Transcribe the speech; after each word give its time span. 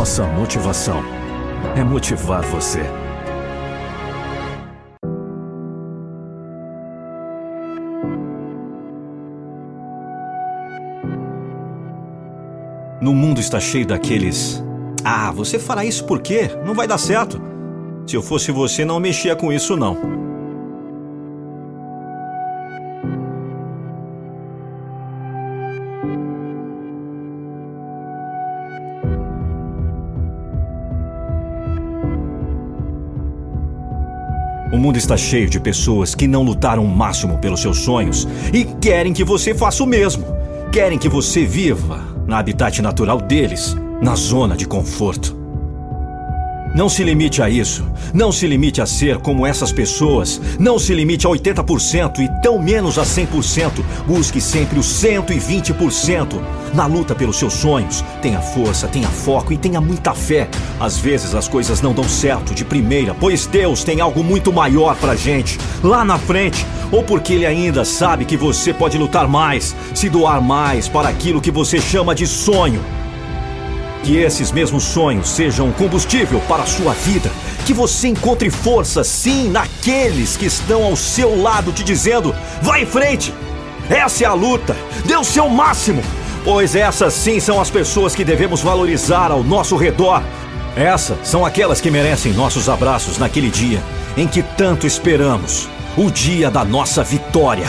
Nossa 0.00 0.24
motivação 0.24 1.02
é 1.76 1.84
motivar 1.84 2.42
você. 2.46 2.80
No 13.02 13.12
mundo 13.12 13.40
está 13.40 13.60
cheio 13.60 13.86
daqueles. 13.86 14.64
Ah, 15.04 15.30
você 15.32 15.58
fará 15.58 15.84
isso 15.84 16.06
por 16.06 16.22
quê? 16.22 16.48
Não 16.64 16.72
vai 16.72 16.86
dar 16.86 16.96
certo. 16.96 17.38
Se 18.06 18.16
eu 18.16 18.22
fosse 18.22 18.50
você, 18.50 18.86
não 18.86 18.98
mexia 18.98 19.36
com 19.36 19.52
isso, 19.52 19.76
não. 19.76 20.29
Mundo 34.90 34.98
está 34.98 35.16
cheio 35.16 35.48
de 35.48 35.60
pessoas 35.60 36.16
que 36.16 36.26
não 36.26 36.42
lutaram 36.42 36.84
o 36.84 36.88
máximo 36.88 37.38
pelos 37.38 37.60
seus 37.60 37.78
sonhos 37.78 38.26
e 38.52 38.64
querem 38.64 39.12
que 39.12 39.22
você 39.22 39.54
faça 39.54 39.84
o 39.84 39.86
mesmo. 39.86 40.24
Querem 40.72 40.98
que 40.98 41.08
você 41.08 41.44
viva 41.44 42.04
na 42.26 42.38
habitat 42.38 42.82
natural 42.82 43.20
deles, 43.20 43.76
na 44.02 44.16
zona 44.16 44.56
de 44.56 44.66
conforto. 44.66 45.39
Não 46.72 46.88
se 46.88 47.02
limite 47.02 47.42
a 47.42 47.50
isso. 47.50 47.84
Não 48.14 48.30
se 48.30 48.46
limite 48.46 48.80
a 48.80 48.86
ser 48.86 49.18
como 49.18 49.44
essas 49.44 49.72
pessoas. 49.72 50.40
Não 50.58 50.78
se 50.78 50.94
limite 50.94 51.26
a 51.26 51.30
80% 51.30 52.20
e 52.20 52.42
tão 52.42 52.62
menos 52.62 52.96
a 52.96 53.02
100%. 53.02 53.82
Busque 54.06 54.40
sempre 54.40 54.78
os 54.78 54.86
120%. 54.86 56.40
Na 56.72 56.86
luta 56.86 57.14
pelos 57.14 57.36
seus 57.36 57.54
sonhos, 57.54 58.04
tenha 58.22 58.40
força, 58.40 58.86
tenha 58.86 59.08
foco 59.08 59.52
e 59.52 59.58
tenha 59.58 59.80
muita 59.80 60.14
fé. 60.14 60.48
Às 60.78 60.96
vezes 60.96 61.34
as 61.34 61.48
coisas 61.48 61.82
não 61.82 61.92
dão 61.92 62.04
certo 62.04 62.54
de 62.54 62.64
primeira, 62.64 63.14
pois 63.18 63.46
Deus 63.46 63.82
tem 63.82 64.00
algo 64.00 64.22
muito 64.22 64.52
maior 64.52 64.96
pra 64.96 65.16
gente, 65.16 65.58
lá 65.82 66.04
na 66.04 66.18
frente. 66.18 66.64
Ou 66.92 67.02
porque 67.02 67.32
Ele 67.32 67.46
ainda 67.46 67.84
sabe 67.84 68.24
que 68.24 68.36
você 68.36 68.72
pode 68.72 68.96
lutar 68.96 69.26
mais, 69.26 69.74
se 69.94 70.08
doar 70.08 70.40
mais 70.40 70.88
para 70.88 71.08
aquilo 71.08 71.40
que 71.40 71.50
você 71.50 71.80
chama 71.80 72.14
de 72.14 72.26
sonho. 72.26 72.80
Que 74.02 74.16
esses 74.16 74.50
mesmos 74.50 74.84
sonhos 74.84 75.28
sejam 75.28 75.70
combustível 75.72 76.40
para 76.48 76.62
a 76.62 76.66
sua 76.66 76.92
vida. 76.92 77.30
Que 77.66 77.74
você 77.74 78.08
encontre 78.08 78.50
força, 78.50 79.04
sim, 79.04 79.48
naqueles 79.50 80.36
que 80.36 80.46
estão 80.46 80.84
ao 80.84 80.96
seu 80.96 81.40
lado 81.40 81.72
te 81.72 81.84
dizendo: 81.84 82.34
vai 82.62 82.82
em 82.82 82.86
frente! 82.86 83.32
Essa 83.88 84.24
é 84.24 84.26
a 84.26 84.32
luta! 84.32 84.76
Dê 85.04 85.16
o 85.16 85.24
seu 85.24 85.48
máximo! 85.48 86.02
Pois 86.44 86.74
essas 86.74 87.12
sim 87.12 87.38
são 87.38 87.60
as 87.60 87.70
pessoas 87.70 88.14
que 88.14 88.24
devemos 88.24 88.62
valorizar 88.62 89.30
ao 89.30 89.44
nosso 89.44 89.76
redor. 89.76 90.22
Essas 90.74 91.28
são 91.28 91.44
aquelas 91.44 91.80
que 91.80 91.90
merecem 91.90 92.32
nossos 92.32 92.68
abraços 92.68 93.18
naquele 93.18 93.50
dia 93.50 93.82
em 94.16 94.26
que 94.26 94.42
tanto 94.42 94.86
esperamos 94.86 95.68
o 95.96 96.10
dia 96.10 96.50
da 96.50 96.64
nossa 96.64 97.02
vitória. 97.02 97.66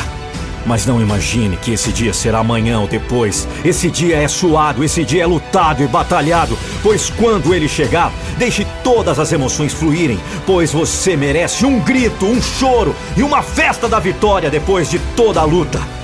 Mas 0.66 0.86
não 0.86 1.02
imagine 1.02 1.58
que 1.58 1.72
esse 1.72 1.92
dia 1.92 2.14
será 2.14 2.40
amanhã 2.40 2.80
ou 2.80 2.88
depois. 2.88 3.48
Esse 3.64 3.90
dia 3.90 4.18
é 4.18 4.28
suado, 4.28 4.84
esse 4.84 5.04
dia 5.04 5.24
é 5.24 5.26
lutado 5.26 5.84
e 5.84 5.88
batalhado. 5.88 6.58
Pois 6.84 7.10
quando 7.10 7.54
ele 7.54 7.68
chegar, 7.68 8.12
deixe 8.38 8.66
todas 8.84 9.20
as 9.20 9.32
emoções 9.32 9.74
fluírem. 9.74 10.20
Pois 10.46 10.72
você 10.72 11.16
merece 11.16 11.66
um 11.66 11.80
grito, 11.80 12.26
um 12.26 12.42
choro 12.42 12.96
e 13.16 13.24
uma 13.24 13.42
festa 13.42 13.88
da 13.88 14.00
vitória 14.00 14.50
depois 14.50 14.90
de 14.90 15.00
toda 15.16 15.42
a 15.42 15.46
luta. 15.46 16.00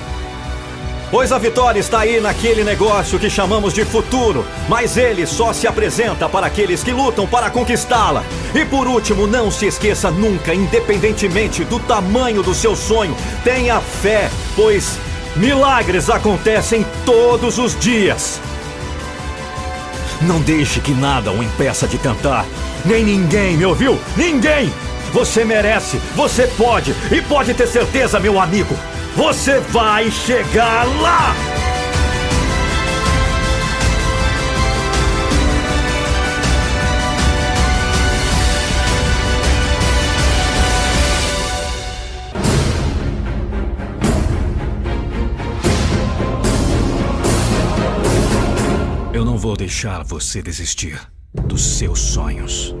Pois 1.10 1.32
a 1.32 1.38
vitória 1.38 1.80
está 1.80 2.00
aí 2.00 2.20
naquele 2.20 2.62
negócio 2.62 3.18
que 3.18 3.30
chamamos 3.30 3.72
de 3.72 3.82
futuro, 3.82 4.44
mas 4.68 4.98
ele 4.98 5.26
só 5.26 5.54
se 5.54 5.66
apresenta 5.66 6.28
para 6.28 6.46
aqueles 6.46 6.84
que 6.84 6.92
lutam 6.92 7.26
para 7.26 7.48
conquistá-la. 7.48 8.22
E 8.54 8.62
por 8.66 8.86
último, 8.86 9.26
não 9.26 9.50
se 9.50 9.66
esqueça 9.66 10.10
nunca, 10.10 10.52
independentemente 10.52 11.64
do 11.64 11.80
tamanho 11.80 12.42
do 12.42 12.54
seu 12.54 12.76
sonho, 12.76 13.16
tenha 13.42 13.80
fé, 13.80 14.30
pois 14.54 14.98
milagres 15.34 16.10
acontecem 16.10 16.84
todos 17.06 17.58
os 17.58 17.78
dias. 17.78 18.38
Não 20.20 20.40
deixe 20.40 20.78
que 20.80 20.92
nada 20.92 21.32
o 21.32 21.42
impeça 21.42 21.88
de 21.88 21.96
cantar, 21.96 22.44
nem 22.84 23.02
ninguém, 23.02 23.56
me 23.56 23.64
ouviu? 23.64 23.98
Ninguém! 24.14 24.70
Você 25.12 25.42
merece, 25.42 25.98
você 26.14 26.46
pode 26.48 26.94
e 27.10 27.22
pode 27.22 27.54
ter 27.54 27.66
certeza, 27.66 28.20
meu 28.20 28.38
amigo. 28.38 28.76
Você 29.18 29.58
vai 29.58 30.08
chegar 30.12 30.84
lá! 31.00 31.34
Eu 49.12 49.24
não 49.24 49.36
vou 49.36 49.56
deixar 49.56 50.04
você 50.04 50.40
desistir 50.40 50.96
dos 51.34 51.76
seus 51.76 51.98
sonhos. 51.98 52.77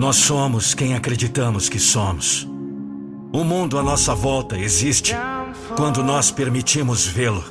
Nós 0.00 0.16
somos 0.16 0.72
quem 0.72 0.94
acreditamos 0.94 1.68
que 1.68 1.78
somos. 1.78 2.48
O 3.30 3.44
mundo 3.44 3.78
à 3.78 3.82
nossa 3.82 4.14
volta 4.14 4.56
existe 4.56 5.14
quando 5.76 6.02
nós 6.02 6.30
permitimos 6.30 7.06
vê-lo. 7.06 7.44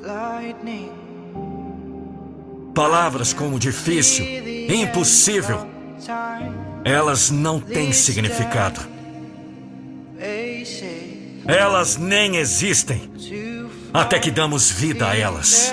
Palavras 2.73 3.33
como 3.33 3.59
difícil, 3.59 4.25
impossível, 4.67 5.59
elas 6.83 7.29
não 7.29 7.59
têm 7.59 7.93
significado. 7.93 8.81
Elas 11.45 11.97
nem 11.97 12.37
existem 12.37 13.11
até 13.93 14.17
que 14.17 14.31
damos 14.31 14.71
vida 14.71 15.07
a 15.07 15.15
elas. 15.15 15.71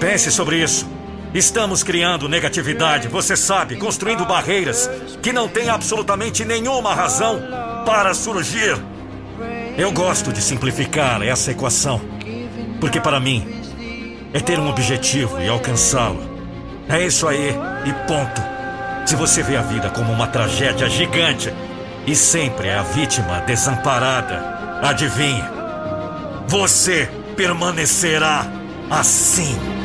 Pense 0.00 0.32
sobre 0.32 0.62
isso. 0.62 1.01
Estamos 1.34 1.82
criando 1.82 2.28
negatividade, 2.28 3.08
você 3.08 3.36
sabe, 3.36 3.76
construindo 3.76 4.26
barreiras 4.26 4.90
que 5.22 5.32
não 5.32 5.48
têm 5.48 5.70
absolutamente 5.70 6.44
nenhuma 6.44 6.94
razão 6.94 7.40
para 7.86 8.12
surgir. 8.12 8.76
Eu 9.78 9.90
gosto 9.92 10.30
de 10.30 10.42
simplificar 10.42 11.22
essa 11.22 11.50
equação, 11.50 12.02
porque 12.78 13.00
para 13.00 13.18
mim 13.18 13.48
é 14.34 14.40
ter 14.40 14.58
um 14.58 14.68
objetivo 14.68 15.40
e 15.40 15.48
alcançá-lo. 15.48 16.22
É 16.86 17.02
isso 17.02 17.26
aí 17.26 17.54
e 17.86 17.92
ponto. 18.06 18.42
Se 19.06 19.16
você 19.16 19.42
vê 19.42 19.56
a 19.56 19.62
vida 19.62 19.88
como 19.88 20.12
uma 20.12 20.26
tragédia 20.26 20.88
gigante 20.90 21.50
e 22.06 22.14
sempre 22.14 22.68
é 22.68 22.74
a 22.74 22.82
vítima 22.82 23.40
desamparada, 23.40 24.80
adivinhe, 24.82 25.42
você 26.46 27.08
permanecerá 27.34 28.46
assim. 28.90 29.81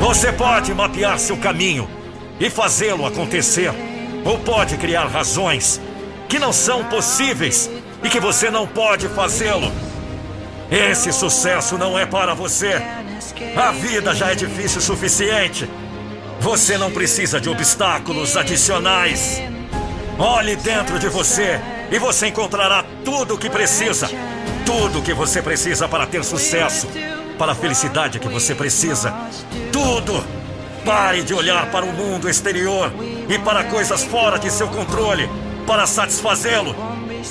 Você 0.00 0.32
pode 0.32 0.74
mapear 0.74 1.20
seu 1.20 1.36
caminho 1.36 1.88
e 2.40 2.50
fazê-lo 2.50 3.06
acontecer, 3.06 3.72
ou 4.24 4.40
pode 4.40 4.76
criar 4.76 5.06
razões 5.06 5.80
que 6.28 6.40
não 6.40 6.52
são 6.52 6.82
possíveis 6.86 7.70
e 8.02 8.08
que 8.08 8.18
você 8.18 8.50
não 8.50 8.66
pode 8.66 9.08
fazê-lo. 9.10 9.70
Esse 10.68 11.12
sucesso 11.12 11.78
não 11.78 11.96
é 11.96 12.04
para 12.04 12.34
você. 12.34 12.82
A 13.56 13.70
vida 13.70 14.16
já 14.16 14.32
é 14.32 14.34
difícil 14.34 14.80
o 14.80 14.82
suficiente. 14.82 15.70
Você 16.40 16.76
não 16.76 16.90
precisa 16.90 17.40
de 17.40 17.48
obstáculos 17.48 18.36
adicionais. 18.36 19.40
Olhe 20.18 20.56
dentro 20.56 20.98
de 20.98 21.08
você 21.08 21.60
e 21.92 22.00
você 22.00 22.26
encontrará 22.26 22.84
tudo 23.04 23.34
o 23.34 23.38
que 23.38 23.48
precisa. 23.48 24.10
Tudo 24.66 24.98
o 24.98 25.02
que 25.02 25.14
você 25.14 25.40
precisa 25.40 25.88
para 25.88 26.06
ter 26.06 26.22
sucesso, 26.24 26.88
para 27.38 27.52
a 27.52 27.54
felicidade 27.54 28.18
que 28.18 28.28
você 28.28 28.54
precisa. 28.54 29.14
Tudo! 29.72 30.22
Pare 30.84 31.22
de 31.22 31.32
olhar 31.32 31.66
para 31.70 31.84
o 31.84 31.92
mundo 31.92 32.28
exterior 32.28 32.92
e 33.28 33.38
para 33.38 33.64
coisas 33.64 34.04
fora 34.04 34.38
de 34.38 34.50
seu 34.50 34.68
controle 34.68 35.28
para 35.66 35.86
satisfazê-lo. 35.86 36.74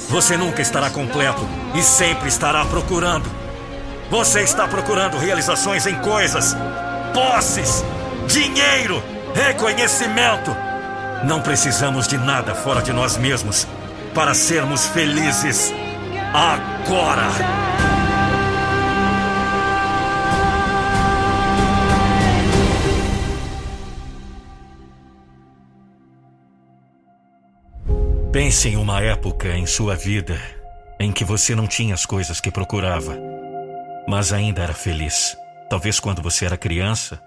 Você 0.10 0.36
nunca 0.36 0.62
estará 0.62 0.90
completo 0.90 1.48
e 1.74 1.82
sempre 1.82 2.28
estará 2.28 2.66
procurando. 2.66 3.30
Você 4.10 4.42
está 4.42 4.68
procurando 4.68 5.18
realizações 5.18 5.88
em 5.88 5.96
coisas, 5.96 6.56
posses, 7.14 7.84
dinheiro, 8.28 9.02
reconhecimento. 9.34 10.56
Não 11.24 11.42
precisamos 11.42 12.08
de 12.08 12.18
nada 12.18 12.54
fora 12.54 12.82
de 12.82 12.92
nós 12.92 13.18
mesmos 13.18 13.66
para 14.14 14.34
sermos 14.34 14.86
felizes 14.88 15.74
agora. 16.34 17.66
Pense 28.32 28.68
em 28.68 28.76
uma 28.76 29.02
época 29.02 29.56
em 29.56 29.66
sua 29.66 29.96
vida 29.96 30.38
em 31.00 31.12
que 31.12 31.24
você 31.24 31.56
não 31.56 31.68
tinha 31.68 31.94
as 31.94 32.06
coisas 32.06 32.42
que 32.42 32.52
procurava, 32.52 33.18
mas 34.08 34.34
ainda 34.34 34.62
era 34.62 34.74
feliz. 34.74 35.38
Talvez 35.70 36.02
quando 36.02 36.22
você 36.22 36.46
era 36.46 36.58
criança, 36.58 37.22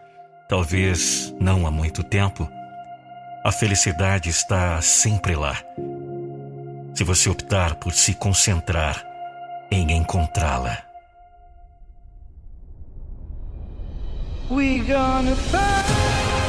talvez 0.48 1.34
não 1.40 1.66
há 1.66 1.70
muito 1.70 2.02
tempo. 2.02 2.46
A 3.44 3.50
felicidade 3.50 4.28
está 4.28 4.82
sempre 4.82 5.34
lá. 5.34 5.56
Se 6.98 7.04
você 7.04 7.30
optar 7.30 7.76
por 7.76 7.92
se 7.92 8.12
concentrar 8.12 9.06
em 9.70 9.92
encontrá-la. 9.92 10.78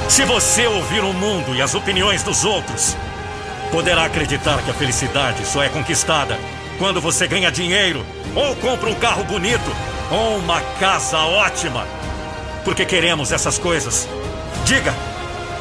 Se 0.10 0.26
você 0.26 0.66
ouvir 0.66 1.04
o 1.04 1.14
mundo 1.14 1.56
e 1.56 1.62
as 1.62 1.76
opiniões 1.76 2.24
dos 2.24 2.46
outros, 2.46 2.98
poderá 3.72 4.06
acreditar 4.06 4.64
que 4.64 4.72
a 4.72 4.74
felicidade 4.74 5.46
só 5.46 5.62
é 5.62 5.70
conquistada 5.70 6.36
quando 6.80 7.00
você 7.00 7.28
ganha 7.28 7.52
dinheiro, 7.52 8.04
ou 8.36 8.56
compra 8.56 8.90
um 8.90 8.96
carro 8.96 9.24
bonito, 9.26 9.72
ou 10.10 10.40
uma 10.40 10.62
casa 10.80 11.20
ótima. 11.20 11.86
Porque 12.66 12.86
queremos 12.86 13.32
essas 13.32 13.60
coisas. 13.60 14.10
Diga, 14.66 14.96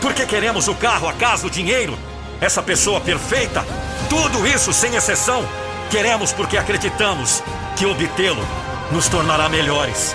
por 0.01 0.15
que 0.15 0.25
queremos 0.25 0.67
o 0.67 0.75
carro, 0.75 1.07
a 1.07 1.13
casa, 1.13 1.47
o 1.47 1.51
dinheiro? 1.51 1.95
Essa 2.41 2.63
pessoa 2.63 3.03
perfeita? 3.03 3.67
Tudo 4.09 4.47
isso 4.47 4.73
sem 4.73 4.95
exceção. 4.95 5.47
Queremos 5.91 6.33
porque 6.33 6.57
acreditamos 6.57 7.43
que 7.77 7.87
obtê-lo 7.87 8.45
nos 8.91 9.09
tornará 9.09 9.49
melhores. 9.49 10.15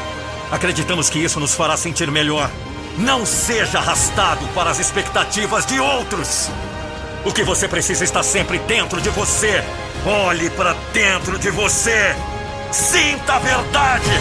Acreditamos 0.51 1.09
que 1.09 1.19
isso 1.19 1.39
nos 1.39 1.53
fará 1.53 1.77
sentir 1.77 2.09
melhor. 2.11 2.49
Não 2.97 3.25
seja 3.25 3.79
arrastado 3.79 4.45
para 4.49 4.69
as 4.69 4.79
expectativas 4.79 5.65
de 5.65 5.79
outros. 5.79 6.49
O 7.25 7.31
que 7.31 7.43
você 7.43 7.67
precisa 7.67 8.03
está 8.03 8.21
sempre 8.21 8.59
dentro 8.59 9.01
de 9.01 9.09
você. 9.09 9.63
Olhe 10.05 10.49
para 10.51 10.73
dentro 10.91 11.39
de 11.39 11.49
você. 11.49 12.15
Sinta 12.71 13.35
a 13.35 13.39
verdade. 13.39 14.11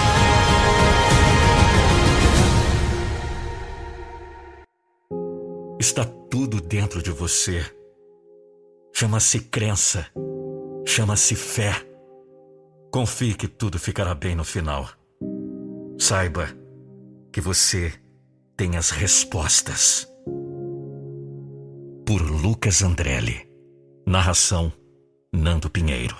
Está 5.80 6.04
tudo 6.30 6.60
dentro 6.60 7.02
de 7.02 7.10
você. 7.10 7.81
Chama-se 8.94 9.40
crença. 9.40 10.06
Chama-se 10.86 11.34
fé. 11.34 11.72
Confie 12.92 13.34
que 13.34 13.48
tudo 13.48 13.78
ficará 13.78 14.14
bem 14.14 14.34
no 14.34 14.44
final. 14.44 14.88
Saiba 15.98 16.48
que 17.32 17.40
você 17.40 17.92
tem 18.56 18.76
as 18.76 18.90
respostas 18.90 20.06
por 22.06 22.20
Lucas 22.20 22.82
Andrelli. 22.82 23.48
Narração: 24.06 24.70
Nando 25.32 25.70
Pinheiro. 25.70 26.16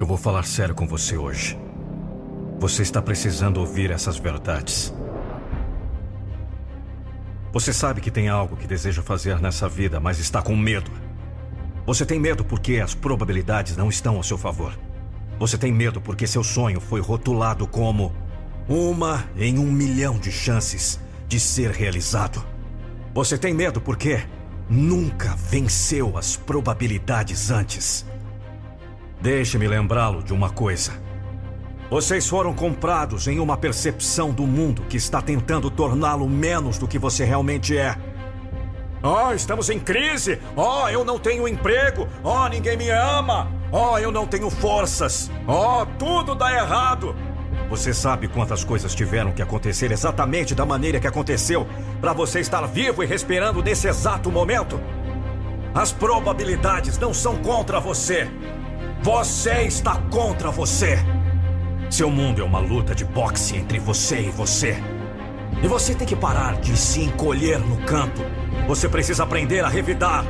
Eu 0.00 0.06
vou 0.06 0.16
falar 0.16 0.44
sério 0.44 0.74
com 0.74 0.86
você 0.86 1.16
hoje. 1.16 1.56
Você 2.58 2.82
está 2.82 3.00
precisando 3.00 3.58
ouvir 3.58 3.90
essas 3.90 4.16
verdades. 4.18 4.92
Você 7.52 7.72
sabe 7.72 8.00
que 8.00 8.10
tem 8.10 8.28
algo 8.28 8.56
que 8.56 8.66
deseja 8.66 9.02
fazer 9.02 9.40
nessa 9.40 9.68
vida, 9.68 9.98
mas 9.98 10.18
está 10.18 10.42
com 10.42 10.54
medo. 10.54 10.90
Você 11.86 12.04
tem 12.04 12.20
medo 12.20 12.44
porque 12.44 12.76
as 12.76 12.94
probabilidades 12.94 13.76
não 13.76 13.88
estão 13.88 14.16
ao 14.16 14.22
seu 14.22 14.36
favor. 14.36 14.78
Você 15.38 15.56
tem 15.56 15.72
medo 15.72 16.00
porque 16.00 16.26
seu 16.26 16.44
sonho 16.44 16.80
foi 16.80 17.00
rotulado 17.00 17.66
como 17.66 18.14
uma 18.68 19.24
em 19.36 19.58
um 19.58 19.70
milhão 19.72 20.18
de 20.18 20.30
chances 20.30 21.00
de 21.26 21.40
ser 21.40 21.70
realizado. 21.70 22.44
Você 23.14 23.38
tem 23.38 23.54
medo 23.54 23.80
porque 23.80 24.20
nunca 24.68 25.34
venceu 25.36 26.18
as 26.18 26.36
probabilidades 26.36 27.50
antes. 27.50 28.04
Deixe-me 29.22 29.66
lembrá-lo 29.66 30.22
de 30.22 30.34
uma 30.34 30.50
coisa. 30.50 31.07
Vocês 31.90 32.28
foram 32.28 32.52
comprados 32.52 33.26
em 33.28 33.38
uma 33.38 33.56
percepção 33.56 34.30
do 34.30 34.46
mundo 34.46 34.82
que 34.90 34.98
está 34.98 35.22
tentando 35.22 35.70
torná-lo 35.70 36.28
menos 36.28 36.76
do 36.76 36.86
que 36.86 36.98
você 36.98 37.24
realmente 37.24 37.78
é. 37.78 37.96
Oh, 39.02 39.32
estamos 39.32 39.70
em 39.70 39.80
crise! 39.80 40.38
Oh, 40.54 40.86
eu 40.88 41.02
não 41.02 41.18
tenho 41.18 41.48
emprego! 41.48 42.06
Oh, 42.22 42.46
ninguém 42.48 42.76
me 42.76 42.90
ama! 42.90 43.50
Oh, 43.72 43.96
eu 43.96 44.12
não 44.12 44.26
tenho 44.26 44.50
forças! 44.50 45.30
Oh, 45.46 45.86
tudo 45.98 46.34
dá 46.34 46.52
errado! 46.52 47.16
Você 47.70 47.94
sabe 47.94 48.28
quantas 48.28 48.62
coisas 48.62 48.94
tiveram 48.94 49.32
que 49.32 49.40
acontecer 49.40 49.90
exatamente 49.90 50.54
da 50.54 50.66
maneira 50.66 51.00
que 51.00 51.06
aconteceu 51.06 51.66
para 52.02 52.12
você 52.12 52.40
estar 52.40 52.66
vivo 52.66 53.02
e 53.02 53.06
respirando 53.06 53.62
nesse 53.62 53.88
exato 53.88 54.30
momento? 54.30 54.78
As 55.74 55.90
probabilidades 55.90 56.98
não 56.98 57.14
são 57.14 57.36
contra 57.36 57.80
você. 57.80 58.28
Você 59.02 59.62
está 59.62 59.96
contra 60.10 60.50
você. 60.50 60.98
Seu 61.90 62.10
mundo 62.10 62.42
é 62.42 62.44
uma 62.44 62.58
luta 62.58 62.94
de 62.94 63.04
boxe 63.04 63.56
entre 63.56 63.78
você 63.78 64.20
e 64.20 64.30
você. 64.30 64.76
E 65.62 65.66
você 65.66 65.94
tem 65.94 66.06
que 66.06 66.14
parar 66.14 66.60
de 66.60 66.76
se 66.76 67.00
encolher 67.00 67.58
no 67.58 67.78
canto. 67.78 68.22
Você 68.66 68.88
precisa 68.88 69.22
aprender 69.22 69.64
a 69.64 69.68
revidar. 69.68 70.24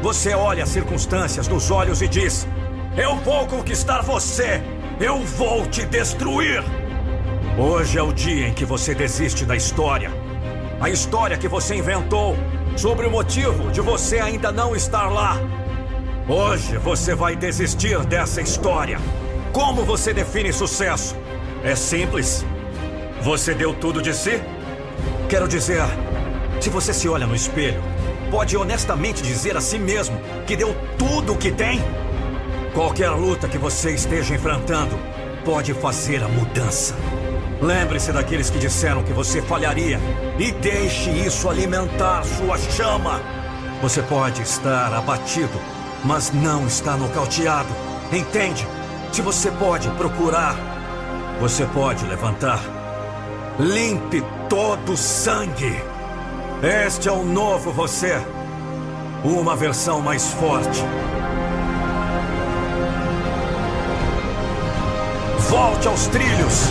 Você 0.00 0.32
olha 0.32 0.62
as 0.62 0.68
circunstâncias 0.68 1.48
nos 1.48 1.72
olhos 1.72 2.00
e 2.02 2.08
diz: 2.08 2.46
Eu 2.96 3.16
vou 3.16 3.46
conquistar 3.46 4.00
você. 4.02 4.62
Eu 5.00 5.18
vou 5.24 5.66
te 5.66 5.84
destruir! 5.84 6.62
Hoje 7.58 7.98
é 7.98 8.02
o 8.02 8.12
dia 8.12 8.48
em 8.48 8.54
que 8.54 8.64
você 8.64 8.94
desiste 8.94 9.44
da 9.44 9.56
história. 9.56 10.10
A 10.80 10.88
história 10.88 11.36
que 11.36 11.48
você 11.48 11.74
inventou 11.74 12.36
sobre 12.76 13.06
o 13.06 13.10
motivo 13.10 13.70
de 13.72 13.80
você 13.80 14.20
ainda 14.20 14.52
não 14.52 14.74
estar 14.74 15.10
lá. 15.10 15.36
Hoje 16.28 16.78
você 16.78 17.14
vai 17.14 17.34
desistir 17.34 17.98
dessa 18.06 18.40
história. 18.40 18.98
Como 19.52 19.84
você 19.84 20.14
define 20.14 20.50
sucesso? 20.52 21.14
É 21.62 21.76
simples. 21.76 22.44
Você 23.20 23.54
deu 23.54 23.74
tudo 23.74 24.00
de 24.00 24.14
si? 24.14 24.42
Quero 25.28 25.46
dizer, 25.46 25.82
se 26.60 26.70
você 26.70 26.94
se 26.94 27.06
olha 27.08 27.26
no 27.26 27.34
espelho, 27.34 27.82
pode 28.30 28.56
honestamente 28.56 29.22
dizer 29.22 29.56
a 29.56 29.60
si 29.60 29.78
mesmo 29.78 30.18
que 30.46 30.56
deu 30.56 30.74
tudo 30.96 31.34
o 31.34 31.36
que 31.36 31.52
tem? 31.52 31.80
Qualquer 32.72 33.10
luta 33.10 33.46
que 33.46 33.58
você 33.58 33.92
esteja 33.92 34.34
enfrentando 34.34 34.98
pode 35.44 35.74
fazer 35.74 36.22
a 36.22 36.28
mudança. 36.28 36.96
Lembre-se 37.60 38.10
daqueles 38.10 38.48
que 38.48 38.58
disseram 38.58 39.02
que 39.02 39.12
você 39.12 39.42
falharia 39.42 40.00
e 40.38 40.50
deixe 40.50 41.10
isso 41.10 41.48
alimentar 41.48 42.24
sua 42.24 42.56
chama. 42.56 43.20
Você 43.82 44.02
pode 44.02 44.40
estar 44.42 44.92
abatido, 44.94 45.60
mas 46.04 46.32
não 46.32 46.66
está 46.66 46.96
nocauteado. 46.96 47.68
Entende? 48.10 48.66
Você 49.20 49.50
pode 49.50 49.90
procurar, 49.90 50.56
você 51.38 51.66
pode 51.66 52.04
levantar. 52.06 52.60
Limpe 53.58 54.24
todo 54.48 54.92
o 54.92 54.96
sangue. 54.96 55.82
Este 56.62 57.08
é 57.08 57.12
o 57.12 57.24
novo 57.24 57.70
você. 57.72 58.14
Uma 59.22 59.54
versão 59.54 60.00
mais 60.00 60.26
forte. 60.34 60.80
Volte 65.48 65.88
aos 65.88 66.06
trilhos. 66.06 66.64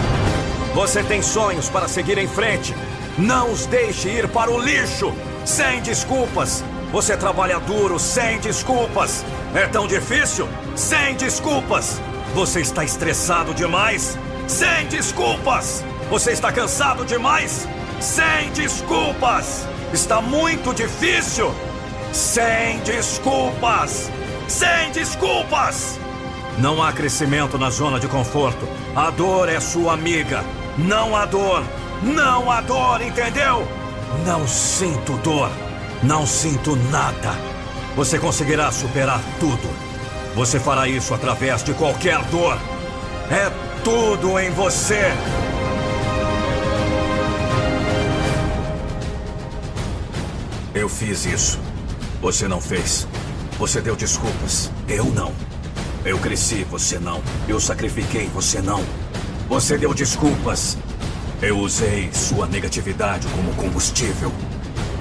Você 0.74 1.04
tem 1.04 1.22
sonhos 1.22 1.70
para 1.70 1.88
seguir 1.88 2.18
em 2.18 2.28
frente. 2.28 2.76
Não 3.18 3.52
os 3.52 3.66
deixe 3.66 4.10
ir 4.10 4.28
para 4.28 4.50
o 4.52 4.60
lixo. 4.60 5.14
Sem 5.46 5.82
desculpas. 5.82 6.64
Você 6.92 7.16
trabalha 7.16 7.60
duro 7.60 8.00
sem 8.00 8.40
desculpas. 8.40 9.24
É 9.54 9.68
tão 9.68 9.88
difícil? 9.88 10.48
Sem 10.76 11.16
desculpas. 11.16 12.02
Você 12.34 12.62
está 12.62 12.84
estressado 12.84 13.54
demais? 13.54 14.18
Sem 14.48 14.88
desculpas. 14.88 15.84
Você 16.10 16.32
está 16.32 16.50
cansado 16.52 17.04
demais? 17.04 17.68
Sem 18.00 18.50
desculpas. 18.54 19.68
Está 19.92 20.22
muito 20.22 20.74
difícil? 20.74 21.54
Sem 22.14 22.80
desculpas! 22.80 24.10
Sem 24.48 24.92
desculpas! 24.92 26.00
Não 26.58 26.82
há 26.82 26.94
crescimento 26.94 27.58
na 27.58 27.70
zona 27.70 28.00
de 28.00 28.08
conforto. 28.08 28.68
A 28.96 29.10
dor 29.10 29.50
é 29.50 29.60
sua 29.60 29.94
amiga. 29.94 30.44
Não 30.78 31.16
há 31.16 31.26
dor. 31.26 31.64
Não 32.02 32.50
há 32.50 32.62
dor, 32.62 33.02
entendeu? 33.02 33.68
Não 34.26 34.48
sinto 34.48 35.18
dor. 35.18 35.52
Não 36.02 36.26
sinto 36.26 36.78
nada. 36.90 37.36
Você 37.96 38.18
conseguirá 38.18 38.72
superar 38.72 39.22
tudo. 39.40 39.91
Você 40.34 40.60
fará 40.60 40.88
isso 40.88 41.14
através 41.14 41.64
de 41.64 41.74
qualquer 41.74 42.24
dor. 42.26 42.58
É 43.30 43.52
tudo 43.84 44.40
em 44.40 44.50
você. 44.52 45.12
Eu 50.74 50.88
fiz 50.88 51.26
isso. 51.26 51.60
Você 52.22 52.48
não 52.48 52.62
fez. 52.62 53.08
Você 53.60 53.82
deu 53.82 53.96
desculpas. 53.96 54.72
Eu 54.88 55.06
não. 55.06 55.34
Eu 56.06 56.18
cresci, 56.18 56.64
você 56.64 56.98
não. 56.98 57.22
Eu 57.48 57.60
sacrifiquei, 57.60 58.28
você 58.34 58.62
não. 58.62 58.84
Você 59.50 59.78
deu 59.78 59.94
desculpas. 59.94 60.78
Eu 61.42 61.60
usei 61.60 62.10
sua 62.14 62.48
negatividade 62.48 63.28
como 63.36 63.54
combustível. 63.56 64.32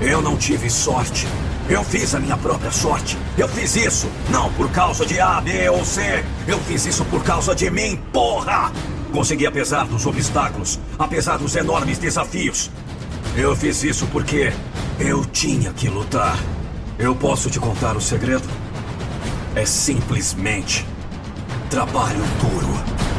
Eu 0.01 0.21
não 0.21 0.37
tive 0.37 0.69
sorte. 0.69 1.27
Eu 1.71 1.85
fiz 1.85 2.17
a 2.17 2.19
minha 2.19 2.37
própria 2.37 2.73
sorte. 2.73 3.17
Eu 3.39 3.47
fiz 3.49 3.77
isso 3.77 4.11
não 4.29 4.53
por 4.55 4.69
causa 4.73 5.07
de 5.07 5.21
A, 5.21 5.41
B 5.41 5.71
ou 5.71 5.85
C. 5.85 6.25
Eu 6.49 6.59
fiz 6.59 6.85
isso 6.85 7.05
por 7.05 7.23
causa 7.23 7.55
de 7.55 7.71
mim, 7.71 7.97
porra! 8.13 8.73
Consegui 9.13 9.47
apesar 9.47 9.87
dos 9.87 10.05
obstáculos, 10.05 10.81
apesar 10.99 11.39
dos 11.39 11.55
enormes 11.55 11.97
desafios. 11.97 12.73
Eu 13.37 13.55
fiz 13.55 13.85
isso 13.85 14.05
porque 14.09 14.53
eu 14.99 15.25
tinha 15.25 15.73
que 15.73 15.89
lutar. 15.89 16.37
Eu 16.99 17.15
posso 17.15 17.49
te 17.49 17.61
contar 17.61 17.97
o 17.97 18.01
segredo? 18.01 18.49
É 19.55 19.65
simplesmente 19.65 20.85
trabalho 21.71 22.25
duro. 22.41 23.10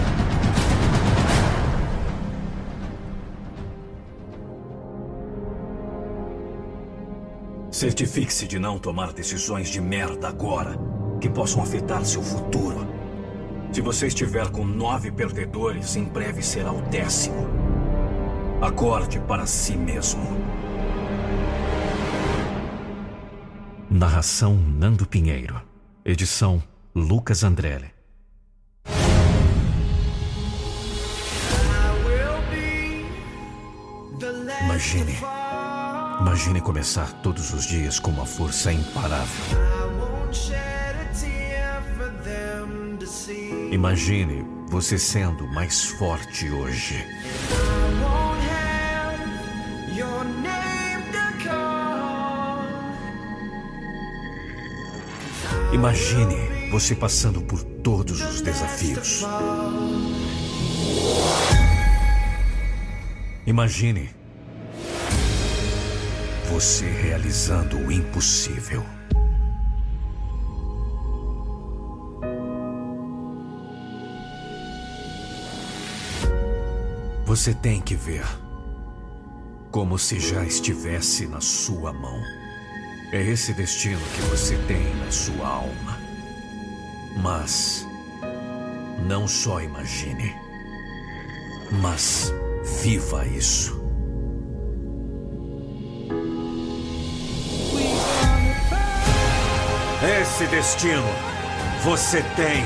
Certifique-se 7.82 8.46
de 8.46 8.60
não 8.60 8.78
tomar 8.78 9.12
decisões 9.12 9.68
de 9.68 9.82
merda 9.82 10.28
agora 10.28 10.78
que 11.20 11.28
possam 11.28 11.64
afetar 11.64 12.06
seu 12.06 12.22
futuro. 12.22 12.88
Se 13.74 13.82
você 13.82 14.06
estiver 14.06 14.52
com 14.52 14.64
nove 14.64 15.12
perdedores, 15.12 15.96
em 15.96 16.04
breve 16.04 16.44
será 16.44 16.72
o 16.72 16.80
décimo. 16.84 17.48
Acorde 18.62 19.20
para 19.22 19.48
si 19.48 19.76
mesmo. 19.76 20.22
Narração 23.90 24.54
Nando 24.54 25.08
Pinheiro. 25.08 25.60
Edição 26.06 26.62
Lucas 26.94 27.44
Andrelli. 27.44 27.90
Imagine. 34.66 35.41
Imagine 36.20 36.62
começar 36.62 37.12
todos 37.24 37.54
os 37.54 37.66
dias 37.66 38.00
com 38.00 38.12
uma 38.12 38.26
força 38.26 38.72
imparável. 38.72 39.58
Imagine 43.72 44.46
você 44.68 44.98
sendo 44.98 45.48
mais 45.48 45.86
forte 45.86 46.50
hoje. 46.50 47.06
Imagine 55.74 56.70
você 56.70 56.96
passando 56.96 57.42
por 57.42 57.64
todos 57.64 58.22
os 58.22 58.42
desafios. 58.42 59.24
Imagine 63.48 64.21
você 66.52 66.86
realizando 66.86 67.78
o 67.78 67.90
impossível. 67.90 68.84
Você 77.26 77.54
tem 77.54 77.80
que 77.80 77.96
ver 77.96 78.26
como 79.72 79.98
se 79.98 80.20
já 80.20 80.44
estivesse 80.44 81.26
na 81.26 81.40
sua 81.40 81.94
mão. 81.94 82.22
É 83.14 83.22
esse 83.22 83.54
destino 83.54 84.02
que 84.14 84.22
você 84.24 84.58
tem 84.68 84.94
na 84.96 85.10
sua 85.10 85.48
alma. 85.48 85.98
Mas 87.24 87.88
não 89.08 89.26
só 89.26 89.62
imagine, 89.62 90.36
mas 91.82 92.34
viva 92.84 93.26
isso. 93.26 93.81
Esse 100.04 100.48
destino 100.48 101.06
você 101.84 102.24
tem 102.36 102.66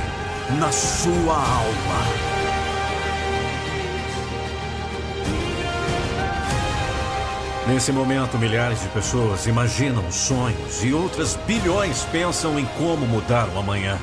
na 0.57 0.71
sua 0.71 1.35
alma. 1.35 2.35
Nesse 7.67 7.91
momento, 7.91 8.37
milhares 8.37 8.81
de 8.81 8.87
pessoas 8.87 9.47
imaginam 9.47 10.09
sonhos 10.13 10.81
e 10.81 10.93
outras 10.93 11.35
bilhões 11.45 12.03
pensam 12.09 12.57
em 12.57 12.65
como 12.77 13.05
mudar 13.05 13.49
o 13.49 13.59
amanhã. 13.59 13.99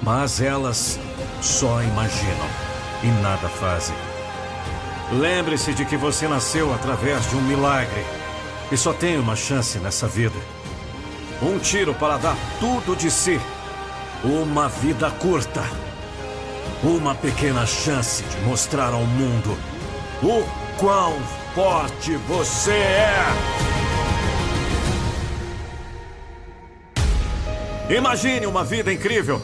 Mas 0.00 0.40
elas 0.40 1.00
só 1.42 1.82
imaginam 1.82 2.48
e 3.02 3.08
nada 3.20 3.48
fazem. 3.48 3.96
Lembre-se 5.10 5.74
de 5.74 5.84
que 5.84 5.96
você 5.96 6.28
nasceu 6.28 6.72
através 6.72 7.28
de 7.28 7.34
um 7.34 7.42
milagre 7.42 8.04
e 8.70 8.76
só 8.76 8.92
tem 8.92 9.18
uma 9.18 9.34
chance 9.34 9.76
nessa 9.80 10.06
vida. 10.06 10.55
Um 11.42 11.58
tiro 11.58 11.92
para 11.94 12.16
dar 12.16 12.36
tudo 12.58 12.96
de 12.96 13.10
si. 13.10 13.38
Uma 14.24 14.68
vida 14.68 15.10
curta. 15.10 15.62
Uma 16.82 17.14
pequena 17.14 17.66
chance 17.66 18.22
de 18.22 18.38
mostrar 18.38 18.92
ao 18.92 19.04
mundo 19.04 19.56
o 20.22 20.42
quão 20.78 21.14
forte 21.54 22.16
você 22.26 22.72
é! 22.72 23.26
Imagine 27.90 28.46
uma 28.46 28.64
vida 28.64 28.92
incrível! 28.92 29.42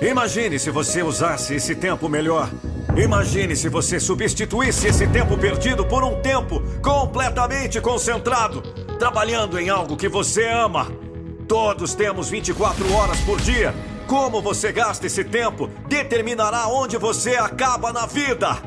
Imagine 0.00 0.58
se 0.58 0.70
você 0.70 1.02
usasse 1.02 1.54
esse 1.54 1.74
tempo 1.74 2.08
melhor. 2.08 2.50
Imagine 2.96 3.54
se 3.54 3.68
você 3.68 4.00
substituísse 4.00 4.86
esse 4.88 5.06
tempo 5.08 5.36
perdido 5.36 5.84
por 5.84 6.02
um 6.02 6.20
tempo 6.22 6.62
completamente 6.80 7.80
concentrado, 7.80 8.62
trabalhando 8.98 9.58
em 9.58 9.68
algo 9.68 9.96
que 9.96 10.08
você 10.08 10.48
ama. 10.48 11.07
Todos 11.48 11.94
temos 11.94 12.28
24 12.28 12.92
horas 12.92 13.18
por 13.20 13.40
dia. 13.40 13.74
Como 14.06 14.42
você 14.42 14.70
gasta 14.70 15.06
esse 15.06 15.24
tempo 15.24 15.68
determinará 15.88 16.68
onde 16.68 16.98
você 16.98 17.36
acaba 17.36 17.90
na 17.90 18.04
vida. 18.04 18.58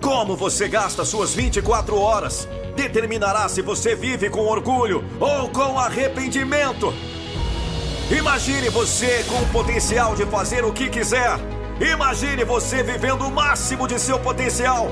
Como 0.00 0.36
você 0.36 0.68
gasta 0.68 1.04
suas 1.04 1.34
24 1.34 1.98
horas 1.98 2.48
determinará 2.76 3.48
se 3.48 3.60
você 3.60 3.96
vive 3.96 4.30
com 4.30 4.46
orgulho 4.46 5.04
ou 5.18 5.48
com 5.48 5.76
arrependimento. 5.76 6.94
Imagine 8.16 8.70
você 8.70 9.24
com 9.28 9.42
o 9.42 9.48
potencial 9.48 10.14
de 10.14 10.24
fazer 10.26 10.64
o 10.64 10.72
que 10.72 10.88
quiser. 10.88 11.32
Imagine 11.80 12.44
você 12.44 12.80
vivendo 12.80 13.22
o 13.26 13.30
máximo 13.32 13.88
de 13.88 13.98
seu 13.98 14.20
potencial. 14.20 14.86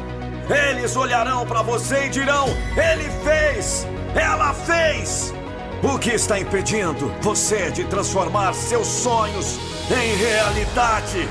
Eles 0.51 0.97
olharão 0.97 1.47
para 1.47 1.63
você 1.63 2.07
e 2.07 2.09
dirão: 2.09 2.47
Ele 2.77 3.09
fez! 3.25 3.87
Ela 4.17 4.53
fez! 4.53 5.36
O 5.83 5.99
que 5.99 6.11
está 6.11 6.41
impedindo 6.41 7.13
você 7.21 7.71
de 7.71 7.85
transformar 7.85 8.55
seus 8.55 8.87
sonhos 8.87 9.59
em 9.91 10.17
realidade? 10.17 11.29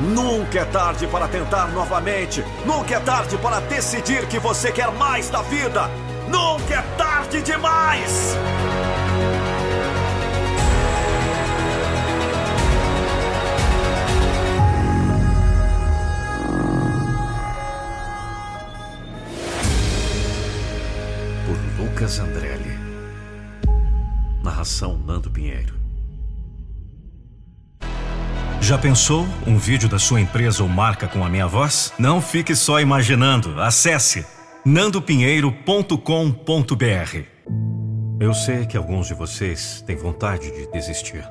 Nunca 0.00 0.60
é 0.60 0.64
tarde 0.66 1.06
para 1.06 1.26
tentar 1.26 1.68
novamente. 1.68 2.44
Nunca 2.64 2.96
é 2.96 3.00
tarde 3.00 3.36
para 3.38 3.60
decidir 3.60 4.26
que 4.26 4.38
você 4.38 4.70
quer 4.70 4.92
mais 4.92 5.30
da 5.30 5.42
vida. 5.42 5.90
Nunca 6.28 6.74
é 6.74 6.82
tarde 6.96 7.42
demais! 7.42 8.36
Por 21.46 21.82
Lucas 21.82 22.18
Andrelli. 22.20 22.47
Narração 24.58 24.98
Nando 24.98 25.30
Pinheiro. 25.30 25.78
Já 28.60 28.76
pensou 28.76 29.24
um 29.46 29.56
vídeo 29.56 29.88
da 29.88 30.00
sua 30.00 30.20
empresa 30.20 30.64
ou 30.64 30.68
marca 30.68 31.06
com 31.06 31.24
a 31.24 31.28
minha 31.28 31.46
voz? 31.46 31.92
Não 31.96 32.20
fique 32.20 32.56
só 32.56 32.80
imaginando. 32.80 33.62
Acesse 33.62 34.26
nandopinheiro.com.br. 34.66 37.22
Eu 38.18 38.34
sei 38.34 38.66
que 38.66 38.76
alguns 38.76 39.06
de 39.06 39.14
vocês 39.14 39.80
têm 39.86 39.94
vontade 39.94 40.50
de 40.50 40.66
desistir. 40.72 41.24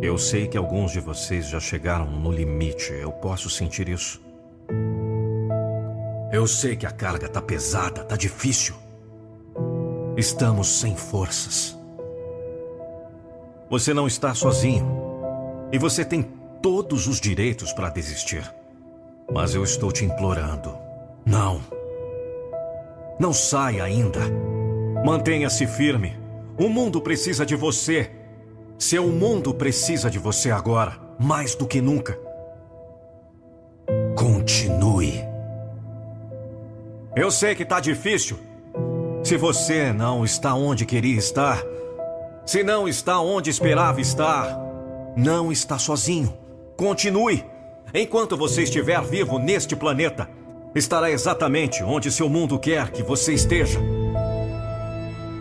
Eu 0.00 0.16
sei 0.16 0.46
que 0.46 0.56
alguns 0.56 0.92
de 0.92 1.00
vocês 1.00 1.48
já 1.48 1.58
chegaram 1.58 2.08
no 2.08 2.30
limite. 2.30 2.92
Eu 2.92 3.10
posso 3.10 3.50
sentir 3.50 3.88
isso. 3.88 4.22
Eu 6.30 6.46
sei 6.46 6.76
que 6.76 6.86
a 6.86 6.92
carga 6.92 7.28
tá 7.28 7.42
pesada, 7.42 8.04
tá 8.04 8.16
difícil. 8.16 8.76
Estamos 10.16 10.68
sem 10.68 10.94
forças. 10.94 11.75
Você 13.68 13.92
não 13.92 14.06
está 14.06 14.34
sozinho. 14.34 14.86
E 15.72 15.78
você 15.78 16.04
tem 16.04 16.22
todos 16.62 17.06
os 17.06 17.20
direitos 17.20 17.72
para 17.72 17.90
desistir. 17.90 18.48
Mas 19.32 19.54
eu 19.54 19.64
estou 19.64 19.90
te 19.90 20.04
implorando. 20.04 20.76
Não. 21.24 21.60
Não 23.18 23.32
saia 23.32 23.82
ainda. 23.82 24.20
Mantenha-se 25.04 25.66
firme. 25.66 26.16
O 26.58 26.68
mundo 26.68 27.00
precisa 27.00 27.44
de 27.44 27.56
você. 27.56 28.10
Seu 28.78 29.08
mundo 29.08 29.52
precisa 29.52 30.10
de 30.10 30.18
você 30.18 30.50
agora, 30.50 30.98
mais 31.18 31.54
do 31.54 31.66
que 31.66 31.80
nunca. 31.80 32.18
Continue. 34.14 35.24
Eu 37.14 37.30
sei 37.30 37.54
que 37.54 37.64
tá 37.64 37.80
difícil. 37.80 38.38
Se 39.24 39.36
você 39.36 39.92
não 39.92 40.24
está 40.24 40.54
onde 40.54 40.86
queria 40.86 41.18
estar, 41.18 41.64
se 42.46 42.62
não 42.62 42.86
está 42.86 43.20
onde 43.20 43.50
esperava 43.50 44.00
estar, 44.00 44.56
não 45.16 45.50
está 45.50 45.80
sozinho. 45.80 46.32
Continue. 46.76 47.44
Enquanto 47.92 48.36
você 48.36 48.62
estiver 48.62 49.02
vivo 49.02 49.36
neste 49.36 49.74
planeta, 49.74 50.30
estará 50.72 51.10
exatamente 51.10 51.82
onde 51.82 52.08
seu 52.08 52.28
mundo 52.28 52.56
quer 52.56 52.90
que 52.92 53.02
você 53.02 53.32
esteja. 53.34 53.80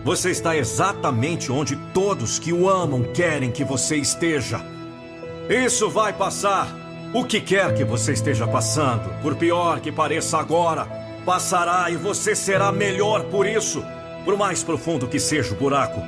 Você 0.03 0.31
está 0.31 0.57
exatamente 0.57 1.51
onde 1.51 1.75
todos 1.93 2.39
que 2.39 2.51
o 2.51 2.67
amam 2.67 3.03
querem 3.13 3.51
que 3.51 3.63
você 3.63 3.97
esteja. 3.97 4.59
Isso 5.47 5.87
vai 5.91 6.11
passar. 6.11 6.67
O 7.13 7.23
que 7.23 7.39
quer 7.39 7.75
que 7.75 7.83
você 7.83 8.13
esteja 8.13 8.47
passando, 8.47 9.21
por 9.21 9.35
pior 9.35 9.79
que 9.79 9.91
pareça 9.91 10.39
agora, 10.39 10.85
passará 11.23 11.87
e 11.91 11.95
você 11.95 12.35
será 12.35 12.71
melhor 12.71 13.25
por 13.25 13.45
isso, 13.45 13.85
por 14.23 14.35
mais 14.35 14.63
profundo 14.63 15.07
que 15.07 15.19
seja 15.19 15.53
o 15.53 15.57
buraco. 15.57 16.01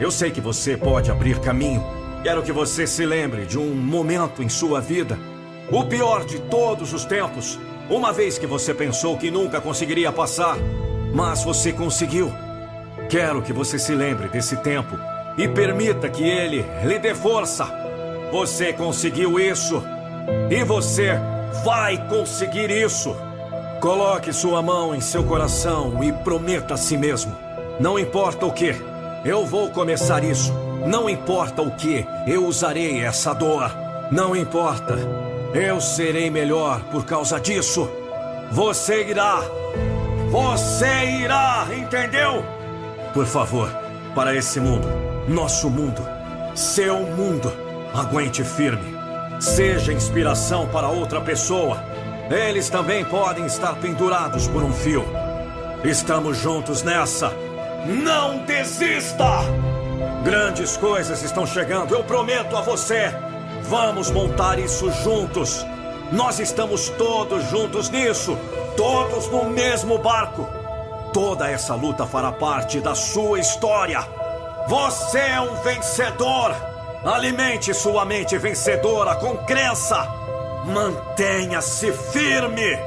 Eu 0.00 0.12
sei 0.12 0.30
que 0.30 0.40
você 0.40 0.76
pode 0.76 1.10
abrir 1.10 1.40
caminho. 1.40 1.84
Quero 2.22 2.42
que 2.42 2.52
você 2.52 2.86
se 2.86 3.04
lembre 3.04 3.46
de 3.46 3.58
um 3.58 3.74
momento 3.74 4.44
em 4.44 4.48
sua 4.48 4.80
vida, 4.80 5.18
o 5.72 5.84
pior 5.84 6.24
de 6.24 6.38
todos 6.38 6.92
os 6.92 7.04
tempos, 7.04 7.58
uma 7.90 8.12
vez 8.12 8.38
que 8.38 8.46
você 8.46 8.72
pensou 8.72 9.16
que 9.18 9.30
nunca 9.30 9.60
conseguiria 9.60 10.12
passar, 10.12 10.56
mas 11.12 11.42
você 11.42 11.72
conseguiu. 11.72 12.32
Quero 13.08 13.42
que 13.42 13.52
você 13.52 13.76
se 13.76 13.92
lembre 13.92 14.28
desse 14.28 14.56
tempo 14.58 14.96
e 15.36 15.48
permita 15.48 16.08
que 16.08 16.22
ele 16.22 16.64
lhe 16.84 16.98
dê 16.98 17.14
força. 17.14 17.66
Você 18.30 18.72
conseguiu 18.72 19.40
isso 19.40 19.82
e 20.48 20.62
você 20.62 21.18
vai 21.64 22.08
conseguir 22.08 22.70
isso. 22.70 23.16
Coloque 23.80 24.32
sua 24.32 24.62
mão 24.62 24.94
em 24.94 25.00
seu 25.00 25.24
coração 25.24 26.04
e 26.04 26.12
prometa 26.12 26.74
a 26.74 26.76
si 26.76 26.96
mesmo: 26.96 27.34
não 27.80 27.98
importa 27.98 28.44
o 28.44 28.52
que, 28.52 28.74
eu 29.24 29.44
vou 29.44 29.70
começar 29.70 30.22
isso. 30.24 30.52
Não 30.86 31.08
importa 31.08 31.62
o 31.62 31.70
que, 31.70 32.06
eu 32.26 32.46
usarei 32.46 33.00
essa 33.00 33.34
dor. 33.34 33.70
Não 34.10 34.34
importa, 34.34 34.96
eu 35.52 35.80
serei 35.80 36.30
melhor 36.30 36.80
por 36.90 37.04
causa 37.04 37.40
disso. 37.40 37.88
Você 38.50 39.04
irá. 39.08 39.42
Você 40.30 41.04
irá, 41.22 41.66
entendeu? 41.76 42.44
Por 43.12 43.26
favor, 43.26 43.70
para 44.14 44.34
esse 44.34 44.60
mundo, 44.60 44.86
nosso 45.26 45.68
mundo, 45.70 46.02
seu 46.54 47.00
mundo, 47.00 47.52
aguente 47.94 48.44
firme. 48.44 48.96
Seja 49.40 49.92
inspiração 49.92 50.66
para 50.68 50.88
outra 50.88 51.20
pessoa. 51.20 51.82
Eles 52.30 52.68
também 52.68 53.04
podem 53.04 53.46
estar 53.46 53.74
pendurados 53.76 54.46
por 54.48 54.62
um 54.62 54.72
fio. 54.72 55.04
Estamos 55.84 56.36
juntos 56.36 56.82
nessa. 56.82 57.32
Não 57.86 58.38
desista! 58.38 59.42
Grandes 60.24 60.76
coisas 60.76 61.22
estão 61.22 61.46
chegando, 61.46 61.94
eu 61.94 62.04
prometo 62.04 62.56
a 62.56 62.60
você. 62.60 63.12
Vamos 63.62 64.10
montar 64.10 64.58
isso 64.58 64.90
juntos. 64.90 65.64
Nós 66.10 66.38
estamos 66.38 66.88
todos 66.90 67.44
juntos 67.50 67.88
nisso, 67.90 68.36
todos 68.76 69.28
no 69.28 69.44
mesmo 69.44 69.98
barco. 69.98 70.48
Toda 71.12 71.48
essa 71.48 71.74
luta 71.74 72.06
fará 72.06 72.32
parte 72.32 72.80
da 72.80 72.94
sua 72.94 73.38
história. 73.38 74.00
Você 74.66 75.18
é 75.18 75.40
um 75.40 75.54
vencedor. 75.62 76.54
Alimente 77.04 77.72
sua 77.72 78.04
mente 78.04 78.36
vencedora 78.36 79.14
com 79.16 79.36
crença. 79.38 80.06
Mantenha-se 80.66 81.92
firme. 81.92 82.78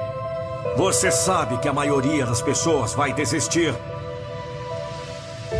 Você 0.77 1.12
sabe 1.12 1.58
que 1.58 1.67
a 1.67 1.73
maioria 1.73 2.25
das 2.25 2.41
pessoas 2.41 2.93
vai 2.93 3.13
desistir. 3.13 3.73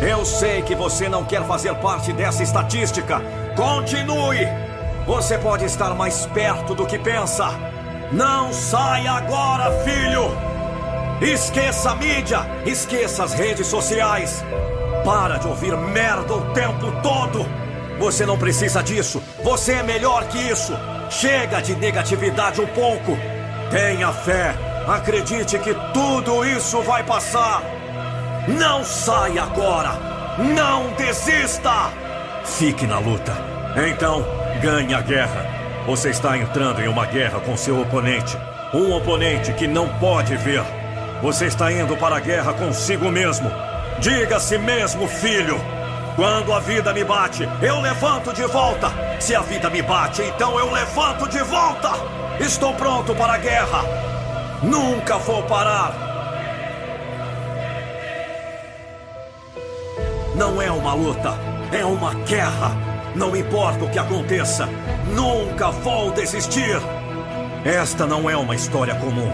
Eu 0.02 0.24
sei 0.24 0.62
que 0.62 0.74
você 0.74 1.08
não 1.08 1.24
quer 1.24 1.46
fazer 1.46 1.72
parte 1.76 2.12
dessa 2.12 2.42
estatística. 2.42 3.22
Continue. 3.54 4.48
Você 5.06 5.38
pode 5.38 5.64
estar 5.64 5.94
mais 5.94 6.26
perto 6.26 6.74
do 6.74 6.84
que 6.84 6.98
pensa. 6.98 7.48
Não 8.10 8.52
saia 8.52 9.12
agora, 9.12 9.70
filho. 9.84 10.36
Esqueça 11.20 11.92
a 11.92 11.94
mídia, 11.94 12.40
esqueça 12.66 13.22
as 13.22 13.32
redes 13.32 13.68
sociais. 13.68 14.44
Para 15.04 15.36
de 15.36 15.46
ouvir 15.46 15.76
merda 15.76 16.34
o 16.34 16.52
tempo 16.52 16.90
todo. 17.00 17.46
Você 18.00 18.26
não 18.26 18.36
precisa 18.36 18.82
disso. 18.82 19.22
Você 19.44 19.74
é 19.74 19.82
melhor 19.84 20.24
que 20.24 20.38
isso. 20.38 20.72
Chega 21.10 21.60
de 21.60 21.76
negatividade 21.76 22.60
um 22.60 22.66
pouco. 22.66 23.16
Tenha 23.70 24.12
fé. 24.12 24.52
Acredite 24.84 25.60
que 25.60 25.72
tudo 25.94 26.44
isso 26.44 26.82
vai 26.82 27.04
passar. 27.04 27.62
Não 28.48 28.84
saia 28.84 29.44
agora. 29.44 29.92
Não 30.38 30.92
desista. 30.94 31.90
Fique 32.44 32.86
na 32.88 32.98
luta. 32.98 33.32
Então, 33.88 34.24
ganhe 34.60 34.92
a 34.94 35.00
guerra. 35.00 35.46
Você 35.86 36.10
está 36.10 36.36
entrando 36.36 36.80
em 36.80 36.88
uma 36.88 37.06
guerra 37.06 37.38
com 37.38 37.56
seu 37.56 37.80
oponente. 37.80 38.36
Um 38.74 38.92
oponente 38.92 39.52
que 39.52 39.68
não 39.68 39.88
pode 40.00 40.36
ver. 40.36 40.64
Você 41.22 41.46
está 41.46 41.70
indo 41.70 41.96
para 41.96 42.16
a 42.16 42.20
guerra 42.20 42.52
consigo 42.52 43.10
mesmo. 43.12 43.48
Diga 44.00 44.38
a 44.38 44.40
si 44.40 44.58
mesmo, 44.58 45.06
filho. 45.06 45.60
Quando 46.16 46.52
a 46.52 46.58
vida 46.58 46.92
me 46.92 47.04
bate, 47.04 47.48
eu 47.62 47.80
levanto 47.80 48.32
de 48.32 48.44
volta. 48.46 48.90
Se 49.20 49.36
a 49.36 49.40
vida 49.40 49.70
me 49.70 49.82
bate, 49.82 50.22
então 50.22 50.58
eu 50.58 50.70
levanto 50.72 51.28
de 51.28 51.42
volta. 51.44 51.90
Estou 52.40 52.74
pronto 52.74 53.14
para 53.14 53.34
a 53.34 53.38
guerra. 53.38 53.84
Nunca 54.62 55.16
vou 55.18 55.44
parar. 55.44 56.11
Não 60.34 60.60
é 60.60 60.70
uma 60.70 60.94
luta, 60.94 61.34
é 61.72 61.84
uma 61.84 62.14
guerra. 62.14 62.76
Não 63.14 63.36
importa 63.36 63.84
o 63.84 63.90
que 63.90 63.98
aconteça, 63.98 64.68
nunca 65.14 65.70
vou 65.70 66.10
desistir. 66.10 66.80
Esta 67.64 68.06
não 68.06 68.28
é 68.28 68.36
uma 68.36 68.54
história 68.54 68.94
comum. 68.94 69.30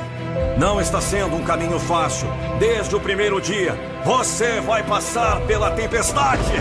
Não 0.58 0.80
está 0.80 1.00
sendo 1.00 1.36
um 1.36 1.44
caminho 1.44 1.78
fácil. 1.78 2.28
Desde 2.58 2.94
o 2.96 3.00
primeiro 3.00 3.40
dia, 3.40 3.74
você 4.04 4.60
vai 4.60 4.82
passar 4.82 5.40
pela 5.42 5.70
tempestade. 5.70 6.52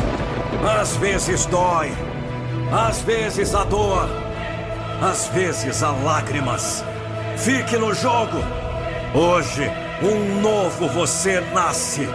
Às 0.79 0.95
vezes 0.97 1.45
dói, 1.47 1.91
às 2.71 3.01
vezes 3.01 3.55
a 3.55 3.63
dor, 3.63 4.07
às 5.01 5.27
vezes 5.27 5.81
há 5.81 5.91
lágrimas. 5.91 6.83
Fique 7.37 7.75
no 7.77 7.93
jogo. 7.93 8.37
Hoje, 9.13 9.69
um 10.01 10.41
novo 10.41 10.87
você 10.87 11.41
nasce. 11.53 12.07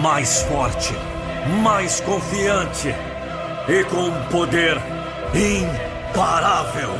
Mais 0.00 0.42
forte, 0.42 0.94
mais 1.62 2.00
confiante 2.00 2.94
e 3.68 3.84
com 3.84 4.08
um 4.08 4.24
poder 4.24 4.78
imparável. 5.34 6.90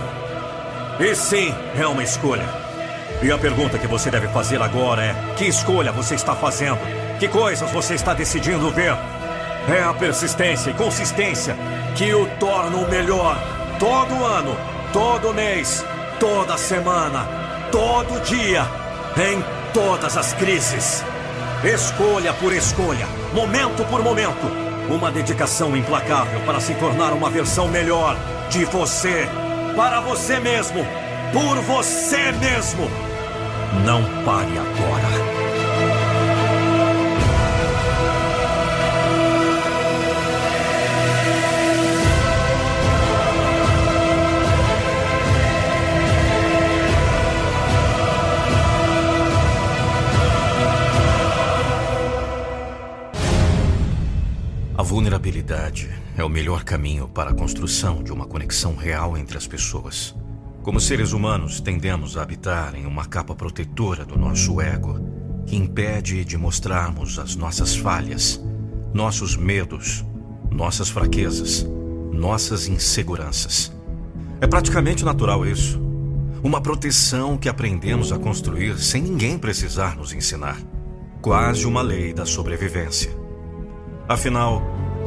E 1.01 1.15
sim, 1.15 1.55
é 1.79 1.87
uma 1.87 2.03
escolha. 2.03 2.63
E 3.23 3.31
a 3.31 3.39
pergunta 3.39 3.79
que 3.79 3.87
você 3.87 4.11
deve 4.11 4.29
fazer 4.29 4.61
agora 4.61 5.05
é: 5.05 5.15
que 5.37 5.45
escolha 5.45 5.93
você 5.93 6.15
está 6.15 6.35
fazendo? 6.35 6.79
Que 7.19 7.29
coisas 7.29 7.71
você 7.71 7.95
está 7.95 8.15
decidindo 8.15 8.71
ver? 8.71 8.97
É 9.69 9.83
a 9.83 9.95
persistência 9.95 10.71
e 10.71 10.75
consistência 10.75 11.57
que 11.95 12.13
o 12.13 12.27
tornam 12.39 12.89
melhor. 12.89 13.39
Todo 13.79 14.25
ano, 14.25 14.57
todo 14.93 15.33
mês, 15.33 15.85
toda 16.19 16.59
semana, 16.59 17.27
todo 17.71 18.21
dia, 18.23 18.67
em 19.17 19.43
todas 19.73 20.17
as 20.17 20.33
crises. 20.35 21.05
Escolha 21.63 22.33
por 22.35 22.53
escolha, 22.53 23.07
momento 23.33 23.85
por 23.87 24.03
momento, 24.03 24.47
uma 24.89 25.11
dedicação 25.11 25.77
implacável 25.77 26.41
para 26.41 26.61
se 26.61 26.75
tornar 26.75 27.13
uma 27.13 27.31
versão 27.31 27.69
melhor 27.69 28.17
de 28.51 28.65
você, 28.65 29.29
para 29.75 30.01
você 30.01 30.39
mesmo, 30.39 30.85
por 31.33 31.57
você 31.63 32.33
mesmo. 32.33 32.91
Não 33.85 34.03
pare 34.25 34.53
agora. 34.59 35.42
É 56.19 56.23
o 56.23 56.29
melhor 56.29 56.65
caminho 56.65 57.09
para 57.09 57.31
a 57.31 57.35
construção 57.35 58.03
de 58.03 58.13
uma 58.13 58.27
conexão 58.27 58.77
real 58.77 59.17
entre 59.17 59.39
as 59.39 59.47
pessoas. 59.47 60.15
Como 60.63 60.79
seres 60.79 61.13
humanos, 61.13 61.63
tendemos 61.63 62.19
a 62.19 62.23
habitar 62.23 62.75
em 62.75 62.85
uma 62.85 63.07
capa 63.07 63.35
protetora 63.35 64.05
do 64.05 64.19
nosso 64.19 64.61
ego, 64.61 65.01
que 65.47 65.57
impede 65.57 66.27
de 66.27 66.37
mostrarmos 66.37 67.19
as 67.19 67.35
nossas 67.35 67.75
falhas, 67.75 68.39
nossos 68.93 69.35
medos, 69.35 70.05
nossas 70.51 70.91
fraquezas, 70.91 71.67
nossas 72.13 72.69
inseguranças. 72.69 73.73
É 74.43 74.47
praticamente 74.47 75.07
natural 75.07 75.47
isso. 75.47 75.81
Uma 76.43 76.61
proteção 76.61 77.39
que 77.39 77.49
aprendemos 77.49 78.13
a 78.13 78.19
construir 78.19 78.79
sem 78.79 79.01
ninguém 79.01 79.39
precisar 79.39 79.97
nos 79.97 80.13
ensinar. 80.13 80.61
Quase 81.23 81.67
uma 81.67 81.81
lei 81.81 82.13
da 82.13 82.27
sobrevivência. 82.27 83.22
Afinal, 84.09 84.61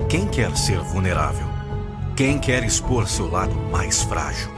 quem 0.08 0.26
quer 0.26 0.56
ser 0.56 0.80
vulnerável? 0.80 1.46
Quem 2.16 2.40
quer 2.40 2.64
expor 2.64 3.08
seu 3.08 3.30
lado 3.30 3.54
mais 3.70 4.02
frágil? 4.02 4.50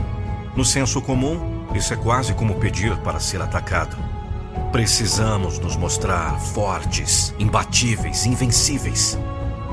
No 0.55 0.63
senso 0.63 1.01
comum, 1.01 1.65
isso 1.73 1.91
é 1.93 1.97
quase 1.97 2.33
como 2.33 2.55
pedir 2.55 2.95
para 2.97 3.19
ser 3.19 3.41
atacado. 3.41 3.97
Precisamos 4.71 5.57
nos 5.57 5.75
mostrar 5.75 6.39
fortes, 6.39 7.33
imbatíveis, 7.39 8.27
invencíveis. 8.27 9.17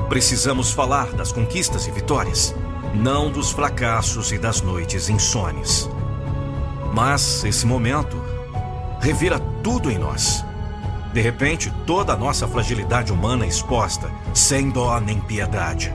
Precisamos 0.09 0.71
falar 0.71 1.11
das 1.11 1.31
conquistas 1.31 1.85
e 1.85 1.91
vitórias, 1.91 2.55
não 2.95 3.31
dos 3.31 3.51
fracassos 3.51 4.31
e 4.31 4.37
das 4.39 4.61
noites 4.61 5.09
insones. 5.09 5.87
Mas 6.91 7.43
esse 7.43 7.67
momento 7.67 8.17
revira 8.99 9.39
tudo 9.61 9.91
em 9.91 9.99
nós. 9.99 10.43
De 11.15 11.21
repente, 11.21 11.71
toda 11.85 12.11
a 12.11 12.17
nossa 12.17 12.45
fragilidade 12.45 13.13
humana 13.13 13.45
é 13.45 13.47
exposta, 13.47 14.11
sem 14.33 14.69
dó 14.69 14.99
nem 14.99 15.17
piedade. 15.17 15.93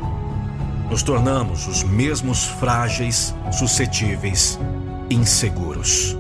Nos 0.89 1.03
tornamos 1.03 1.67
os 1.67 1.83
mesmos 1.83 2.47
frágeis, 2.47 3.35
suscetíveis, 3.53 4.59
inseguros. 5.11 6.17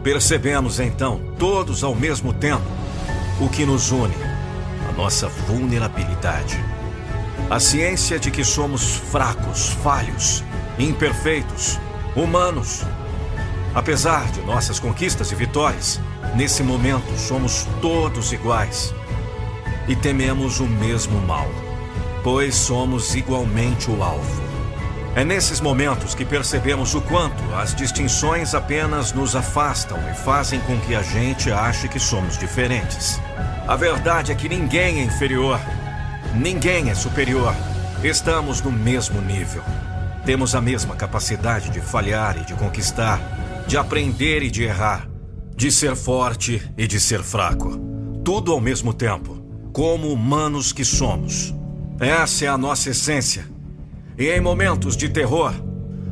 Percebemos 0.00 0.78
então, 0.78 1.20
todos 1.40 1.82
ao 1.82 1.92
mesmo 1.92 2.32
tempo, 2.32 2.62
o 3.40 3.48
que 3.48 3.66
nos 3.66 3.90
une: 3.90 4.14
a 4.88 4.92
nossa 4.92 5.26
vulnerabilidade. 5.48 6.56
A 7.50 7.58
ciência 7.58 8.16
de 8.16 8.30
que 8.30 8.44
somos 8.44 8.94
fracos, 8.94 9.70
falhos, 9.82 10.44
imperfeitos, 10.78 11.80
humanos. 12.14 12.86
Apesar 13.78 14.30
de 14.32 14.40
nossas 14.42 14.80
conquistas 14.80 15.30
e 15.30 15.34
vitórias, 15.34 16.00
Nesse 16.34 16.62
momento, 16.62 17.18
somos 17.18 17.66
todos 17.80 18.32
iguais 18.32 18.94
e 19.88 19.96
tememos 19.96 20.60
o 20.60 20.66
mesmo 20.66 21.20
mal, 21.22 21.48
pois 22.22 22.54
somos 22.54 23.14
igualmente 23.14 23.90
o 23.90 24.02
alvo. 24.02 24.42
É 25.16 25.24
nesses 25.24 25.60
momentos 25.60 26.14
que 26.14 26.24
percebemos 26.24 26.94
o 26.94 27.00
quanto 27.00 27.42
as 27.54 27.74
distinções 27.74 28.54
apenas 28.54 29.12
nos 29.12 29.34
afastam 29.34 29.98
e 30.10 30.14
fazem 30.14 30.60
com 30.60 30.78
que 30.80 30.94
a 30.94 31.02
gente 31.02 31.50
ache 31.50 31.88
que 31.88 31.98
somos 31.98 32.38
diferentes. 32.38 33.20
A 33.66 33.74
verdade 33.74 34.30
é 34.30 34.34
que 34.34 34.48
ninguém 34.48 35.00
é 35.00 35.04
inferior, 35.04 35.58
ninguém 36.34 36.90
é 36.90 36.94
superior. 36.94 37.54
Estamos 38.04 38.60
no 38.60 38.70
mesmo 38.70 39.20
nível. 39.20 39.62
Temos 40.24 40.54
a 40.54 40.60
mesma 40.60 40.94
capacidade 40.94 41.70
de 41.70 41.80
falhar 41.80 42.36
e 42.36 42.44
de 42.44 42.54
conquistar, 42.54 43.18
de 43.68 43.76
aprender 43.76 44.42
e 44.42 44.50
de 44.50 44.64
errar 44.64 45.08
de 45.58 45.72
ser 45.72 45.96
forte 45.96 46.62
e 46.78 46.86
de 46.86 47.00
ser 47.00 47.20
fraco. 47.20 47.76
Tudo 48.24 48.52
ao 48.52 48.60
mesmo 48.60 48.94
tempo, 48.94 49.42
como 49.72 50.12
humanos 50.12 50.72
que 50.72 50.84
somos. 50.84 51.52
Essa 51.98 52.44
é 52.44 52.48
a 52.48 52.56
nossa 52.56 52.90
essência. 52.90 53.44
E 54.16 54.30
em 54.30 54.40
momentos 54.40 54.96
de 54.96 55.08
terror, 55.08 55.52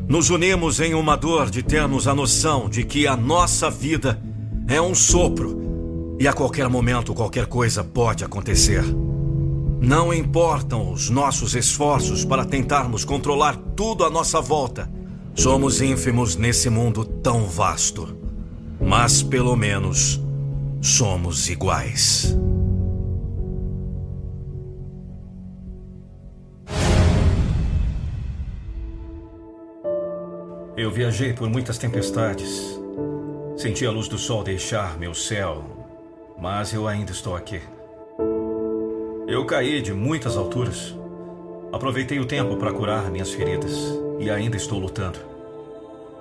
nos 0.09 0.31
unimos 0.31 0.81
em 0.81 0.95
uma 0.95 1.17
dor 1.17 1.49
de 1.49 1.63
termos 1.63 2.09
a 2.09 2.15
noção 2.15 2.69
de 2.69 2.83
que 2.83 3.07
a 3.07 3.17
nossa 3.17 3.71
vida 3.71 4.21
é 4.67 4.81
um 4.81 4.97
sopro 4.97 6.17
e 6.19 6.27
a 6.27 6.33
qualquer 6.33 6.69
momento 6.69 7.15
qualquer 7.15 7.47
coisa 7.47 7.85
pode 7.85 8.25
acontecer. 8.25 8.83
Não 9.81 10.13
importam 10.13 10.91
os 10.91 11.09
nossos 11.09 11.55
esforços 11.55 12.25
para 12.25 12.45
tentarmos 12.45 13.05
controlar 13.05 13.57
tudo 13.77 14.05
à 14.05 14.11
nossa 14.11 14.41
volta. 14.41 14.91
Somos 15.39 15.83
ínfimos 15.83 16.35
nesse 16.35 16.71
mundo 16.71 17.05
tão 17.05 17.45
vasto. 17.45 18.17
Mas 18.81 19.23
pelo 19.23 19.55
menos 19.55 20.19
somos 20.81 21.51
iguais. 21.51 22.35
Eu 30.75 30.91
viajei 30.91 31.35
por 31.35 31.51
muitas 31.51 31.77
tempestades. 31.77 32.81
Senti 33.59 33.85
a 33.85 33.91
luz 33.91 34.09
do 34.09 34.17
sol 34.17 34.43
deixar 34.43 34.99
meu 34.99 35.13
céu, 35.15 35.65
mas 36.41 36.73
eu 36.73 36.89
ainda 36.89 37.13
estou 37.13 37.37
aqui. 37.37 37.61
Eu 39.29 39.45
caí 39.45 39.83
de 39.83 39.93
muitas 39.93 40.35
alturas. 40.35 40.95
Aproveitei 41.73 42.19
o 42.19 42.25
tempo 42.27 42.57
para 42.57 42.73
curar 42.73 43.11
minhas 43.11 43.33
feridas 43.33 44.06
e 44.19 44.31
ainda 44.31 44.57
estou 44.57 44.79
lutando. 44.79 45.19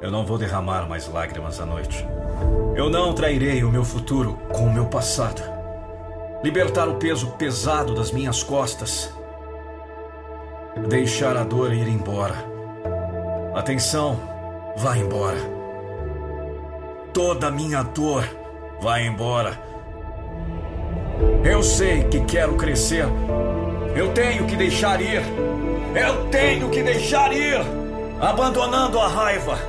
Eu 0.01 0.12
não 0.12 0.25
vou 0.25 0.38
derramar 0.38 0.88
mais 0.88 1.08
lágrimas 1.08 1.60
à 1.60 1.65
noite. 1.65 2.05
Eu 2.75 2.89
não 2.89 3.13
trairei 3.13 3.63
o 3.63 3.71
meu 3.71 3.84
futuro 3.84 4.38
com 4.51 4.65
o 4.65 4.73
meu 4.73 4.86
passado. 4.86 5.41
Libertar 6.43 6.88
o 6.88 6.95
peso 6.95 7.31
pesado 7.31 7.95
das 7.95 8.12
minhas 8.12 8.43
costas. 8.43 9.12
Deixar 10.89 11.38
a 11.38 11.43
dor 11.43 11.73
ir 11.73 11.88
embora. 11.88 12.36
A 13.55 13.62
tensão 13.62 14.19
vai 14.75 14.99
embora. 14.99 15.39
Toda 17.13 17.47
a 17.47 17.51
minha 17.51 17.81
dor 17.81 18.27
vai 18.81 19.08
embora. 19.08 19.58
Eu 21.43 21.63
sei 21.63 22.03
que 22.03 22.19
quero 22.25 22.55
crescer. 22.55 23.05
Eu 23.95 24.12
tenho 24.12 24.45
que 24.45 24.58
deixar 24.58 25.01
ir. 25.01 25.23
Eu 25.95 26.25
tenho 26.29 26.69
que 26.69 26.84
deixar 26.84 27.31
ir. 27.31 27.85
Abandonando 28.19 28.99
a 28.99 29.08
raiva. 29.08 29.60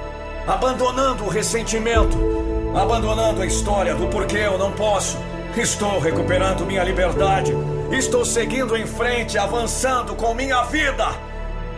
Abandonando 0.46 1.24
o 1.24 1.28
ressentimento 1.28 2.36
abandonando 2.76 3.40
a 3.40 3.46
história 3.46 3.94
do 3.94 4.06
porquê 4.08 4.38
eu 4.38 4.58
não 4.58 4.70
posso. 4.72 5.18
Estou 5.56 5.98
recuperando 5.98 6.66
minha 6.66 6.84
liberdade. 6.84 7.52
Estou 7.90 8.24
seguindo 8.24 8.76
em 8.76 8.86
frente, 8.86 9.38
avançando 9.38 10.14
com 10.14 10.34
minha 10.34 10.62
vida. 10.64 11.06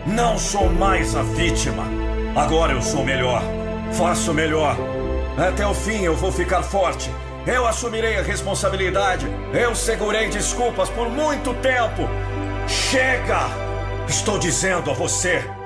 Não 0.05 0.37
sou 0.37 0.69
mais 0.69 1.15
a 1.15 1.23
vítima. 1.23 1.83
Agora 2.35 2.73
eu 2.73 2.81
sou 2.81 3.03
melhor. 3.03 3.41
Faço 3.93 4.33
melhor. 4.33 4.75
Até 5.37 5.65
o 5.65 5.73
fim 5.73 6.03
eu 6.03 6.15
vou 6.15 6.31
ficar 6.31 6.63
forte. 6.63 7.09
Eu 7.47 7.65
assumirei 7.65 8.17
a 8.17 8.21
responsabilidade. 8.21 9.25
Eu 9.53 9.73
segurei 9.73 10.27
desculpas 10.27 10.89
por 10.89 11.09
muito 11.09 11.53
tempo. 11.55 12.09
Chega! 12.67 13.47
Estou 14.07 14.37
dizendo 14.37 14.91
a 14.91 14.93
você. 14.93 15.58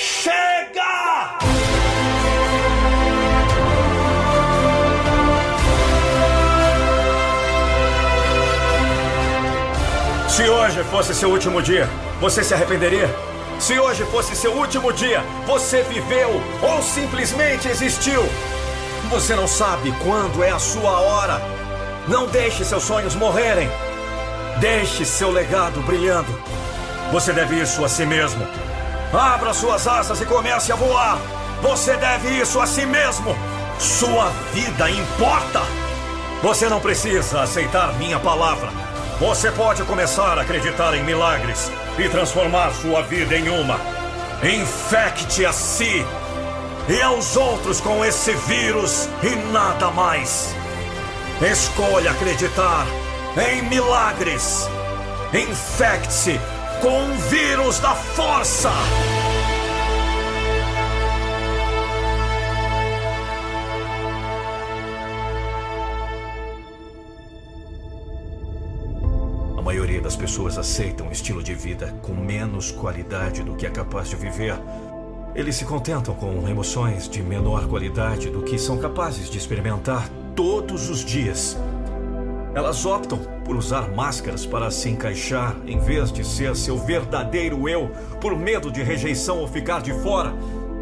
Chega! 0.00 1.36
Se 10.28 10.48
hoje 10.48 10.84
fosse 10.84 11.12
seu 11.12 11.30
último 11.30 11.60
dia, 11.60 11.88
você 12.20 12.44
se 12.44 12.54
arrependeria? 12.54 13.12
Se 13.58 13.76
hoje 13.76 14.04
fosse 14.04 14.36
seu 14.36 14.52
último 14.52 14.92
dia, 14.92 15.20
você 15.44 15.82
viveu 15.82 16.40
ou 16.62 16.80
simplesmente 16.80 17.66
existiu? 17.66 18.22
Você 19.10 19.34
não 19.34 19.48
sabe 19.48 19.92
quando 20.04 20.44
é 20.44 20.52
a 20.52 20.60
sua 20.60 21.00
hora. 21.00 21.42
Não 22.06 22.28
deixe 22.28 22.64
seus 22.64 22.84
sonhos 22.84 23.16
morrerem. 23.16 23.68
Deixe 24.60 25.04
seu 25.04 25.32
legado 25.32 25.80
brilhando. 25.80 26.30
Você 27.10 27.32
deve 27.32 27.60
isso 27.60 27.84
a 27.84 27.88
si 27.88 28.06
mesmo. 28.06 28.46
Abra 29.12 29.54
suas 29.54 29.86
asas 29.86 30.20
e 30.20 30.26
comece 30.26 30.70
a 30.70 30.76
voar. 30.76 31.18
Você 31.62 31.96
deve 31.96 32.28
isso 32.40 32.60
a 32.60 32.66
si 32.66 32.84
mesmo. 32.84 33.34
Sua 33.78 34.28
vida 34.52 34.90
importa. 34.90 35.62
Você 36.42 36.68
não 36.68 36.78
precisa 36.78 37.42
aceitar 37.42 37.94
minha 37.94 38.18
palavra. 38.18 38.68
Você 39.18 39.50
pode 39.50 39.82
começar 39.84 40.38
a 40.38 40.42
acreditar 40.42 40.94
em 40.94 41.02
milagres 41.02 41.70
e 41.98 42.08
transformar 42.08 42.70
sua 42.72 43.02
vida 43.02 43.36
em 43.36 43.48
uma. 43.48 43.80
Infecte 44.42 45.44
a 45.44 45.52
si 45.52 46.04
e 46.88 47.02
aos 47.02 47.36
outros 47.36 47.80
com 47.80 48.04
esse 48.04 48.32
vírus 48.32 49.08
e 49.22 49.34
nada 49.52 49.90
mais. 49.90 50.54
Escolha 51.40 52.10
acreditar 52.10 52.86
em 53.36 53.62
milagres. 53.62 54.68
Infecte-se 55.32 56.38
com 56.80 57.10
o 57.10 57.14
vírus 57.28 57.80
da 57.80 57.94
força. 57.94 58.70
maioria 69.68 70.00
das 70.00 70.16
pessoas 70.16 70.56
aceitam 70.56 71.08
um 71.08 71.12
estilo 71.12 71.42
de 71.42 71.52
vida 71.52 71.94
com 72.00 72.14
menos 72.14 72.70
qualidade 72.70 73.42
do 73.42 73.54
que 73.54 73.66
é 73.66 73.70
capaz 73.70 74.08
de 74.08 74.16
viver. 74.16 74.58
Eles 75.34 75.56
se 75.56 75.66
contentam 75.66 76.14
com 76.14 76.48
emoções 76.48 77.06
de 77.06 77.22
menor 77.22 77.68
qualidade 77.68 78.30
do 78.30 78.42
que 78.42 78.58
são 78.58 78.78
capazes 78.78 79.28
de 79.28 79.36
experimentar 79.36 80.08
todos 80.34 80.88
os 80.88 81.04
dias. 81.04 81.54
Elas 82.58 82.84
optam 82.84 83.18
por 83.44 83.54
usar 83.54 83.88
máscaras 83.94 84.44
para 84.44 84.68
se 84.68 84.88
encaixar 84.88 85.54
em 85.64 85.78
vez 85.78 86.10
de 86.10 86.24
ser 86.24 86.56
seu 86.56 86.76
verdadeiro 86.76 87.68
eu, 87.68 87.88
por 88.20 88.36
medo 88.36 88.68
de 88.68 88.82
rejeição 88.82 89.38
ou 89.38 89.46
ficar 89.46 89.80
de 89.80 89.92
fora. 90.02 90.34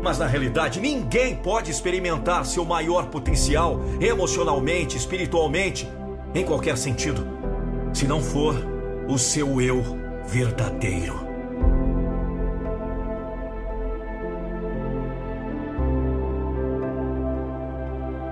Mas 0.03 0.19
na 0.19 0.27
realidade, 0.27 0.81
ninguém 0.81 1.37
pode 1.37 1.71
experimentar 1.71 2.47
seu 2.47 2.65
maior 2.65 3.09
potencial 3.09 3.79
emocionalmente, 4.01 4.97
espiritualmente, 4.97 5.87
em 6.35 6.47
qualquer 6.47 6.79
sentido, 6.79 7.27
se 7.93 8.07
não 8.07 8.23
for 8.23 8.55
o 9.07 9.19
seu 9.19 9.61
eu 9.61 9.85
verdadeiro. 10.27 11.27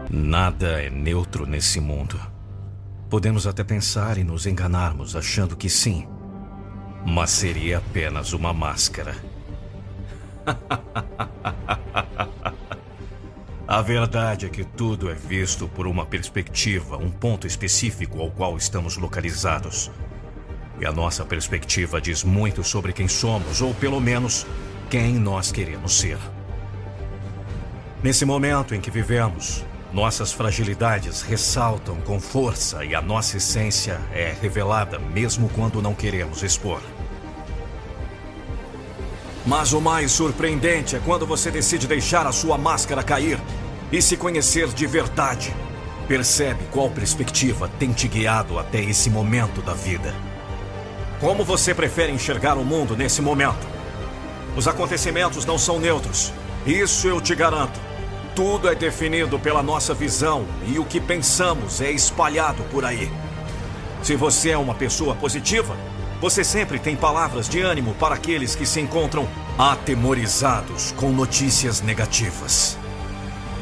Nada 0.09 0.83
é 0.83 0.89
neutro 0.89 1.45
nesse 1.45 1.79
mundo. 1.79 2.34
Podemos 3.15 3.47
até 3.47 3.63
pensar 3.63 4.19
em 4.19 4.25
nos 4.25 4.45
enganarmos 4.45 5.15
achando 5.15 5.57
que 5.57 5.71
sim, 5.71 6.05
mas 7.07 7.31
seria 7.31 7.79
apenas 7.79 8.33
uma 8.33 8.53
máscara. 8.53 9.15
A 13.69 13.83
verdade 13.83 14.47
é 14.47 14.49
que 14.49 14.65
tudo 14.65 15.09
é 15.09 15.15
visto 15.15 15.69
por 15.69 15.87
uma 15.87 16.05
perspectiva, 16.05 16.97
um 16.97 17.09
ponto 17.09 17.47
específico 17.47 18.21
ao 18.21 18.33
qual 18.33 18.57
estamos 18.57 18.97
localizados. 18.97 19.93
E 20.81 20.85
a 20.85 20.91
nossa 20.91 21.25
perspectiva 21.25 22.01
diz 22.01 22.25
muito 22.25 22.65
sobre 22.65 22.93
quem 22.93 23.07
somos, 23.07 23.63
ou 23.63 23.73
pelo 23.75 24.01
menos 24.01 24.45
quem 24.91 25.21
nós 25.21 25.53
queremos 25.53 26.01
ser. 26.01 26.19
Nesse 28.03 28.25
momento 28.25 28.75
em 28.75 28.81
que 28.81 28.91
vivemos, 28.91 29.65
nossas 29.95 30.33
fragilidades 30.33 31.23
ressaltam 31.23 32.01
com 32.01 32.19
força 32.21 32.85
e 32.85 32.97
a 32.97 33.01
nossa 33.01 33.37
essência 33.37 34.01
é 34.13 34.35
revelada 34.43 34.99
mesmo 34.99 35.49
quando 35.51 35.81
não 35.81 35.95
queremos 35.95 36.43
expor. 36.43 36.81
Mas 39.47 39.73
o 39.73 39.81
mais 39.81 40.11
surpreendente 40.11 40.97
é 40.97 40.99
quando 40.99 41.25
você 41.25 41.49
decide 41.49 41.87
deixar 41.87 42.27
a 42.27 42.33
sua 42.33 42.59
máscara 42.59 43.05
cair 43.05 43.39
e 43.93 44.03
se 44.03 44.17
conhecer 44.17 44.67
de 44.69 44.85
verdade. 44.85 45.55
Percebe 46.09 46.65
qual 46.73 46.91
perspectiva 46.91 47.71
tem 47.79 47.93
te 47.93 48.09
guiado 48.09 48.59
até 48.59 48.81
esse 48.81 49.09
momento 49.09 49.63
da 49.63 49.75
vida. 49.75 50.13
Como 51.21 51.45
você 51.45 51.73
prefere 51.73 52.11
enxergar 52.11 52.59
o 52.59 52.65
mundo 52.65 52.97
nesse 52.97 53.23
momento? 53.23 53.65
Os 54.57 54.67
acontecimentos 54.67 55.45
não 55.45 55.57
são 55.57 55.79
neutros. 55.79 56.33
Isso 56.67 57.07
eu 57.07 57.21
te 57.21 57.35
garanto. 57.35 57.94
Tudo 58.35 58.69
é 58.69 58.75
definido 58.75 59.39
pela 59.39 59.63
nossa 59.63 59.95
visão 59.95 60.45
e 60.67 60.77
o 60.81 60.85
que 60.85 61.01
pensamos 61.01 61.81
é 61.81 61.93
espalhado 61.93 62.65
por 62.65 62.85
aí. 62.85 63.09
Se 64.03 64.17
você 64.17 64.51
é 64.51 64.59
uma 64.59 64.75
pessoa 64.75 65.15
positiva, 65.15 65.77
você 66.21 66.43
sempre 66.43 66.81
tem 66.81 66.97
palavras 66.97 67.49
de 67.49 67.61
ânimo 67.61 67.95
para 67.95 68.17
aqueles 68.17 68.57
que 68.57 68.67
se 68.67 68.81
encontram 68.81 69.29
atemorizados 69.57 70.91
com 70.93 71.13
notícias 71.13 71.81
negativas. 71.81 72.77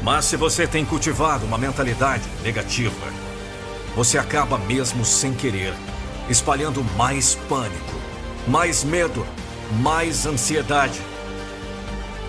Mas 0.01 0.25
se 0.25 0.35
você 0.35 0.65
tem 0.65 0.83
cultivado 0.83 1.45
uma 1.45 1.57
mentalidade 1.57 2.23
negativa, 2.41 3.07
você 3.95 4.17
acaba 4.17 4.57
mesmo 4.57 5.05
sem 5.05 5.35
querer 5.35 5.73
espalhando 6.27 6.83
mais 6.97 7.35
pânico, 7.47 7.93
mais 8.47 8.83
medo, 8.83 9.23
mais 9.79 10.25
ansiedade 10.25 10.99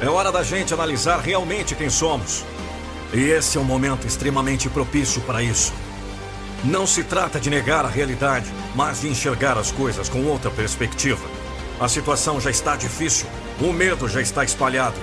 é 0.00 0.08
hora 0.08 0.32
da 0.32 0.42
gente 0.42 0.74
analisar 0.74 1.20
realmente 1.20 1.74
quem 1.74 1.88
somos. 1.88 2.44
E 3.12 3.20
esse 3.20 3.56
é 3.56 3.60
um 3.60 3.64
momento 3.64 4.06
extremamente 4.06 4.68
propício 4.68 5.20
para 5.22 5.42
isso. 5.42 5.72
Não 6.64 6.86
se 6.86 7.04
trata 7.04 7.38
de 7.38 7.50
negar 7.50 7.84
a 7.84 7.88
realidade, 7.88 8.50
mas 8.74 9.02
de 9.02 9.08
enxergar 9.08 9.56
as 9.56 9.70
coisas 9.70 10.08
com 10.08 10.24
outra 10.24 10.50
perspectiva. 10.50 11.24
A 11.80 11.88
situação 11.88 12.40
já 12.40 12.50
está 12.50 12.74
difícil, 12.74 13.26
o 13.60 13.72
medo 13.72 14.08
já 14.08 14.20
está 14.20 14.44
espalhado. 14.44 14.96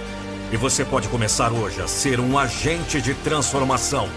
E 0.52 0.58
você 0.58 0.84
pode 0.84 1.08
começar 1.08 1.52
hoje 1.54 1.82
a 1.82 1.88
ser 1.88 2.20
um 2.20 2.38
agente 2.38 3.02
de 3.02 3.14
transformação. 3.14 4.10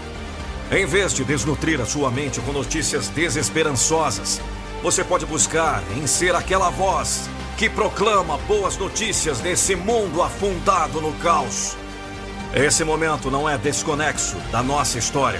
Em 0.71 0.85
vez 0.85 1.13
de 1.13 1.23
desnutrir 1.23 1.79
a 1.79 1.85
sua 1.85 2.11
mente 2.11 2.41
com 2.41 2.51
notícias 2.51 3.07
desesperançosas, 3.07 4.41
você 4.81 5.03
pode 5.03 5.25
buscar 5.25 5.81
em 5.95 6.05
ser 6.07 6.35
aquela 6.35 6.69
voz 6.69 7.29
que 7.57 7.69
proclama 7.69 8.37
boas 8.39 8.75
notícias 8.77 9.39
nesse 9.39 9.75
mundo 9.77 10.21
afundado 10.21 10.99
no 10.99 11.13
caos. 11.13 11.77
Esse 12.53 12.83
momento 12.83 13.31
não 13.31 13.49
é 13.49 13.57
desconexo 13.57 14.35
da 14.51 14.61
nossa 14.61 14.97
história. 14.97 15.39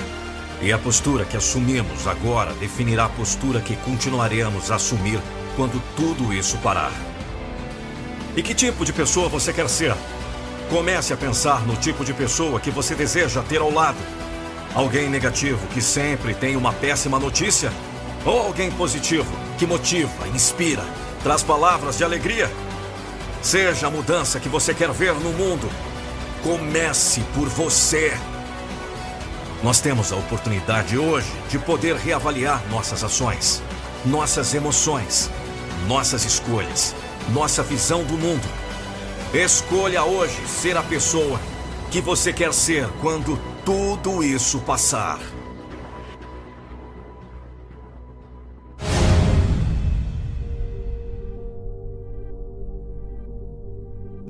E 0.61 0.71
a 0.71 0.77
postura 0.77 1.25
que 1.25 1.35
assumimos 1.35 2.07
agora 2.07 2.53
definirá 2.53 3.05
a 3.05 3.09
postura 3.09 3.59
que 3.59 3.75
continuaremos 3.77 4.71
a 4.71 4.75
assumir 4.75 5.19
quando 5.57 5.81
tudo 5.97 6.33
isso 6.33 6.57
parar. 6.59 6.91
E 8.35 8.41
que 8.41 8.53
tipo 8.53 8.85
de 8.85 8.93
pessoa 8.93 9.27
você 9.27 9.51
quer 9.51 9.67
ser? 9.69 9.93
Comece 10.69 11.13
a 11.13 11.17
pensar 11.17 11.67
no 11.67 11.75
tipo 11.75 12.05
de 12.05 12.13
pessoa 12.13 12.61
que 12.61 12.71
você 12.71 12.95
deseja 12.95 13.43
ter 13.43 13.59
ao 13.59 13.71
lado. 13.71 13.97
Alguém 14.73 15.09
negativo 15.09 15.67
que 15.67 15.81
sempre 15.81 16.33
tem 16.33 16.55
uma 16.55 16.71
péssima 16.71 17.19
notícia? 17.19 17.71
Ou 18.25 18.39
alguém 18.39 18.71
positivo 18.71 19.31
que 19.57 19.65
motiva, 19.65 20.27
inspira 20.29 20.83
Traz 21.25 21.41
palavras 21.41 21.97
de 21.97 22.03
alegria. 22.03 22.51
Seja 23.41 23.87
a 23.87 23.89
mudança 23.89 24.39
que 24.39 24.47
você 24.47 24.75
quer 24.75 24.91
ver 24.91 25.15
no 25.15 25.31
mundo. 25.31 25.67
Comece 26.43 27.21
por 27.33 27.49
você. 27.49 28.15
Nós 29.63 29.79
temos 29.79 30.13
a 30.13 30.17
oportunidade 30.17 30.99
hoje 30.99 31.25
de 31.49 31.57
poder 31.57 31.95
reavaliar 31.95 32.63
nossas 32.69 33.03
ações, 33.03 33.63
nossas 34.05 34.53
emoções, 34.53 35.31
nossas 35.87 36.25
escolhas, 36.25 36.95
nossa 37.33 37.63
visão 37.63 38.03
do 38.03 38.13
mundo. 38.13 38.47
Escolha 39.33 40.03
hoje 40.03 40.45
ser 40.45 40.77
a 40.77 40.83
pessoa 40.83 41.39
que 41.89 42.01
você 42.01 42.31
quer 42.31 42.53
ser 42.53 42.87
quando 43.01 43.35
tudo 43.65 44.23
isso 44.23 44.59
passar. 44.59 45.17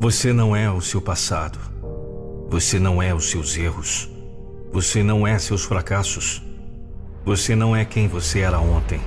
Você 0.05 0.31
não 0.31 0.55
é 0.55 0.69
o 0.69 0.79
seu 0.81 1.01
passado. 1.01 1.57
Você 2.51 2.77
não 2.77 3.01
é 3.01 3.11
os 3.11 3.27
seus 3.31 3.57
erros. 3.57 4.07
Você 4.71 5.01
não 5.01 5.25
é 5.25 5.39
seus 5.39 5.65
fracassos. 5.65 6.43
Você 7.25 7.55
não 7.55 7.75
é 7.75 7.83
quem 7.83 8.07
você 8.07 8.41
era 8.41 8.59
ontem. 8.59 9.01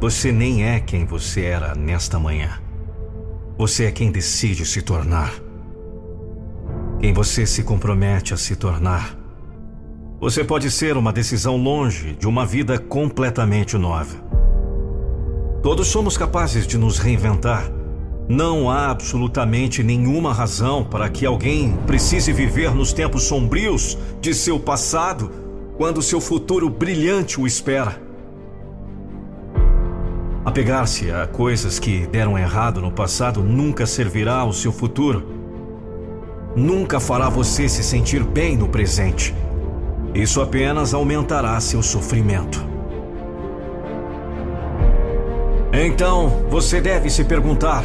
Você 0.00 0.32
nem 0.32 0.64
é 0.64 0.80
quem 0.80 1.04
você 1.04 1.42
era 1.42 1.74
nesta 1.74 2.18
manhã. 2.18 2.58
Você 3.58 3.84
é 3.84 3.90
quem 3.90 4.10
decide 4.10 4.64
se 4.64 4.80
tornar. 4.80 5.34
Quem 6.98 7.12
você 7.12 7.44
se 7.44 7.62
compromete 7.62 8.32
a 8.32 8.38
se 8.38 8.56
tornar. 8.56 9.18
Você 10.18 10.42
pode 10.42 10.70
ser 10.70 10.96
uma 10.96 11.12
decisão 11.12 11.58
longe 11.58 12.14
de 12.14 12.26
uma 12.26 12.46
vida 12.46 12.78
completamente 12.78 13.76
nova. 13.76 14.16
Todos 15.62 15.88
somos 15.88 16.16
capazes 16.16 16.66
de 16.66 16.78
nos 16.78 16.98
reinventar 16.98 17.77
não 18.28 18.70
há 18.70 18.90
absolutamente 18.90 19.82
nenhuma 19.82 20.34
razão 20.34 20.84
para 20.84 21.08
que 21.08 21.24
alguém 21.24 21.78
precise 21.86 22.30
viver 22.30 22.74
nos 22.74 22.92
tempos 22.92 23.22
sombrios 23.22 23.96
de 24.20 24.34
seu 24.34 24.60
passado 24.60 25.30
quando 25.78 26.02
seu 26.02 26.20
futuro 26.20 26.68
brilhante 26.68 27.40
o 27.40 27.46
espera. 27.46 28.02
Apegar-se 30.44 31.10
a 31.10 31.26
coisas 31.26 31.78
que 31.78 32.06
deram 32.06 32.38
errado 32.38 32.82
no 32.82 32.92
passado 32.92 33.42
nunca 33.42 33.86
servirá 33.86 34.36
ao 34.36 34.52
seu 34.52 34.72
futuro. 34.72 35.26
Nunca 36.54 37.00
fará 37.00 37.28
você 37.28 37.68
se 37.68 37.82
sentir 37.82 38.22
bem 38.24 38.56
no 38.56 38.68
presente. 38.68 39.34
Isso 40.14 40.42
apenas 40.42 40.92
aumentará 40.92 41.58
seu 41.60 41.82
sofrimento. 41.82 42.66
Então, 45.72 46.46
você 46.48 46.80
deve 46.80 47.10
se 47.10 47.24
perguntar: 47.24 47.84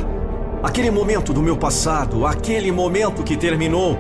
Aquele 0.64 0.90
momento 0.90 1.34
do 1.34 1.42
meu 1.42 1.58
passado, 1.58 2.26
aquele 2.26 2.72
momento 2.72 3.22
que 3.22 3.36
terminou, 3.36 4.00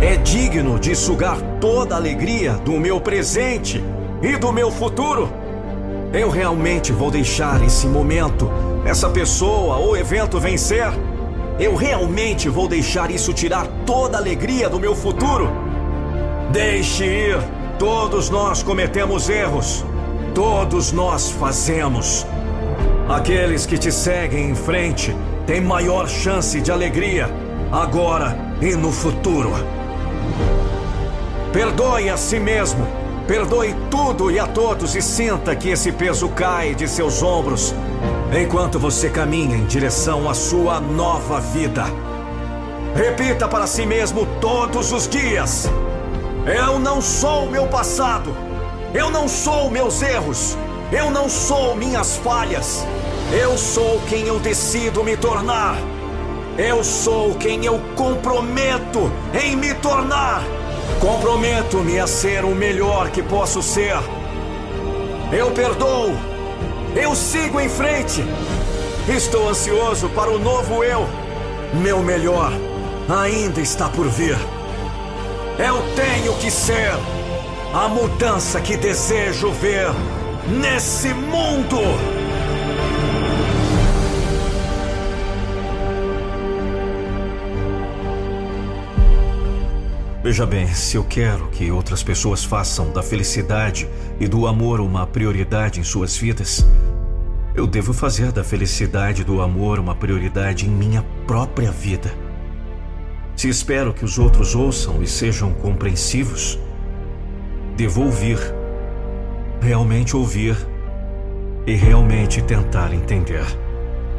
é 0.00 0.16
digno 0.16 0.78
de 0.78 0.96
sugar 0.96 1.38
toda 1.60 1.94
a 1.94 1.98
alegria 1.98 2.54
do 2.54 2.80
meu 2.80 2.98
presente 2.98 3.84
e 4.22 4.34
do 4.38 4.50
meu 4.50 4.70
futuro? 4.70 5.30
Eu 6.10 6.30
realmente 6.30 6.90
vou 6.90 7.10
deixar 7.10 7.62
esse 7.62 7.86
momento, 7.86 8.50
essa 8.86 9.10
pessoa 9.10 9.76
ou 9.76 9.94
evento 9.94 10.40
vencer? 10.40 10.90
Eu 11.58 11.76
realmente 11.76 12.48
vou 12.48 12.66
deixar 12.66 13.10
isso 13.10 13.34
tirar 13.34 13.66
toda 13.84 14.16
a 14.16 14.20
alegria 14.22 14.70
do 14.70 14.80
meu 14.80 14.94
futuro? 14.94 15.50
Deixe 16.50 17.04
ir. 17.04 17.38
Todos 17.78 18.30
nós 18.30 18.62
cometemos 18.62 19.28
erros. 19.28 19.84
Todos 20.34 20.92
nós 20.92 21.30
fazemos. 21.30 22.26
Aqueles 23.06 23.66
que 23.66 23.76
te 23.76 23.92
seguem 23.92 24.48
em 24.48 24.54
frente 24.54 25.14
têm 25.50 25.60
maior 25.60 26.08
chance 26.08 26.60
de 26.60 26.70
alegria 26.70 27.28
agora 27.72 28.38
e 28.62 28.76
no 28.76 28.92
futuro. 28.92 29.50
Perdoe 31.52 32.08
a 32.08 32.16
si 32.16 32.38
mesmo. 32.38 32.86
Perdoe 33.26 33.74
tudo 33.90 34.30
e 34.30 34.38
a 34.38 34.46
todos 34.46 34.94
e 34.94 35.02
sinta 35.02 35.56
que 35.56 35.70
esse 35.70 35.90
peso 35.90 36.28
cai 36.28 36.72
de 36.72 36.86
seus 36.86 37.20
ombros 37.20 37.74
enquanto 38.32 38.78
você 38.78 39.10
caminha 39.10 39.56
em 39.56 39.64
direção 39.64 40.30
à 40.30 40.34
sua 40.34 40.78
nova 40.78 41.40
vida. 41.40 41.84
Repita 42.94 43.48
para 43.48 43.66
si 43.66 43.84
mesmo 43.84 44.28
todos 44.40 44.92
os 44.92 45.08
dias: 45.08 45.68
Eu 46.46 46.78
não 46.78 47.02
sou 47.02 47.46
o 47.46 47.50
meu 47.50 47.66
passado. 47.66 48.32
Eu 48.94 49.10
não 49.10 49.26
sou 49.26 49.68
meus 49.68 50.00
erros. 50.00 50.56
Eu 50.92 51.10
não 51.10 51.28
sou 51.28 51.74
minhas 51.74 52.16
falhas. 52.18 52.86
Eu 53.32 53.56
sou 53.56 54.00
quem 54.08 54.26
eu 54.26 54.40
decido 54.40 55.04
me 55.04 55.16
tornar. 55.16 55.76
Eu 56.58 56.82
sou 56.82 57.36
quem 57.36 57.64
eu 57.64 57.80
comprometo 57.94 59.10
em 59.40 59.54
me 59.54 59.72
tornar. 59.74 60.42
Comprometo-me 60.98 62.00
a 62.00 62.08
ser 62.08 62.44
o 62.44 62.54
melhor 62.54 63.10
que 63.10 63.22
posso 63.22 63.62
ser. 63.62 63.96
Eu 65.32 65.52
perdoo. 65.52 66.12
Eu 66.96 67.14
sigo 67.14 67.60
em 67.60 67.68
frente. 67.68 68.24
Estou 69.08 69.48
ansioso 69.48 70.08
para 70.08 70.30
o 70.30 70.38
novo 70.38 70.82
eu. 70.82 71.06
Meu 71.72 72.00
melhor 72.00 72.52
ainda 73.08 73.60
está 73.60 73.88
por 73.88 74.08
vir. 74.08 74.36
Eu 75.56 75.82
tenho 75.94 76.34
que 76.38 76.50
ser 76.50 76.92
a 77.72 77.86
mudança 77.86 78.60
que 78.60 78.76
desejo 78.76 79.52
ver 79.52 79.88
nesse 80.48 81.14
mundo. 81.14 82.19
Veja 90.30 90.46
bem, 90.46 90.68
se 90.68 90.96
eu 90.96 91.02
quero 91.02 91.48
que 91.48 91.72
outras 91.72 92.04
pessoas 92.04 92.44
façam 92.44 92.92
da 92.92 93.02
felicidade 93.02 93.88
e 94.20 94.28
do 94.28 94.46
amor 94.46 94.80
uma 94.80 95.04
prioridade 95.04 95.80
em 95.80 95.82
suas 95.82 96.16
vidas, 96.16 96.64
eu 97.52 97.66
devo 97.66 97.92
fazer 97.92 98.30
da 98.30 98.44
felicidade 98.44 99.22
e 99.22 99.24
do 99.24 99.42
amor 99.42 99.80
uma 99.80 99.92
prioridade 99.92 100.68
em 100.68 100.70
minha 100.70 101.04
própria 101.26 101.72
vida. 101.72 102.14
Se 103.34 103.48
espero 103.48 103.92
que 103.92 104.04
os 104.04 104.20
outros 104.20 104.54
ouçam 104.54 105.02
e 105.02 105.06
sejam 105.08 105.52
compreensivos, 105.52 106.60
devo 107.76 108.02
ouvir, 108.02 108.38
realmente 109.60 110.16
ouvir 110.16 110.56
e 111.66 111.74
realmente 111.74 112.40
tentar 112.40 112.94
entender. 112.94 113.46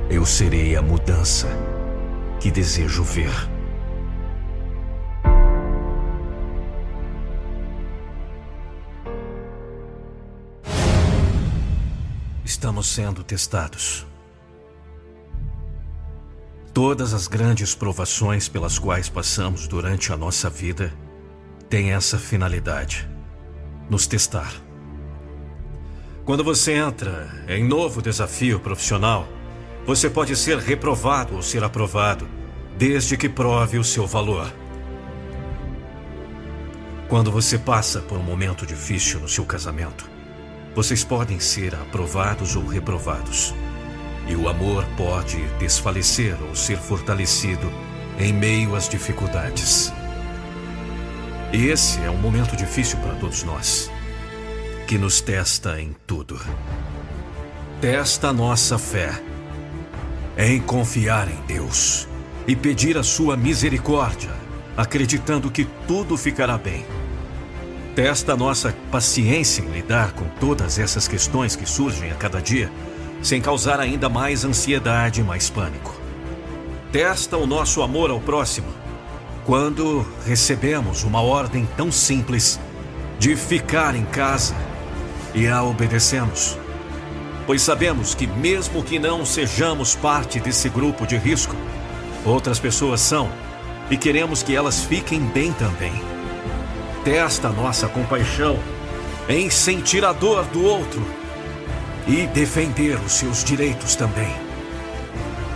Eu 0.09 0.25
serei 0.25 0.75
a 0.75 0.81
mudança 0.81 1.47
que 2.37 2.51
desejo 2.51 3.01
ver. 3.01 3.50
Estamos 12.61 12.85
sendo 12.85 13.23
testados. 13.23 14.05
Todas 16.71 17.11
as 17.11 17.27
grandes 17.27 17.73
provações 17.73 18.47
pelas 18.47 18.77
quais 18.77 19.09
passamos 19.09 19.67
durante 19.67 20.13
a 20.13 20.15
nossa 20.15 20.47
vida 20.47 20.93
têm 21.67 21.91
essa 21.91 22.19
finalidade: 22.19 23.09
nos 23.89 24.05
testar. 24.05 24.53
Quando 26.23 26.43
você 26.43 26.73
entra 26.73 27.43
em 27.47 27.67
novo 27.67 27.99
desafio 27.99 28.59
profissional, 28.59 29.27
você 29.83 30.07
pode 30.07 30.35
ser 30.35 30.59
reprovado 30.59 31.33
ou 31.37 31.41
ser 31.41 31.63
aprovado, 31.63 32.29
desde 32.77 33.17
que 33.17 33.27
prove 33.27 33.79
o 33.79 33.83
seu 33.83 34.05
valor. 34.05 34.53
Quando 37.09 37.31
você 37.31 37.57
passa 37.57 38.01
por 38.01 38.19
um 38.19 38.23
momento 38.23 38.67
difícil 38.67 39.19
no 39.19 39.27
seu 39.27 39.45
casamento, 39.45 40.10
vocês 40.75 41.03
podem 41.03 41.39
ser 41.39 41.75
aprovados 41.75 42.55
ou 42.55 42.65
reprovados. 42.65 43.53
E 44.27 44.35
o 44.35 44.47
amor 44.47 44.85
pode 44.95 45.41
desfalecer 45.59 46.37
ou 46.41 46.55
ser 46.55 46.77
fortalecido 46.77 47.71
em 48.19 48.31
meio 48.31 48.75
às 48.75 48.87
dificuldades. 48.87 49.91
E 51.51 51.67
esse 51.67 51.99
é 52.01 52.09
um 52.09 52.17
momento 52.17 52.55
difícil 52.55 52.97
para 52.99 53.15
todos 53.15 53.43
nós, 53.43 53.91
que 54.87 54.97
nos 54.97 55.19
testa 55.19 55.81
em 55.81 55.95
tudo. 56.07 56.39
Testa 57.81 58.29
a 58.29 58.33
nossa 58.33 58.77
fé 58.77 59.21
em 60.37 60.61
confiar 60.61 61.27
em 61.29 61.41
Deus 61.45 62.07
e 62.47 62.55
pedir 62.55 62.97
a 62.97 63.03
sua 63.03 63.35
misericórdia, 63.35 64.31
acreditando 64.77 65.51
que 65.51 65.65
tudo 65.87 66.15
ficará 66.15 66.57
bem. 66.57 66.85
Testa 67.95 68.33
a 68.33 68.37
nossa 68.37 68.73
paciência 68.89 69.61
em 69.61 69.69
lidar 69.69 70.13
com 70.13 70.23
todas 70.39 70.79
essas 70.79 71.09
questões 71.09 71.57
que 71.57 71.65
surgem 71.65 72.09
a 72.09 72.15
cada 72.15 72.41
dia, 72.41 72.71
sem 73.21 73.41
causar 73.41 73.81
ainda 73.81 74.07
mais 74.07 74.45
ansiedade 74.45 75.19
e 75.19 75.23
mais 75.23 75.49
pânico. 75.49 75.93
Testa 76.89 77.35
o 77.35 77.45
nosso 77.45 77.81
amor 77.81 78.09
ao 78.09 78.21
próximo 78.21 78.67
quando 79.45 80.05
recebemos 80.25 81.03
uma 81.03 81.19
ordem 81.21 81.67
tão 81.75 81.91
simples 81.91 82.57
de 83.19 83.35
ficar 83.35 83.93
em 83.93 84.05
casa 84.05 84.55
e 85.35 85.47
a 85.47 85.61
obedecemos. 85.61 86.57
Pois 87.45 87.61
sabemos 87.61 88.15
que, 88.15 88.25
mesmo 88.25 88.83
que 88.83 88.99
não 88.99 89.25
sejamos 89.25 89.95
parte 89.95 90.39
desse 90.39 90.69
grupo 90.69 91.05
de 91.05 91.17
risco, 91.17 91.55
outras 92.23 92.57
pessoas 92.57 93.01
são 93.01 93.29
e 93.89 93.97
queremos 93.97 94.41
que 94.41 94.55
elas 94.55 94.81
fiquem 94.81 95.19
bem 95.19 95.51
também 95.51 96.10
testa 97.03 97.49
nossa 97.49 97.87
compaixão 97.87 98.59
em 99.27 99.49
sentir 99.49 100.05
a 100.05 100.11
dor 100.11 100.45
do 100.45 100.63
outro 100.63 101.05
e 102.07 102.27
defender 102.27 102.99
os 103.05 103.13
seus 103.13 103.43
direitos 103.43 103.95
também. 103.95 104.33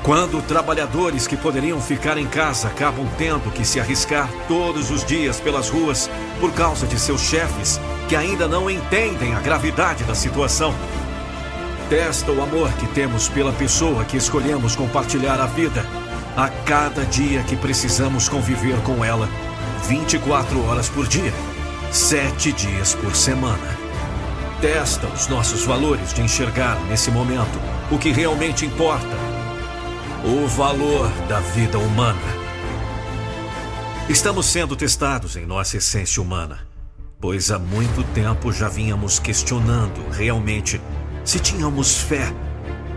Quando 0.03 0.41
trabalhadores 0.43 1.25
que 1.25 1.35
poderiam 1.35 1.81
ficar 1.81 2.17
em 2.17 2.27
casa 2.27 2.67
acabam 2.67 3.07
tendo 3.17 3.51
que 3.51 3.65
se 3.65 3.79
arriscar 3.79 4.29
todos 4.47 4.91
os 4.91 5.03
dias 5.03 5.39
pelas 5.39 5.69
ruas 5.69 6.09
por 6.39 6.51
causa 6.53 6.85
de 6.85 6.99
seus 6.99 7.21
chefes 7.21 7.79
que 8.07 8.15
ainda 8.15 8.47
não 8.47 8.69
entendem 8.69 9.33
a 9.33 9.39
gravidade 9.39 10.03
da 10.03 10.13
situação. 10.13 10.75
Testa 11.89 12.31
o 12.31 12.41
amor 12.41 12.71
que 12.73 12.87
temos 12.87 13.27
pela 13.29 13.51
pessoa 13.51 14.05
que 14.05 14.17
escolhemos 14.17 14.75
compartilhar 14.75 15.39
a 15.39 15.47
vida 15.47 15.85
a 16.37 16.49
cada 16.49 17.03
dia 17.05 17.43
que 17.43 17.55
precisamos 17.55 18.29
conviver 18.29 18.77
com 18.81 19.03
ela 19.03 19.27
24 19.87 20.65
horas 20.65 20.89
por 20.89 21.07
dia, 21.07 21.31
7 21.91 22.51
dias 22.53 22.95
por 22.95 23.15
semana. 23.15 23.77
Testa 24.59 25.05
os 25.07 25.27
nossos 25.27 25.63
valores 25.63 26.11
de 26.11 26.23
enxergar 26.23 26.79
nesse 26.85 27.11
momento 27.11 27.59
o 27.91 27.99
que 27.99 28.11
realmente 28.11 28.65
importa: 28.65 29.15
o 30.23 30.47
valor 30.47 31.07
da 31.27 31.39
vida 31.39 31.77
humana. 31.77 32.19
Estamos 34.09 34.47
sendo 34.47 34.75
testados 34.75 35.35
em 35.35 35.45
nossa 35.45 35.77
essência 35.77 36.21
humana, 36.21 36.67
pois 37.21 37.51
há 37.51 37.59
muito 37.59 38.03
tempo 38.11 38.51
já 38.51 38.67
vínhamos 38.67 39.19
questionando 39.19 40.09
realmente 40.09 40.81
se 41.23 41.39
tínhamos 41.39 41.97
fé, 41.97 42.33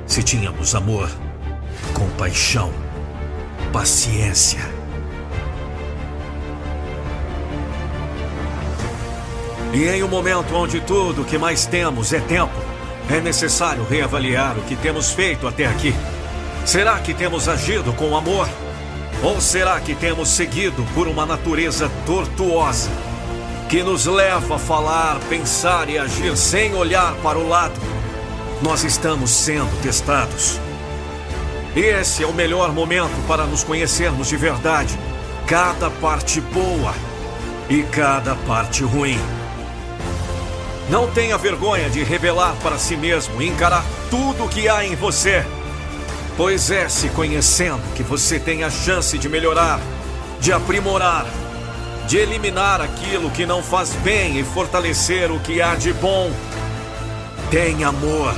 se 0.06 0.22
tínhamos 0.22 0.74
amor, 0.74 1.10
compaixão, 1.94 2.72
paciência 3.72 4.77
E 9.72 9.86
em 9.86 10.02
um 10.02 10.08
momento 10.08 10.54
onde 10.54 10.80
tudo 10.80 11.22
o 11.22 11.24
que 11.24 11.36
mais 11.36 11.66
temos 11.66 12.12
é 12.12 12.20
tempo, 12.20 12.54
é 13.10 13.20
necessário 13.20 13.86
reavaliar 13.88 14.56
o 14.58 14.62
que 14.62 14.76
temos 14.76 15.12
feito 15.12 15.46
até 15.46 15.66
aqui. 15.66 15.94
Será 16.64 16.98
que 16.98 17.12
temos 17.14 17.48
agido 17.48 17.92
com 17.92 18.16
amor? 18.16 18.48
Ou 19.22 19.40
será 19.40 19.80
que 19.80 19.94
temos 19.94 20.28
seguido 20.28 20.86
por 20.94 21.08
uma 21.08 21.26
natureza 21.26 21.90
tortuosa 22.06 22.90
que 23.68 23.82
nos 23.82 24.06
leva 24.06 24.56
a 24.56 24.58
falar, 24.58 25.18
pensar 25.28 25.88
e 25.90 25.98
agir 25.98 26.36
sem 26.36 26.74
olhar 26.74 27.14
para 27.16 27.38
o 27.38 27.48
lado? 27.48 27.78
Nós 28.62 28.84
estamos 28.84 29.30
sendo 29.30 29.82
testados. 29.82 30.58
Esse 31.76 32.22
é 32.22 32.26
o 32.26 32.32
melhor 32.32 32.72
momento 32.72 33.14
para 33.26 33.44
nos 33.44 33.62
conhecermos 33.62 34.28
de 34.28 34.36
verdade, 34.36 34.98
cada 35.46 35.90
parte 35.90 36.40
boa 36.40 36.94
e 37.68 37.82
cada 37.82 38.34
parte 38.34 38.82
ruim. 38.82 39.38
Não 40.89 41.07
tenha 41.11 41.36
vergonha 41.36 41.91
de 41.91 42.03
revelar 42.03 42.55
para 42.62 42.78
si 42.78 42.97
mesmo 42.97 43.41
e 43.43 43.49
encarar 43.49 43.84
tudo 44.11 44.45
o 44.45 44.49
que 44.49 44.68
há 44.68 44.84
em 44.84 44.97
você. 44.97 45.45
Pois 46.36 46.70
é 46.70 46.89
se 46.89 47.09
conhecendo 47.11 47.82
que 47.95 48.03
você 48.03 48.39
tem 48.39 48.64
a 48.64 48.70
chance 48.70 49.18
de 49.18 49.28
melhorar, 49.28 49.80
de 50.41 50.53
aprimorar, 50.53 51.26
de 52.07 52.16
eliminar 52.16 52.80
aquilo 52.80 53.30
que 53.30 53.45
não 53.45 53.62
faz 53.62 53.93
bem 54.05 54.39
e 54.39 54.45
fortalecer 54.45 55.30
o 55.30 55.41
que 55.41 55.61
há 55.61 55.74
de 55.74 55.93
bom. 55.93 56.30
Tem 57.51 57.84
amor, 57.84 58.34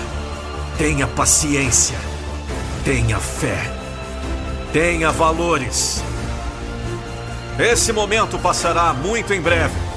Tenha 0.81 1.07
paciência. 1.07 1.99
Tenha 2.87 3.19
fé. 3.19 3.71
Tenha 4.73 5.13
valores. 5.13 6.03
Esse 7.59 7.93
momento 7.93 8.39
passará 8.39 8.91
muito 8.95 9.35
em 9.35 9.43
breve. 9.43 9.90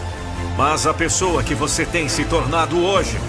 Mas 0.57 0.85
a 0.85 0.93
pessoa 0.93 1.43
que 1.43 1.55
você 1.55 1.85
tem 1.85 2.07
se 2.07 2.25
tornado 2.25 2.83
hoje 2.83 3.19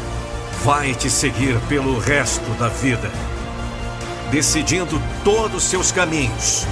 vai 0.62 0.94
te 0.94 1.08
seguir 1.08 1.58
pelo 1.68 1.98
resto 1.98 2.48
da 2.58 2.68
vida, 2.68 3.10
decidindo 4.30 5.00
todos 5.24 5.64
os 5.64 5.70
seus 5.70 5.90
caminhos. 5.90 6.66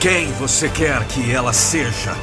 Quem 0.00 0.32
você 0.32 0.68
quer 0.68 1.04
que 1.04 1.32
ela 1.32 1.52
seja? 1.52 2.14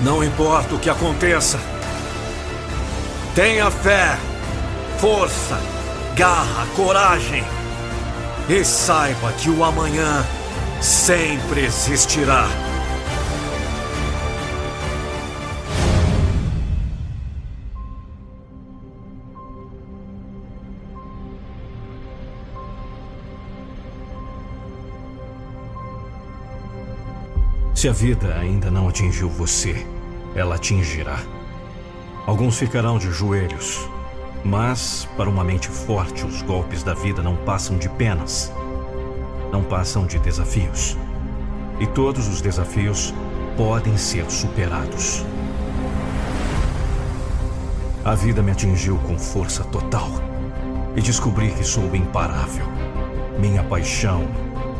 Não 0.00 0.24
importa 0.24 0.74
o 0.74 0.78
que 0.78 0.88
aconteça. 0.88 1.58
Tenha 3.34 3.70
fé, 3.70 4.18
força, 4.98 5.60
garra, 6.16 6.66
coragem. 6.74 7.44
E 8.48 8.64
saiba 8.64 9.32
que 9.32 9.50
o 9.50 9.62
amanhã 9.62 10.24
sempre 10.80 11.64
existirá. 11.64 12.48
Se 27.78 27.88
a 27.88 27.92
vida 27.92 28.34
ainda 28.34 28.72
não 28.72 28.88
atingiu 28.88 29.28
você, 29.28 29.86
ela 30.34 30.56
atingirá. 30.56 31.20
Alguns 32.26 32.58
ficarão 32.58 32.98
de 32.98 33.08
joelhos, 33.12 33.88
mas 34.44 35.08
para 35.16 35.30
uma 35.30 35.44
mente 35.44 35.68
forte, 35.68 36.26
os 36.26 36.42
golpes 36.42 36.82
da 36.82 36.92
vida 36.92 37.22
não 37.22 37.36
passam 37.36 37.78
de 37.78 37.88
penas, 37.90 38.52
não 39.52 39.62
passam 39.62 40.06
de 40.06 40.18
desafios. 40.18 40.98
E 41.78 41.86
todos 41.86 42.26
os 42.26 42.40
desafios 42.40 43.14
podem 43.56 43.96
ser 43.96 44.28
superados. 44.28 45.24
A 48.04 48.16
vida 48.16 48.42
me 48.42 48.50
atingiu 48.50 48.98
com 49.06 49.16
força 49.16 49.62
total 49.62 50.10
e 50.96 51.00
descobri 51.00 51.52
que 51.52 51.62
sou 51.62 51.94
imparável. 51.94 52.66
Minha 53.38 53.62
paixão, 53.62 54.26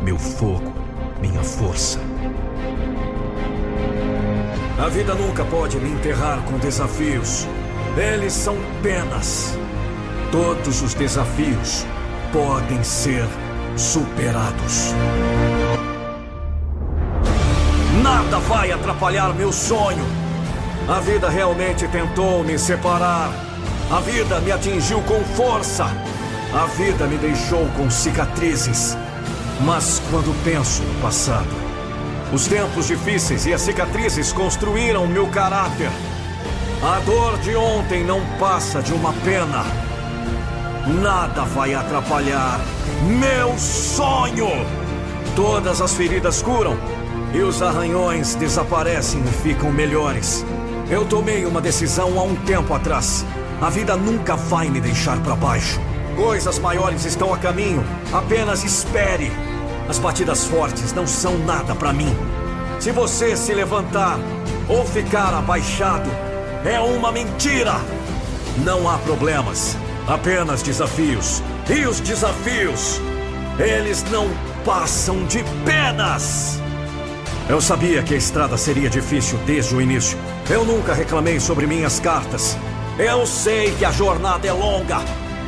meu 0.03 0.19
fogo, 0.19 0.73
minha 1.21 1.41
força 1.41 1.97
a 4.79 4.87
vida 4.87 5.13
nunca 5.13 5.43
pode 5.43 5.77
me 5.77 5.91
enterrar 5.91 6.41
com 6.43 6.57
desafios. 6.57 7.45
Eles 7.97 8.31
são 8.31 8.55
penas. 8.81 9.57
Todos 10.31 10.81
os 10.81 10.93
desafios 10.93 11.85
podem 12.31 12.81
ser 12.81 13.25
superados. 13.75 14.93
Nada 18.01 18.39
vai 18.39 18.71
atrapalhar 18.71 19.33
meu 19.33 19.51
sonho. 19.51 20.05
A 20.87 20.99
vida 21.01 21.29
realmente 21.29 21.85
tentou 21.89 22.41
me 22.43 22.57
separar. 22.57 23.31
A 23.91 23.99
vida 23.99 24.39
me 24.39 24.51
atingiu 24.51 25.01
com 25.01 25.21
força. 25.35 25.85
A 26.53 26.65
vida 26.67 27.05
me 27.05 27.17
deixou 27.17 27.67
com 27.75 27.91
cicatrizes. 27.91 28.95
Mas 29.61 30.01
quando 30.09 30.33
penso 30.45 30.81
no 30.83 31.01
passado, 31.01 31.68
os 32.31 32.47
tempos 32.47 32.87
difíceis 32.87 33.45
e 33.45 33.53
as 33.53 33.61
cicatrizes 33.61 34.31
construíram 34.31 35.07
meu 35.07 35.27
caráter. 35.27 35.89
A 36.81 36.99
dor 36.99 37.37
de 37.39 37.55
ontem 37.55 38.03
não 38.03 38.21
passa 38.39 38.81
de 38.81 38.93
uma 38.93 39.11
pena. 39.13 39.65
Nada 41.01 41.43
vai 41.43 41.73
atrapalhar 41.73 42.59
meu 43.03 43.57
sonho. 43.57 44.49
Todas 45.35 45.81
as 45.81 45.93
feridas 45.93 46.41
curam 46.41 46.77
e 47.33 47.39
os 47.39 47.61
arranhões 47.61 48.35
desaparecem 48.35 49.21
e 49.21 49.31
ficam 49.41 49.71
melhores. 49.71 50.45
Eu 50.89 51.05
tomei 51.05 51.45
uma 51.45 51.61
decisão 51.61 52.19
há 52.19 52.23
um 52.23 52.35
tempo 52.35 52.73
atrás. 52.73 53.25
A 53.61 53.69
vida 53.69 53.95
nunca 53.95 54.35
vai 54.35 54.69
me 54.69 54.79
deixar 54.79 55.19
para 55.21 55.35
baixo. 55.35 55.79
Coisas 56.15 56.59
maiores 56.59 57.05
estão 57.05 57.33
a 57.33 57.37
caminho. 57.37 57.83
Apenas 58.13 58.63
espere. 58.63 59.31
As 59.89 59.97
batidas 59.97 60.45
fortes 60.45 60.93
não 60.93 61.07
são 61.07 61.35
nada 61.39 61.73
para 61.73 61.91
mim. 61.91 62.15
Se 62.79 62.91
você 62.91 63.35
se 63.35 63.55
levantar 63.55 64.19
ou 64.67 64.85
ficar 64.85 65.33
abaixado, 65.33 66.07
é 66.63 66.79
uma 66.79 67.11
mentira. 67.11 67.73
Não 68.63 68.87
há 68.87 68.99
problemas, 68.99 69.75
apenas 70.07 70.61
desafios. 70.61 71.41
E 71.67 71.87
os 71.87 71.99
desafios, 71.99 73.01
eles 73.57 74.03
não 74.11 74.29
passam 74.63 75.25
de 75.25 75.43
penas. 75.65 76.59
Eu 77.49 77.59
sabia 77.59 78.03
que 78.03 78.13
a 78.13 78.17
estrada 78.17 78.57
seria 78.57 78.91
difícil 78.91 79.39
desde 79.47 79.73
o 79.73 79.81
início. 79.81 80.19
Eu 80.47 80.63
nunca 80.65 80.93
reclamei 80.93 81.39
sobre 81.39 81.65
minhas 81.65 81.99
cartas. 81.99 82.55
Eu 82.99 83.25
sei 83.25 83.73
que 83.73 83.85
a 83.85 83.91
jornada 83.91 84.47
é 84.47 84.53
longa. 84.53 84.99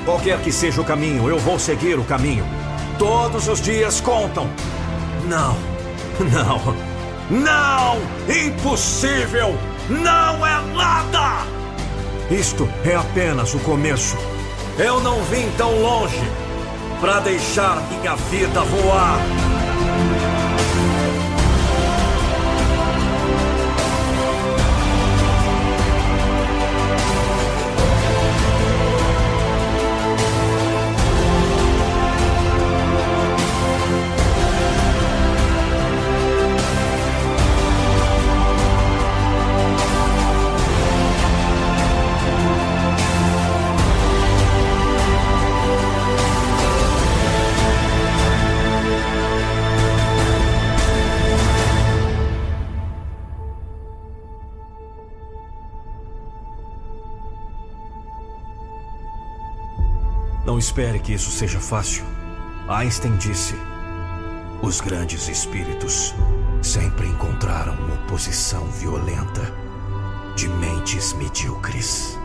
Qualquer 0.03 0.39
que 0.39 0.51
seja 0.51 0.81
o 0.81 0.85
caminho, 0.85 1.29
eu 1.29 1.37
vou 1.37 1.59
seguir 1.59 1.99
o 1.99 2.03
caminho. 2.03 2.60
Todos 3.01 3.47
os 3.47 3.59
dias 3.59 3.99
contam. 3.99 4.47
Não, 5.27 5.57
não, 6.19 6.75
não! 7.31 7.97
Impossível! 8.31 9.57
Não 9.89 10.45
é 10.45 10.61
nada! 10.75 11.47
Isto 12.29 12.69
é 12.85 12.93
apenas 12.93 13.55
o 13.55 13.59
começo. 13.61 14.15
Eu 14.77 14.99
não 14.99 15.19
vim 15.23 15.49
tão 15.57 15.81
longe 15.81 16.21
para 16.99 17.21
deixar 17.21 17.81
minha 17.89 18.15
vida 18.15 18.61
voar. 18.61 19.17
Não 60.51 60.59
espere 60.59 60.99
que 60.99 61.13
isso 61.13 61.31
seja 61.31 61.61
fácil. 61.61 62.03
Einstein 62.67 63.15
disse: 63.15 63.55
os 64.61 64.81
grandes 64.81 65.29
espíritos 65.29 66.13
sempre 66.61 67.07
encontraram 67.07 67.73
oposição 68.03 68.65
violenta 68.65 69.43
de 70.35 70.49
mentes 70.49 71.13
medíocres. 71.13 72.19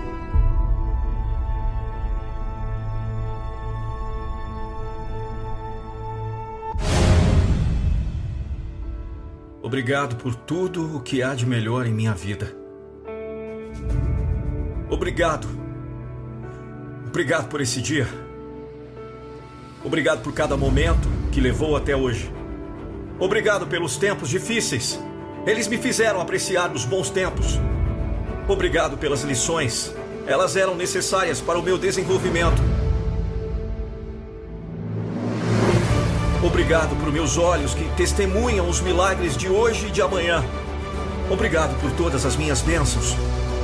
Obrigado 9.63 10.17
por 10.17 10.35
tudo 10.35 10.97
o 10.97 11.01
que 11.01 11.23
há 11.23 11.33
de 11.33 11.47
melhor 11.47 11.87
em 11.87 11.95
minha 11.95 12.13
vida. 12.13 12.53
Obrigado 14.91 15.66
Obrigado 17.17 17.49
por 17.49 17.63
esse 17.63 17.81
dia. 17.81 18.07
Obrigado 19.83 20.21
por 20.21 20.35
cada 20.35 20.55
momento 20.55 21.09
que 21.33 21.41
levou 21.41 21.75
até 21.75 21.97
hoje. 21.97 22.31
Obrigado 23.19 23.67
pelos 23.67 23.97
tempos 23.97 24.29
difíceis. 24.29 25.01
Eles 25.47 25.67
me 25.67 25.79
fizeram 25.79 26.21
apreciar 26.21 26.71
os 26.73 26.85
bons 26.85 27.09
tempos. 27.09 27.59
Obrigado 28.47 28.99
pelas 28.99 29.23
lições. 29.23 29.95
Elas 30.27 30.57
eram 30.57 30.77
necessárias 30.77 31.41
para 31.41 31.59
o 31.59 31.63
meu 31.63 31.79
desenvolvimento. 31.79 32.61
Obrigado 36.45 36.95
por 37.01 37.11
meus 37.11 37.39
olhos 37.39 37.73
que 37.73 37.89
testemunham 37.97 38.69
os 38.69 38.83
milagres 38.83 39.39
de 39.39 39.49
hoje 39.49 39.87
e 39.87 39.91
de 39.91 40.03
amanhã. 40.03 40.45
Obrigado 41.31 41.81
por 41.81 41.91
todas 41.93 42.27
as 42.27 42.37
minhas 42.37 42.61
bênçãos. 42.61 43.17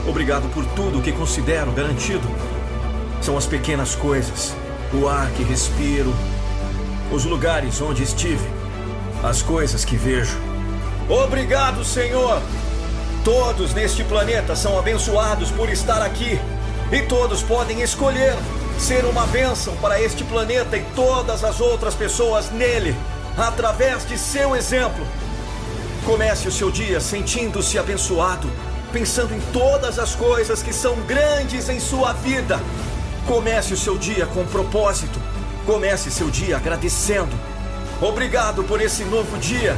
Obrigado 0.09 0.51
por 0.55 0.65
tudo 0.75 1.03
que 1.03 1.13
considero 1.13 1.71
garantido. 1.73 2.27
São 3.23 3.39
as 3.39 3.47
pequenas 3.47 3.95
coisas, 3.95 4.53
o 4.93 5.09
ar 5.09 5.31
que 5.31 5.45
respiro, 5.45 6.13
os 7.13 7.25
lugares 7.25 7.81
onde 7.81 8.03
estive, 8.03 8.45
as 9.23 9.41
coisas 9.41 9.85
que 9.85 9.97
vejo. 9.97 10.37
Obrigado, 11.09 11.85
Senhor! 11.85 12.43
Todos 13.25 13.73
neste 13.73 14.03
planeta 14.03 14.57
são 14.57 14.77
abençoados 14.77 15.53
por 15.53 15.69
estar 15.69 16.03
aqui. 16.03 16.41
E 16.91 17.03
todos 17.03 17.43
podem 17.43 17.81
escolher 17.81 18.35
ser 18.77 19.05
uma 19.05 19.25
bênção 19.29 19.77
para 19.77 20.01
este 20.01 20.25
planeta 20.25 20.77
e 20.77 20.83
todas 20.97 21.45
as 21.45 21.61
outras 21.61 21.95
pessoas 21.95 22.51
nele, 22.51 22.97
através 23.39 24.05
de 24.05 24.19
seu 24.19 24.57
exemplo. 24.57 25.07
Comece 26.05 26.49
o 26.49 26.53
seu 26.53 26.73
dia 26.73 27.01
sentindo-se 27.01 27.79
abençoado, 27.79 28.51
pensando 28.93 29.33
em 29.33 29.41
todas 29.53 30.01
as 30.01 30.17
coisas 30.17 30.61
que 30.61 30.73
são 30.73 30.97
grandes 31.03 31.69
em 31.69 31.79
sua 31.79 32.13
vida. 32.13 32.61
Comece 33.27 33.73
o 33.73 33.77
seu 33.77 33.97
dia 33.97 34.27
com 34.27 34.45
propósito. 34.47 35.19
Comece 35.65 36.11
seu 36.11 36.29
dia 36.29 36.57
agradecendo. 36.57 37.35
Obrigado 38.01 38.65
por 38.65 38.81
esse 38.81 39.05
novo 39.05 39.39
dia. 39.39 39.77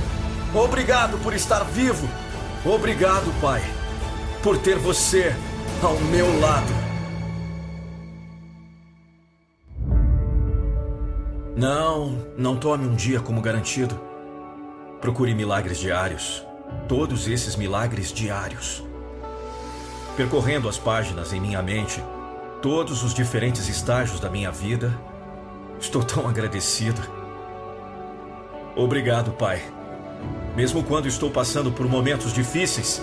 Obrigado 0.55 1.19
por 1.19 1.35
estar 1.35 1.63
vivo. 1.65 2.09
Obrigado, 2.65 3.31
Pai, 3.41 3.63
por 4.43 4.57
ter 4.57 4.79
você 4.79 5.35
ao 5.83 5.99
meu 6.01 6.41
lado. 6.41 6.73
Não, 11.57 12.27
não 12.37 12.57
tome 12.57 12.87
um 12.87 12.95
dia 12.95 13.21
como 13.21 13.43
garantido. 13.43 14.01
Procure 15.01 15.35
milagres 15.35 15.79
diários. 15.79 16.43
Todos 16.89 17.29
esses 17.29 17.55
milagres 17.55 18.11
diários. 18.11 18.83
Percorrendo 20.17 20.69
as 20.69 20.79
páginas 20.79 21.33
em 21.33 21.41
minha 21.41 21.63
mente, 21.63 22.03
todos 22.65 23.03
os 23.03 23.13
diferentes 23.13 23.69
estágios 23.69 24.19
da 24.19 24.31
minha 24.31 24.51
vida, 24.51 24.99
estou 25.79 26.03
tão 26.03 26.27
agradecido. 26.27 26.99
Obrigado, 28.75 29.33
Pai. 29.33 29.63
Mesmo 30.57 30.83
quando 30.83 31.07
estou 31.07 31.31
passando 31.31 31.71
por 31.71 31.87
momentos 31.87 32.33
difíceis, 32.33 33.03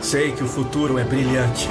sei 0.00 0.30
que 0.30 0.44
o 0.44 0.46
futuro 0.46 0.96
é 0.96 1.02
brilhante. 1.02 1.68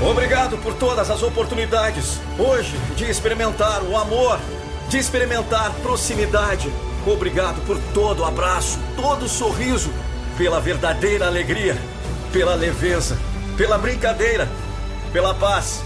Obrigado 0.00 0.56
por 0.62 0.72
todas 0.72 1.10
as 1.10 1.22
oportunidades 1.22 2.18
hoje 2.38 2.78
de 2.96 3.04
experimentar 3.04 3.82
o 3.82 3.94
amor, 3.94 4.40
de 4.88 4.96
experimentar 4.96 5.70
proximidade. 5.82 6.72
Obrigado 7.06 7.60
por 7.66 7.78
todo 7.92 8.20
o 8.20 8.24
abraço, 8.24 8.78
todo 8.96 9.26
o 9.26 9.28
sorriso, 9.28 9.92
pela 10.38 10.60
verdadeira 10.60 11.26
alegria, 11.26 11.76
pela 12.32 12.54
leveza, 12.54 13.18
pela 13.56 13.76
brincadeira, 13.76 14.48
pela 15.12 15.34
paz. 15.34 15.82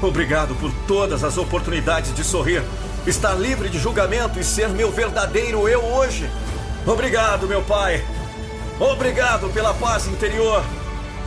Obrigado 0.00 0.54
por 0.54 0.72
todas 0.86 1.24
as 1.24 1.36
oportunidades 1.36 2.14
de 2.14 2.22
sorrir, 2.22 2.62
estar 3.08 3.34
livre 3.34 3.68
de 3.68 3.80
julgamento 3.80 4.38
e 4.38 4.44
ser 4.44 4.68
meu 4.68 4.92
verdadeiro 4.92 5.68
eu 5.68 5.84
hoje. 5.84 6.30
Obrigado, 6.86 7.48
meu 7.48 7.62
Pai. 7.62 8.04
Obrigado 8.78 9.52
pela 9.52 9.74
paz 9.74 10.06
interior. 10.06 10.62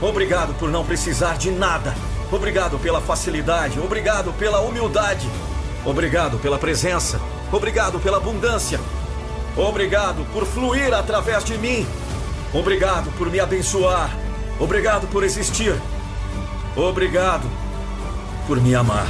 Obrigado 0.02 0.54
por 0.54 0.70
não 0.70 0.86
precisar 0.86 1.38
de 1.38 1.52
nada. 1.52 1.94
Obrigado 2.32 2.80
pela 2.80 3.02
facilidade. 3.02 3.80
Obrigado 3.80 4.32
pela 4.34 4.62
humildade. 4.62 5.30
Obrigado 5.86 6.38
pela 6.40 6.58
presença. 6.58 7.20
Obrigado 7.52 8.00
pela 8.00 8.18
abundância. 8.18 8.80
Obrigado 9.58 10.26
por 10.32 10.46
fluir 10.46 10.94
através 10.94 11.44
de 11.44 11.58
mim. 11.58 11.86
Obrigado 12.56 13.12
por 13.18 13.30
me 13.30 13.40
abençoar. 13.40 14.10
Obrigado 14.60 15.08
por 15.08 15.24
existir. 15.24 15.76
Obrigado 16.76 17.48
por 18.48 18.62
me 18.62 18.74
amar. 18.74 19.08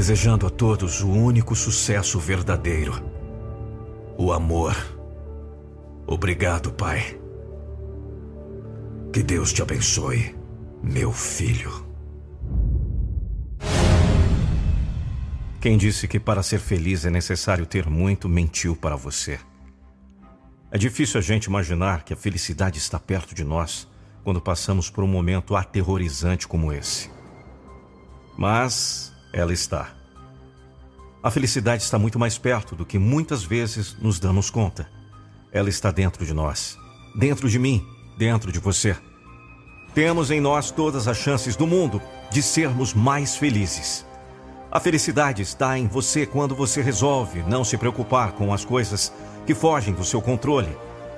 desejando 0.00 0.46
a 0.46 0.50
todos 0.50 1.02
o 1.02 1.10
único 1.10 1.54
sucesso 1.54 2.18
verdadeiro: 2.18 2.94
o 4.16 4.32
amor. 4.32 4.74
Obrigado, 6.06 6.72
Pai. 6.72 7.20
Que 9.12 9.22
Deus 9.22 9.52
te 9.52 9.60
abençoe, 9.60 10.34
meu 10.82 11.12
filho. 11.12 11.89
Quem 15.60 15.76
disse 15.76 16.08
que 16.08 16.18
para 16.18 16.42
ser 16.42 16.58
feliz 16.58 17.04
é 17.04 17.10
necessário 17.10 17.66
ter 17.66 17.86
muito 17.86 18.30
mentiu 18.30 18.74
para 18.74 18.96
você. 18.96 19.38
É 20.70 20.78
difícil 20.78 21.18
a 21.18 21.22
gente 21.22 21.44
imaginar 21.44 22.02
que 22.02 22.14
a 22.14 22.16
felicidade 22.16 22.78
está 22.78 22.98
perto 22.98 23.34
de 23.34 23.44
nós 23.44 23.86
quando 24.24 24.40
passamos 24.40 24.88
por 24.88 25.04
um 25.04 25.06
momento 25.06 25.54
aterrorizante 25.54 26.48
como 26.48 26.72
esse. 26.72 27.10
Mas 28.38 29.12
ela 29.34 29.52
está. 29.52 29.94
A 31.22 31.30
felicidade 31.30 31.82
está 31.82 31.98
muito 31.98 32.18
mais 32.18 32.38
perto 32.38 32.74
do 32.74 32.86
que 32.86 32.98
muitas 32.98 33.44
vezes 33.44 33.94
nos 34.00 34.18
damos 34.18 34.48
conta. 34.48 34.90
Ela 35.52 35.68
está 35.68 35.90
dentro 35.90 36.24
de 36.24 36.32
nós, 36.32 36.78
dentro 37.14 37.50
de 37.50 37.58
mim, 37.58 37.86
dentro 38.16 38.50
de 38.50 38.58
você. 38.58 38.96
Temos 39.94 40.30
em 40.30 40.40
nós 40.40 40.70
todas 40.70 41.06
as 41.06 41.18
chances 41.18 41.54
do 41.54 41.66
mundo 41.66 42.00
de 42.30 42.42
sermos 42.42 42.94
mais 42.94 43.36
felizes. 43.36 44.08
A 44.72 44.78
felicidade 44.78 45.42
está 45.42 45.76
em 45.76 45.88
você 45.88 46.24
quando 46.24 46.54
você 46.54 46.80
resolve 46.80 47.42
não 47.42 47.64
se 47.64 47.76
preocupar 47.76 48.32
com 48.32 48.54
as 48.54 48.64
coisas 48.64 49.12
que 49.44 49.52
fogem 49.52 49.92
do 49.92 50.04
seu 50.04 50.22
controle 50.22 50.68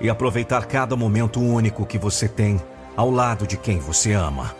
e 0.00 0.08
aproveitar 0.08 0.64
cada 0.64 0.96
momento 0.96 1.38
único 1.38 1.84
que 1.84 1.98
você 1.98 2.26
tem 2.26 2.58
ao 2.96 3.10
lado 3.10 3.46
de 3.46 3.58
quem 3.58 3.78
você 3.78 4.14
ama. 4.14 4.56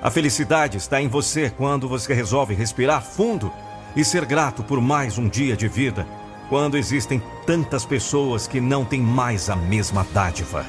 A 0.00 0.10
felicidade 0.10 0.78
está 0.78 1.02
em 1.02 1.08
você 1.08 1.50
quando 1.50 1.86
você 1.86 2.14
resolve 2.14 2.54
respirar 2.54 3.02
fundo 3.02 3.52
e 3.94 4.02
ser 4.02 4.24
grato 4.24 4.62
por 4.62 4.80
mais 4.80 5.18
um 5.18 5.28
dia 5.28 5.54
de 5.54 5.68
vida, 5.68 6.06
quando 6.48 6.78
existem 6.78 7.22
tantas 7.44 7.84
pessoas 7.84 8.46
que 8.46 8.58
não 8.58 8.86
têm 8.86 9.02
mais 9.02 9.50
a 9.50 9.56
mesma 9.56 10.06
dádiva. 10.14 10.64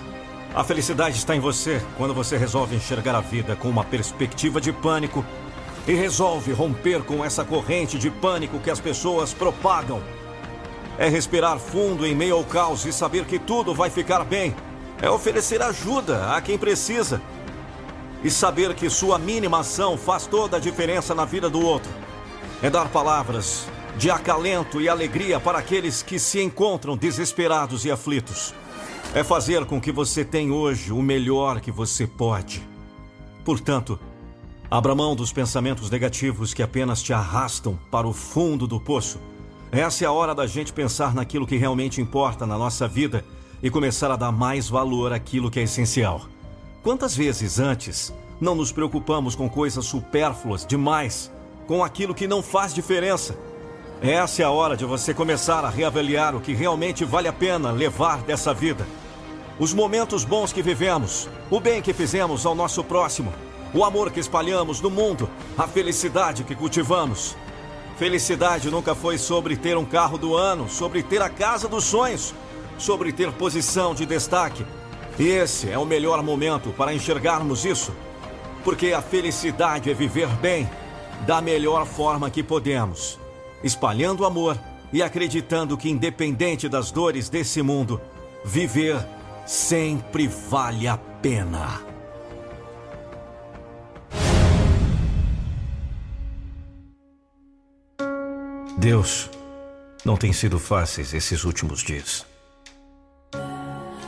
A 0.54 0.64
felicidade 0.64 1.16
está 1.16 1.34
em 1.38 1.40
você 1.40 1.82
quando 1.96 2.14
você 2.14 2.36
resolve 2.38 2.76
enxergar 2.76 3.16
a 3.16 3.22
vida 3.22 3.56
com 3.56 3.70
uma 3.70 3.86
perspectiva 3.86 4.60
de 4.60 4.74
pânico 4.74 5.24
e 5.90 5.96
resolve 5.96 6.52
romper 6.52 7.02
com 7.02 7.26
essa 7.26 7.44
corrente 7.44 7.98
de 7.98 8.12
pânico 8.12 8.60
que 8.60 8.70
as 8.70 8.80
pessoas 8.80 9.34
propagam. 9.34 10.04
É 11.00 11.10
respirar 11.10 11.58
fundo 11.58 12.06
em 12.06 12.14
meio 12.14 12.36
ao 12.36 12.44
caos 12.44 12.86
e 12.86 12.94
saber 12.94 13.26
que 13.26 13.40
tudo 13.40 13.74
vai 13.74 13.90
ficar 13.90 14.24
bem. 14.24 14.56
É 15.02 15.10
oferecer 15.10 15.64
ajuda 15.64 16.36
a 16.36 16.42
quem 16.42 16.60
precisa 16.60 17.20
e 18.24 18.30
saber 18.30 18.76
que 18.76 18.88
sua 18.88 19.18
mínima 19.18 19.62
ação 19.62 19.98
faz 19.98 20.28
toda 20.28 20.58
a 20.58 20.60
diferença 20.60 21.16
na 21.16 21.26
vida 21.26 21.50
do 21.50 21.66
outro. 21.66 21.92
É 22.62 22.70
dar 22.70 22.90
palavras 22.90 23.66
de 23.98 24.12
acalento 24.12 24.80
e 24.80 24.88
alegria 24.88 25.40
para 25.40 25.58
aqueles 25.58 26.04
que 26.04 26.20
se 26.20 26.40
encontram 26.40 26.96
desesperados 26.96 27.84
e 27.84 27.90
aflitos. 27.90 28.54
É 29.16 29.24
fazer 29.24 29.66
com 29.66 29.82
que 29.82 29.92
você 29.92 30.24
tenha 30.24 30.54
hoje 30.54 30.94
o 30.94 31.02
melhor 31.02 31.60
que 31.60 31.72
você 31.72 32.06
pode. 32.06 32.62
Portanto, 33.44 34.00
abra 34.72 34.93
mão 34.93 35.15
dos 35.15 35.34
pensamentos 35.34 35.89
negativos 35.89 36.53
que 36.53 36.61
apenas 36.61 37.01
te 37.01 37.11
arrastam 37.11 37.80
para 37.89 38.07
o 38.07 38.13
fundo 38.13 38.67
do 38.67 38.80
poço. 38.80 39.20
Essa 39.72 40.03
é 40.03 40.07
a 40.07 40.11
hora 40.11 40.36
da 40.36 40.45
gente 40.45 40.72
pensar 40.72 41.13
naquilo 41.13 41.47
que 41.47 41.57
realmente 41.57 41.99
importa 41.99 42.45
na 42.45 42.57
nossa 42.57 42.88
vida 42.88 43.26
e 43.63 43.70
começar 43.70 44.11
a 44.11 44.15
dar 44.15 44.32
mais 44.32 44.70
valor 44.70 45.11
àquilo 45.11 45.49
que 45.49 45.59
é 45.59 45.63
essencial. 45.63 46.22
Quantas 46.84 47.15
vezes 47.15 47.59
antes 47.59 48.13
não 48.39 48.55
nos 48.55 48.72
preocupamos 48.72 49.36
com 49.36 49.49
coisas 49.49 49.86
supérfluas 49.86 50.65
demais, 50.65 51.32
com 51.67 51.84
aquilo 51.84 52.13
que 52.13 52.28
não 52.28 52.43
faz 52.43 52.74
diferença? 52.74 53.38
Essa 54.01 54.43
é 54.43 54.45
a 54.45 54.51
hora 54.51 54.78
de 54.78 54.86
você 54.86 55.13
começar 55.13 55.65
a 55.65 55.70
reavaliar 55.70 56.36
o 56.36 56.39
que 56.39 56.53
realmente 56.53 57.03
vale 57.03 57.28
a 57.28 57.34
pena 57.34 57.72
levar 57.72 58.22
dessa 58.22 58.53
vida. 58.53 58.88
Os 59.59 59.74
momentos 59.74 60.24
bons 60.24 60.53
que 60.53 60.61
vivemos, 60.61 61.28
o 61.49 61.59
bem 61.59 61.82
que 61.82 61.91
fizemos 61.91 62.45
ao 62.45 62.55
nosso 62.55 62.82
próximo, 62.82 63.34
o 63.74 63.84
amor 63.84 64.11
que 64.11 64.20
espalhamos 64.20 64.82
no 64.82 64.89
mundo, 64.89 65.30
a 65.57 65.67
felicidade 65.67 66.43
que 66.43 66.55
cultivamos. 66.55 67.36
Felicidade 67.97 68.72
nunca 68.72 68.95
foi 68.95 69.17
sobre 69.17 69.55
ter 69.57 69.78
um 69.78 69.86
carro 69.86 70.17
do 70.17 70.36
ano, 70.36 70.70
sobre 70.70 71.03
ter 71.03 71.22
a 71.22 71.30
casa 71.30 71.67
dos 71.67 71.84
sonhos, 71.84 72.34
sobre 72.78 73.11
ter 73.11 73.32
posição 73.34 73.93
de 73.93 74.05
destaque, 74.05 74.65
e 75.20 75.28
esse 75.28 75.70
é 75.70 75.78
o 75.78 75.86
melhor 75.86 76.24
momento 76.24 76.70
para 76.72 76.93
enxergarmos 76.93 77.65
isso. 77.65 77.93
Porque 78.63 78.93
a 78.93 79.01
felicidade 79.01 79.91
é 79.91 79.93
viver 79.93 80.30
bem, 80.38 80.70
da 81.28 81.41
melhor 81.41 81.86
forma 81.86 82.30
que 82.30 82.41
podemos, 82.41 83.20
espalhando 83.61 84.26
amor 84.26 84.57
e 84.93 85.03
acreditando 85.03 85.78
que, 85.78 85.89
independente 85.89 86.70
das 86.70 86.89
dores 86.91 87.28
desse 87.28 87.61
mundo, 87.61 87.99
viver 88.45 89.05
sempre 89.45 90.28
vale 90.28 90.88
a 90.88 90.97
pena. 90.97 91.89
Deus, 98.80 99.30
não 100.05 100.15
tem 100.15 100.32
sido 100.32 100.57
fáceis 100.57 101.13
esses 101.13 101.43
últimos 101.43 101.82
dias. 101.82 102.25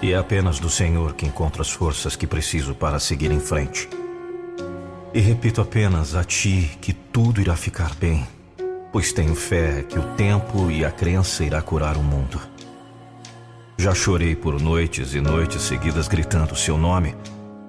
E 0.02 0.14
é 0.14 0.18
apenas 0.18 0.60
do 0.60 0.70
Senhor 0.70 1.14
que 1.14 1.26
encontro 1.26 1.62
as 1.62 1.70
forças 1.70 2.16
que 2.16 2.26
preciso 2.26 2.74
para 2.74 2.98
seguir 2.98 3.32
em 3.32 3.40
frente. 3.42 3.90
E 5.14 5.20
repito 5.20 5.60
apenas 5.60 6.16
a 6.16 6.24
ti 6.24 6.72
que 6.80 6.94
tudo 6.94 7.42
irá 7.42 7.54
ficar 7.58 7.94
bem, 7.96 8.26
pois 8.94 9.12
tenho 9.12 9.36
fé 9.36 9.84
que 9.84 10.00
o 10.00 10.04
tempo 10.16 10.72
e 10.72 10.86
a 10.86 10.92
crença 10.92 11.44
irá 11.44 11.62
curar 11.62 11.98
o 11.98 12.02
mundo. 12.02 12.40
Já 13.78 13.94
chorei 13.94 14.38
por 14.38 14.58
noites 14.58 15.14
e 15.14 15.20
noites 15.20 15.64
seguidas 15.64 16.08
gritando 16.08 16.56
seu 16.56 16.78
nome 16.78 17.14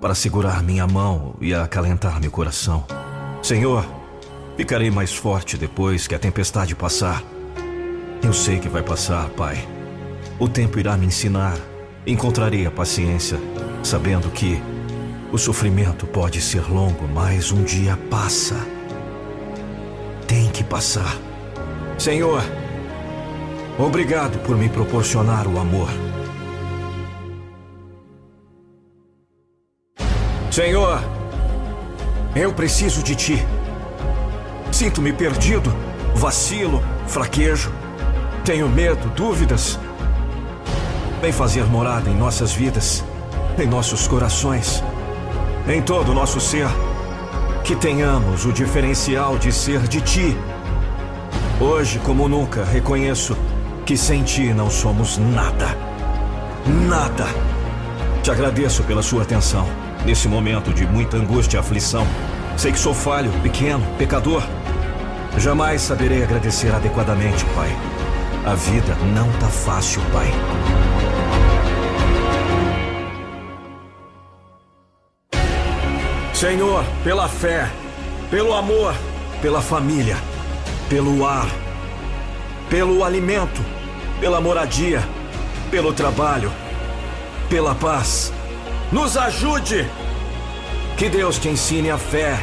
para 0.01 0.15
segurar 0.15 0.63
minha 0.63 0.87
mão 0.87 1.35
e 1.41 1.53
acalentar 1.53 2.21
meu 2.21 2.31
coração. 2.31 2.87
Senhor, 3.43 3.85
ficarei 4.57 4.91
mais 4.91 5.15
forte 5.15 5.57
depois 5.57 6.07
que 6.07 6.15
a 6.15 6.19
tempestade 6.19 6.75
passar. 6.75 7.23
Eu 8.23 8.33
sei 8.33 8.59
que 8.59 8.69
vai 8.69 8.83
passar, 8.83 9.29
Pai. 9.31 9.67
O 10.39 10.49
tempo 10.49 10.79
irá 10.79 10.97
me 10.97 11.07
ensinar. 11.07 11.57
Encontrarei 12.07 12.67
a 12.67 12.71
paciência, 12.71 13.39
sabendo 13.83 14.31
que 14.31 14.61
o 15.33 15.39
sofrimento 15.39 16.07
pode 16.07 16.41
ser 16.41 16.69
longo, 16.71 17.07
mas 17.09 17.53
um 17.53 17.63
dia 17.63 17.97
passa. 18.11 18.57
Tem 20.27 20.51
que 20.51 20.65
passar. 20.65 21.17
Senhor, 21.99 22.43
obrigado 23.79 24.39
por 24.41 24.57
me 24.57 24.69
proporcionar 24.69 25.47
o 25.47 25.59
amor. 25.59 25.89
Senhor, 30.51 31.01
eu 32.37 32.53
preciso 32.53 33.03
de 33.03 33.15
ti. 33.15 33.62
Sinto-me 34.73 35.13
perdido, 35.13 35.73
vacilo, 36.15 36.83
fraquejo. 37.07 37.71
Tenho 38.43 38.69
medo, 38.69 39.09
dúvidas. 39.11 39.79
Vem 41.21 41.31
fazer 41.31 41.65
morada 41.67 42.09
em 42.09 42.15
nossas 42.17 42.53
vidas, 42.53 43.05
em 43.59 43.67
nossos 43.67 44.09
corações, 44.09 44.83
em 45.69 45.81
todo 45.83 46.11
o 46.11 46.15
nosso 46.15 46.41
ser. 46.41 46.67
Que 47.63 47.77
tenhamos 47.77 48.45
o 48.45 48.53
diferencial 48.53 49.39
de 49.39 49.53
ser 49.53 49.83
de 49.83 50.01
ti. 50.01 50.37
Hoje, 51.61 52.01
como 52.01 52.27
nunca, 52.27 52.65
reconheço 52.65 53.37
que 53.87 53.97
sem 53.97 54.25
ti 54.25 54.53
não 54.53 54.69
somos 54.71 55.19
nada. 55.19 55.77
Nada. 56.89 57.27
Te 58.23 58.31
agradeço 58.31 58.83
pela 58.85 59.03
sua 59.03 59.23
atenção 59.23 59.69
nesse 60.05 60.29
momento 60.29 60.73
de 60.73 60.87
muita 60.87 61.19
angústia 61.19 61.59
e 61.59 61.61
aflição. 61.61 62.07
Sei 62.57 62.73
que 62.73 62.79
sou 62.79 62.95
falho, 62.95 63.31
pequeno, 63.43 63.85
pecador. 63.99 64.43
Jamais 65.39 65.81
saberei 65.83 66.23
agradecer 66.23 66.75
adequadamente, 66.75 67.45
Pai. 67.55 67.71
A 68.45 68.55
vida 68.55 68.95
não 69.15 69.31
tá 69.39 69.49
fácil, 69.49 70.03
Pai. 70.13 70.27
Senhor, 76.35 76.85
pela 77.05 77.29
fé, 77.29 77.71
pelo 78.31 78.53
amor, 78.55 78.95
pela 79.41 79.61
família, 79.61 80.17
pelo 80.89 81.27
ar, 81.27 81.47
pelo 82.69 83.05
alimento, 83.05 83.65
pela 84.21 84.41
moradia, 84.41 85.03
pelo 85.71 85.93
trabalho, 85.93 86.53
pela 87.49 87.75
paz 87.75 88.33
nos 88.93 89.17
ajude! 89.17 89.89
Que 90.99 91.09
Deus 91.09 91.39
te 91.39 91.49
ensine 91.49 91.91
a 91.91 91.97
fé, 91.97 92.39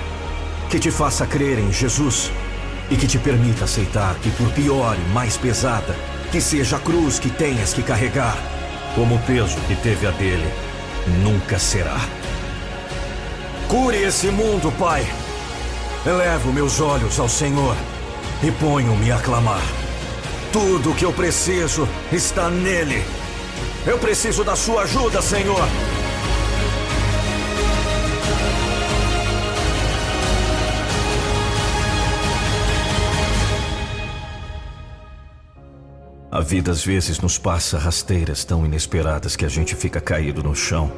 que 0.68 0.80
te 0.80 0.90
faça 0.90 1.28
crer 1.28 1.60
em 1.60 1.72
Jesus 1.72 2.32
e 2.92 2.96
que 2.96 3.08
te 3.08 3.18
permita 3.18 3.66
aceitar 3.66 4.16
que, 4.16 4.30
por 4.32 4.50
pior 4.52 4.96
e 4.96 5.14
mais 5.14 5.38
pesada 5.38 5.96
que 6.32 6.40
seja 6.40 6.78
a 6.78 6.80
cruz 6.80 7.20
que 7.20 7.30
tenhas 7.30 7.74
que 7.74 7.82
carregar, 7.82 8.38
como 8.96 9.16
o 9.16 9.20
peso 9.20 9.58
que 9.68 9.76
teve 9.76 10.06
a 10.06 10.12
dele, 10.12 10.48
nunca 11.24 11.58
será. 11.58 11.98
Cure 13.68 13.98
esse 13.98 14.28
mundo, 14.28 14.72
Pai. 14.78 15.06
Elevo 16.06 16.54
meus 16.54 16.80
olhos 16.80 17.20
ao 17.20 17.28
Senhor 17.28 17.76
e 18.44 18.52
ponho-me 18.52 19.12
a 19.12 19.18
clamar. 19.18 19.62
Tudo 20.52 20.92
o 20.92 20.96
que 20.96 21.06
eu 21.06 21.14
preciso 21.14 21.88
está 22.12 22.50
nele. 22.50 23.04
Eu 23.86 23.98
preciso 23.98 24.44
da 24.44 24.56
sua 24.56 24.84
ajuda, 24.84 25.22
Senhor. 25.22 25.68
Vida 36.50 36.72
às 36.72 36.84
vezes 36.84 37.20
nos 37.20 37.38
passa 37.38 37.78
rasteiras 37.78 38.43
tão 38.43 38.66
inesperadas 38.66 39.36
que 39.36 39.45
a 39.45 39.47
gente 39.47 39.76
fica 39.76 40.02
caído 40.02 40.41
no 40.41 40.56
chão, 40.56 40.91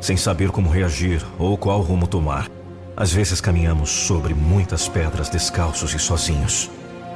sem 0.00 0.16
saber 0.16 0.50
como 0.50 0.68
reagir 0.68 1.24
ou 1.38 1.56
qual 1.56 1.80
rumo 1.80 2.08
tomar. 2.08 2.50
Às 2.96 3.12
vezes 3.12 3.40
caminhamos 3.40 3.88
sobre 3.88 4.34
muitas 4.34 4.88
pedras 4.88 5.28
descalços 5.28 5.94
e 5.94 5.98
sozinhos. 6.00 6.68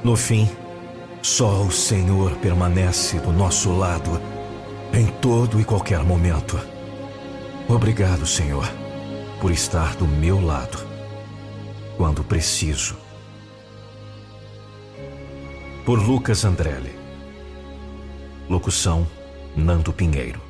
No 0.05 0.15
fim, 0.15 0.49
só 1.21 1.63
o 1.63 1.73
Senhor 1.73 2.37
permanece 2.37 3.19
do 3.19 3.33
nosso 3.33 3.77
lado 3.77 4.21
em 4.95 5.07
todo 5.07 5.61
e 5.61 5.65
qualquer 5.65 6.05
momento. 6.05 6.61
Obrigado, 7.69 8.25
Senhor, 8.25 8.71
por 9.41 9.51
estar 9.51 9.97
do 9.97 10.07
meu 10.07 10.41
lado 10.41 10.79
quando 11.97 12.23
preciso. 12.23 12.97
Por 15.85 15.99
Lucas 15.99 16.45
Andrelli 16.45 17.00
Locução: 18.51 19.07
Nando 19.57 19.93
Pinheiro. 19.93 20.41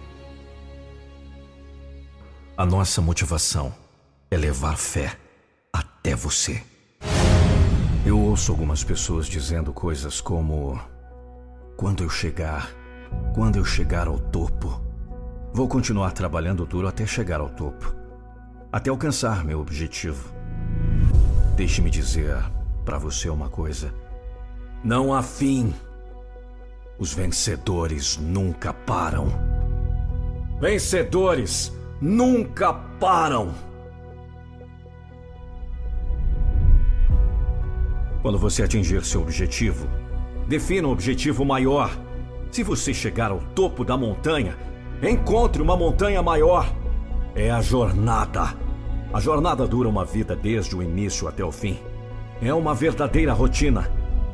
A 2.56 2.64
nossa 2.64 3.02
motivação 3.02 3.74
é 4.30 4.38
levar 4.38 4.78
fé 4.78 5.18
até 5.70 6.14
você. 6.14 6.62
Eu 8.06 8.18
ouço 8.18 8.52
algumas 8.52 8.82
pessoas 8.82 9.26
dizendo 9.26 9.70
coisas 9.70 10.18
como: 10.18 10.80
Quando 11.76 12.02
eu 12.02 12.08
chegar, 12.08 12.70
quando 13.34 13.56
eu 13.56 13.66
chegar 13.66 14.06
ao 14.06 14.18
topo, 14.18 14.80
vou 15.52 15.68
continuar 15.68 16.12
trabalhando 16.12 16.64
duro 16.64 16.88
até 16.88 17.04
chegar 17.04 17.38
ao 17.38 17.50
topo, 17.50 17.94
até 18.72 18.88
alcançar 18.88 19.44
meu 19.44 19.60
objetivo. 19.60 20.32
Deixe-me 21.54 21.90
dizer 21.90 22.34
para 22.82 22.96
você 22.96 23.28
uma 23.28 23.50
coisa: 23.50 23.92
não 24.82 25.12
há 25.12 25.22
fim 25.22 25.74
os 27.00 27.14
vencedores 27.14 28.18
nunca 28.18 28.74
param. 28.74 29.32
Vencedores 30.60 31.72
nunca 31.98 32.74
param. 32.74 33.54
Quando 38.20 38.38
você 38.38 38.62
atingir 38.62 39.02
seu 39.02 39.22
objetivo, 39.22 39.88
defina 40.46 40.88
um 40.88 40.90
objetivo 40.90 41.42
maior. 41.42 41.90
Se 42.50 42.62
você 42.62 42.92
chegar 42.92 43.30
ao 43.30 43.40
topo 43.54 43.82
da 43.82 43.96
montanha, 43.96 44.54
encontre 45.02 45.62
uma 45.62 45.74
montanha 45.74 46.22
maior. 46.22 46.70
É 47.34 47.50
a 47.50 47.62
jornada. 47.62 48.54
A 49.10 49.18
jornada 49.20 49.66
dura 49.66 49.88
uma 49.88 50.04
vida 50.04 50.36
desde 50.36 50.76
o 50.76 50.82
início 50.82 51.26
até 51.26 51.42
o 51.42 51.50
fim. 51.50 51.78
É 52.42 52.52
uma 52.52 52.74
verdadeira 52.74 53.32
rotina 53.32 53.90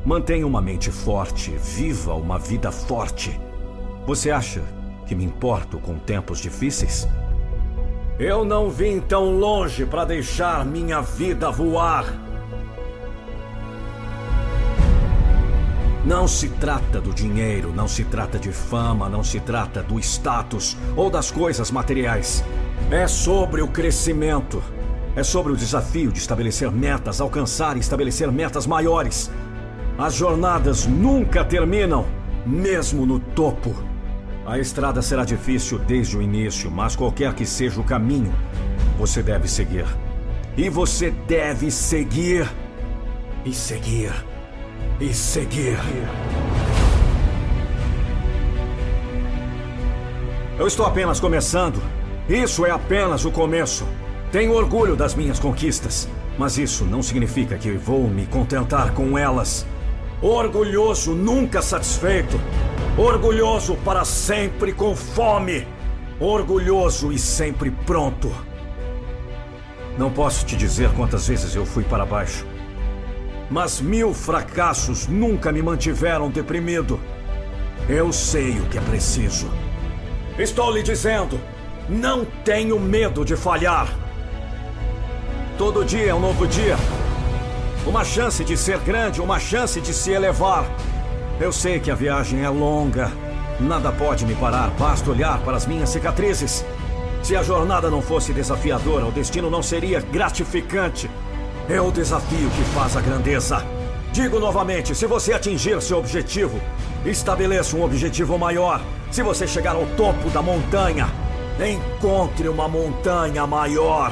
Mantenha 0.07 0.47
uma 0.47 0.61
mente 0.61 0.89
forte, 0.89 1.51
viva 1.51 2.13
uma 2.13 2.39
vida 2.39 2.71
forte. 2.71 3.37
Você 4.05 4.31
acha 4.31 4.63
que 5.05 5.13
me 5.13 5.25
importo 5.25 5.79
com 5.79 5.99
tempos 5.99 6.39
difíceis? 6.39 7.05
Eu 8.17 8.45
não 8.45 8.69
vim 8.69 9.01
tão 9.01 9.37
longe 9.37 9.85
para 9.85 10.05
deixar 10.05 10.65
minha 10.65 11.01
vida 11.01 11.51
voar. 11.51 12.05
Não 16.05 16.25
se 16.25 16.47
trata 16.51 17.01
do 17.01 17.13
dinheiro, 17.13 17.73
não 17.73 17.85
se 17.89 18.05
trata 18.05 18.39
de 18.39 18.53
fama, 18.53 19.09
não 19.09 19.25
se 19.25 19.41
trata 19.41 19.83
do 19.83 19.99
status 19.99 20.77
ou 20.95 21.09
das 21.09 21.31
coisas 21.31 21.69
materiais. 21.69 22.45
É 22.89 23.09
sobre 23.09 23.61
o 23.61 23.67
crescimento. 23.67 24.63
É 25.17 25.23
sobre 25.23 25.51
o 25.51 25.57
desafio 25.57 26.13
de 26.13 26.19
estabelecer 26.19 26.71
metas, 26.71 27.19
alcançar 27.19 27.75
e 27.75 27.81
estabelecer 27.81 28.31
metas 28.31 28.65
maiores. 28.65 29.29
As 29.97 30.13
jornadas 30.13 30.85
nunca 30.85 31.43
terminam, 31.43 32.05
mesmo 32.45 33.03
no 33.03 33.19
topo. 33.19 33.73
A 34.45 34.59
estrada 34.59 35.01
será 35.01 35.25
difícil 35.25 35.79
desde 35.79 36.15
o 36.15 36.21
início, 36.21 36.69
mas 36.69 36.95
qualquer 36.95 37.33
que 37.33 37.47
seja 37.47 37.81
o 37.81 37.83
caminho, 37.83 38.31
você 38.95 39.23
deve 39.23 39.47
seguir. 39.47 39.87
E 40.55 40.69
você 40.69 41.09
deve 41.09 41.71
seguir. 41.71 42.47
E 43.43 43.51
seguir. 43.51 44.11
E 44.99 45.11
seguir. 45.15 45.79
Eu 50.59 50.67
estou 50.67 50.85
apenas 50.85 51.19
começando. 51.19 51.81
Isso 52.29 52.67
é 52.67 52.69
apenas 52.69 53.25
o 53.25 53.31
começo. 53.31 53.83
Tenho 54.31 54.53
orgulho 54.53 54.95
das 54.95 55.15
minhas 55.15 55.39
conquistas, 55.39 56.07
mas 56.37 56.59
isso 56.59 56.85
não 56.85 57.01
significa 57.01 57.57
que 57.57 57.71
vou 57.71 58.07
me 58.07 58.27
contentar 58.27 58.93
com 58.93 59.17
elas. 59.17 59.65
Orgulhoso, 60.21 61.13
nunca 61.13 61.61
satisfeito. 61.61 62.39
Orgulhoso 62.97 63.75
para 63.85 64.03
sempre 64.03 64.73
com 64.73 64.95
fome. 64.95 65.67
Orgulhoso 66.19 67.11
e 67.11 67.19
sempre 67.19 67.69
pronto. 67.69 68.31
Não 69.95 70.11
posso 70.11 70.43
te 70.45 70.55
dizer 70.55 70.91
quantas 70.93 71.27
vezes 71.27 71.55
eu 71.55 71.65
fui 71.65 71.83
para 71.83 72.05
baixo. 72.05 72.47
Mas 73.49 73.79
mil 73.79 74.13
fracassos 74.13 75.07
nunca 75.07 75.51
me 75.51 75.61
mantiveram 75.61 76.29
deprimido. 76.29 76.99
Eu 77.87 78.11
sei 78.11 78.59
o 78.59 78.65
que 78.65 78.79
é 78.79 78.81
preciso. 78.81 79.47
Estou 80.37 80.71
lhe 80.71 80.81
dizendo, 80.81 81.39
não 81.87 82.25
tenho 82.43 82.79
medo 82.79 83.23
de 83.23 83.35
falhar. 83.35 83.87
Todo 85.59 85.85
dia 85.85 86.07
é 86.07 86.13
um 86.13 86.19
novo 86.19 86.47
dia. 86.47 86.75
Uma 87.87 88.03
chance 88.03 88.43
de 88.43 88.57
ser 88.57 88.79
grande, 88.79 89.21
uma 89.21 89.39
chance 89.39 89.79
de 89.79 89.93
se 89.93 90.11
elevar. 90.11 90.69
Eu 91.39 91.53
sei 91.53 91.79
que 91.79 91.89
a 91.89 91.95
viagem 91.95 92.43
é 92.43 92.49
longa. 92.49 93.09
Nada 93.61 93.93
pode 93.93 94.25
me 94.25 94.35
parar, 94.35 94.69
basta 94.71 95.09
olhar 95.09 95.39
para 95.39 95.55
as 95.55 95.65
minhas 95.65 95.89
cicatrizes. 95.89 96.65
Se 97.23 97.33
a 97.33 97.41
jornada 97.41 97.89
não 97.89 98.01
fosse 98.01 98.33
desafiadora, 98.33 99.05
o 99.05 99.11
destino 99.11 99.49
não 99.49 99.63
seria 99.63 100.01
gratificante. 100.01 101.09
É 101.69 101.79
o 101.79 101.89
desafio 101.89 102.49
que 102.49 102.63
faz 102.75 102.97
a 102.97 103.01
grandeza. 103.01 103.65
Digo 104.11 104.37
novamente: 104.37 104.93
se 104.93 105.07
você 105.07 105.31
atingir 105.31 105.81
seu 105.81 105.97
objetivo, 105.97 106.59
estabeleça 107.05 107.77
um 107.77 107.83
objetivo 107.83 108.37
maior. 108.37 108.81
Se 109.09 109.23
você 109.23 109.47
chegar 109.47 109.75
ao 109.75 109.85
topo 109.95 110.29
da 110.29 110.41
montanha, 110.41 111.07
encontre 111.57 112.49
uma 112.49 112.67
montanha 112.67 113.47
maior. 113.47 114.11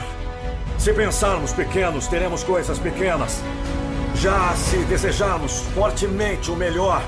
Se 0.77 0.93
pensarmos 0.93 1.51
pequenos, 1.51 2.07
teremos 2.07 2.43
coisas 2.43 2.79
pequenas. 2.79 3.41
Já 4.15 4.53
se 4.55 4.77
desejarmos 4.85 5.59
fortemente 5.73 6.49
o 6.49 6.55
melhor, 6.55 7.01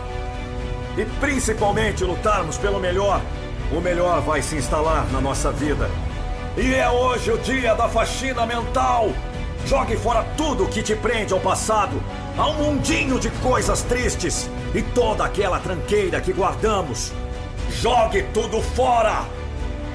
e 0.97 1.05
principalmente 1.19 2.03
lutarmos 2.03 2.57
pelo 2.57 2.79
melhor, 2.79 3.21
o 3.71 3.79
melhor 3.79 4.21
vai 4.21 4.41
se 4.41 4.55
instalar 4.55 5.07
na 5.11 5.21
nossa 5.21 5.51
vida. 5.51 5.89
E 6.57 6.73
é 6.73 6.89
hoje 6.89 7.31
o 7.31 7.37
dia 7.37 7.75
da 7.75 7.87
faxina 7.87 8.45
mental. 8.45 9.09
Jogue 9.65 9.95
fora 9.95 10.23
tudo 10.35 10.67
que 10.67 10.81
te 10.81 10.95
prende 10.95 11.33
ao 11.33 11.39
passado, 11.39 12.01
a 12.37 12.47
um 12.49 12.53
mundinho 12.53 13.19
de 13.19 13.29
coisas 13.29 13.83
tristes 13.83 14.49
e 14.73 14.81
toda 14.81 15.23
aquela 15.23 15.59
tranqueira 15.59 16.19
que 16.19 16.33
guardamos. 16.33 17.13
Jogue 17.69 18.23
tudo 18.33 18.61
fora! 18.61 19.23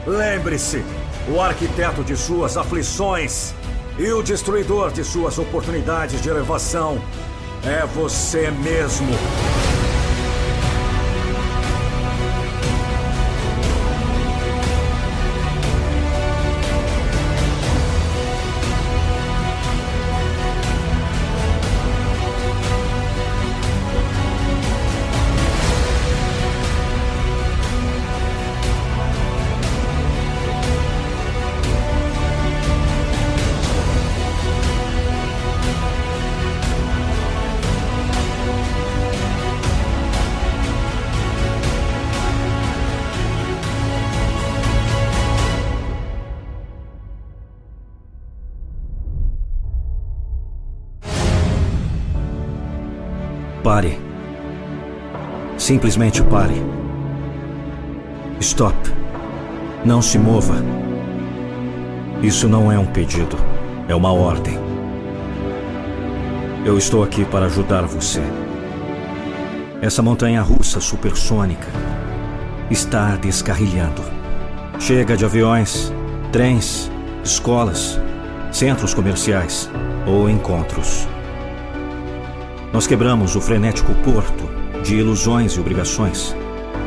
Lembre-se, 0.07 0.85
o 1.29 1.41
arquiteto 1.41 2.03
de 2.03 2.17
suas 2.17 2.57
aflições 2.57 3.55
e 4.03 4.13
o 4.13 4.21
destruidor 4.21 4.91
de 4.91 5.05
suas 5.05 5.39
oportunidades 5.39 6.21
de 6.21 6.29
elevação 6.29 7.01
é 7.65 7.87
você 7.87 8.51
mesmo. 8.51 9.52
Pare. 53.63 53.97
Simplesmente 55.57 56.21
pare. 56.25 56.61
Stop. 58.41 58.75
Não 59.85 60.03
se 60.03 60.19
mova. 60.19 60.57
Isso 62.21 62.49
não 62.49 62.73
é 62.73 62.79
um 62.79 62.87
pedido, 62.87 63.37
é 63.87 63.95
uma 63.95 64.13
ordem. 64.13 64.59
Eu 66.65 66.77
estou 66.77 67.05
aqui 67.05 67.25
para 67.25 67.47
ajudar 67.47 67.83
você. 67.83 68.21
Essa 69.81 70.03
montanha 70.03 70.43
russa 70.43 70.81
supersônica 70.81 71.69
está 72.69 73.15
descarrilhando. 73.15 74.03
Chega 74.81 75.17
de 75.17 75.25
aviões, 75.25 75.93
trens, 76.33 76.91
escolas, 77.23 77.97
centros 78.51 78.93
comerciais 78.93 79.71
ou 80.05 80.29
encontros. 80.29 81.07
Nós 82.73 82.87
quebramos 82.87 83.37
o 83.37 83.41
frenético 83.41 83.95
porto 83.97 84.49
de 84.83 84.97
ilusões 84.97 85.53
e 85.53 85.61
obrigações 85.61 86.35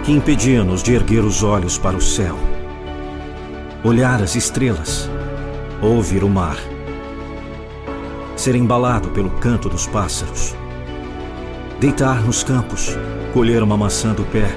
que 0.03 0.11
impedia-nos 0.11 0.81
de 0.81 0.95
erguer 0.95 1.23
os 1.23 1.43
olhos 1.43 1.77
para 1.77 1.95
o 1.95 2.01
céu, 2.01 2.35
olhar 3.83 4.21
as 4.21 4.35
estrelas, 4.35 5.07
ouvir 5.83 6.23
o 6.23 6.29
mar, 6.29 6.57
ser 8.35 8.55
embalado 8.55 9.09
pelo 9.09 9.29
canto 9.29 9.69
dos 9.69 9.85
pássaros, 9.85 10.55
deitar 11.79 12.19
nos 12.23 12.43
campos, 12.43 12.97
colher 13.31 13.61
uma 13.61 13.77
maçã 13.77 14.11
do 14.11 14.23
pé, 14.23 14.47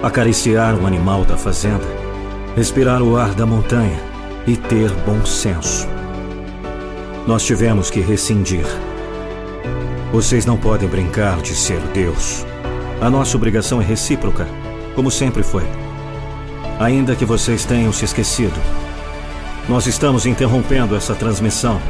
acariciar 0.00 0.76
um 0.76 0.86
animal 0.86 1.24
da 1.24 1.36
fazenda, 1.36 1.86
respirar 2.54 3.02
o 3.02 3.16
ar 3.16 3.34
da 3.34 3.44
montanha 3.44 4.00
e 4.46 4.56
ter 4.56 4.90
bom 5.04 5.26
senso. 5.26 5.88
Nós 7.26 7.44
tivemos 7.44 7.90
que 7.90 8.00
rescindir 8.00 8.66
vocês 10.12 10.44
não 10.44 10.58
podem 10.58 10.86
brincar 10.86 11.40
de 11.40 11.54
ser 11.54 11.80
Deus. 11.94 12.44
A 13.00 13.08
nossa 13.08 13.34
obrigação 13.34 13.80
é 13.80 13.84
recíproca, 13.84 14.46
como 14.94 15.10
sempre 15.10 15.42
foi. 15.42 15.64
Ainda 16.78 17.16
que 17.16 17.24
vocês 17.24 17.64
tenham 17.64 17.90
se 17.94 18.04
esquecido, 18.04 18.60
nós 19.66 19.86
estamos 19.86 20.26
interrompendo 20.26 20.94
essa 20.94 21.14
transmissão, 21.14 21.80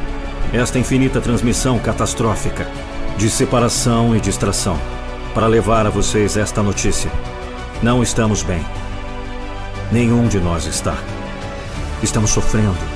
esta 0.53 0.79
infinita 0.79 1.19
transmissão 1.19 1.77
catastrófica 1.79 2.65
de 3.17 3.29
separação 3.29 4.15
e 4.15 4.21
distração, 4.21 4.79
para 5.33 5.45
levar 5.45 5.85
a 5.85 5.89
vocês 5.89 6.37
esta 6.37 6.63
notícia. 6.63 7.11
Não 7.81 8.01
estamos 8.01 8.41
bem. 8.41 8.65
Nenhum 9.91 10.29
de 10.29 10.39
nós 10.39 10.65
está. 10.65 10.95
Estamos 12.01 12.29
sofrendo. 12.29 12.92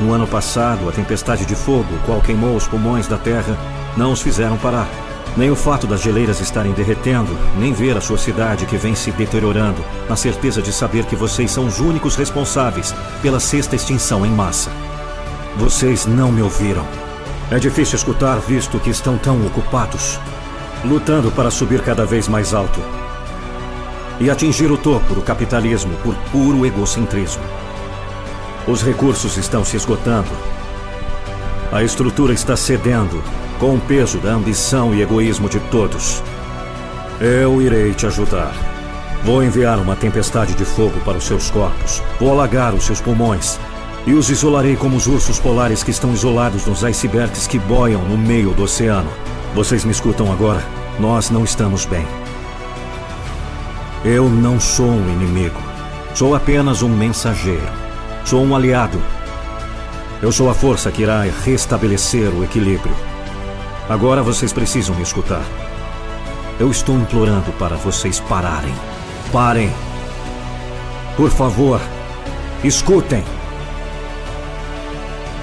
No 0.00 0.12
ano 0.12 0.26
passado, 0.26 0.88
a 0.88 0.92
tempestade 0.92 1.46
de 1.46 1.54
fogo, 1.54 1.88
qual 2.04 2.20
queimou 2.20 2.56
os 2.56 2.66
pulmões 2.66 3.06
da 3.06 3.16
Terra, 3.16 3.56
não 3.96 4.12
os 4.12 4.20
fizeram 4.20 4.56
parar. 4.56 4.88
Nem 5.36 5.50
o 5.50 5.56
fato 5.56 5.86
das 5.86 6.00
geleiras 6.00 6.40
estarem 6.40 6.72
derretendo, 6.72 7.36
nem 7.58 7.72
ver 7.72 7.96
a 7.96 8.00
sua 8.00 8.18
cidade 8.18 8.66
que 8.66 8.76
vem 8.76 8.94
se 8.94 9.10
deteriorando, 9.10 9.84
na 10.08 10.16
certeza 10.16 10.62
de 10.62 10.72
saber 10.72 11.04
que 11.06 11.16
vocês 11.16 11.50
são 11.50 11.66
os 11.66 11.80
únicos 11.80 12.16
responsáveis 12.16 12.94
pela 13.22 13.40
sexta 13.40 13.74
extinção 13.74 14.24
em 14.24 14.30
massa. 14.30 14.70
Vocês 15.56 16.06
não 16.06 16.30
me 16.30 16.42
ouviram. 16.42 16.86
É 17.50 17.58
difícil 17.58 17.96
escutar 17.96 18.38
visto 18.38 18.78
que 18.80 18.90
estão 18.90 19.18
tão 19.18 19.44
ocupados, 19.46 20.18
lutando 20.84 21.30
para 21.32 21.50
subir 21.50 21.80
cada 21.82 22.04
vez 22.04 22.28
mais 22.28 22.54
alto 22.54 22.80
e 24.20 24.30
atingir 24.30 24.70
o 24.70 24.78
topo 24.78 25.14
do 25.14 25.22
capitalismo 25.22 25.96
por 26.02 26.14
puro 26.30 26.64
egocentrismo. 26.64 27.42
Os 28.66 28.82
recursos 28.82 29.36
estão 29.36 29.62
se 29.62 29.76
esgotando. 29.76 30.30
A 31.70 31.82
estrutura 31.82 32.32
está 32.32 32.56
cedendo 32.56 33.22
com 33.58 33.74
o 33.74 33.80
peso 33.80 34.18
da 34.18 34.30
ambição 34.30 34.94
e 34.94 35.02
egoísmo 35.02 35.50
de 35.50 35.60
todos. 35.70 36.22
Eu 37.20 37.60
irei 37.60 37.92
te 37.92 38.06
ajudar. 38.06 38.54
Vou 39.22 39.44
enviar 39.44 39.78
uma 39.78 39.94
tempestade 39.94 40.54
de 40.54 40.64
fogo 40.64 40.98
para 41.00 41.18
os 41.18 41.24
seus 41.24 41.50
corpos. 41.50 42.02
Vou 42.18 42.30
alagar 42.30 42.72
os 42.74 42.84
seus 42.84 43.02
pulmões. 43.02 43.60
E 44.06 44.14
os 44.14 44.30
isolarei 44.30 44.76
como 44.76 44.96
os 44.96 45.06
ursos 45.06 45.38
polares 45.38 45.82
que 45.82 45.90
estão 45.90 46.14
isolados 46.14 46.64
nos 46.64 46.82
icebergs 46.84 47.46
que 47.46 47.58
boiam 47.58 48.02
no 48.02 48.16
meio 48.16 48.52
do 48.52 48.62
oceano. 48.62 49.10
Vocês 49.54 49.84
me 49.84 49.92
escutam 49.92 50.32
agora? 50.32 50.64
Nós 50.98 51.28
não 51.28 51.44
estamos 51.44 51.84
bem. 51.84 52.06
Eu 54.04 54.26
não 54.28 54.58
sou 54.58 54.88
um 54.88 55.12
inimigo. 55.12 55.60
Sou 56.14 56.34
apenas 56.34 56.82
um 56.82 56.88
mensageiro. 56.88 57.83
Sou 58.24 58.42
um 58.42 58.56
aliado. 58.56 59.00
Eu 60.22 60.32
sou 60.32 60.48
a 60.48 60.54
força 60.54 60.90
que 60.90 61.02
irá 61.02 61.20
restabelecer 61.44 62.30
o 62.30 62.42
equilíbrio. 62.42 62.94
Agora 63.88 64.22
vocês 64.22 64.50
precisam 64.50 64.94
me 64.96 65.02
escutar. 65.02 65.42
Eu 66.58 66.70
estou 66.70 66.96
implorando 66.96 67.52
para 67.58 67.76
vocês 67.76 68.20
pararem. 68.20 68.74
Parem. 69.30 69.70
Por 71.18 71.30
favor, 71.30 71.78
escutem. 72.62 73.22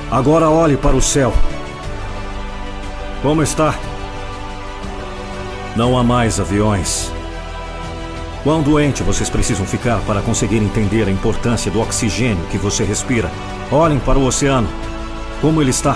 Agora 0.10 0.50
olhe 0.50 0.76
para 0.76 0.96
o 0.96 1.02
céu. 1.02 1.32
Como 3.22 3.44
está? 3.44 3.76
Não 5.76 5.98
há 5.98 6.04
mais 6.04 6.40
aviões. 6.40 7.12
Quão 8.44 8.64
doente 8.64 9.04
vocês 9.04 9.30
precisam 9.30 9.68
ficar 9.68 10.00
para 10.02 10.20
conseguir 10.22 10.58
entender 10.58 11.08
a 11.08 11.12
importância 11.12 11.70
do 11.70 11.80
oxigênio 11.80 12.44
que 12.48 12.58
você 12.58 12.84
respira? 12.84 13.30
Olhem 13.72 14.00
para 14.00 14.18
o 14.18 14.26
oceano. 14.26 14.68
Como 15.40 15.62
ele 15.62 15.70
está? 15.70 15.96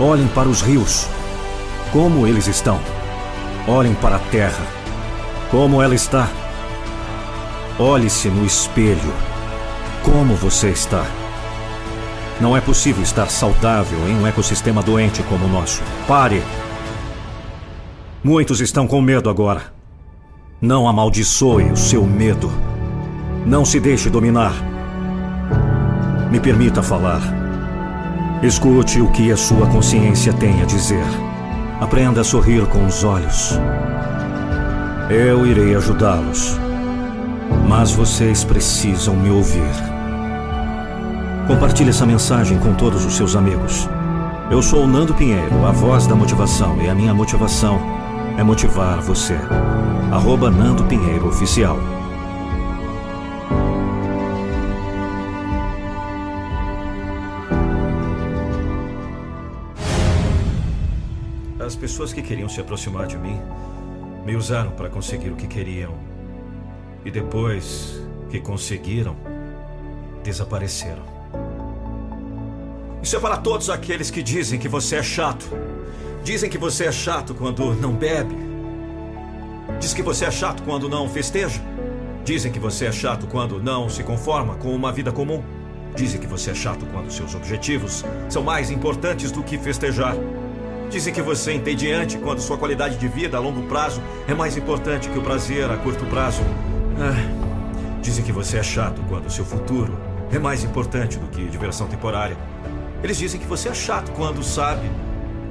Olhem 0.00 0.26
para 0.28 0.48
os 0.48 0.62
rios. 0.62 1.06
Como 1.92 2.26
eles 2.26 2.46
estão? 2.46 2.80
Olhem 3.68 3.94
para 3.94 4.16
a 4.16 4.18
terra. 4.18 4.64
Como 5.50 5.82
ela 5.82 5.94
está? 5.94 6.30
Olhe-se 7.78 8.28
no 8.28 8.46
espelho. 8.46 9.12
Como 10.02 10.34
você 10.36 10.70
está? 10.70 11.04
Não 12.40 12.56
é 12.56 12.60
possível 12.62 13.02
estar 13.02 13.28
saudável 13.28 13.98
em 14.08 14.16
um 14.16 14.26
ecossistema 14.26 14.82
doente 14.82 15.22
como 15.24 15.44
o 15.44 15.48
nosso. 15.48 15.82
Pare! 16.08 16.42
Muitos 18.22 18.62
estão 18.62 18.86
com 18.86 19.02
medo 19.02 19.28
agora. 19.28 19.73
Não 20.64 20.88
amaldiçoe 20.88 21.70
o 21.70 21.76
seu 21.76 22.06
medo. 22.06 22.50
Não 23.44 23.66
se 23.66 23.78
deixe 23.78 24.08
dominar. 24.08 24.54
Me 26.30 26.40
permita 26.40 26.82
falar. 26.82 27.20
Escute 28.42 28.98
o 28.98 29.12
que 29.12 29.30
a 29.30 29.36
sua 29.36 29.66
consciência 29.66 30.32
tem 30.32 30.62
a 30.62 30.64
dizer. 30.64 31.04
Aprenda 31.82 32.22
a 32.22 32.24
sorrir 32.24 32.66
com 32.68 32.86
os 32.86 33.04
olhos. 33.04 33.60
Eu 35.10 35.46
irei 35.46 35.76
ajudá-los. 35.76 36.58
Mas 37.68 37.92
vocês 37.92 38.42
precisam 38.42 39.14
me 39.16 39.28
ouvir. 39.28 39.74
Compartilhe 41.46 41.90
essa 41.90 42.06
mensagem 42.06 42.58
com 42.58 42.72
todos 42.72 43.04
os 43.04 43.14
seus 43.14 43.36
amigos. 43.36 43.86
Eu 44.50 44.62
sou 44.62 44.84
o 44.84 44.86
Nando 44.86 45.12
Pinheiro, 45.12 45.66
a 45.66 45.72
voz 45.72 46.06
da 46.06 46.14
motivação, 46.14 46.80
e 46.80 46.88
a 46.88 46.94
minha 46.94 47.12
motivação 47.12 48.03
é 48.36 48.42
motivar 48.42 49.00
você. 49.00 49.34
Arroba 50.12 50.50
Nando 50.50 50.84
Pinheiro 50.84 51.28
Oficial. 51.28 51.78
As 61.64 61.76
pessoas 61.76 62.12
que 62.12 62.22
queriam 62.22 62.48
se 62.48 62.60
aproximar 62.60 63.06
de 63.06 63.16
mim 63.16 63.40
me 64.24 64.36
usaram 64.36 64.72
para 64.72 64.88
conseguir 64.88 65.30
o 65.30 65.36
que 65.36 65.46
queriam. 65.46 65.94
E 67.04 67.10
depois 67.10 68.00
que 68.30 68.40
conseguiram, 68.40 69.16
desapareceram. 70.22 71.02
Isso 73.02 73.16
é 73.16 73.20
para 73.20 73.36
todos 73.36 73.68
aqueles 73.68 74.10
que 74.10 74.22
dizem 74.22 74.58
que 74.58 74.68
você 74.68 74.96
é 74.96 75.02
chato. 75.02 75.46
Dizem 76.24 76.48
que 76.48 76.56
você 76.56 76.86
é 76.86 76.92
chato 76.92 77.34
quando 77.34 77.74
não 77.74 77.92
bebe. 77.92 78.34
Diz 79.78 79.92
que 79.92 80.00
você 80.00 80.24
é 80.24 80.30
chato 80.30 80.62
quando 80.62 80.88
não 80.88 81.06
festeja. 81.06 81.60
Dizem 82.24 82.50
que 82.50 82.58
você 82.58 82.86
é 82.86 82.92
chato 82.92 83.26
quando 83.26 83.62
não 83.62 83.90
se 83.90 84.02
conforma 84.02 84.54
com 84.54 84.74
uma 84.74 84.90
vida 84.90 85.12
comum. 85.12 85.44
Dizem 85.94 86.18
que 86.18 86.26
você 86.26 86.52
é 86.52 86.54
chato 86.54 86.86
quando 86.86 87.12
seus 87.12 87.34
objetivos 87.34 88.06
são 88.30 88.42
mais 88.42 88.70
importantes 88.70 89.30
do 89.30 89.42
que 89.42 89.58
festejar. 89.58 90.16
Dizem 90.88 91.12
que 91.12 91.20
você 91.20 91.50
é 91.50 91.54
entediante 91.56 92.16
quando 92.16 92.40
sua 92.40 92.56
qualidade 92.56 92.96
de 92.96 93.06
vida 93.06 93.36
a 93.36 93.40
longo 93.40 93.62
prazo 93.64 94.00
é 94.26 94.32
mais 94.32 94.56
importante 94.56 95.10
que 95.10 95.18
o 95.18 95.22
prazer 95.22 95.70
a 95.70 95.76
curto 95.76 96.06
prazo. 96.06 96.40
Ah, 96.98 98.00
dizem 98.00 98.24
que 98.24 98.32
você 98.32 98.56
é 98.56 98.62
chato 98.62 98.98
quando 99.10 99.30
seu 99.30 99.44
futuro 99.44 99.94
é 100.32 100.38
mais 100.38 100.64
importante 100.64 101.18
do 101.18 101.26
que 101.26 101.44
diversão 101.44 101.86
temporária. 101.86 102.38
Eles 103.02 103.18
dizem 103.18 103.38
que 103.38 103.46
você 103.46 103.68
é 103.68 103.74
chato 103.74 104.10
quando 104.12 104.42
sabe 104.42 104.88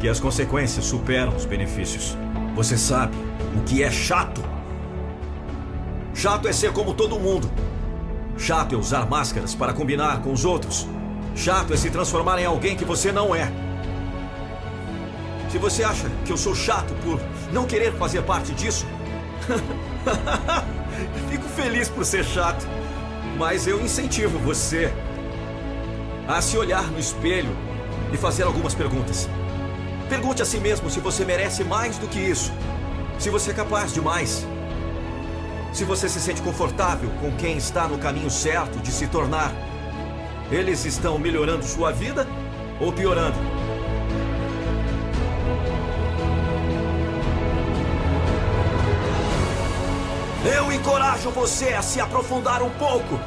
que 0.04 0.10
as 0.10 0.20
consequências 0.20 0.84
superam 0.84 1.34
os 1.34 1.46
benefícios. 1.46 2.18
Você 2.56 2.78
sabe 2.78 3.16
o 3.56 3.64
que 3.64 3.82
é 3.82 3.90
chato? 3.90 4.44
Chato 6.14 6.46
é 6.46 6.52
ser 6.52 6.74
como 6.74 6.94
todo 6.94 7.18
mundo. 7.18 7.50
Chato 8.38 8.76
é 8.76 8.78
usar 8.78 9.10
máscaras 9.10 9.56
para 9.56 9.72
combinar 9.72 10.22
com 10.22 10.34
os 10.34 10.44
outros. 10.44 10.86
Chato 11.38 11.74
é 11.74 11.78
se 11.78 11.90
transformar 11.90 12.38
em 12.38 12.44
alguém 12.44 12.76
que 12.76 12.84
você 12.84 13.14
não 13.14 13.34
é. 13.34 13.50
Se 15.50 15.58
você 15.58 15.86
acha 15.86 16.10
que 16.26 16.34
eu 16.34 16.38
sou 16.38 16.54
chato 16.54 16.94
por 16.96 17.18
não 17.54 17.66
querer 17.66 17.94
fazer 17.94 18.24
parte 18.24 18.52
disso, 18.52 18.86
fico 21.32 21.48
feliz 21.56 21.88
por 21.88 22.04
ser 22.04 22.26
chato. 22.26 22.68
Mas 23.38 23.68
eu 23.68 23.80
incentivo 23.80 24.38
você 24.40 24.92
a 26.28 26.42
se 26.42 26.58
olhar 26.58 26.92
no 26.92 27.00
espelho 27.00 27.56
e 28.12 28.18
fazer 28.18 28.44
algumas 28.44 28.76
perguntas. 28.76 29.30
Pergunte 30.10 30.42
a 30.42 30.46
si 30.46 30.58
mesmo 30.58 30.90
se 30.90 31.00
você 31.00 31.26
merece 31.26 31.64
mais 31.64 31.98
do 31.98 32.08
que 32.08 32.20
isso. 32.20 32.52
Se 33.20 33.30
você 33.30 33.52
é 33.52 33.54
capaz 33.54 33.94
de 33.94 34.02
mais. 34.02 34.46
Se 35.72 35.84
você 35.84 36.08
se 36.08 36.20
sente 36.20 36.42
confortável 36.42 37.10
com 37.20 37.32
quem 37.36 37.58
está 37.58 37.88
no 37.88 37.98
caminho 37.98 38.30
certo 38.30 38.80
de 38.80 38.92
se 38.92 39.08
tornar. 39.08 39.52
Eles 40.52 40.86
estão 40.86 41.18
melhorando 41.18 41.64
sua 41.64 41.92
vida 41.92 42.28
ou 42.80 42.92
piorando? 42.92 43.38
Eu 50.46 50.72
encorajo 50.72 51.30
você 51.32 51.70
a 51.70 51.82
se 51.82 52.02
aprofundar 52.02 52.62
um 52.62 52.70
pouco. 52.72 53.20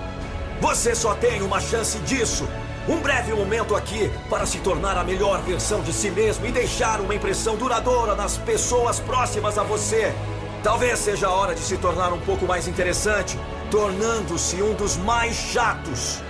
Você 0.60 0.94
só 0.94 1.14
tem 1.14 1.42
uma 1.42 1.60
chance 1.60 1.98
disso. 2.00 2.46
Um 2.88 3.00
breve 3.00 3.34
momento 3.34 3.74
aqui 3.74 4.12
para 4.30 4.46
se 4.46 4.58
tornar 4.58 4.96
a 4.96 5.02
melhor 5.02 5.42
versão 5.42 5.82
de 5.82 5.92
si 5.92 6.08
mesmo 6.08 6.46
e 6.46 6.52
deixar 6.52 7.00
uma 7.00 7.16
impressão 7.16 7.56
duradoura 7.56 8.14
nas 8.14 8.38
pessoas 8.38 9.00
próximas 9.00 9.58
a 9.58 9.64
você. 9.64 10.14
Talvez 10.62 11.00
seja 11.00 11.26
a 11.26 11.32
hora 11.32 11.52
de 11.52 11.60
se 11.60 11.76
tornar 11.78 12.12
um 12.12 12.20
pouco 12.20 12.46
mais 12.46 12.68
interessante, 12.68 13.36
tornando-se 13.72 14.62
um 14.62 14.72
dos 14.74 14.96
mais 14.96 15.34
chatos. 15.34 16.22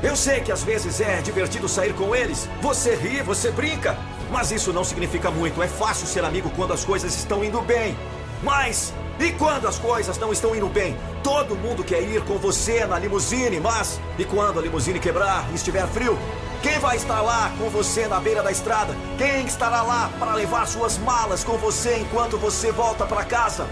Eu 0.00 0.14
sei 0.14 0.40
que 0.40 0.52
às 0.52 0.62
vezes 0.62 1.00
é 1.00 1.20
divertido 1.20 1.68
sair 1.68 1.92
com 1.92 2.14
eles. 2.14 2.48
Você 2.62 2.94
ri, 2.94 3.20
você 3.20 3.50
brinca. 3.50 3.98
Mas 4.30 4.52
isso 4.52 4.72
não 4.72 4.84
significa 4.84 5.32
muito. 5.32 5.60
É 5.60 5.66
fácil 5.66 6.06
ser 6.06 6.24
amigo 6.24 6.48
quando 6.54 6.72
as 6.72 6.84
coisas 6.84 7.12
estão 7.16 7.42
indo 7.42 7.60
bem. 7.62 7.98
Mas 8.40 8.94
e 9.18 9.32
quando 9.32 9.66
as 9.66 9.78
coisas 9.78 10.16
não 10.18 10.32
estão 10.32 10.54
indo 10.54 10.68
bem? 10.68 10.96
Todo 11.22 11.56
mundo 11.56 11.82
quer 11.82 12.02
ir 12.02 12.22
com 12.24 12.38
você 12.38 12.86
na 12.86 12.98
limusine, 12.98 13.58
mas 13.58 14.00
e 14.16 14.24
quando 14.24 14.58
a 14.58 14.62
limusine 14.62 15.00
quebrar 15.00 15.48
e 15.50 15.56
estiver 15.56 15.86
frio? 15.88 16.16
Quem 16.62 16.78
vai 16.78 16.96
estar 16.96 17.20
lá 17.20 17.52
com 17.58 17.68
você 17.68 18.06
na 18.06 18.20
beira 18.20 18.42
da 18.42 18.50
estrada? 18.50 18.94
Quem 19.16 19.44
estará 19.44 19.82
lá 19.82 20.10
para 20.18 20.34
levar 20.34 20.66
suas 20.66 20.98
malas 20.98 21.42
com 21.42 21.56
você 21.56 21.96
enquanto 21.98 22.36
você 22.38 22.70
volta 22.70 23.06
para 23.06 23.24
casa? 23.24 23.66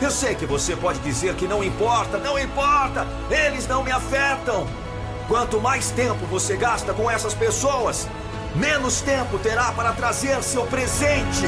Eu 0.00 0.10
sei 0.10 0.34
que 0.34 0.46
você 0.46 0.74
pode 0.74 0.98
dizer 1.00 1.34
que 1.34 1.46
não 1.46 1.62
importa, 1.62 2.16
não 2.18 2.38
importa, 2.38 3.06
eles 3.30 3.66
não 3.66 3.82
me 3.82 3.90
afetam. 3.90 4.66
Quanto 5.28 5.60
mais 5.60 5.90
tempo 5.90 6.24
você 6.26 6.56
gasta 6.56 6.94
com 6.94 7.10
essas 7.10 7.34
pessoas, 7.34 8.08
menos 8.54 9.00
tempo 9.02 9.38
terá 9.38 9.72
para 9.72 9.92
trazer 9.92 10.42
seu 10.42 10.66
presente. 10.66 11.46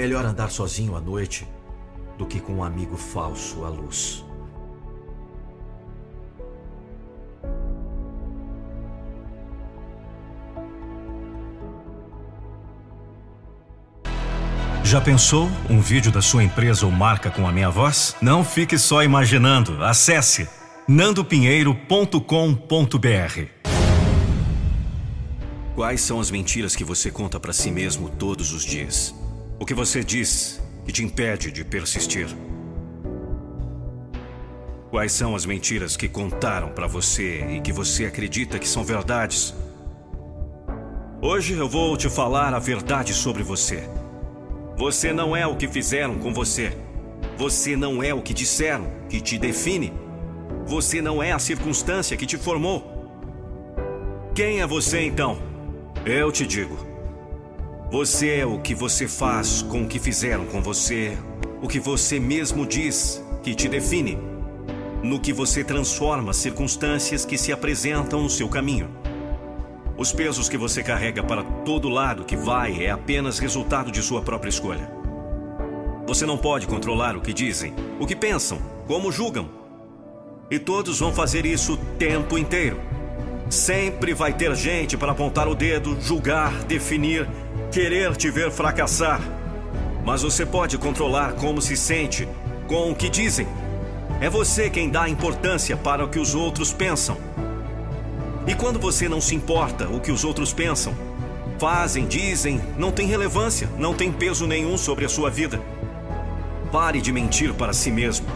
Melhor 0.00 0.24
andar 0.24 0.50
sozinho 0.50 0.96
à 0.96 1.00
noite 1.00 1.46
do 2.16 2.24
que 2.24 2.40
com 2.40 2.54
um 2.54 2.64
amigo 2.64 2.96
falso 2.96 3.66
à 3.66 3.68
luz. 3.68 4.24
Já 14.82 15.02
pensou 15.02 15.50
um 15.68 15.82
vídeo 15.82 16.10
da 16.10 16.22
sua 16.22 16.42
empresa 16.42 16.86
ou 16.86 16.90
marca 16.90 17.30
com 17.30 17.46
a 17.46 17.52
minha 17.52 17.68
voz? 17.68 18.16
Não 18.22 18.42
fique 18.42 18.78
só 18.78 19.02
imaginando. 19.02 19.84
Acesse 19.84 20.48
nandopinheiro.com.br. 20.88 23.44
Quais 25.74 26.00
são 26.00 26.18
as 26.18 26.30
mentiras 26.30 26.74
que 26.74 26.84
você 26.84 27.10
conta 27.10 27.38
para 27.38 27.52
si 27.52 27.70
mesmo 27.70 28.08
todos 28.08 28.54
os 28.54 28.64
dias? 28.64 29.19
O 29.60 29.66
que 29.66 29.74
você 29.74 30.02
diz 30.02 30.58
que 30.86 30.90
te 30.90 31.04
impede 31.04 31.52
de 31.52 31.62
persistir? 31.66 32.26
Quais 34.88 35.12
são 35.12 35.36
as 35.36 35.44
mentiras 35.44 35.98
que 35.98 36.08
contaram 36.08 36.70
para 36.70 36.86
você 36.86 37.44
e 37.50 37.60
que 37.60 37.70
você 37.70 38.06
acredita 38.06 38.58
que 38.58 38.66
são 38.66 38.82
verdades? 38.82 39.54
Hoje 41.20 41.52
eu 41.52 41.68
vou 41.68 41.94
te 41.94 42.08
falar 42.08 42.54
a 42.54 42.58
verdade 42.58 43.12
sobre 43.12 43.42
você. 43.42 43.86
Você 44.78 45.12
não 45.12 45.36
é 45.36 45.46
o 45.46 45.54
que 45.54 45.68
fizeram 45.68 46.18
com 46.18 46.32
você. 46.32 46.72
Você 47.36 47.76
não 47.76 48.02
é 48.02 48.14
o 48.14 48.22
que 48.22 48.32
disseram 48.32 48.90
que 49.10 49.20
te 49.20 49.36
define. 49.36 49.92
Você 50.64 51.02
não 51.02 51.22
é 51.22 51.32
a 51.32 51.38
circunstância 51.38 52.16
que 52.16 52.24
te 52.24 52.38
formou. 52.38 52.82
Quem 54.34 54.62
é 54.62 54.66
você 54.66 55.02
então? 55.02 55.38
Eu 56.06 56.32
te 56.32 56.46
digo. 56.46 56.89
Você 57.90 58.36
é 58.36 58.46
o 58.46 58.60
que 58.60 58.72
você 58.72 59.08
faz 59.08 59.62
com 59.62 59.82
o 59.82 59.88
que 59.88 59.98
fizeram 59.98 60.46
com 60.46 60.62
você, 60.62 61.18
o 61.60 61.66
que 61.66 61.80
você 61.80 62.20
mesmo 62.20 62.64
diz 62.64 63.20
que 63.42 63.52
te 63.52 63.68
define, 63.68 64.16
no 65.02 65.18
que 65.18 65.32
você 65.32 65.64
transforma 65.64 66.30
as 66.30 66.36
circunstâncias 66.36 67.24
que 67.24 67.36
se 67.36 67.52
apresentam 67.52 68.22
no 68.22 68.30
seu 68.30 68.48
caminho. 68.48 68.88
Os 69.98 70.12
pesos 70.12 70.48
que 70.48 70.56
você 70.56 70.84
carrega 70.84 71.20
para 71.20 71.42
todo 71.42 71.88
lado 71.88 72.24
que 72.24 72.36
vai 72.36 72.80
é 72.84 72.92
apenas 72.92 73.40
resultado 73.40 73.90
de 73.90 74.00
sua 74.00 74.22
própria 74.22 74.50
escolha. 74.50 74.88
Você 76.06 76.24
não 76.24 76.38
pode 76.38 76.68
controlar 76.68 77.16
o 77.16 77.20
que 77.20 77.32
dizem, 77.32 77.74
o 77.98 78.06
que 78.06 78.14
pensam, 78.14 78.58
como 78.86 79.10
julgam. 79.10 79.50
E 80.48 80.60
todos 80.60 81.00
vão 81.00 81.12
fazer 81.12 81.44
isso 81.44 81.72
o 81.72 81.76
tempo 81.98 82.38
inteiro. 82.38 82.80
Sempre 83.50 84.14
vai 84.14 84.32
ter 84.32 84.54
gente 84.54 84.96
para 84.96 85.10
apontar 85.10 85.48
o 85.48 85.56
dedo, 85.56 86.00
julgar, 86.00 86.52
definir 86.64 87.28
querer 87.70 88.16
te 88.16 88.30
ver 88.30 88.50
fracassar. 88.50 89.20
Mas 90.04 90.22
você 90.22 90.44
pode 90.44 90.76
controlar 90.76 91.34
como 91.34 91.62
se 91.62 91.76
sente 91.76 92.28
com 92.66 92.90
o 92.90 92.94
que 92.94 93.08
dizem. 93.08 93.46
É 94.20 94.28
você 94.28 94.68
quem 94.68 94.90
dá 94.90 95.08
importância 95.08 95.76
para 95.76 96.04
o 96.04 96.08
que 96.08 96.18
os 96.18 96.34
outros 96.34 96.72
pensam. 96.72 97.16
E 98.46 98.54
quando 98.54 98.78
você 98.78 99.08
não 99.08 99.20
se 99.20 99.34
importa 99.34 99.88
o 99.88 100.00
que 100.00 100.10
os 100.10 100.24
outros 100.24 100.52
pensam, 100.52 100.94
fazem, 101.58 102.06
dizem, 102.06 102.60
não 102.76 102.90
tem 102.90 103.06
relevância, 103.06 103.68
não 103.78 103.94
tem 103.94 104.10
peso 104.10 104.46
nenhum 104.46 104.76
sobre 104.76 105.04
a 105.04 105.08
sua 105.08 105.30
vida. 105.30 105.60
Pare 106.72 107.00
de 107.00 107.12
mentir 107.12 107.54
para 107.54 107.72
si 107.72 107.90
mesmo. 107.90 108.26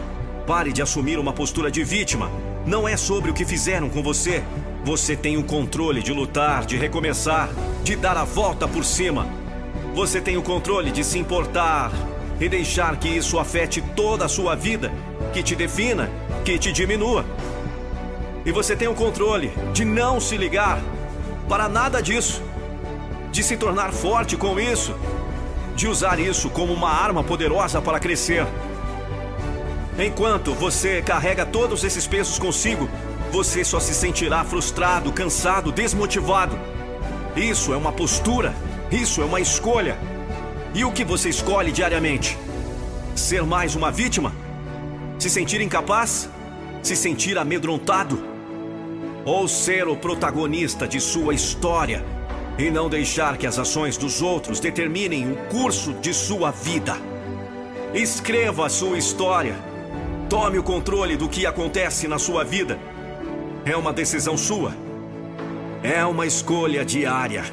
Pare 0.47 0.71
de 0.71 0.81
assumir 0.81 1.17
uma 1.19 1.33
postura 1.33 1.71
de 1.71 1.83
vítima. 1.83 2.29
Não 2.65 2.87
é 2.87 2.95
sobre 2.95 3.31
o 3.31 3.33
que 3.33 3.45
fizeram 3.45 3.89
com 3.89 4.01
você. 4.01 4.43
Você 4.85 5.15
tem 5.15 5.35
o 5.35 5.43
controle 5.43 6.03
de 6.03 6.13
lutar, 6.13 6.63
de 6.63 6.77
recomeçar, 6.77 7.49
de 7.83 7.95
dar 7.95 8.15
a 8.17 8.23
volta 8.23 8.67
por 8.67 8.85
cima. 8.85 9.27
Você 9.95 10.21
tem 10.21 10.37
o 10.37 10.43
controle 10.43 10.91
de 10.91 11.03
se 11.03 11.17
importar 11.17 11.91
e 12.39 12.47
deixar 12.47 12.95
que 12.97 13.07
isso 13.07 13.39
afete 13.39 13.81
toda 13.81 14.25
a 14.25 14.29
sua 14.29 14.55
vida, 14.55 14.93
que 15.33 15.41
te 15.41 15.55
defina, 15.55 16.07
que 16.45 16.59
te 16.59 16.71
diminua. 16.71 17.25
E 18.45 18.51
você 18.51 18.75
tem 18.75 18.87
o 18.87 18.93
controle 18.93 19.51
de 19.73 19.83
não 19.83 20.19
se 20.19 20.37
ligar 20.37 20.79
para 21.49 21.67
nada 21.67 21.99
disso, 21.99 22.43
de 23.31 23.41
se 23.41 23.57
tornar 23.57 23.91
forte 23.91 24.37
com 24.37 24.59
isso, 24.59 24.95
de 25.75 25.87
usar 25.87 26.19
isso 26.19 26.47
como 26.51 26.71
uma 26.71 26.91
arma 26.91 27.23
poderosa 27.23 27.81
para 27.81 27.99
crescer. 27.99 28.45
Enquanto 29.97 30.53
você 30.53 31.01
carrega 31.01 31.43
todos 31.43 31.83
esses 31.83 32.05
pesos 32.05 32.37
consigo, 32.37 32.87
você 33.35 33.65
só 33.65 33.81
se 33.81 33.93
sentirá 33.93 34.45
frustrado, 34.45 35.11
cansado, 35.11 35.69
desmotivado. 35.69 36.57
Isso 37.35 37.73
é 37.73 37.75
uma 37.75 37.91
postura, 37.91 38.55
isso 38.89 39.21
é 39.21 39.25
uma 39.25 39.41
escolha. 39.41 39.97
E 40.73 40.85
o 40.85 40.91
que 40.93 41.03
você 41.03 41.27
escolhe 41.27 41.69
diariamente? 41.69 42.37
Ser 43.13 43.43
mais 43.43 43.75
uma 43.75 43.91
vítima? 43.91 44.33
Se 45.19 45.29
sentir 45.29 45.59
incapaz? 45.59 46.29
Se 46.81 46.95
sentir 46.95 47.37
amedrontado? 47.37 48.23
Ou 49.25 49.49
ser 49.49 49.85
o 49.85 49.97
protagonista 49.97 50.87
de 50.87 51.01
sua 51.01 51.33
história 51.33 52.05
e 52.57 52.71
não 52.71 52.89
deixar 52.89 53.35
que 53.35 53.45
as 53.45 53.59
ações 53.59 53.97
dos 53.97 54.21
outros 54.21 54.61
determinem 54.61 55.29
o 55.29 55.35
curso 55.49 55.91
de 55.95 56.13
sua 56.13 56.51
vida? 56.51 56.95
Escreva 57.93 58.67
a 58.67 58.69
sua 58.69 58.97
história. 58.97 59.57
Tome 60.29 60.57
o 60.57 60.63
controle 60.63 61.17
do 61.17 61.27
que 61.27 61.45
acontece 61.45 62.07
na 62.07 62.17
sua 62.17 62.45
vida. 62.45 62.94
É 63.65 63.75
uma 63.75 63.91
decisão 63.91 64.37
sua. 64.37 64.75
É 65.81 66.05
uma 66.05 66.27
escolha 66.27 66.85
diária. 66.85 67.43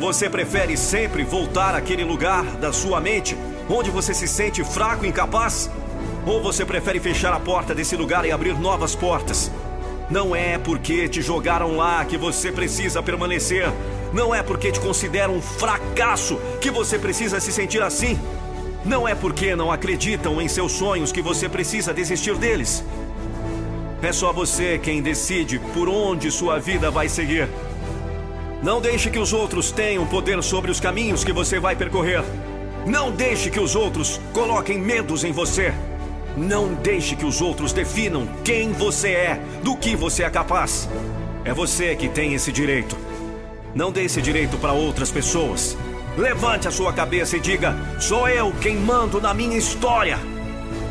Você 0.00 0.30
prefere 0.30 0.78
sempre 0.78 1.24
voltar 1.24 1.74
àquele 1.74 2.02
lugar 2.02 2.42
da 2.56 2.72
sua 2.72 3.02
mente 3.02 3.36
onde 3.68 3.90
você 3.90 4.14
se 4.14 4.26
sente 4.26 4.64
fraco 4.64 5.04
e 5.04 5.08
incapaz? 5.10 5.70
Ou 6.26 6.42
você 6.42 6.64
prefere 6.64 6.98
fechar 7.00 7.34
a 7.34 7.38
porta 7.38 7.74
desse 7.74 7.94
lugar 7.96 8.24
e 8.24 8.32
abrir 8.32 8.58
novas 8.58 8.94
portas? 8.94 9.52
Não 10.08 10.34
é 10.34 10.56
porque 10.56 11.06
te 11.06 11.20
jogaram 11.20 11.76
lá 11.76 12.02
que 12.02 12.16
você 12.16 12.50
precisa 12.50 13.02
permanecer. 13.02 13.70
Não 14.10 14.34
é 14.34 14.42
porque 14.42 14.72
te 14.72 14.80
consideram 14.80 15.36
um 15.36 15.42
fracasso 15.42 16.40
que 16.62 16.70
você 16.70 16.98
precisa 16.98 17.38
se 17.40 17.52
sentir 17.52 17.82
assim. 17.82 18.18
Não 18.86 19.06
é 19.06 19.14
porque 19.14 19.54
não 19.54 19.70
acreditam 19.70 20.40
em 20.40 20.48
seus 20.48 20.72
sonhos 20.72 21.12
que 21.12 21.20
você 21.20 21.46
precisa 21.46 21.92
desistir 21.92 22.36
deles. 22.36 22.82
É 24.02 24.12
só 24.12 24.32
você 24.32 24.80
quem 24.82 25.00
decide 25.00 25.60
por 25.72 25.88
onde 25.88 26.28
sua 26.28 26.58
vida 26.58 26.90
vai 26.90 27.08
seguir. 27.08 27.48
Não 28.60 28.80
deixe 28.80 29.08
que 29.08 29.18
os 29.18 29.32
outros 29.32 29.70
tenham 29.70 30.04
poder 30.06 30.42
sobre 30.42 30.72
os 30.72 30.80
caminhos 30.80 31.22
que 31.22 31.32
você 31.32 31.60
vai 31.60 31.76
percorrer. 31.76 32.24
Não 32.84 33.12
deixe 33.12 33.48
que 33.48 33.60
os 33.60 33.76
outros 33.76 34.20
coloquem 34.32 34.76
medos 34.76 35.22
em 35.22 35.30
você. 35.30 35.72
Não 36.36 36.74
deixe 36.74 37.14
que 37.14 37.24
os 37.24 37.40
outros 37.40 37.72
definam 37.72 38.26
quem 38.42 38.72
você 38.72 39.10
é, 39.10 39.40
do 39.62 39.76
que 39.76 39.94
você 39.94 40.24
é 40.24 40.30
capaz. 40.30 40.88
É 41.44 41.54
você 41.54 41.94
que 41.94 42.08
tem 42.08 42.34
esse 42.34 42.50
direito. 42.50 42.96
Não 43.72 43.92
dê 43.92 44.04
esse 44.04 44.20
direito 44.20 44.58
para 44.58 44.72
outras 44.72 45.12
pessoas. 45.12 45.76
Levante 46.16 46.66
a 46.66 46.72
sua 46.72 46.92
cabeça 46.92 47.36
e 47.36 47.40
diga: 47.40 47.76
sou 48.00 48.28
eu 48.28 48.52
quem 48.60 48.76
mando 48.76 49.20
na 49.20 49.32
minha 49.32 49.56
história. 49.56 50.18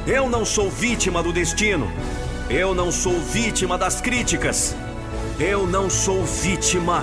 Eu 0.08 0.30
não 0.30 0.46
sou 0.46 0.70
vítima 0.70 1.22
do 1.22 1.34
destino. 1.34 1.92
Eu 2.54 2.76
não 2.76 2.92
sou 2.92 3.18
vítima 3.18 3.78
das 3.78 4.02
críticas. 4.02 4.76
Eu 5.40 5.66
não 5.66 5.90
sou 5.90 6.26
vítima 6.26 7.02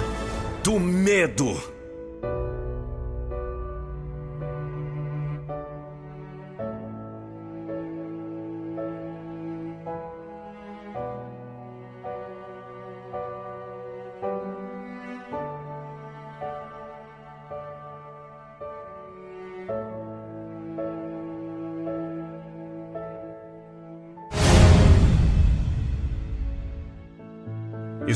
do 0.62 0.78
medo. 0.78 1.77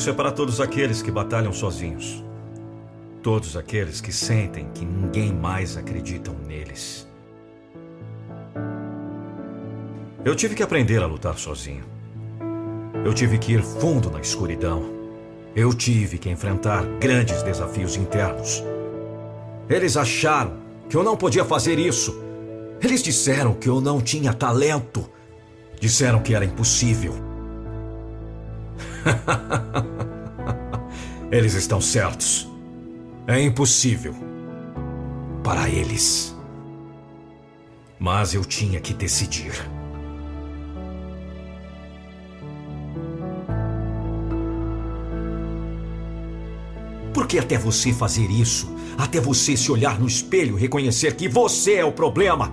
Isso 0.02 0.10
é 0.10 0.12
para 0.12 0.32
todos 0.32 0.60
aqueles 0.60 1.00
que 1.00 1.12
batalham 1.12 1.52
sozinhos. 1.52 2.24
Todos 3.22 3.56
aqueles 3.56 4.00
que 4.00 4.12
sentem 4.12 4.68
que 4.74 4.84
ninguém 4.84 5.32
mais 5.32 5.76
acredita 5.76 6.32
neles. 6.44 7.06
Eu 10.24 10.34
tive 10.34 10.56
que 10.56 10.62
aprender 10.64 11.00
a 11.00 11.06
lutar 11.06 11.38
sozinho. 11.38 11.84
Eu 13.04 13.14
tive 13.14 13.38
que 13.38 13.52
ir 13.52 13.62
fundo 13.62 14.10
na 14.10 14.18
escuridão. 14.18 14.82
Eu 15.54 15.72
tive 15.72 16.18
que 16.18 16.28
enfrentar 16.28 16.84
grandes 16.98 17.40
desafios 17.44 17.94
internos. 17.94 18.60
Eles 19.70 19.96
acharam 19.96 20.54
que 20.90 20.96
eu 20.96 21.04
não 21.04 21.16
podia 21.16 21.44
fazer 21.44 21.78
isso. 21.78 22.20
Eles 22.82 23.04
disseram 23.04 23.54
que 23.54 23.68
eu 23.68 23.80
não 23.80 24.00
tinha 24.00 24.34
talento. 24.34 25.08
Disseram 25.78 26.20
que 26.20 26.34
era 26.34 26.44
impossível. 26.44 27.31
eles 31.30 31.54
estão 31.54 31.80
certos. 31.80 32.48
É 33.26 33.40
impossível. 33.40 34.14
Para 35.42 35.68
eles. 35.68 36.36
Mas 37.98 38.34
eu 38.34 38.44
tinha 38.44 38.80
que 38.80 38.92
decidir. 38.92 39.52
Porque 47.12 47.38
até 47.38 47.56
você 47.56 47.92
fazer 47.92 48.30
isso, 48.30 48.74
até 48.98 49.20
você 49.20 49.56
se 49.56 49.70
olhar 49.70 50.00
no 50.00 50.06
espelho 50.06 50.58
e 50.58 50.60
reconhecer 50.60 51.14
que 51.14 51.28
você 51.28 51.74
é 51.74 51.84
o 51.84 51.92
problema, 51.92 52.52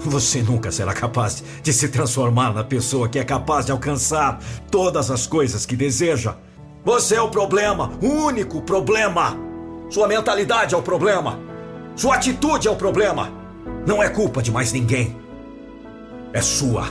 você 0.00 0.42
nunca 0.42 0.70
será 0.70 0.92
capaz 0.92 1.42
de 1.62 1.72
se 1.72 1.88
transformar 1.88 2.52
na 2.52 2.62
pessoa 2.62 3.08
que 3.08 3.18
é 3.18 3.24
capaz 3.24 3.66
de 3.66 3.72
alcançar 3.72 4.40
todas 4.70 5.10
as 5.10 5.26
coisas 5.26 5.64
que 5.64 5.76
deseja. 5.76 6.36
Você 6.84 7.16
é 7.16 7.20
o 7.20 7.30
problema, 7.30 7.92
o 8.02 8.06
único 8.06 8.62
problema. 8.62 9.36
Sua 9.90 10.06
mentalidade 10.06 10.74
é 10.74 10.78
o 10.78 10.82
problema. 10.82 11.38
Sua 11.96 12.16
atitude 12.16 12.68
é 12.68 12.70
o 12.70 12.76
problema. 12.76 13.32
Não 13.86 14.02
é 14.02 14.08
culpa 14.08 14.42
de 14.42 14.50
mais 14.52 14.72
ninguém. 14.72 15.16
É 16.32 16.40
sua. 16.40 16.86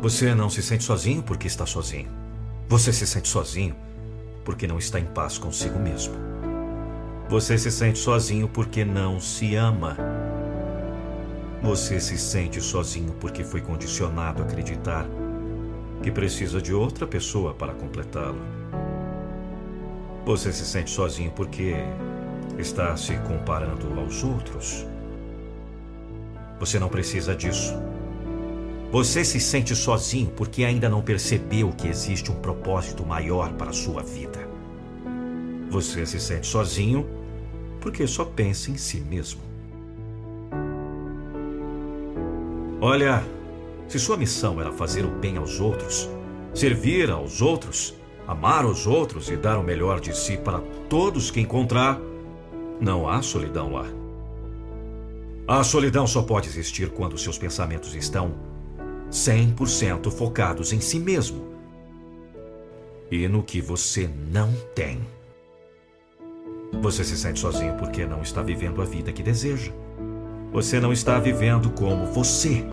Você 0.00 0.34
não 0.34 0.48
se 0.48 0.62
sente 0.62 0.84
sozinho 0.84 1.22
porque 1.22 1.46
está 1.46 1.66
sozinho. 1.66 2.08
Você 2.68 2.92
se 2.92 3.06
sente 3.06 3.28
sozinho 3.28 3.74
porque 4.48 4.66
não 4.66 4.78
está 4.78 4.98
em 4.98 5.04
paz 5.04 5.36
consigo 5.36 5.78
mesmo. 5.78 6.14
Você 7.28 7.58
se 7.58 7.70
sente 7.70 7.98
sozinho 7.98 8.48
porque 8.48 8.82
não 8.82 9.20
se 9.20 9.54
ama. 9.54 9.94
Você 11.62 12.00
se 12.00 12.16
sente 12.16 12.58
sozinho 12.58 13.12
porque 13.20 13.44
foi 13.44 13.60
condicionado 13.60 14.42
a 14.42 14.46
acreditar 14.46 15.04
que 16.02 16.10
precisa 16.10 16.62
de 16.62 16.72
outra 16.72 17.06
pessoa 17.06 17.52
para 17.52 17.74
completá-lo. 17.74 18.40
Você 20.24 20.50
se 20.50 20.64
sente 20.64 20.92
sozinho 20.92 21.30
porque 21.32 21.74
está 22.56 22.96
se 22.96 23.18
comparando 23.18 24.00
aos 24.00 24.24
outros. 24.24 24.86
Você 26.58 26.78
não 26.78 26.88
precisa 26.88 27.36
disso. 27.36 27.74
Você 28.90 29.22
se 29.22 29.38
sente 29.38 29.76
sozinho 29.76 30.30
porque 30.34 30.64
ainda 30.64 30.88
não 30.88 31.02
percebeu 31.02 31.70
que 31.72 31.86
existe 31.86 32.32
um 32.32 32.36
propósito 32.36 33.04
maior 33.04 33.52
para 33.52 33.68
a 33.68 33.74
sua 33.74 34.02
vida. 34.02 34.37
Você 35.70 36.06
se 36.06 36.18
sente 36.18 36.46
sozinho 36.46 37.06
porque 37.80 38.06
só 38.06 38.24
pensa 38.24 38.70
em 38.70 38.76
si 38.76 39.00
mesmo. 39.00 39.40
Olha, 42.80 43.24
se 43.88 43.98
sua 43.98 44.16
missão 44.16 44.60
era 44.60 44.72
fazer 44.72 45.04
o 45.04 45.10
bem 45.10 45.36
aos 45.36 45.60
outros, 45.60 46.08
servir 46.54 47.10
aos 47.10 47.42
outros, 47.42 47.94
amar 48.26 48.64
os 48.64 48.86
outros 48.86 49.28
e 49.30 49.36
dar 49.36 49.58
o 49.58 49.64
melhor 49.64 50.00
de 50.00 50.16
si 50.16 50.36
para 50.36 50.60
todos 50.88 51.30
que 51.30 51.40
encontrar, 51.40 52.00
não 52.80 53.08
há 53.08 53.20
solidão 53.20 53.72
lá. 53.72 53.86
A 55.46 55.64
solidão 55.64 56.06
só 56.06 56.22
pode 56.22 56.48
existir 56.48 56.90
quando 56.90 57.18
seus 57.18 57.38
pensamentos 57.38 57.94
estão 57.94 58.34
100% 59.10 60.10
focados 60.10 60.72
em 60.72 60.80
si 60.80 61.00
mesmo 61.00 61.48
e 63.10 63.26
no 63.26 63.42
que 63.42 63.60
você 63.60 64.08
não 64.30 64.52
tem. 64.74 65.00
Você 66.80 67.02
se 67.02 67.16
sente 67.16 67.40
sozinho 67.40 67.74
porque 67.74 68.06
não 68.06 68.22
está 68.22 68.42
vivendo 68.42 68.80
a 68.80 68.84
vida 68.84 69.12
que 69.12 69.22
deseja. 69.22 69.72
Você 70.52 70.80
não 70.80 70.92
está 70.92 71.18
vivendo 71.18 71.70
como 71.70 72.06
você. 72.06 72.64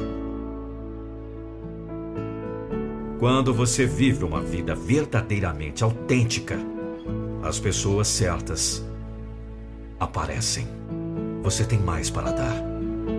Quando 3.20 3.54
você 3.54 3.86
vive 3.86 4.24
uma 4.24 4.42
vida 4.42 4.76
verdadeiramente 4.76 5.84
autêntica, 5.84 6.58
as 7.44 7.60
pessoas 7.60 8.08
certas 8.08 8.86
aparecem. 10.00 10.68
Você 11.42 11.64
tem 11.64 11.80
mais 11.80 12.10
para 12.10 12.32
dar. 12.32 12.56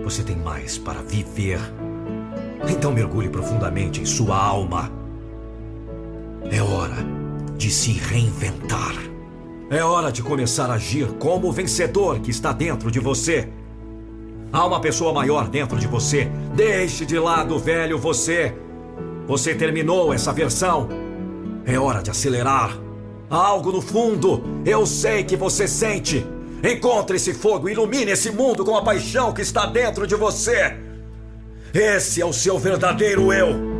Você 0.03 0.23
tem 0.23 0.35
mais 0.35 0.77
para 0.77 1.01
viver. 1.01 1.59
Então 2.69 2.91
mergulhe 2.91 3.29
profundamente 3.29 4.01
em 4.01 4.05
sua 4.05 4.37
alma. 4.37 4.91
É 6.51 6.61
hora 6.61 6.97
de 7.57 7.69
se 7.69 7.91
reinventar. 7.91 8.95
É 9.69 9.83
hora 9.83 10.13
de 10.13 10.23
começar 10.23 10.69
a 10.69 10.75
agir 10.75 11.07
como 11.19 11.49
o 11.49 11.51
vencedor 11.51 12.21
que 12.21 12.31
está 12.31 12.53
dentro 12.53 12.89
de 12.89 13.01
você. 13.01 13.49
Há 14.51 14.65
uma 14.65 14.79
pessoa 14.79 15.11
maior 15.11 15.49
dentro 15.49 15.77
de 15.77 15.85
você. 15.85 16.31
Deixe 16.55 17.05
de 17.05 17.19
lado 17.19 17.55
o 17.55 17.59
velho 17.59 17.97
você. 17.97 18.55
Você 19.27 19.53
terminou 19.53 20.13
essa 20.13 20.31
versão. 20.31 20.87
É 21.65 21.77
hora 21.77 22.01
de 22.01 22.09
acelerar. 22.09 22.77
Há 23.29 23.35
algo 23.35 23.73
no 23.73 23.81
fundo. 23.81 24.41
Eu 24.65 24.85
sei 24.85 25.25
que 25.25 25.35
você 25.35 25.67
sente. 25.67 26.25
Encontre 26.63 27.17
esse 27.17 27.33
fogo, 27.33 27.67
ilumine 27.67 28.11
esse 28.11 28.31
mundo 28.31 28.63
com 28.63 28.75
a 28.77 28.81
paixão 28.81 29.33
que 29.33 29.41
está 29.41 29.65
dentro 29.65 30.07
de 30.07 30.15
você. 30.15 30.77
Esse 31.73 32.21
é 32.21 32.25
o 32.25 32.31
seu 32.31 32.57
verdadeiro 32.57 33.33
eu. 33.33 33.76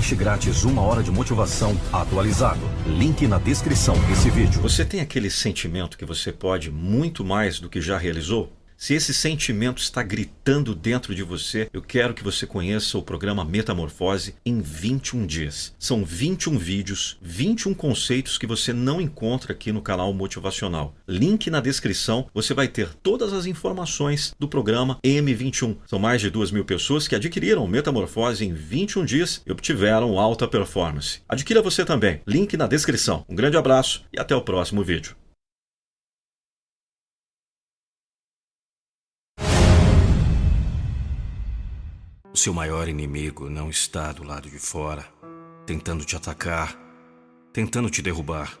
Baixe 0.00 0.16
grátis 0.16 0.64
uma 0.64 0.80
hora 0.80 1.02
de 1.02 1.10
motivação 1.10 1.78
atualizado. 1.92 2.60
Link 2.86 3.28
na 3.28 3.36
descrição 3.36 3.94
desse 4.08 4.30
vídeo. 4.30 4.58
Você 4.62 4.82
tem 4.82 5.02
aquele 5.02 5.28
sentimento 5.28 5.98
que 5.98 6.06
você 6.06 6.32
pode 6.32 6.70
muito 6.70 7.22
mais 7.22 7.60
do 7.60 7.68
que 7.68 7.82
já 7.82 7.98
realizou? 7.98 8.50
Se 8.80 8.94
esse 8.94 9.12
sentimento 9.12 9.76
está 9.82 10.02
gritando 10.02 10.74
dentro 10.74 11.14
de 11.14 11.22
você, 11.22 11.68
eu 11.70 11.82
quero 11.82 12.14
que 12.14 12.24
você 12.24 12.46
conheça 12.46 12.96
o 12.96 13.02
programa 13.02 13.44
Metamorfose 13.44 14.34
em 14.44 14.62
21 14.62 15.26
dias. 15.26 15.74
São 15.78 16.02
21 16.02 16.56
vídeos, 16.56 17.18
21 17.20 17.74
conceitos 17.74 18.38
que 18.38 18.46
você 18.46 18.72
não 18.72 18.98
encontra 18.98 19.52
aqui 19.52 19.70
no 19.70 19.82
canal 19.82 20.14
Motivacional. 20.14 20.94
Link 21.06 21.50
na 21.50 21.60
descrição, 21.60 22.26
você 22.32 22.54
vai 22.54 22.68
ter 22.68 22.88
todas 23.02 23.34
as 23.34 23.44
informações 23.44 24.34
do 24.40 24.48
programa 24.48 24.98
M21. 25.04 25.76
São 25.86 25.98
mais 25.98 26.22
de 26.22 26.30
2 26.30 26.50
mil 26.50 26.64
pessoas 26.64 27.06
que 27.06 27.14
adquiriram 27.14 27.66
Metamorfose 27.66 28.46
em 28.46 28.54
21 28.54 29.04
dias 29.04 29.42
e 29.46 29.52
obtiveram 29.52 30.18
alta 30.18 30.48
performance. 30.48 31.20
Adquira 31.28 31.60
você 31.60 31.84
também. 31.84 32.22
Link 32.26 32.56
na 32.56 32.66
descrição. 32.66 33.26
Um 33.28 33.36
grande 33.36 33.58
abraço 33.58 34.06
e 34.10 34.18
até 34.18 34.34
o 34.34 34.40
próximo 34.40 34.82
vídeo. 34.82 35.14
O 42.32 42.36
seu 42.36 42.54
maior 42.54 42.88
inimigo 42.88 43.50
não 43.50 43.68
está 43.68 44.12
do 44.12 44.22
lado 44.22 44.48
de 44.48 44.58
fora, 44.58 45.04
tentando 45.66 46.04
te 46.04 46.14
atacar, 46.14 46.78
tentando 47.52 47.90
te 47.90 48.00
derrubar. 48.00 48.56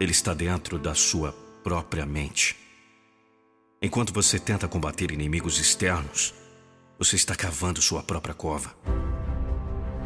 Ele 0.00 0.10
está 0.10 0.34
dentro 0.34 0.80
da 0.80 0.96
sua 0.96 1.32
própria 1.62 2.04
mente. 2.04 2.56
Enquanto 3.80 4.12
você 4.12 4.36
tenta 4.36 4.66
combater 4.66 5.12
inimigos 5.12 5.60
externos, 5.60 6.34
você 6.98 7.14
está 7.14 7.36
cavando 7.36 7.80
sua 7.80 8.02
própria 8.02 8.34
cova. 8.34 8.74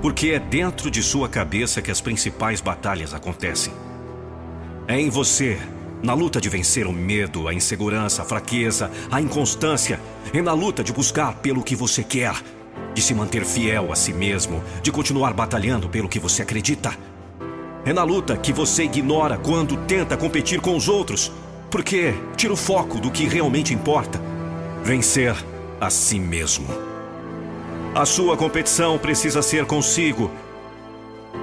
Porque 0.02 0.28
é 0.28 0.38
dentro 0.38 0.90
de 0.90 1.02
sua 1.02 1.30
cabeça 1.30 1.80
que 1.80 1.90
as 1.90 2.02
principais 2.02 2.60
batalhas 2.60 3.14
acontecem. 3.14 3.72
É 4.86 5.00
em 5.00 5.08
você 5.08 5.58
na 6.02 6.14
luta 6.14 6.40
de 6.40 6.48
vencer 6.48 6.86
o 6.86 6.92
medo, 6.92 7.48
a 7.48 7.54
insegurança, 7.54 8.22
a 8.22 8.24
fraqueza, 8.24 8.90
a 9.10 9.20
inconstância, 9.20 10.00
e 10.32 10.40
na 10.42 10.52
luta 10.52 10.84
de 10.84 10.92
buscar 10.92 11.34
pelo 11.36 11.62
que 11.62 11.74
você 11.74 12.02
quer, 12.02 12.34
de 12.94 13.02
se 13.02 13.14
manter 13.14 13.44
fiel 13.44 13.92
a 13.92 13.96
si 13.96 14.12
mesmo, 14.12 14.62
de 14.82 14.92
continuar 14.92 15.32
batalhando 15.32 15.88
pelo 15.88 16.08
que 16.08 16.18
você 16.18 16.42
acredita. 16.42 16.96
É 17.84 17.92
na 17.92 18.02
luta 18.02 18.36
que 18.36 18.52
você 18.52 18.84
ignora 18.84 19.38
quando 19.38 19.76
tenta 19.86 20.16
competir 20.16 20.60
com 20.60 20.76
os 20.76 20.88
outros, 20.88 21.32
porque 21.70 22.14
tira 22.36 22.52
o 22.52 22.56
foco 22.56 22.98
do 22.98 23.10
que 23.10 23.26
realmente 23.26 23.72
importa: 23.72 24.20
vencer 24.82 25.36
a 25.80 25.90
si 25.90 26.18
mesmo. 26.18 26.66
A 27.94 28.04
sua 28.04 28.36
competição 28.36 28.98
precisa 28.98 29.40
ser 29.40 29.64
consigo, 29.64 30.30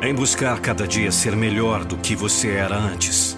em 0.01 0.13
buscar 0.13 0.59
cada 0.59 0.87
dia 0.87 1.11
ser 1.11 1.35
melhor 1.35 1.83
do 1.85 1.97
que 1.97 2.15
você 2.15 2.49
era 2.49 2.75
antes. 2.75 3.37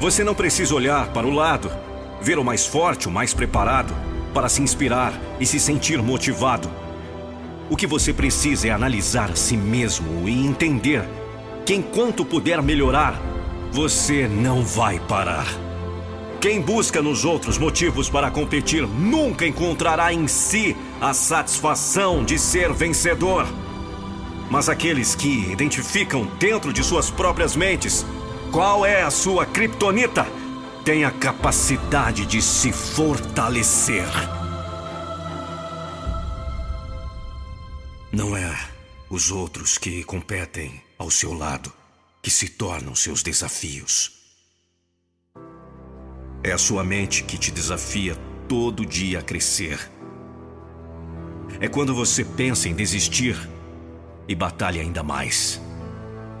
Você 0.00 0.22
não 0.22 0.34
precisa 0.34 0.74
olhar 0.76 1.08
para 1.08 1.26
o 1.26 1.30
lado, 1.30 1.70
ver 2.20 2.38
o 2.38 2.44
mais 2.44 2.64
forte, 2.64 3.08
o 3.08 3.10
mais 3.10 3.34
preparado, 3.34 3.92
para 4.32 4.48
se 4.48 4.62
inspirar 4.62 5.12
e 5.40 5.46
se 5.46 5.58
sentir 5.58 6.00
motivado. 6.00 6.70
O 7.68 7.76
que 7.76 7.86
você 7.86 8.12
precisa 8.12 8.68
é 8.68 8.70
analisar 8.70 9.32
a 9.32 9.36
si 9.36 9.56
mesmo 9.56 10.28
e 10.28 10.46
entender 10.46 11.04
que 11.66 11.74
enquanto 11.74 12.24
puder 12.24 12.62
melhorar, 12.62 13.20
você 13.72 14.28
não 14.28 14.62
vai 14.62 15.00
parar. 15.00 15.46
Quem 16.40 16.60
busca 16.60 17.02
nos 17.02 17.24
outros 17.24 17.58
motivos 17.58 18.08
para 18.08 18.30
competir 18.30 18.86
nunca 18.86 19.44
encontrará 19.44 20.12
em 20.12 20.28
si 20.28 20.76
a 21.00 21.12
satisfação 21.12 22.24
de 22.24 22.38
ser 22.38 22.72
vencedor. 22.72 23.48
Mas 24.48 24.68
aqueles 24.68 25.16
que 25.16 25.50
identificam 25.50 26.24
dentro 26.38 26.72
de 26.72 26.84
suas 26.84 27.10
próprias 27.10 27.56
mentes 27.56 28.06
qual 28.52 28.84
é 28.84 29.02
a 29.02 29.10
sua 29.10 29.44
kriptonita? 29.44 30.26
Tem 30.84 31.04
a 31.04 31.10
capacidade 31.10 32.24
de 32.24 32.40
se 32.40 32.72
fortalecer. 32.72 34.08
Não 38.10 38.36
é 38.36 38.58
os 39.10 39.30
outros 39.30 39.76
que 39.76 40.02
competem 40.02 40.82
ao 40.98 41.10
seu 41.10 41.34
lado 41.34 41.72
que 42.22 42.30
se 42.30 42.48
tornam 42.48 42.94
seus 42.94 43.22
desafios. 43.22 44.12
É 46.42 46.52
a 46.52 46.58
sua 46.58 46.82
mente 46.82 47.24
que 47.24 47.36
te 47.36 47.50
desafia 47.50 48.16
todo 48.48 48.86
dia 48.86 49.18
a 49.18 49.22
crescer. 49.22 49.90
É 51.60 51.68
quando 51.68 51.94
você 51.94 52.24
pensa 52.24 52.68
em 52.68 52.74
desistir 52.74 53.36
e 54.26 54.34
batalha 54.34 54.80
ainda 54.80 55.02
mais. 55.02 55.60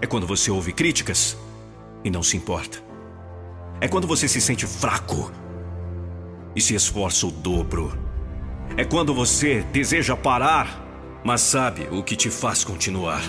É 0.00 0.06
quando 0.06 0.26
você 0.26 0.50
ouve 0.50 0.72
críticas 0.72 1.36
e 2.04 2.10
não 2.10 2.22
se 2.22 2.36
importa. 2.36 2.78
É 3.80 3.88
quando 3.88 4.06
você 4.06 4.26
se 4.26 4.40
sente 4.40 4.66
fraco 4.66 5.30
e 6.54 6.60
se 6.60 6.74
esforça 6.74 7.26
o 7.26 7.30
dobro. 7.30 7.96
É 8.76 8.84
quando 8.84 9.14
você 9.14 9.62
deseja 9.72 10.16
parar, 10.16 10.84
mas 11.24 11.40
sabe 11.40 11.88
o 11.90 12.02
que 12.02 12.16
te 12.16 12.30
faz 12.30 12.64
continuar. 12.64 13.22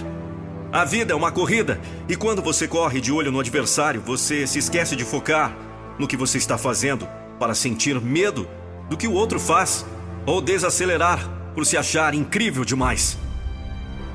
A 0.71 0.85
vida 0.85 1.13
é 1.13 1.15
uma 1.15 1.31
corrida 1.31 1.79
e 2.07 2.15
quando 2.15 2.41
você 2.41 2.67
corre 2.67 3.01
de 3.01 3.11
olho 3.11 3.31
no 3.31 3.39
adversário, 3.39 4.01
você 4.01 4.45
se 4.45 4.59
esquece 4.59 4.95
de 4.95 5.03
focar 5.03 5.55
no 5.97 6.07
que 6.07 6.17
você 6.17 6.37
está 6.37 6.57
fazendo 6.57 7.07
para 7.39 7.55
sentir 7.55 7.99
medo 7.99 8.47
do 8.89 8.97
que 8.97 9.07
o 9.07 9.13
outro 9.13 9.39
faz 9.39 9.85
ou 10.25 10.41
desacelerar 10.41 11.27
por 11.53 11.65
se 11.65 11.75
achar 11.75 12.13
incrível 12.13 12.63
demais. 12.63 13.17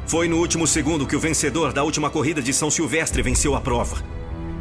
Foi 0.07 0.29
no 0.29 0.37
último 0.37 0.67
segundo 0.67 1.07
que 1.07 1.17
o 1.17 1.21
vencedor 1.21 1.73
da 1.73 1.83
última 1.83 2.11
corrida 2.11 2.43
de 2.43 2.53
São 2.53 2.71
Silvestre 2.71 3.23
venceu 3.23 3.55
a 3.55 3.61
prova. 3.61 3.97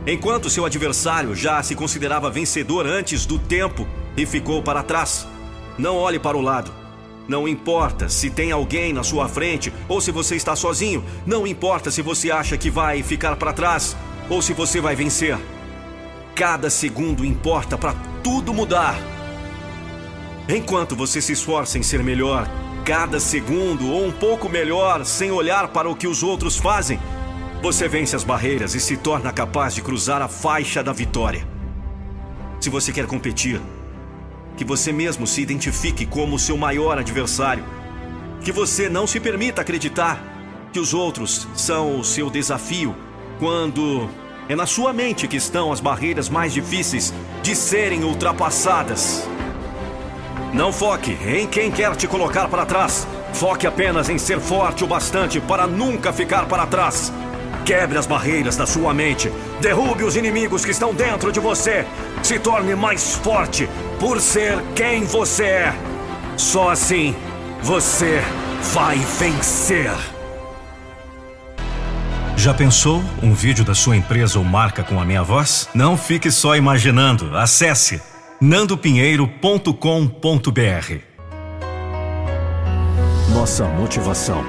Enquanto 0.06 0.50
seu 0.50 0.66
adversário 0.66 1.34
já 1.34 1.64
se 1.64 1.76
considerava 1.76 2.30
vencedor 2.30 2.86
antes 2.86 3.26
do 3.26 3.40
tempo 3.40 3.88
e 4.18 4.26
ficou 4.26 4.62
para 4.62 4.84
trás. 4.84 5.26
Não 5.78 5.96
olhe 5.96 6.20
para 6.20 6.38
o 6.38 6.42
lado. 6.42 6.72
Não 7.26 7.48
importa 7.48 8.10
se 8.10 8.30
tem 8.30 8.52
alguém 8.52 8.92
na 8.92 9.02
sua 9.02 9.30
frente 9.30 9.72
ou 9.88 10.02
se 10.02 10.12
você 10.12 10.36
está 10.36 10.58
sozinho. 10.58 11.06
Não 11.26 11.48
importa 11.48 11.90
se 11.90 12.02
você 12.02 12.30
acha 12.30 12.58
que 12.58 12.70
vai 12.70 13.02
ficar 13.02 13.38
para 13.38 13.54
trás 13.54 13.96
ou 14.30 14.42
se 14.42 14.52
você 14.52 14.82
vai 14.82 14.94
vencer. 14.94 15.38
Cada 16.36 16.70
segundo 16.70 17.24
importa 17.24 17.78
para 17.78 17.96
tudo 18.22 18.54
mudar. 18.54 18.98
Enquanto 20.50 20.98
você 20.98 21.22
se 21.22 21.32
esforça 21.32 21.78
em 21.78 21.84
ser 21.84 22.04
melhor, 22.04 22.46
cada 22.84 23.22
segundo 23.22 23.90
ou 23.90 24.06
um 24.06 24.12
pouco 24.12 24.50
melhor, 24.50 25.06
sem 25.06 25.32
olhar 25.32 25.70
para 25.70 25.90
o 25.90 25.96
que 25.96 26.08
os 26.08 26.22
outros 26.22 26.58
fazem, 26.58 27.00
você 27.64 27.88
vence 27.88 28.14
as 28.14 28.26
barreiras 28.26 28.76
e 28.76 28.80
se 28.82 28.98
torna 28.98 29.32
capaz 29.32 29.74
de 29.74 29.82
cruzar 29.82 30.22
a 30.22 30.28
faixa 30.28 30.84
da 30.84 30.92
vitória. 30.92 31.48
Se 32.60 32.70
você 32.70 32.92
quer 32.92 33.08
competir, 33.08 33.62
que 34.58 34.66
você 34.66 34.92
mesmo 34.92 35.26
se 35.26 35.42
identifique 35.42 36.06
como 36.06 36.38
seu 36.38 36.58
maior 36.58 36.98
adversário. 36.98 37.64
Que 38.42 38.52
você 38.52 38.90
não 38.90 39.08
se 39.08 39.18
permita 39.18 39.62
acreditar 39.62 40.22
que 40.74 40.80
os 40.80 40.94
outros 40.94 41.48
são 41.56 42.02
o 42.02 42.04
seu 42.04 42.30
desafio, 42.30 42.94
quando 43.40 44.10
é 44.50 44.58
na 44.58 44.66
sua 44.66 44.92
mente 44.92 45.26
que 45.26 45.38
estão 45.38 45.72
as 45.72 45.80
barreiras 45.80 46.28
mais 46.28 46.52
difíceis 46.52 47.14
de 47.42 47.56
serem 47.56 48.04
ultrapassadas. 48.04 49.26
Não 50.54 50.74
foque 50.74 51.18
em 51.26 51.48
quem 51.48 51.72
quer 51.72 51.96
te 51.96 52.10
colocar 52.10 52.50
para 52.50 52.66
trás. 52.66 53.08
Foque 53.32 53.66
apenas 53.66 54.10
em 54.10 54.18
ser 54.18 54.42
forte 54.42 54.84
o 54.84 54.88
bastante 54.88 55.40
para 55.40 55.66
nunca 55.66 56.12
ficar 56.12 56.46
para 56.46 56.68
trás. 56.68 57.10
Quebre 57.66 57.98
as 57.98 58.06
barreiras 58.06 58.58
da 58.58 58.66
sua 58.66 58.94
mente. 58.94 59.32
Derrube 59.62 60.04
os 60.04 60.16
inimigos 60.16 60.66
que 60.66 60.72
estão 60.72 60.94
dentro 60.94 61.32
de 61.32 61.40
você. 61.40 61.86
Se 62.22 62.38
torne 62.38 62.76
mais 62.76 63.16
forte 63.16 63.70
por 64.00 64.20
ser 64.20 64.60
quem 64.76 65.06
você 65.06 65.46
é. 65.46 65.74
Só 66.38 66.70
assim 66.70 67.16
você 67.62 68.22
vai 68.74 68.98
vencer. 68.98 69.92
Já 72.36 72.54
pensou 72.54 73.02
um 73.22 73.34
vídeo 73.34 73.64
da 73.64 73.74
sua 73.74 73.96
empresa 73.96 74.38
ou 74.38 74.44
marca 74.44 74.84
com 74.84 75.00
a 75.00 75.06
minha 75.06 75.24
voz? 75.24 75.70
Não 75.74 75.96
fique 75.96 76.30
só 76.30 76.58
imaginando. 76.58 77.38
Acesse 77.38 78.02
nandopinheiro.com.br. 78.42 81.14
Nossa 83.34 83.66
motivação 83.66 84.44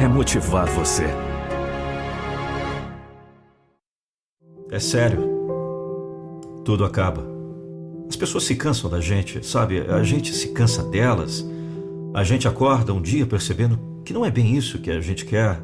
é 0.00 0.06
motivar 0.06 0.66
você. 0.66 1.25
É 4.70 4.78
sério. 4.78 5.20
Tudo 6.64 6.84
acaba. 6.84 7.24
As 8.08 8.16
pessoas 8.16 8.44
se 8.44 8.56
cansam 8.56 8.90
da 8.90 9.00
gente, 9.00 9.44
sabe? 9.46 9.80
A 9.80 10.02
gente 10.02 10.34
se 10.34 10.48
cansa 10.48 10.82
delas. 10.82 11.46
A 12.12 12.24
gente 12.24 12.48
acorda 12.48 12.92
um 12.92 13.00
dia 13.00 13.26
percebendo 13.26 13.78
que 14.04 14.12
não 14.12 14.24
é 14.24 14.30
bem 14.30 14.56
isso 14.56 14.78
que 14.78 14.90
a 14.90 15.00
gente 15.00 15.24
quer. 15.24 15.60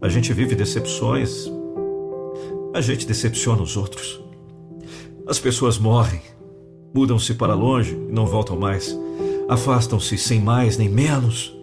A 0.00 0.08
gente 0.08 0.32
vive 0.32 0.54
decepções. 0.54 1.50
A 2.74 2.80
gente 2.80 3.06
decepciona 3.06 3.62
os 3.62 3.76
outros. 3.76 4.20
As 5.26 5.38
pessoas 5.38 5.78
morrem, 5.78 6.20
mudam-se 6.94 7.34
para 7.34 7.54
longe 7.54 7.94
e 7.94 8.12
não 8.12 8.26
voltam 8.26 8.56
mais. 8.56 8.96
Afastam-se 9.48 10.18
sem 10.18 10.40
mais 10.40 10.76
nem 10.76 10.88
menos. 10.88 11.56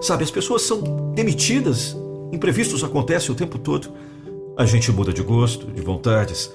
Sabe, 0.00 0.22
as 0.22 0.30
pessoas 0.30 0.62
são 0.62 1.12
demitidas. 1.14 1.96
Imprevistos 2.32 2.84
acontecem 2.84 3.32
o 3.32 3.34
tempo 3.34 3.58
todo. 3.58 3.90
A 4.56 4.64
gente 4.64 4.90
muda 4.90 5.12
de 5.12 5.22
gosto, 5.22 5.70
de 5.70 5.82
vontades. 5.82 6.50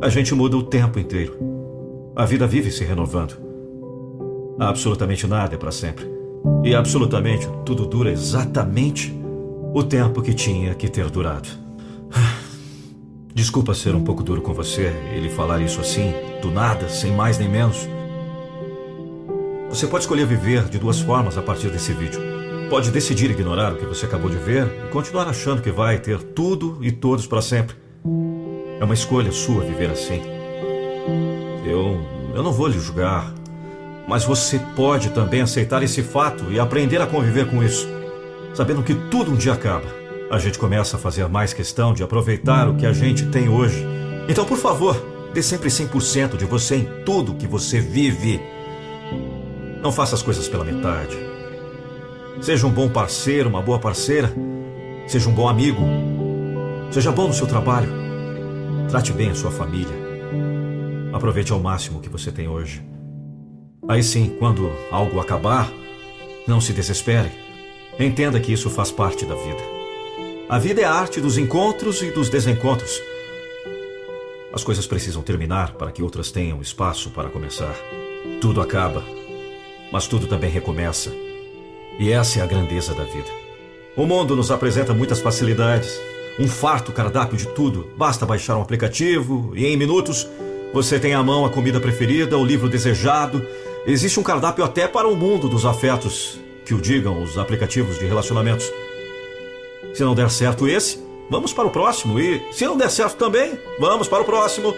A 0.00 0.08
gente 0.08 0.32
muda 0.32 0.56
o 0.56 0.62
tempo 0.62 1.00
inteiro. 1.00 1.36
A 2.14 2.24
vida 2.24 2.46
vive 2.46 2.70
se 2.70 2.84
renovando. 2.84 3.36
Absolutamente 4.56 5.26
nada 5.26 5.56
é 5.56 5.58
para 5.58 5.72
sempre. 5.72 6.06
E 6.62 6.76
absolutamente 6.76 7.48
tudo 7.66 7.86
dura 7.86 8.12
exatamente 8.12 9.12
o 9.74 9.82
tempo 9.82 10.22
que 10.22 10.32
tinha 10.32 10.76
que 10.76 10.88
ter 10.88 11.10
durado. 11.10 11.48
Desculpa 13.34 13.74
ser 13.74 13.96
um 13.96 14.04
pouco 14.04 14.22
duro 14.22 14.40
com 14.40 14.54
você 14.54 14.92
e 15.16 15.18
lhe 15.18 15.28
falar 15.28 15.60
isso 15.60 15.80
assim, 15.80 16.14
do 16.40 16.52
nada, 16.52 16.88
sem 16.88 17.10
mais 17.10 17.36
nem 17.36 17.48
menos. 17.48 17.88
Você 19.70 19.88
pode 19.88 20.04
escolher 20.04 20.24
viver 20.24 20.68
de 20.68 20.78
duas 20.78 21.00
formas 21.00 21.36
a 21.36 21.42
partir 21.42 21.68
desse 21.68 21.92
vídeo. 21.92 22.43
Pode 22.68 22.90
decidir 22.90 23.30
ignorar 23.30 23.72
o 23.72 23.76
que 23.76 23.84
você 23.84 24.06
acabou 24.06 24.30
de 24.30 24.36
ver 24.36 24.66
e 24.86 24.88
continuar 24.90 25.28
achando 25.28 25.62
que 25.62 25.70
vai 25.70 25.98
ter 25.98 26.18
tudo 26.18 26.78
e 26.80 26.90
todos 26.90 27.26
para 27.26 27.42
sempre. 27.42 27.76
É 28.80 28.84
uma 28.84 28.94
escolha 28.94 29.30
sua 29.30 29.62
viver 29.62 29.90
assim. 29.90 30.20
Eu, 31.64 32.00
eu 32.34 32.42
não 32.42 32.52
vou 32.52 32.66
lhe 32.66 32.78
julgar, 32.78 33.32
mas 34.08 34.24
você 34.24 34.58
pode 34.74 35.10
também 35.10 35.40
aceitar 35.42 35.82
esse 35.82 36.02
fato 36.02 36.50
e 36.50 36.58
aprender 36.58 37.00
a 37.00 37.06
conviver 37.06 37.48
com 37.48 37.62
isso, 37.62 37.86
sabendo 38.54 38.82
que 38.82 38.94
tudo 38.94 39.30
um 39.30 39.36
dia 39.36 39.52
acaba. 39.52 39.86
A 40.30 40.38
gente 40.38 40.58
começa 40.58 40.96
a 40.96 41.00
fazer 41.00 41.28
mais 41.28 41.52
questão 41.52 41.92
de 41.92 42.02
aproveitar 42.02 42.68
o 42.68 42.76
que 42.76 42.86
a 42.86 42.92
gente 42.92 43.26
tem 43.26 43.48
hoje. 43.48 43.86
Então, 44.28 44.44
por 44.44 44.58
favor, 44.58 45.00
dê 45.32 45.42
sempre 45.42 45.68
100% 45.68 46.36
de 46.36 46.44
você 46.44 46.76
em 46.76 47.04
tudo 47.04 47.34
que 47.34 47.46
você 47.46 47.78
vive. 47.78 48.40
Não 49.82 49.92
faça 49.92 50.14
as 50.14 50.22
coisas 50.22 50.48
pela 50.48 50.64
metade. 50.64 51.33
Seja 52.40 52.66
um 52.66 52.70
bom 52.70 52.88
parceiro, 52.88 53.48
uma 53.48 53.62
boa 53.62 53.78
parceira. 53.78 54.32
Seja 55.06 55.28
um 55.28 55.32
bom 55.32 55.48
amigo. 55.48 55.82
Seja 56.90 57.10
bom 57.10 57.28
no 57.28 57.34
seu 57.34 57.46
trabalho. 57.46 57.90
Trate 58.88 59.12
bem 59.12 59.30
a 59.30 59.34
sua 59.34 59.50
família. 59.50 59.94
Aproveite 61.12 61.52
ao 61.52 61.60
máximo 61.60 61.98
o 61.98 62.00
que 62.02 62.08
você 62.08 62.30
tem 62.30 62.48
hoje. 62.48 62.82
Aí 63.88 64.02
sim, 64.02 64.36
quando 64.38 64.70
algo 64.90 65.20
acabar, 65.20 65.70
não 66.46 66.60
se 66.60 66.72
desespere. 66.72 67.30
Entenda 67.98 68.40
que 68.40 68.52
isso 68.52 68.68
faz 68.68 68.90
parte 68.90 69.24
da 69.24 69.34
vida. 69.34 69.62
A 70.48 70.58
vida 70.58 70.80
é 70.80 70.84
a 70.84 70.92
arte 70.92 71.20
dos 71.20 71.38
encontros 71.38 72.02
e 72.02 72.10
dos 72.10 72.28
desencontros. 72.28 73.00
As 74.52 74.62
coisas 74.62 74.86
precisam 74.86 75.22
terminar 75.22 75.74
para 75.74 75.90
que 75.90 76.02
outras 76.02 76.30
tenham 76.30 76.60
espaço 76.60 77.10
para 77.10 77.30
começar. 77.30 77.74
Tudo 78.40 78.60
acaba, 78.60 79.02
mas 79.90 80.06
tudo 80.06 80.26
também 80.26 80.50
recomeça. 80.50 81.10
E 81.98 82.12
essa 82.12 82.40
é 82.40 82.42
a 82.42 82.46
grandeza 82.46 82.94
da 82.94 83.04
vida. 83.04 83.30
O 83.96 84.06
mundo 84.06 84.34
nos 84.34 84.50
apresenta 84.50 84.92
muitas 84.92 85.20
facilidades, 85.20 86.00
um 86.38 86.48
farto 86.48 86.92
cardápio 86.92 87.36
de 87.36 87.46
tudo. 87.48 87.88
Basta 87.96 88.26
baixar 88.26 88.56
um 88.56 88.62
aplicativo 88.62 89.52
e 89.54 89.66
em 89.66 89.76
minutos 89.76 90.28
você 90.72 90.98
tem 90.98 91.14
à 91.14 91.22
mão 91.22 91.44
a 91.44 91.50
comida 91.50 91.78
preferida, 91.78 92.36
o 92.36 92.44
livro 92.44 92.68
desejado. 92.68 93.46
Existe 93.86 94.18
um 94.18 94.24
cardápio 94.24 94.64
até 94.64 94.88
para 94.88 95.06
o 95.06 95.14
mundo 95.14 95.48
dos 95.48 95.64
afetos, 95.64 96.40
que 96.66 96.74
o 96.74 96.80
digam 96.80 97.22
os 97.22 97.38
aplicativos 97.38 97.98
de 97.98 98.06
relacionamentos. 98.06 98.72
Se 99.92 100.02
não 100.02 100.14
der 100.14 100.28
certo 100.30 100.66
esse, 100.66 100.98
vamos 101.30 101.52
para 101.52 101.66
o 101.66 101.70
próximo. 101.70 102.18
E 102.18 102.42
se 102.50 102.66
não 102.66 102.76
der 102.76 102.90
certo 102.90 103.16
também, 103.16 103.56
vamos 103.78 104.08
para 104.08 104.22
o 104.22 104.24
próximo. 104.24 104.74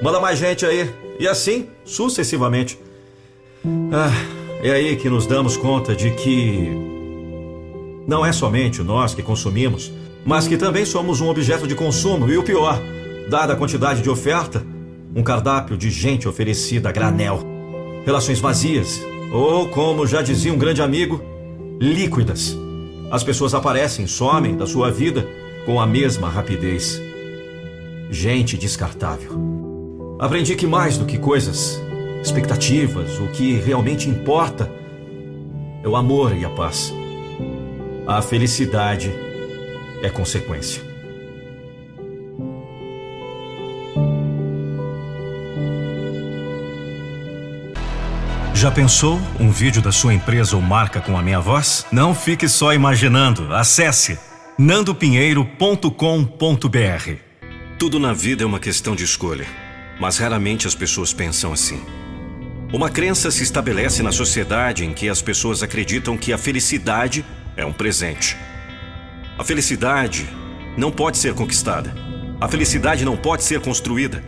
Manda 0.00 0.20
mais 0.20 0.38
gente 0.38 0.64
aí. 0.64 0.88
E 1.18 1.26
assim 1.26 1.68
sucessivamente. 1.84 2.78
Ah, 3.92 4.43
é 4.64 4.72
aí 4.72 4.96
que 4.96 5.08
nos 5.08 5.26
damos 5.26 5.56
conta 5.56 5.94
de 5.94 6.10
que 6.10 6.68
não 8.06 8.26
é 8.26 8.32
somente 8.32 8.82
nós 8.82 9.14
que 9.14 9.22
consumimos 9.22 9.92
mas 10.24 10.48
que 10.48 10.56
também 10.56 10.84
somos 10.84 11.20
um 11.20 11.28
objeto 11.28 11.66
de 11.66 11.74
consumo 11.74 12.28
e 12.30 12.38
o 12.38 12.42
pior, 12.42 12.80
dada 13.28 13.52
a 13.52 13.56
quantidade 13.56 14.00
de 14.00 14.08
oferta, 14.08 14.64
um 15.14 15.22
cardápio 15.22 15.76
de 15.76 15.90
gente 15.90 16.26
oferecida 16.26 16.88
a 16.88 16.92
granel. 16.92 17.40
Relações 18.06 18.40
vazias, 18.40 19.00
ou 19.32 19.68
como 19.68 20.06
já 20.06 20.22
dizia 20.22 20.52
um 20.52 20.58
grande 20.58 20.80
amigo, 20.80 21.22
líquidas. 21.80 22.56
As 23.10 23.22
pessoas 23.22 23.54
aparecem, 23.54 24.06
somem 24.06 24.56
da 24.56 24.66
sua 24.66 24.90
vida 24.90 25.26
com 25.66 25.80
a 25.80 25.86
mesma 25.86 26.28
rapidez. 26.28 27.00
Gente 28.10 28.56
descartável. 28.56 29.32
Aprendi 30.18 30.54
que 30.54 30.66
mais 30.66 30.96
do 30.96 31.04
que 31.04 31.18
coisas, 31.18 31.80
expectativas, 32.24 33.18
o 33.18 33.28
que 33.28 33.54
realmente 33.54 34.08
importa 34.08 34.70
é 35.82 35.88
o 35.88 35.94
amor 35.94 36.34
e 36.34 36.44
a 36.44 36.50
paz. 36.50 36.92
A 38.06 38.22
felicidade 38.22 39.12
é 40.02 40.08
consequência. 40.08 40.82
Já 48.54 48.70
pensou 48.70 49.20
um 49.38 49.50
vídeo 49.50 49.82
da 49.82 49.92
sua 49.92 50.14
empresa 50.14 50.56
ou 50.56 50.62
marca 50.62 51.00
com 51.00 51.18
a 51.18 51.22
minha 51.22 51.40
voz? 51.40 51.84
Não 51.92 52.14
fique 52.14 52.48
só 52.48 52.72
imaginando. 52.72 53.54
Acesse 53.54 54.18
nandopinheiro.com.br. 54.58 57.12
Tudo 57.78 57.98
na 57.98 58.14
vida 58.14 58.44
é 58.44 58.46
uma 58.46 58.60
questão 58.60 58.96
de 58.96 59.04
escolha, 59.04 59.46
mas 60.00 60.16
raramente 60.16 60.66
as 60.66 60.74
pessoas 60.74 61.12
pensam 61.12 61.52
assim. 61.52 62.03
Uma 62.74 62.90
crença 62.90 63.30
se 63.30 63.44
estabelece 63.44 64.02
na 64.02 64.10
sociedade 64.10 64.84
em 64.84 64.92
que 64.92 65.08
as 65.08 65.22
pessoas 65.22 65.62
acreditam 65.62 66.18
que 66.18 66.32
a 66.32 66.36
felicidade 66.36 67.24
é 67.56 67.64
um 67.64 67.72
presente. 67.72 68.36
A 69.38 69.44
felicidade 69.44 70.28
não 70.76 70.90
pode 70.90 71.18
ser 71.18 71.34
conquistada. 71.34 71.94
A 72.40 72.48
felicidade 72.48 73.04
não 73.04 73.16
pode 73.16 73.44
ser 73.44 73.60
construída. 73.60 74.24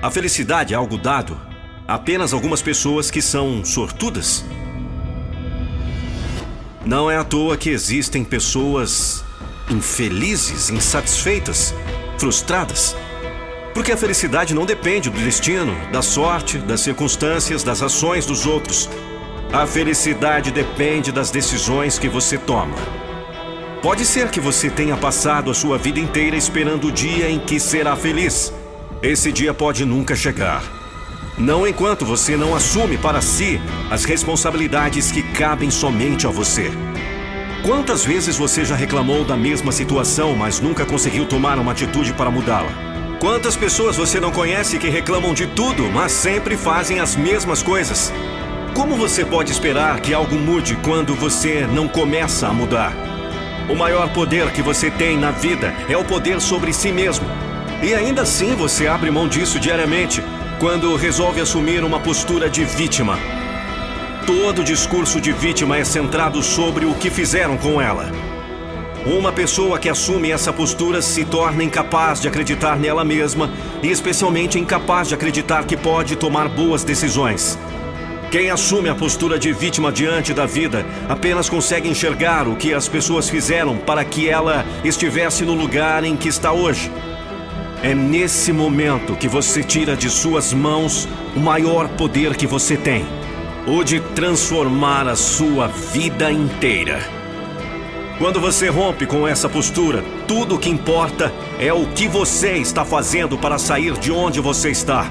A 0.00 0.10
felicidade 0.10 0.72
é 0.72 0.76
algo 0.78 0.96
dado 0.96 1.38
a 1.86 1.96
apenas 1.96 2.32
algumas 2.32 2.62
pessoas 2.62 3.10
que 3.10 3.20
são 3.20 3.62
sortudas. 3.62 4.42
Não 6.86 7.10
é 7.10 7.18
à 7.18 7.24
toa 7.24 7.58
que 7.58 7.68
existem 7.68 8.24
pessoas 8.24 9.22
infelizes, 9.68 10.70
insatisfeitas, 10.70 11.74
frustradas. 12.16 12.96
Porque 13.74 13.92
a 13.92 13.96
felicidade 13.96 14.54
não 14.54 14.66
depende 14.66 15.08
do 15.08 15.18
destino, 15.18 15.74
da 15.90 16.02
sorte, 16.02 16.58
das 16.58 16.80
circunstâncias, 16.80 17.62
das 17.62 17.82
ações 17.82 18.26
dos 18.26 18.46
outros. 18.46 18.88
A 19.52 19.66
felicidade 19.66 20.50
depende 20.50 21.10
das 21.10 21.30
decisões 21.30 21.98
que 21.98 22.08
você 22.08 22.36
toma. 22.36 22.76
Pode 23.82 24.04
ser 24.04 24.30
que 24.30 24.38
você 24.38 24.70
tenha 24.70 24.96
passado 24.96 25.50
a 25.50 25.54
sua 25.54 25.78
vida 25.78 25.98
inteira 25.98 26.36
esperando 26.36 26.88
o 26.88 26.92
dia 26.92 27.30
em 27.30 27.38
que 27.38 27.58
será 27.58 27.96
feliz. 27.96 28.52
Esse 29.02 29.32
dia 29.32 29.52
pode 29.52 29.84
nunca 29.84 30.14
chegar. 30.14 30.62
Não 31.36 31.66
enquanto 31.66 32.04
você 32.04 32.36
não 32.36 32.54
assume 32.54 32.98
para 32.98 33.22
si 33.22 33.60
as 33.90 34.04
responsabilidades 34.04 35.10
que 35.10 35.22
cabem 35.22 35.70
somente 35.70 36.26
a 36.26 36.30
você. 36.30 36.70
Quantas 37.64 38.04
vezes 38.04 38.36
você 38.36 38.64
já 38.64 38.76
reclamou 38.76 39.24
da 39.24 39.36
mesma 39.36 39.72
situação, 39.72 40.36
mas 40.36 40.60
nunca 40.60 40.84
conseguiu 40.84 41.26
tomar 41.26 41.58
uma 41.58 41.72
atitude 41.72 42.12
para 42.12 42.30
mudá-la? 42.30 42.91
Quantas 43.22 43.54
pessoas 43.54 43.96
você 43.96 44.18
não 44.18 44.32
conhece 44.32 44.80
que 44.80 44.88
reclamam 44.88 45.32
de 45.32 45.46
tudo, 45.46 45.84
mas 45.84 46.10
sempre 46.10 46.56
fazem 46.56 46.98
as 46.98 47.14
mesmas 47.14 47.62
coisas? 47.62 48.12
Como 48.74 48.96
você 48.96 49.24
pode 49.24 49.52
esperar 49.52 50.00
que 50.00 50.12
algo 50.12 50.34
mude 50.34 50.74
quando 50.82 51.14
você 51.14 51.64
não 51.64 51.86
começa 51.86 52.48
a 52.48 52.52
mudar? 52.52 52.92
O 53.70 53.76
maior 53.76 54.12
poder 54.12 54.50
que 54.50 54.60
você 54.60 54.90
tem 54.90 55.16
na 55.16 55.30
vida 55.30 55.72
é 55.88 55.96
o 55.96 56.04
poder 56.04 56.40
sobre 56.40 56.72
si 56.72 56.90
mesmo. 56.90 57.24
E 57.80 57.94
ainda 57.94 58.22
assim 58.22 58.56
você 58.56 58.88
abre 58.88 59.08
mão 59.08 59.28
disso 59.28 59.60
diariamente, 59.60 60.20
quando 60.58 60.96
resolve 60.96 61.40
assumir 61.40 61.84
uma 61.84 62.00
postura 62.00 62.50
de 62.50 62.64
vítima. 62.64 63.16
Todo 64.26 64.64
discurso 64.64 65.20
de 65.20 65.30
vítima 65.30 65.78
é 65.78 65.84
centrado 65.84 66.42
sobre 66.42 66.86
o 66.86 66.94
que 66.94 67.08
fizeram 67.08 67.56
com 67.56 67.80
ela. 67.80 68.31
Uma 69.04 69.32
pessoa 69.32 69.80
que 69.80 69.88
assume 69.88 70.30
essa 70.30 70.52
postura 70.52 71.02
se 71.02 71.24
torna 71.24 71.64
incapaz 71.64 72.20
de 72.20 72.28
acreditar 72.28 72.78
nela 72.78 73.04
mesma 73.04 73.50
e, 73.82 73.90
especialmente, 73.90 74.60
incapaz 74.60 75.08
de 75.08 75.14
acreditar 75.14 75.64
que 75.64 75.76
pode 75.76 76.14
tomar 76.14 76.48
boas 76.48 76.84
decisões. 76.84 77.58
Quem 78.30 78.48
assume 78.48 78.88
a 78.88 78.94
postura 78.94 79.38
de 79.38 79.52
vítima 79.52 79.90
diante 79.90 80.32
da 80.32 80.46
vida 80.46 80.86
apenas 81.08 81.50
consegue 81.50 81.88
enxergar 81.88 82.46
o 82.46 82.54
que 82.54 82.72
as 82.72 82.88
pessoas 82.88 83.28
fizeram 83.28 83.76
para 83.76 84.04
que 84.04 84.28
ela 84.28 84.64
estivesse 84.84 85.44
no 85.44 85.52
lugar 85.52 86.04
em 86.04 86.16
que 86.16 86.28
está 86.28 86.52
hoje. 86.52 86.90
É 87.82 87.94
nesse 87.94 88.52
momento 88.52 89.16
que 89.16 89.26
você 89.26 89.64
tira 89.64 89.96
de 89.96 90.08
suas 90.08 90.52
mãos 90.52 91.08
o 91.34 91.40
maior 91.40 91.88
poder 91.88 92.36
que 92.36 92.46
você 92.46 92.76
tem 92.76 93.04
o 93.66 93.84
de 93.84 94.00
transformar 94.00 95.06
a 95.06 95.14
sua 95.14 95.68
vida 95.68 96.32
inteira. 96.32 97.21
Quando 98.22 98.40
você 98.40 98.68
rompe 98.68 99.04
com 99.04 99.26
essa 99.26 99.48
postura, 99.48 100.04
tudo 100.28 100.54
o 100.54 100.58
que 100.58 100.70
importa 100.70 101.34
é 101.58 101.72
o 101.72 101.88
que 101.88 102.06
você 102.06 102.52
está 102.52 102.84
fazendo 102.84 103.36
para 103.36 103.58
sair 103.58 103.98
de 103.98 104.12
onde 104.12 104.38
você 104.38 104.70
está. 104.70 105.10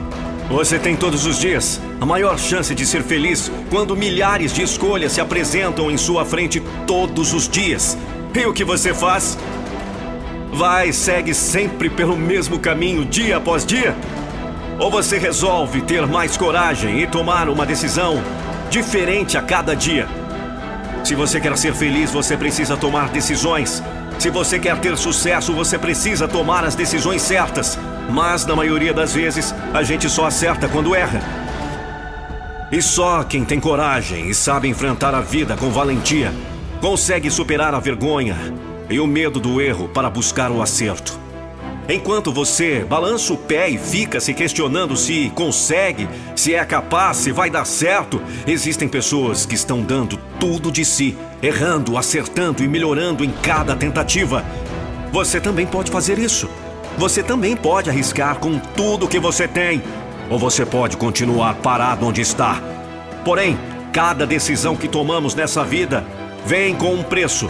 Você 0.49 0.79
tem 0.79 0.95
todos 0.95 1.25
os 1.25 1.38
dias 1.38 1.81
a 1.99 2.05
maior 2.05 2.39
chance 2.39 2.73
de 2.73 2.85
ser 2.85 3.03
feliz 3.03 3.51
quando 3.69 3.97
milhares 3.97 4.53
de 4.53 4.61
escolhas 4.61 5.11
se 5.11 5.19
apresentam 5.19 5.91
em 5.91 5.97
sua 5.97 6.23
frente 6.23 6.63
todos 6.88 7.33
os 7.33 7.49
dias. 7.49 7.97
E 8.33 8.45
o 8.45 8.53
que 8.53 8.63
você 8.63 8.93
faz? 8.93 9.38
Vai 10.53 10.88
e 10.88 10.93
segue 10.93 11.33
sempre 11.33 11.89
pelo 11.89 12.15
mesmo 12.15 12.59
caminho 12.59 13.03
dia 13.03 13.35
após 13.35 13.65
dia? 13.65 13.93
Ou 14.79 14.89
você 14.89 15.17
resolve 15.17 15.81
ter 15.81 16.07
mais 16.07 16.38
coragem 16.38 17.01
e 17.01 17.07
tomar 17.07 17.49
uma 17.49 17.65
decisão 17.65 18.23
diferente 18.69 19.38
a 19.38 19.41
cada 19.41 19.75
dia? 19.75 20.20
Se 21.03 21.15
você 21.15 21.40
quer 21.40 21.57
ser 21.57 21.73
feliz, 21.73 22.11
você 22.11 22.38
precisa 22.38 22.78
tomar 22.78 23.10
decisões. 23.10 23.82
Se 24.19 24.30
você 24.30 24.60
quer 24.60 24.80
ter 24.80 24.95
sucesso, 24.98 25.53
você 25.53 25.78
precisa 25.78 26.28
tomar 26.28 26.64
as 26.64 26.76
decisões 26.76 27.22
certas. 27.22 27.78
Mas, 28.10 28.45
na 28.45 28.56
maioria 28.56 28.94
das 28.94 29.14
vezes, 29.14 29.53
a 29.73 29.84
gente 29.84 30.10
só 30.10 30.26
acerta 30.26 30.69
quando 30.69 30.94
erra. 30.94 31.22
E 32.72 32.82
só 32.82 33.23
quem 33.23 33.44
tem 33.44 33.60
coragem 33.60 34.30
e 34.30 34.34
sabe 34.34 34.68
enfrentar 34.68 35.14
a 35.14 35.22
vida 35.22 35.57
com 35.57 35.69
valentia 35.69 36.32
consegue 36.82 37.30
superar 37.30 37.76
a 37.76 37.80
vergonha 37.80 38.36
e 38.90 38.99
o 38.99 39.06
medo 39.06 39.40
do 39.40 39.61
erro 39.61 39.88
para 39.88 40.10
buscar 40.10 40.49
o 40.52 40.61
acerto. 40.61 41.19
Enquanto 41.88 42.32
você 42.32 42.86
balança 42.88 43.34
o 43.34 43.38
pé 43.38 43.69
e 43.69 43.78
fica 43.78 44.19
se 44.19 44.34
questionando 44.34 44.95
se 44.95 45.32
consegue, 45.36 46.07
se 46.36 46.56
é 46.56 46.65
capaz, 46.65 47.18
se 47.18 47.32
vai 47.32 47.49
dar 47.49 47.65
certo, 47.65 48.22
existem 48.48 48.88
pessoas 48.88 49.45
que 49.45 49.53
estão 49.53 49.82
dando 49.82 50.19
tudo 50.41 50.72
de 50.72 50.84
si, 50.84 51.15
errando, 51.39 51.95
acertando 51.95 52.63
e 52.63 52.68
melhorando 52.68 53.23
em 53.23 53.30
cada 53.30 53.76
tentativa. 53.76 54.43
Você 55.11 55.39
também 55.39 55.68
pode 55.68 55.91
fazer 55.91 56.18
isso. 56.18 56.49
Você 56.97 57.22
também 57.22 57.55
pode 57.55 57.91
arriscar 57.91 58.38
com 58.38 58.57
tudo 58.57 59.07
que 59.07 59.19
você 59.19 59.47
tem, 59.47 59.84
ou 60.31 60.39
você 60.39 60.65
pode 60.65 60.97
continuar 60.97 61.53
parado 61.57 62.07
onde 62.07 62.22
está. 62.22 62.59
Porém, 63.23 63.55
cada 63.93 64.26
decisão 64.26 64.76
que 64.76 64.88
tomamos 64.88 65.35
nessa 65.35 65.63
vida 65.63 66.03
vem 66.43 66.73
com 66.73 66.95
um 66.95 67.03
preço. 67.03 67.47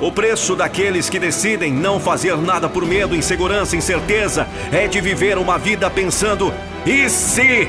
O 0.00 0.10
preço 0.10 0.56
daqueles 0.56 1.10
que 1.10 1.18
decidem 1.18 1.74
não 1.74 2.00
fazer 2.00 2.38
nada 2.38 2.70
por 2.70 2.86
medo, 2.86 3.14
insegurança, 3.14 3.76
incerteza 3.76 4.48
é 4.72 4.88
de 4.88 4.98
viver 4.98 5.36
uma 5.36 5.58
vida 5.58 5.90
pensando: 5.90 6.54
e 6.86 7.06
se? 7.10 7.68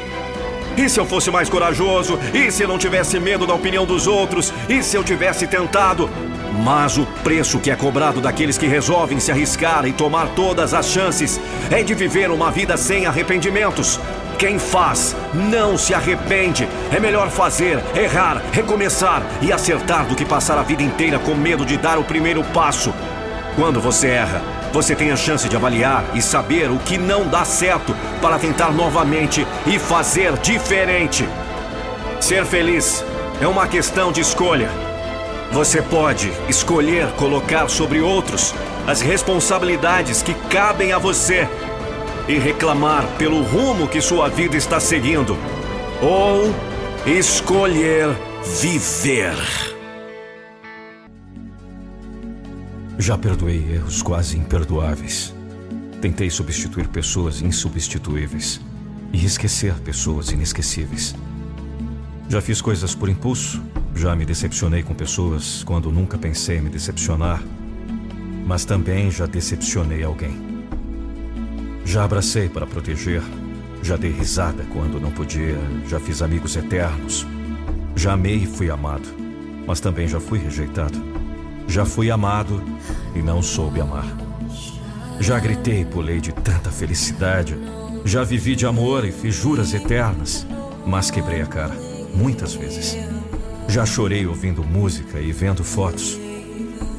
E 0.78 0.90
se 0.90 1.00
eu 1.00 1.06
fosse 1.06 1.32
mais 1.32 1.50
corajoso? 1.50 2.20
E 2.34 2.52
se 2.52 2.64
eu 2.64 2.68
não 2.68 2.78
tivesse 2.78 3.20
medo 3.20 3.48
da 3.48 3.54
opinião 3.54 3.86
dos 3.86 4.08
outros? 4.08 4.54
E 4.68 4.84
se 4.84 4.98
eu 4.98 5.04
tivesse 5.04 5.48
tentado? 5.48 6.10
Mas 6.64 6.98
o 6.98 7.06
preço 7.24 7.60
que 7.60 7.72
é 7.72 7.76
cobrado 7.76 8.20
daqueles 8.20 8.58
que 8.58 8.68
resolvem 8.68 9.20
se 9.20 9.32
arriscar 9.32 9.86
e 9.86 9.94
tomar 9.94 10.28
todas 10.36 10.74
as 10.74 10.88
chances 10.88 11.40
é 11.72 11.82
de 11.82 11.94
viver 11.94 12.30
uma 12.30 12.52
vida 12.52 12.76
sem 12.76 13.06
arrependimentos. 13.06 14.00
Quem 14.38 14.60
faz 14.60 15.16
não 15.34 15.78
se 15.78 15.94
arrepende. 15.94 16.68
É 16.92 17.00
melhor 17.00 17.30
fazer, 17.30 17.82
errar, 17.96 18.42
recomeçar 18.52 19.24
e 19.42 19.54
acertar 19.54 20.06
do 20.06 20.16
que 20.16 20.26
passar 20.26 20.58
a 20.58 20.64
vida 20.64 20.84
inteira 20.84 21.18
com 21.20 21.36
medo 21.36 21.66
de 21.66 21.78
dar 21.78 21.98
o 21.98 22.04
primeiro 22.04 22.44
passo. 22.46 22.94
Quando 23.56 23.80
você 23.80 24.08
erra, 24.08 24.42
você 24.76 24.94
tem 24.94 25.10
a 25.10 25.16
chance 25.16 25.48
de 25.48 25.56
avaliar 25.56 26.04
e 26.14 26.22
saber 26.22 26.70
o 26.70 26.78
que 26.78 26.98
não 26.98 27.26
dá 27.26 27.46
certo 27.46 27.96
para 28.22 28.38
tentar 28.38 28.74
novamente 28.74 29.48
e 29.66 29.80
fazer 29.80 30.34
diferente. 30.40 31.26
Ser 32.20 32.44
feliz 32.44 33.02
é 33.40 33.48
uma 33.48 33.70
questão 33.70 34.12
de 34.12 34.20
escolha. 34.20 34.70
Você 35.54 35.82
pode 35.82 36.30
escolher 36.50 37.08
colocar 37.14 37.70
sobre 37.70 38.02
outros 38.02 38.54
as 38.86 39.00
responsabilidades 39.00 40.22
que 40.22 40.34
cabem 40.50 40.92
a 40.92 40.98
você 40.98 41.48
e 42.28 42.38
reclamar 42.38 43.06
pelo 43.18 43.44
rumo 43.44 43.88
que 43.88 44.02
sua 44.02 44.28
vida 44.28 44.58
está 44.58 44.78
seguindo, 44.78 45.38
ou 46.02 46.54
escolher 47.06 48.10
viver. 48.62 49.75
Já 52.98 53.18
perdoei 53.18 53.74
erros 53.74 54.02
quase 54.02 54.38
imperdoáveis. 54.38 55.34
Tentei 56.02 56.30
substituir 56.30 56.88
pessoas 56.88 57.42
insubstituíveis 57.42 58.62
e 59.12 59.26
esquecer 59.26 59.74
pessoas 59.76 60.32
inesquecíveis. 60.32 61.14
Já 62.30 62.42
fiz 62.42 62.62
coisas 62.62 62.96
por 62.96 63.10
impulso, 63.10 63.62
já 63.94 64.16
me 64.16 64.26
decepcionei 64.26 64.82
com 64.82 64.94
pessoas 64.94 65.64
quando 65.64 65.92
nunca 65.92 66.18
pensei 66.18 66.62
me 66.62 66.70
decepcionar, 66.70 67.44
mas 68.46 68.66
também 68.66 69.12
já 69.12 69.26
decepcionei 69.26 70.04
alguém. 70.04 70.56
Já 71.84 72.04
abracei 72.06 72.50
para 72.50 72.66
proteger, 72.66 73.22
Já 73.84 73.96
dei 73.96 74.10
risada 74.10 74.66
quando 74.74 75.00
não 75.00 75.12
podia, 75.12 75.60
já 75.88 76.00
fiz 76.00 76.24
amigos 76.24 76.56
eternos. 76.56 77.28
Já 77.96 78.14
amei 78.14 78.38
e 78.38 78.48
fui 78.48 78.72
amado, 78.72 79.08
mas 79.68 79.80
também 79.80 80.08
já 80.08 80.20
fui 80.20 80.40
rejeitado. 80.40 81.25
Já 81.68 81.86
fui 81.86 82.10
amado 82.10 82.64
e 83.14 83.22
não 83.22 83.42
soube 83.42 83.82
amar. 83.82 84.06
Já 85.20 85.40
gritei 85.40 85.82
e 85.82 85.86
pulei 85.86 86.20
de 86.20 86.32
tanta 86.32 86.70
felicidade. 86.70 87.58
Já 88.04 88.24
vivi 88.24 88.56
de 88.56 88.66
amor 88.66 89.06
e 89.06 89.12
fiz 89.12 89.36
juras 89.36 89.74
eternas, 89.74 90.46
mas 90.86 91.10
quebrei 91.10 91.42
a 91.42 91.48
cara, 91.48 91.74
muitas 92.14 92.54
vezes. 92.54 92.98
Já 93.68 93.86
chorei 93.86 94.28
ouvindo 94.28 94.64
música 94.64 95.20
e 95.20 95.32
vendo 95.32 95.64
fotos. 95.64 96.20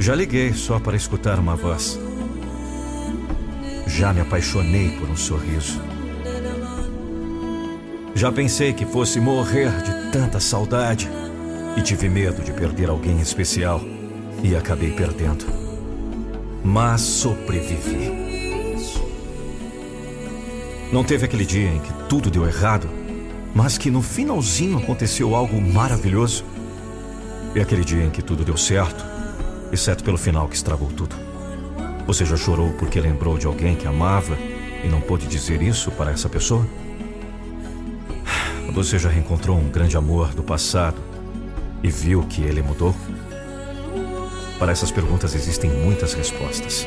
Já 0.01 0.15
liguei 0.15 0.53
só 0.53 0.81
para 0.81 0.97
escutar 0.97 1.39
uma 1.39 1.55
voz. 1.55 1.99
Já 3.87 4.13
me 4.13 4.21
apaixonei 4.21 4.91
por 4.99 5.09
um 5.09 5.17
sorriso. 5.17 5.81
Já 8.15 8.33
pensei 8.33 8.73
que 8.73 8.85
fosse 8.85 9.21
morrer 9.21 9.71
de 9.83 10.11
tanta 10.11 10.41
saudade 10.41 11.09
e 11.77 11.83
tive 11.83 12.09
medo 12.09 12.43
de 12.43 12.53
perder 12.53 12.89
alguém 12.89 13.21
especial 13.21 13.81
e 14.43 14.55
acabei 14.55 14.93
perdendo. 14.93 15.47
Mas 16.65 17.01
sobrevivi. 17.01 18.27
Não 20.93 21.03
teve 21.03 21.25
aquele 21.25 21.45
dia 21.45 21.69
em 21.69 21.81
que 21.81 21.93
tudo 22.09 22.31
deu 22.31 22.47
errado, 22.47 22.89
mas 23.55 23.77
que 23.77 23.91
no 23.91 24.03
finalzinho 24.03 24.79
aconteceu 24.79 25.35
algo 25.35 25.61
maravilhoso. 25.61 26.45
E 27.55 27.61
aquele 27.61 27.85
dia 27.85 28.05
em 28.05 28.11
que 28.11 28.23
tudo 28.23 28.45
deu 28.45 28.57
certo, 28.57 29.05
exceto 29.73 30.05
pelo 30.05 30.19
final 30.19 30.49
que 30.49 30.57
estragou 30.57 30.89
tudo. 30.89 31.17
Você 32.07 32.25
já 32.25 32.37
chorou 32.37 32.73
porque 32.75 33.01
lembrou 33.01 33.37
de 33.37 33.47
alguém 33.47 33.75
que 33.75 33.87
amava 33.87 34.39
e 34.85 34.89
não 34.89 35.01
pôde 35.01 35.27
dizer 35.27 35.61
isso 35.61 35.91
para 35.91 36.13
essa 36.13 36.29
pessoa? 36.29 36.67
Você 38.73 38.99
já 38.99 39.09
reencontrou 39.09 39.57
um 39.59 39.69
grande 39.69 39.97
amor 39.97 40.35
do 40.35 40.43
passado 40.43 41.01
e 41.83 41.91
viu 41.91 42.23
que 42.25 42.43
ele 42.43 42.63
mudou? 42.63 42.95
Para 44.59 44.73
essas 44.73 44.91
perguntas 44.91 45.35
existem 45.35 45.71
muitas 45.71 46.15
respostas. 46.15 46.87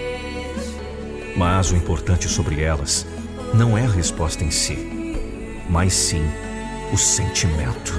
Mas 1.35 1.71
o 1.71 1.75
importante 1.75 2.27
sobre 2.27 2.61
elas 2.61 3.05
não 3.53 3.77
é 3.77 3.85
a 3.85 3.89
resposta 3.89 4.43
em 4.43 4.51
si, 4.51 5.15
mas 5.69 5.93
sim 5.93 6.23
o 6.91 6.97
sentimento. 6.97 7.93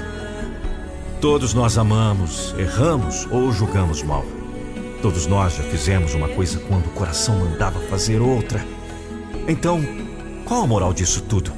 Todos 1.21 1.53
nós 1.53 1.77
amamos, 1.77 2.53
erramos 2.57 3.27
ou 3.31 3.51
julgamos 3.51 4.03
mal. 4.03 4.25
Todos 5.01 5.25
nós 5.25 5.55
já 5.55 5.63
fizemos 5.63 6.13
uma 6.13 6.27
coisa 6.27 6.59
quando 6.59 6.87
o 6.87 6.91
coração 6.91 7.39
mandava 7.39 7.79
fazer 7.81 8.21
outra. 8.21 8.65
Então, 9.47 9.81
qual 10.45 10.63
a 10.63 10.67
moral 10.67 10.93
disso 10.93 11.21
tudo? 11.21 11.51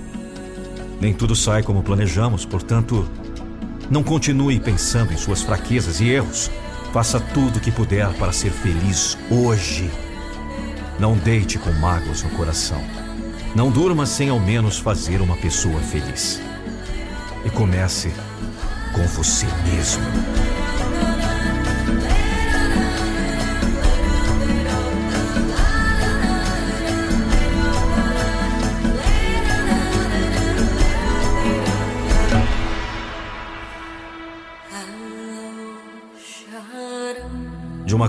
Nem 1.02 1.14
tudo 1.14 1.35
sai 1.35 1.64
como 1.64 1.84
planejamos, 1.84 2.45
portanto, 2.45 3.07
não 3.90 4.03
continue 4.03 4.60
pensando 4.60 5.11
em 5.11 5.18
suas 5.18 5.41
fraquezas 5.41 5.99
e 5.99 6.10
erros. 6.10 6.49
Faça 6.94 7.20
tudo 7.20 7.57
o 7.57 7.60
que 7.60 7.72
puder 7.72 8.07
para 8.20 8.32
ser 8.32 8.52
feliz 8.52 9.18
hoje. 9.28 9.90
Não 10.99 11.18
deite 11.18 11.57
com 11.57 11.72
mágoas 11.72 12.22
no 12.22 12.30
coração. 12.30 12.84
Não 13.56 13.72
durma 13.72 14.06
sem 14.06 14.30
ao 14.30 14.40
menos 14.40 14.78
fazer 14.78 15.20
uma 15.20 15.36
pessoa 15.36 15.80
feliz. 15.80 16.40
E 17.44 17.49
comece 17.49 18.14
com 18.94 19.07
você 19.07 19.48
mesmo. 19.72 20.62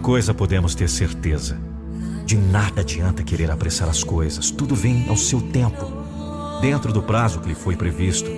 Coisa 0.05 0.35
podemos 0.35 0.75
ter 0.75 0.89
certeza: 0.89 1.59
de 2.27 2.37
nada 2.37 2.83
adianta 2.83 3.23
querer 3.23 3.51
apressar 3.51 3.89
as 3.89 4.05
coisas, 4.05 4.51
tudo 4.51 4.75
vem 4.75 5.09
ao 5.09 5.17
seu 5.17 5.41
tempo, 5.41 5.91
dentro 6.61 6.93
do 6.93 7.03
prazo 7.03 7.41
que 7.41 7.49
lhe 7.49 7.55
foi 7.55 7.75
previsto. 7.75 8.31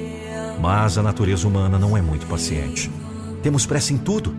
Mas 0.61 0.97
a 0.97 1.03
natureza 1.03 1.47
humana 1.47 1.77
não 1.77 1.97
é 1.97 2.01
muito 2.01 2.25
paciente. 2.27 2.91
Temos 3.43 3.67
pressa 3.67 3.93
em 3.93 3.99
tudo. 3.99 4.35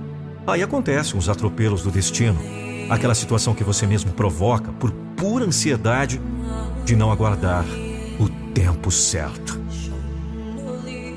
Aí 0.47 0.63
acontecem 0.63 1.19
os 1.19 1.29
atropelos 1.29 1.83
do 1.83 1.91
destino, 1.91 2.39
aquela 2.89 3.13
situação 3.13 3.53
que 3.53 3.63
você 3.63 3.85
mesmo 3.85 4.13
provoca 4.13 4.71
por 4.71 4.91
pura 5.15 5.45
ansiedade 5.45 6.21
de 6.85 6.95
não 6.95 7.11
aguardar 7.11 7.65
o 8.19 8.29
tempo 8.53 8.89
certo. 8.89 9.59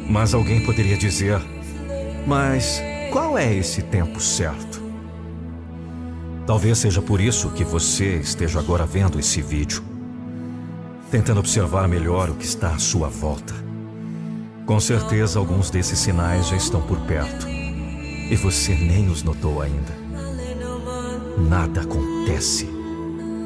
Mas 0.08 0.34
alguém 0.34 0.66
poderia 0.66 0.98
dizer: 0.98 1.40
Mas 2.26 2.82
qual 3.12 3.38
é 3.38 3.54
esse 3.54 3.80
tempo 3.80 4.20
certo? 4.20 4.69
Talvez 6.50 6.78
seja 6.78 7.00
por 7.00 7.20
isso 7.20 7.48
que 7.50 7.62
você 7.62 8.16
esteja 8.16 8.58
agora 8.58 8.84
vendo 8.84 9.20
esse 9.20 9.40
vídeo, 9.40 9.84
tentando 11.08 11.38
observar 11.38 11.86
melhor 11.86 12.28
o 12.28 12.34
que 12.34 12.44
está 12.44 12.74
à 12.74 12.78
sua 12.80 13.08
volta. 13.08 13.54
Com 14.66 14.80
certeza, 14.80 15.38
alguns 15.38 15.70
desses 15.70 16.00
sinais 16.00 16.48
já 16.48 16.56
estão 16.56 16.82
por 16.82 16.98
perto 17.02 17.46
e 17.48 18.34
você 18.34 18.74
nem 18.74 19.08
os 19.08 19.22
notou 19.22 19.62
ainda. 19.62 19.96
Nada 21.48 21.82
acontece 21.82 22.68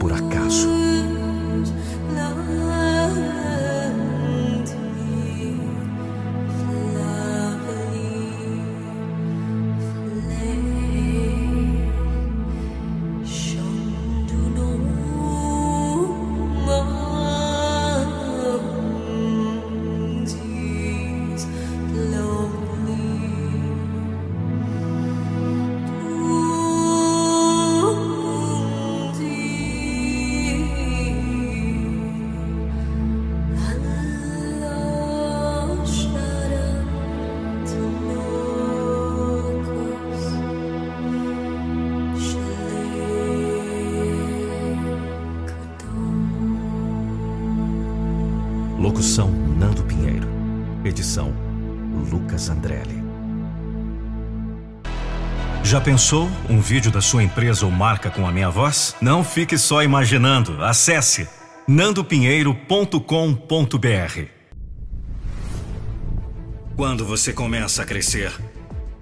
por 0.00 0.10
acaso. 0.10 0.66
Lucas 51.22 52.48
Andrelli. 52.48 53.02
Já 55.62 55.80
pensou 55.80 56.28
um 56.48 56.60
vídeo 56.60 56.90
da 56.90 57.00
sua 57.00 57.22
empresa 57.22 57.64
ou 57.64 57.72
marca 57.72 58.10
com 58.10 58.26
a 58.26 58.32
minha 58.32 58.50
voz? 58.50 58.94
Não 59.00 59.24
fique 59.24 59.56
só 59.56 59.82
imaginando. 59.82 60.62
Acesse 60.62 61.26
nandopinheiro.com.br. 61.66 64.28
Quando 66.76 67.06
você 67.06 67.32
começa 67.32 67.82
a 67.82 67.86
crescer, 67.86 68.32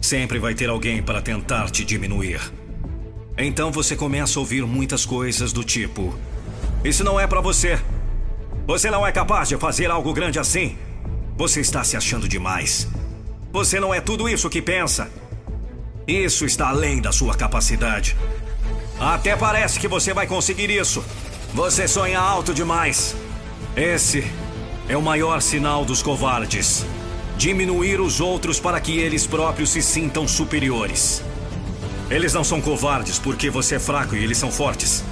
sempre 0.01 0.39
vai 0.39 0.55
ter 0.55 0.69
alguém 0.69 1.03
para 1.03 1.21
tentar 1.21 1.71
te 1.71 1.85
diminuir. 1.85 2.41
Então 3.37 3.73
você 3.73 3.97
começa 3.97 4.39
a 4.39 4.41
ouvir 4.41 4.65
muitas 4.65 5.05
coisas 5.05 5.53
do 5.53 5.65
tipo: 5.65 6.15
Isso 6.85 7.03
não 7.03 7.19
é 7.19 7.27
para 7.27 7.41
você. 7.41 7.81
Você 8.67 8.91
não 8.91 9.07
é 9.07 9.11
capaz 9.11 9.49
de 9.49 9.57
fazer 9.57 9.91
algo 9.91 10.13
grande 10.13 10.39
assim. 10.39 10.77
Você 11.43 11.61
está 11.61 11.83
se 11.83 11.97
achando 11.97 12.29
demais. 12.29 12.87
Você 13.53 13.81
não 13.81 13.93
é 13.93 14.01
tudo 14.01 14.29
isso 14.29 14.49
que 14.49 14.63
pensa. 14.63 15.11
Isso 16.07 16.45
está 16.45 16.69
além 16.69 17.01
da 17.01 17.11
sua 17.11 17.35
capacidade. 17.35 18.17
Até 19.01 19.35
parece 19.35 19.81
que 19.81 19.89
você 19.89 20.15
vai 20.15 20.25
conseguir 20.29 20.71
isso. 20.71 21.05
Você 21.53 21.89
sonha 21.89 22.21
alto 22.21 22.55
demais. 22.55 23.17
Esse 23.75 24.25
é 24.89 24.97
o 24.97 25.03
maior 25.03 25.43
sinal 25.43 25.85
dos 25.85 26.01
covardes. 26.01 26.87
Diminuir 27.37 28.01
os 28.01 28.21
outros 28.21 28.61
para 28.61 28.81
que 28.81 28.97
eles 28.97 29.27
próprios 29.27 29.71
se 29.71 29.83
sintam 29.83 30.29
superiores. 30.29 31.25
Eles 32.09 32.33
não 32.33 32.45
são 32.45 32.61
covardes 32.61 33.19
porque 33.19 33.51
você 33.51 33.75
é 33.75 33.81
fraco 33.81 34.15
e 34.15 34.23
eles 34.23 34.39
são 34.39 34.53
fortes. 34.53 35.03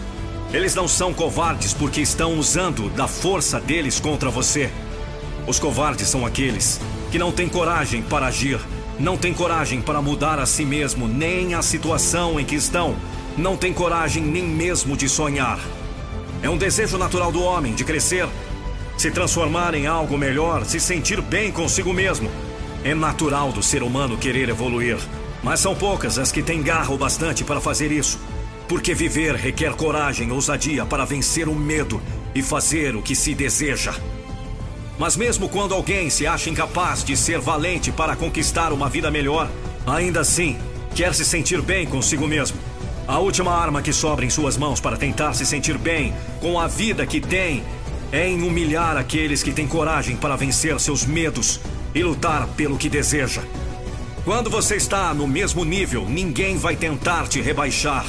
Eles 0.52 0.76
não 0.76 0.86
são 0.86 1.12
covardes 1.12 1.74
porque 1.74 2.00
estão 2.00 2.38
usando 2.38 2.88
da 2.90 3.08
força 3.08 3.58
deles 3.58 3.98
contra 3.98 4.30
você. 4.30 4.70
Os 5.46 5.58
covardes 5.58 6.08
são 6.08 6.24
aqueles 6.24 6.80
que 7.10 7.18
não 7.18 7.32
têm 7.32 7.48
coragem 7.48 8.02
para 8.02 8.26
agir, 8.26 8.60
não 8.98 9.16
têm 9.16 9.32
coragem 9.32 9.80
para 9.80 10.02
mudar 10.02 10.38
a 10.38 10.46
si 10.46 10.64
mesmo, 10.64 11.08
nem 11.08 11.54
a 11.54 11.62
situação 11.62 12.38
em 12.38 12.44
que 12.44 12.54
estão, 12.54 12.94
não 13.36 13.56
têm 13.56 13.72
coragem 13.72 14.22
nem 14.22 14.44
mesmo 14.44 14.96
de 14.96 15.08
sonhar. 15.08 15.58
É 16.42 16.48
um 16.48 16.56
desejo 16.56 16.98
natural 16.98 17.32
do 17.32 17.42
homem 17.42 17.74
de 17.74 17.84
crescer, 17.84 18.28
se 18.96 19.10
transformar 19.10 19.74
em 19.74 19.86
algo 19.86 20.16
melhor, 20.16 20.64
se 20.64 20.78
sentir 20.78 21.20
bem 21.20 21.50
consigo 21.50 21.92
mesmo. 21.92 22.30
É 22.84 22.94
natural 22.94 23.50
do 23.50 23.62
ser 23.62 23.82
humano 23.82 24.16
querer 24.16 24.48
evoluir, 24.48 24.98
mas 25.42 25.60
são 25.60 25.74
poucas 25.74 26.18
as 26.18 26.30
que 26.30 26.42
têm 26.42 26.62
garra 26.62 26.92
o 26.92 26.98
bastante 26.98 27.44
para 27.44 27.60
fazer 27.60 27.90
isso. 27.90 28.18
Porque 28.68 28.94
viver 28.94 29.34
requer 29.34 29.72
coragem 29.72 30.30
ousadia 30.30 30.86
para 30.86 31.04
vencer 31.04 31.48
o 31.48 31.54
medo 31.54 32.00
e 32.34 32.42
fazer 32.42 32.94
o 32.94 33.02
que 33.02 33.16
se 33.16 33.34
deseja. 33.34 33.94
Mas 35.00 35.16
mesmo 35.16 35.48
quando 35.48 35.72
alguém 35.72 36.10
se 36.10 36.26
acha 36.26 36.50
incapaz 36.50 37.02
de 37.02 37.16
ser 37.16 37.38
valente 37.38 37.90
para 37.90 38.14
conquistar 38.14 38.70
uma 38.70 38.86
vida 38.86 39.10
melhor, 39.10 39.50
ainda 39.86 40.20
assim 40.20 40.58
quer 40.94 41.14
se 41.14 41.24
sentir 41.24 41.62
bem 41.62 41.86
consigo 41.86 42.28
mesmo. 42.28 42.58
A 43.08 43.18
última 43.18 43.50
arma 43.50 43.80
que 43.80 43.94
sobra 43.94 44.26
em 44.26 44.28
suas 44.28 44.58
mãos 44.58 44.78
para 44.78 44.98
tentar 44.98 45.32
se 45.32 45.46
sentir 45.46 45.78
bem 45.78 46.12
com 46.38 46.60
a 46.60 46.66
vida 46.66 47.06
que 47.06 47.18
tem 47.18 47.64
é 48.12 48.28
em 48.28 48.42
humilhar 48.42 48.98
aqueles 48.98 49.42
que 49.42 49.52
têm 49.52 49.66
coragem 49.66 50.16
para 50.16 50.36
vencer 50.36 50.78
seus 50.78 51.06
medos 51.06 51.60
e 51.94 52.02
lutar 52.02 52.46
pelo 52.48 52.76
que 52.76 52.90
deseja. 52.90 53.40
Quando 54.22 54.50
você 54.50 54.76
está 54.76 55.14
no 55.14 55.26
mesmo 55.26 55.64
nível, 55.64 56.04
ninguém 56.06 56.58
vai 56.58 56.76
tentar 56.76 57.26
te 57.26 57.40
rebaixar. 57.40 58.04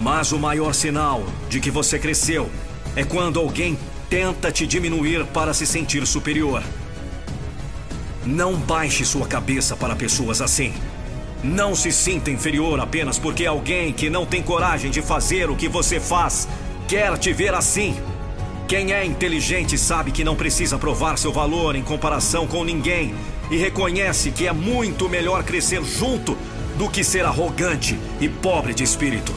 Mas 0.00 0.32
o 0.32 0.40
maior 0.40 0.74
sinal 0.74 1.24
de 1.48 1.60
que 1.60 1.70
você 1.70 2.00
cresceu 2.00 2.50
é 2.96 3.04
quando 3.04 3.38
alguém 3.38 3.78
tenta 4.10 4.50
te 4.50 4.66
diminuir 4.66 5.24
para 5.26 5.54
se 5.54 5.64
sentir 5.64 6.04
superior. 6.04 6.64
Não 8.26 8.56
baixe 8.56 9.04
sua 9.04 9.24
cabeça 9.26 9.76
para 9.76 9.94
pessoas 9.94 10.42
assim. 10.42 10.74
Não 11.44 11.76
se 11.76 11.92
sinta 11.92 12.28
inferior 12.28 12.80
apenas 12.80 13.20
porque 13.20 13.46
alguém 13.46 13.92
que 13.92 14.10
não 14.10 14.26
tem 14.26 14.42
coragem 14.42 14.90
de 14.90 15.00
fazer 15.00 15.48
o 15.48 15.54
que 15.54 15.68
você 15.68 16.00
faz 16.00 16.48
quer 16.88 17.16
te 17.16 17.32
ver 17.32 17.54
assim. 17.54 17.96
Quem 18.66 18.92
é 18.92 19.04
inteligente 19.04 19.78
sabe 19.78 20.10
que 20.10 20.24
não 20.24 20.34
precisa 20.34 20.76
provar 20.76 21.16
seu 21.16 21.32
valor 21.32 21.76
em 21.76 21.82
comparação 21.82 22.48
com 22.48 22.64
ninguém 22.64 23.14
e 23.48 23.56
reconhece 23.56 24.32
que 24.32 24.48
é 24.48 24.52
muito 24.52 25.08
melhor 25.08 25.44
crescer 25.44 25.82
junto 25.84 26.36
do 26.76 26.90
que 26.90 27.04
ser 27.04 27.24
arrogante 27.24 27.96
e 28.20 28.28
pobre 28.28 28.74
de 28.74 28.82
espírito. 28.82 29.32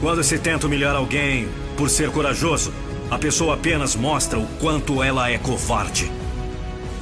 Quando 0.00 0.24
se 0.24 0.38
tenta 0.38 0.66
humilhar 0.66 0.96
alguém 0.96 1.48
por 1.76 1.90
ser 1.90 2.10
corajoso, 2.10 2.72
a 3.10 3.18
pessoa 3.18 3.54
apenas 3.54 3.94
mostra 3.94 4.38
o 4.38 4.46
quanto 4.58 5.02
ela 5.02 5.30
é 5.30 5.38
covarde. 5.38 6.10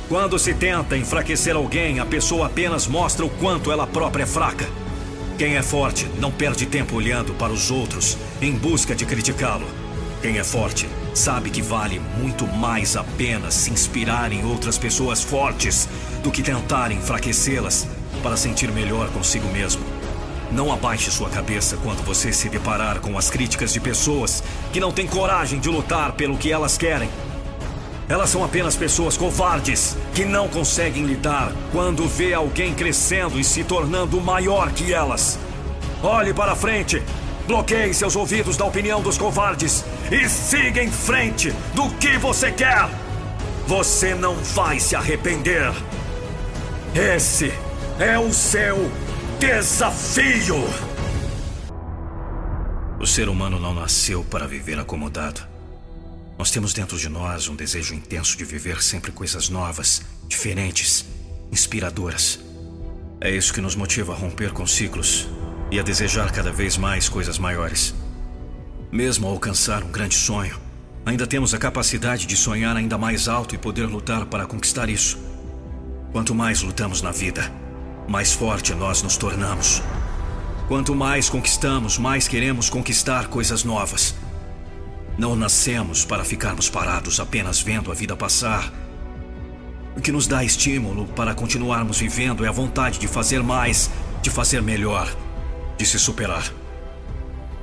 Quando 0.09 0.39
se 0.39 0.53
tenta 0.53 0.97
enfraquecer 0.97 1.57
alguém, 1.57 2.01
a 2.01 2.05
pessoa 2.05 2.47
apenas 2.47 2.87
mostra 2.87 3.24
o 3.24 3.31
quanto 3.31 3.73
ela 3.73 3.87
própria 3.87 4.24
é 4.24 4.27
fraca. 4.27 4.69
Quem 5.39 5.57
é 5.57 5.62
forte 5.62 6.07
não 6.19 6.31
perde 6.31 6.66
tempo 6.66 6.97
olhando 6.97 7.33
para 7.35 7.53
os 7.53 7.70
outros 7.70 8.19
em 8.41 8.53
busca 8.53 8.95
de 8.95 9.07
criticá-lo. 9.07 9.66
Quem 10.20 10.39
é 10.39 10.45
forte 10.45 10.89
sabe 11.15 11.51
que 11.51 11.62
vale 11.62 12.01
muito 12.19 12.47
mais 12.47 12.97
a 12.97 13.03
pena 13.03 13.51
se 13.51 13.70
inspirar 13.70 14.33
em 14.33 14.45
outras 14.45 14.79
pessoas 14.79 15.23
fortes 15.23 15.89
do 16.23 16.31
que 16.31 16.43
tentar 16.43 16.93
enfraquecê-las 16.93 17.89
para 18.23 18.37
sentir 18.37 18.70
melhor 18.70 19.09
consigo 19.11 19.49
mesmo. 19.49 19.91
Não 20.53 20.73
abaixe 20.73 21.11
sua 21.11 21.31
cabeça 21.31 21.77
quando 21.83 22.05
você 22.05 22.33
se 22.33 22.49
deparar 22.49 23.01
com 23.01 23.16
as 23.16 23.31
críticas 23.31 23.73
de 23.73 23.81
pessoas 23.81 24.43
que 24.73 24.81
não 24.81 24.93
têm 24.93 25.07
coragem 25.07 25.59
de 25.59 25.69
lutar 25.69 26.12
pelo 26.12 26.37
que 26.37 26.53
elas 26.53 26.77
querem. 26.77 27.09
Elas 28.09 28.31
são 28.31 28.45
apenas 28.45 28.77
pessoas 28.77 29.16
covardes 29.16 29.97
que 30.15 30.24
não 30.24 30.49
conseguem 30.49 31.05
lidar 31.05 31.53
quando 31.70 32.07
vê 32.07 32.35
alguém 32.35 32.74
crescendo 32.74 33.41
e 33.41 33.45
se 33.45 33.65
tornando 33.65 34.20
maior 34.20 34.70
que 34.73 34.93
elas. 34.93 35.39
Olhe 36.03 36.35
para 36.35 36.55
frente 36.55 37.03
Bloqueie 37.47 37.93
seus 37.93 38.15
ouvidos 38.15 38.57
da 38.57 38.65
opinião 38.65 39.01
dos 39.01 39.19
covardes 39.19 39.85
e 40.11 40.29
siga 40.29 40.83
em 40.83 40.91
frente 40.91 41.53
do 41.74 41.91
que 41.97 42.16
você 42.19 42.53
quer. 42.53 42.89
Você 43.66 44.15
não 44.15 44.37
vai 44.37 44.79
se 44.79 44.95
arrepender. 44.95 45.73
Esse 46.95 47.53
é 47.99 48.19
o 48.19 48.33
seu 48.33 48.91
desafio. 49.43 50.55
O 53.01 53.05
ser 53.05 53.28
humano 53.28 53.59
não 53.59 53.74
nasceu 53.74 54.23
para 54.23 54.47
viver 54.47 54.78
acomodado. 54.78 55.40
Nós 56.39 56.52
temos 56.52 56.73
dentro 56.73 56.97
de 56.97 57.09
nós 57.09 57.48
um 57.48 57.56
desejo 57.56 57.93
intenso 57.93 58.39
de 58.39 58.44
viver 58.44 58.81
sempre 58.81 59.10
coisas 59.10 59.48
novas, 59.48 60.02
diferentes, 60.28 61.05
inspiradoras. 61.51 62.39
É 63.20 63.32
isso 63.32 63.52
que 63.52 63.60
nos 63.60 63.74
motiva 63.74 64.12
a 64.12 64.16
romper 64.16 64.52
com 64.52 64.64
ciclos 64.64 65.28
e 65.73 65.81
a 65.81 65.82
desejar 65.82 66.31
cada 66.31 66.52
vez 66.52 66.77
mais 66.77 67.09
coisas 67.09 67.36
maiores. 67.36 67.93
Mesmo 68.93 69.27
ao 69.27 69.32
alcançar 69.32 69.82
um 69.82 69.90
grande 69.90 70.14
sonho, 70.14 70.56
ainda 71.05 71.27
temos 71.27 71.52
a 71.52 71.59
capacidade 71.59 72.27
de 72.27 72.36
sonhar 72.36 72.77
ainda 72.77 72.97
mais 72.97 73.27
alto 73.27 73.56
e 73.56 73.59
poder 73.59 73.86
lutar 73.86 74.24
para 74.27 74.47
conquistar 74.47 74.89
isso. 74.89 75.19
Quanto 76.12 76.32
mais 76.32 76.62
lutamos 76.62 77.02
na 77.02 77.10
vida, 77.10 77.51
mais 78.09 78.33
forte 78.33 78.74
nós 78.74 79.03
nos 79.03 79.16
tornamos. 79.16 79.83
Quanto 80.69 80.95
mais 80.95 81.29
conquistamos, 81.29 81.99
mais 81.99 82.29
queremos 82.29 82.70
conquistar 82.70 83.29
coisas 83.29 83.65
novas. 83.65 84.15
Não 85.19 85.37
nascemos 85.37 86.05
para 86.05 86.24
ficarmos 86.24 86.69
parados 86.70 87.20
apenas 87.20 87.61
vendo 87.61 87.91
a 87.91 87.95
vida 87.95 88.16
passar. 88.16 88.73
O 89.97 90.01
que 90.01 90.11
nos 90.11 90.27
dá 90.27 90.43
estímulo 90.43 91.07
para 91.09 91.35
continuarmos 91.35 91.99
vivendo 91.99 92.45
é 92.45 92.49
a 92.49 92.53
vontade 92.53 92.99
de 92.99 93.07
fazer 93.07 93.43
mais, 93.43 93.91
de 94.23 94.31
fazer 94.31 94.62
melhor 94.62 95.09
de 95.83 95.89
se 95.89 95.99
superar. 95.99 96.53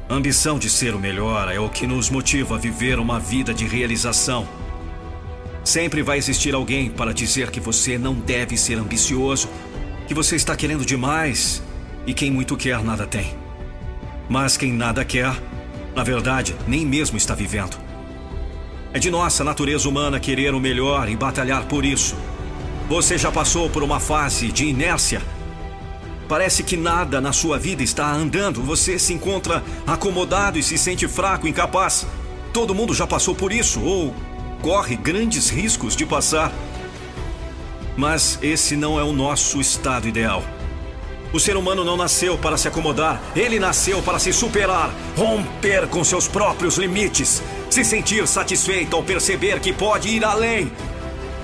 A 0.10 0.14
ambição 0.14 0.60
de 0.60 0.70
ser 0.70 0.94
o 0.94 1.00
melhor 1.00 1.50
é 1.50 1.60
o 1.60 1.70
que 1.70 1.88
nos 1.88 2.10
motiva 2.10 2.56
a 2.56 2.58
viver 2.58 3.00
uma 3.00 3.20
vida 3.20 3.54
de 3.54 3.66
realização. 3.66 4.48
Sempre 5.64 6.02
vai 6.02 6.18
existir 6.18 6.54
alguém 6.54 6.90
para 6.90 7.14
dizer 7.14 7.50
que 7.50 7.60
você 7.60 7.98
não 7.98 8.14
deve 8.14 8.58
ser 8.58 8.78
ambicioso, 8.78 9.48
que 10.10 10.14
você 10.16 10.36
está 10.36 10.56
querendo 10.56 10.84
demais 10.84 11.62
e 12.08 12.16
quem 12.16 12.32
muito 12.32 12.58
quer 12.58 12.84
nada 12.84 13.06
tem. 13.06 13.38
Mas 14.28 14.58
quem 14.58 14.74
nada 14.74 15.06
quer, 15.06 15.32
na 15.96 16.04
verdade, 16.04 16.56
nem 16.68 16.84
mesmo 16.84 17.16
está 17.16 17.36
vivendo. 17.36 17.78
É 18.92 18.98
de 18.98 19.12
nossa 19.12 19.44
natureza 19.44 19.88
humana 19.88 20.20
querer 20.20 20.56
o 20.56 20.60
melhor 20.60 21.08
e 21.08 21.16
batalhar 21.16 21.66
por 21.66 21.86
isso. 21.86 22.16
Você 22.90 23.20
já 23.20 23.32
passou 23.32 23.70
por 23.70 23.84
uma 23.84 24.00
fase 24.00 24.52
de 24.52 24.66
inércia 24.66 25.22
Parece 26.28 26.64
que 26.64 26.78
nada 26.78 27.22
na 27.22 27.32
sua 27.32 27.58
vida 27.58 27.84
está 27.84 28.12
andando. 28.12 28.64
Você 28.64 28.98
se 28.98 29.14
encontra 29.14 29.64
acomodado 29.86 30.58
e 30.60 30.64
se 30.64 30.78
sente 30.78 31.08
fraco, 31.08 31.48
incapaz. 31.48 32.06
Todo 32.52 32.74
mundo 32.74 32.96
já 32.96 33.06
passou 33.08 33.36
por 33.36 33.52
isso 33.52 33.80
ou 33.82 34.16
corre 34.62 34.96
grandes 34.96 35.50
riscos 35.50 35.96
de 35.96 36.06
passar. 36.06 36.52
Mas 38.00 38.40
esse 38.42 38.78
não 38.78 38.98
é 38.98 39.04
o 39.04 39.12
nosso 39.12 39.60
estado 39.60 40.08
ideal. 40.08 40.42
O 41.34 41.40
ser 41.40 41.58
humano 41.58 41.84
não 41.84 41.98
nasceu 41.98 42.38
para 42.38 42.56
se 42.56 42.66
acomodar, 42.66 43.22
ele 43.36 43.60
nasceu 43.60 44.02
para 44.02 44.18
se 44.18 44.32
superar, 44.32 44.90
romper 45.18 45.86
com 45.90 46.02
seus 46.02 46.26
próprios 46.26 46.78
limites, 46.78 47.44
se 47.70 47.84
sentir 47.84 48.26
satisfeito 48.26 48.96
ao 48.96 49.04
perceber 49.04 49.60
que 49.60 49.74
pode 49.74 50.08
ir 50.08 50.24
além, 50.24 50.72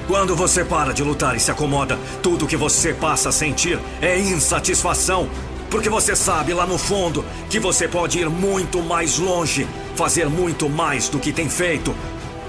quando 0.08 0.34
você 0.34 0.64
para 0.64 0.94
de 0.94 1.04
lutar 1.04 1.36
e 1.36 1.42
se 1.42 1.52
acomoda, 1.52 2.00
tudo 2.24 2.48
que 2.48 2.56
você 2.56 2.94
passa 2.94 3.30
a 3.30 3.32
sentir 3.34 3.78
é 4.02 4.18
insatisfação. 4.18 5.28
Porque 5.70 5.90
você 5.90 6.16
sabe 6.16 6.54
lá 6.54 6.66
no 6.66 6.78
fundo 6.78 7.26
que 7.50 7.60
você 7.60 7.86
pode 7.86 8.20
ir 8.20 8.30
muito 8.30 8.82
mais 8.82 9.18
longe, 9.18 9.68
fazer 9.96 10.30
muito 10.30 10.70
mais 10.70 11.10
do 11.10 11.20
que 11.20 11.34
tem 11.34 11.50
feito. 11.50 11.94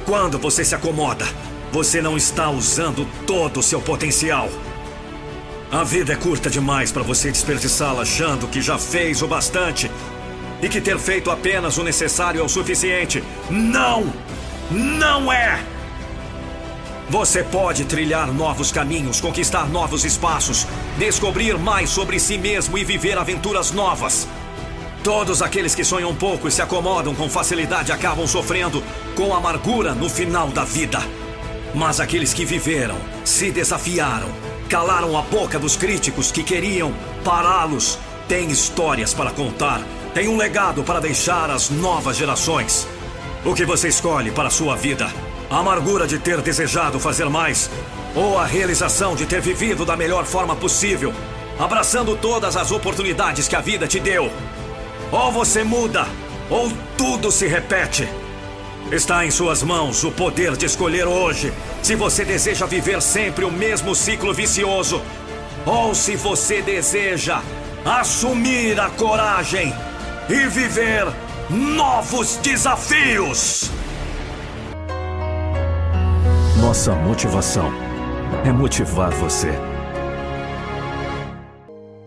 Quando 0.04 0.38
você 0.38 0.64
se 0.64 0.76
acomoda, 0.76 1.26
você 1.72 2.00
não 2.00 2.16
está 2.16 2.50
usando 2.50 3.06
todo 3.26 3.60
o 3.60 3.62
seu 3.62 3.80
potencial. 3.80 4.48
A 5.70 5.82
vida 5.82 6.12
é 6.12 6.16
curta 6.16 6.48
demais 6.48 6.92
para 6.92 7.02
você 7.02 7.30
desperdiçá-la 7.30 8.02
achando 8.02 8.46
que 8.46 8.62
já 8.62 8.78
fez 8.78 9.20
o 9.20 9.26
bastante 9.26 9.90
e 10.62 10.68
que 10.68 10.80
ter 10.80 10.98
feito 10.98 11.30
apenas 11.30 11.76
o 11.76 11.82
necessário 11.82 12.40
é 12.40 12.44
o 12.44 12.48
suficiente. 12.48 13.22
Não! 13.50 14.12
Não 14.70 15.32
é! 15.32 15.62
Você 17.08 17.44
pode 17.44 17.84
trilhar 17.84 18.32
novos 18.32 18.72
caminhos, 18.72 19.20
conquistar 19.20 19.68
novos 19.68 20.04
espaços, 20.04 20.66
descobrir 20.98 21.56
mais 21.56 21.90
sobre 21.90 22.18
si 22.18 22.36
mesmo 22.36 22.76
e 22.76 22.84
viver 22.84 23.16
aventuras 23.16 23.70
novas. 23.70 24.26
Todos 25.04 25.40
aqueles 25.40 25.72
que 25.72 25.84
sonham 25.84 26.12
pouco 26.14 26.48
e 26.48 26.50
se 26.50 26.60
acomodam 26.60 27.14
com 27.14 27.30
facilidade 27.30 27.92
acabam 27.92 28.26
sofrendo 28.26 28.82
com 29.14 29.32
amargura 29.32 29.94
no 29.94 30.10
final 30.10 30.48
da 30.48 30.64
vida. 30.64 31.25
Mas 31.76 32.00
aqueles 32.00 32.32
que 32.32 32.46
viveram, 32.46 32.96
se 33.22 33.50
desafiaram, 33.50 34.30
calaram 34.66 35.14
a 35.14 35.20
boca 35.20 35.58
dos 35.58 35.76
críticos 35.76 36.32
que 36.32 36.42
queriam 36.42 36.90
pará-los, 37.22 37.98
têm 38.26 38.50
histórias 38.50 39.12
para 39.12 39.30
contar, 39.30 39.82
têm 40.14 40.26
um 40.26 40.38
legado 40.38 40.82
para 40.82 41.02
deixar 41.02 41.50
às 41.50 41.68
novas 41.68 42.16
gerações. 42.16 42.88
O 43.44 43.52
que 43.54 43.66
você 43.66 43.88
escolhe 43.88 44.30
para 44.30 44.48
a 44.48 44.50
sua 44.50 44.74
vida? 44.74 45.06
A 45.50 45.58
amargura 45.58 46.06
de 46.06 46.18
ter 46.18 46.40
desejado 46.40 46.98
fazer 46.98 47.28
mais, 47.28 47.70
ou 48.14 48.38
a 48.38 48.46
realização 48.46 49.14
de 49.14 49.26
ter 49.26 49.42
vivido 49.42 49.84
da 49.84 49.98
melhor 49.98 50.24
forma 50.24 50.56
possível, 50.56 51.12
abraçando 51.58 52.16
todas 52.16 52.56
as 52.56 52.70
oportunidades 52.70 53.48
que 53.48 53.54
a 53.54 53.60
vida 53.60 53.86
te 53.86 54.00
deu. 54.00 54.32
Ou 55.12 55.30
você 55.30 55.62
muda, 55.62 56.06
ou 56.48 56.72
tudo 56.96 57.30
se 57.30 57.46
repete. 57.46 58.08
Está 58.90 59.26
em 59.26 59.32
suas 59.32 59.64
mãos 59.64 60.04
o 60.04 60.12
poder 60.12 60.56
de 60.56 60.64
escolher 60.64 61.06
hoje 61.08 61.52
se 61.82 61.96
você 61.96 62.24
deseja 62.24 62.66
viver 62.66 63.02
sempre 63.02 63.44
o 63.44 63.50
mesmo 63.50 63.96
ciclo 63.96 64.32
vicioso 64.32 65.02
ou 65.66 65.92
se 65.92 66.14
você 66.14 66.62
deseja 66.62 67.42
assumir 67.84 68.78
a 68.80 68.88
coragem 68.90 69.74
e 70.28 70.46
viver 70.46 71.04
novos 71.50 72.36
desafios. 72.36 73.70
Nossa 76.60 76.94
motivação 76.94 77.72
é 78.44 78.52
motivar 78.52 79.10
você. 79.10 79.50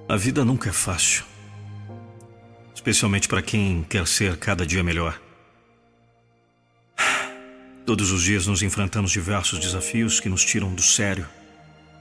A 0.08 0.16
vida 0.16 0.46
nunca 0.46 0.70
é 0.70 0.74
fácil. 0.74 1.26
Especialmente 2.74 3.28
para 3.28 3.42
quem 3.42 3.86
quer 3.90 4.08
ser 4.08 4.38
cada 4.38 4.66
dia 4.66 4.82
melhor. 4.82 5.20
Todos 7.90 8.12
os 8.12 8.22
dias 8.22 8.46
nos 8.46 8.62
enfrentamos 8.62 9.10
diversos 9.10 9.58
desafios 9.58 10.20
que 10.20 10.30
nos 10.30 10.46
tiram 10.46 10.72
do 10.72 10.82
sério. 10.84 11.28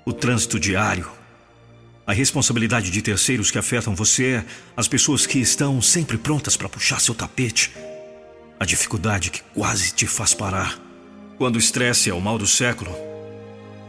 O 0.05 0.13
trânsito 0.13 0.61
diário, 0.61 1.11
a 2.07 2.13
responsabilidade 2.13 2.91
de 2.91 3.01
terceiros 3.01 3.51
que 3.51 3.57
afetam 3.57 3.95
você, 3.95 4.45
as 4.77 4.87
pessoas 4.87 5.27
que 5.27 5.39
estão 5.39 5.81
sempre 5.81 6.19
prontas 6.19 6.59
para 6.59 6.69
puxar 6.69 7.01
seu 7.01 7.15
tapete, 7.15 7.73
a 8.61 8.67
dificuldade 8.67 9.31
que 9.31 9.41
quase 9.55 9.95
te 9.95 10.07
faz 10.07 10.35
parar. 10.35 10.79
Quando 11.39 11.57
o 11.57 11.59
estresse 11.59 12.11
é 12.11 12.13
o 12.13 12.21
mal 12.21 12.37
do 12.37 12.47
século, 12.47 12.95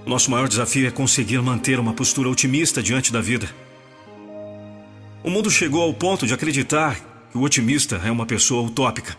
o 0.05 0.09
nosso 0.09 0.31
maior 0.31 0.47
desafio 0.47 0.87
é 0.87 0.91
conseguir 0.91 1.41
manter 1.41 1.81
uma 1.81 1.91
postura 1.91 2.29
otimista 2.29 2.81
diante 2.81 3.11
da 3.11 3.19
vida. 3.19 3.53
O 5.21 5.29
mundo 5.29 5.51
chegou 5.51 5.81
ao 5.81 5.93
ponto 5.93 6.25
de 6.25 6.33
acreditar 6.33 6.97
que 7.29 7.37
o 7.37 7.41
otimista 7.41 7.99
é 8.05 8.09
uma 8.09 8.25
pessoa 8.25 8.65
utópica. 8.65 9.17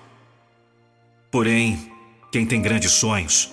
Porém, 1.30 1.89
quem 2.30 2.46
tem 2.46 2.62
grandes 2.62 2.92
sonhos, 2.92 3.50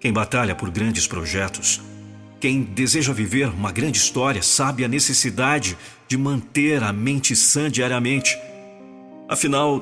quem 0.00 0.12
batalha 0.12 0.54
por 0.54 0.70
grandes 0.70 1.06
projetos, 1.06 1.80
quem 2.40 2.62
deseja 2.62 3.12
viver 3.12 3.48
uma 3.48 3.70
grande 3.70 3.98
história 3.98 4.42
sabe 4.42 4.84
a 4.84 4.88
necessidade 4.88 5.76
de 6.08 6.16
manter 6.16 6.82
a 6.82 6.92
mente 6.92 7.36
sã 7.36 7.70
diariamente. 7.70 8.36
Afinal, 9.28 9.80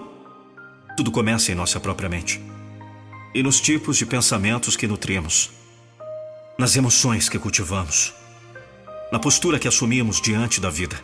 tudo 0.96 1.10
começa 1.10 1.52
em 1.52 1.54
nossa 1.54 1.78
própria 1.78 2.08
mente 2.08 2.42
e 3.34 3.42
nos 3.42 3.60
tipos 3.60 3.96
de 3.96 4.04
pensamentos 4.04 4.76
que 4.76 4.88
nutrimos, 4.88 5.50
nas 6.58 6.74
emoções 6.74 7.28
que 7.28 7.38
cultivamos, 7.38 8.12
na 9.12 9.18
postura 9.18 9.58
que 9.58 9.68
assumimos 9.68 10.20
diante 10.20 10.60
da 10.60 10.68
vida. 10.68 10.98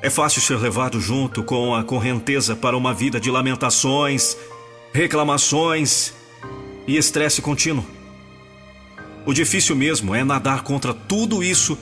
É 0.00 0.10
fácil 0.10 0.40
ser 0.40 0.58
levado 0.58 1.00
junto 1.00 1.42
com 1.42 1.74
a 1.74 1.84
correnteza 1.84 2.56
para 2.56 2.76
uma 2.76 2.94
vida 2.94 3.20
de 3.20 3.30
lamentações, 3.30 4.36
reclamações 4.94 6.14
e 6.86 6.96
estresse 6.96 7.42
contínuo. 7.42 7.84
O 9.26 9.32
difícil 9.32 9.74
mesmo 9.74 10.14
é 10.14 10.22
nadar 10.22 10.62
contra 10.62 10.94
tudo 10.94 11.42
isso 11.42 11.76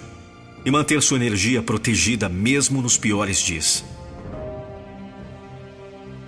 e 0.65 0.71
manter 0.71 1.03
sua 1.03 1.19
energia 1.19 1.63
protegida 1.63 2.27
mesmo 2.27 2.81
nos 2.81 2.97
piores 2.97 3.39
dias. 3.39 3.85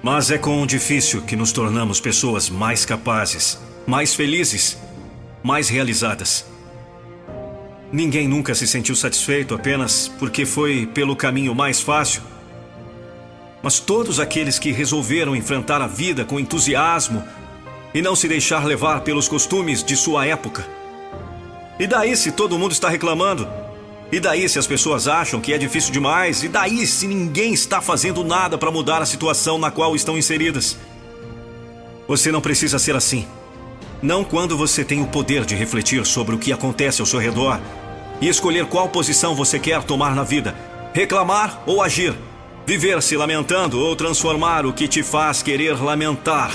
Mas 0.02 0.30
é 0.30 0.36
com 0.36 0.62
o 0.62 0.66
difícil 0.66 1.22
que 1.22 1.34
nos 1.34 1.52
tornamos 1.52 2.00
pessoas 2.00 2.50
mais 2.50 2.84
capazes, 2.84 3.58
mais 3.86 4.14
felizes, 4.14 4.76
mais 5.42 5.70
realizadas. 5.70 6.44
Ninguém 7.90 8.28
nunca 8.28 8.54
se 8.54 8.66
sentiu 8.66 8.94
satisfeito 8.94 9.54
apenas 9.54 10.08
porque 10.18 10.44
foi 10.44 10.84
pelo 10.92 11.16
caminho 11.16 11.54
mais 11.54 11.80
fácil. 11.80 12.20
Mas 13.64 13.80
todos 13.80 14.20
aqueles 14.20 14.58
que 14.58 14.70
resolveram 14.70 15.34
enfrentar 15.34 15.80
a 15.80 15.86
vida 15.86 16.22
com 16.22 16.38
entusiasmo 16.38 17.24
e 17.94 18.02
não 18.02 18.14
se 18.14 18.28
deixar 18.28 18.62
levar 18.66 19.00
pelos 19.00 19.26
costumes 19.26 19.82
de 19.82 19.96
sua 19.96 20.26
época. 20.26 20.68
E 21.78 21.86
daí 21.86 22.14
se 22.14 22.30
todo 22.30 22.58
mundo 22.58 22.72
está 22.72 22.90
reclamando? 22.90 23.48
E 24.12 24.20
daí 24.20 24.46
se 24.50 24.58
as 24.58 24.66
pessoas 24.66 25.08
acham 25.08 25.40
que 25.40 25.50
é 25.50 25.56
difícil 25.56 25.92
demais? 25.92 26.42
E 26.42 26.48
daí 26.48 26.86
se 26.86 27.06
ninguém 27.06 27.54
está 27.54 27.80
fazendo 27.80 28.22
nada 28.22 28.58
para 28.58 28.70
mudar 28.70 29.00
a 29.00 29.06
situação 29.06 29.56
na 29.56 29.70
qual 29.70 29.96
estão 29.96 30.18
inseridas? 30.18 30.76
Você 32.06 32.30
não 32.30 32.42
precisa 32.42 32.78
ser 32.78 32.94
assim. 32.94 33.26
Não 34.02 34.22
quando 34.22 34.58
você 34.58 34.84
tem 34.84 35.00
o 35.00 35.06
poder 35.06 35.46
de 35.46 35.54
refletir 35.54 36.04
sobre 36.04 36.34
o 36.34 36.38
que 36.38 36.52
acontece 36.52 37.00
ao 37.00 37.06
seu 37.06 37.18
redor 37.18 37.58
e 38.20 38.28
escolher 38.28 38.66
qual 38.66 38.90
posição 38.90 39.34
você 39.34 39.58
quer 39.58 39.82
tomar 39.84 40.14
na 40.14 40.22
vida: 40.22 40.54
reclamar 40.92 41.62
ou 41.64 41.80
agir, 41.80 42.14
viver 42.66 43.02
se 43.02 43.16
lamentando 43.16 43.78
ou 43.78 43.94
transformar 43.94 44.64
o 44.64 44.72
que 44.72 44.88
te 44.88 45.02
faz 45.02 45.42
querer 45.42 45.80
lamentar. 45.82 46.50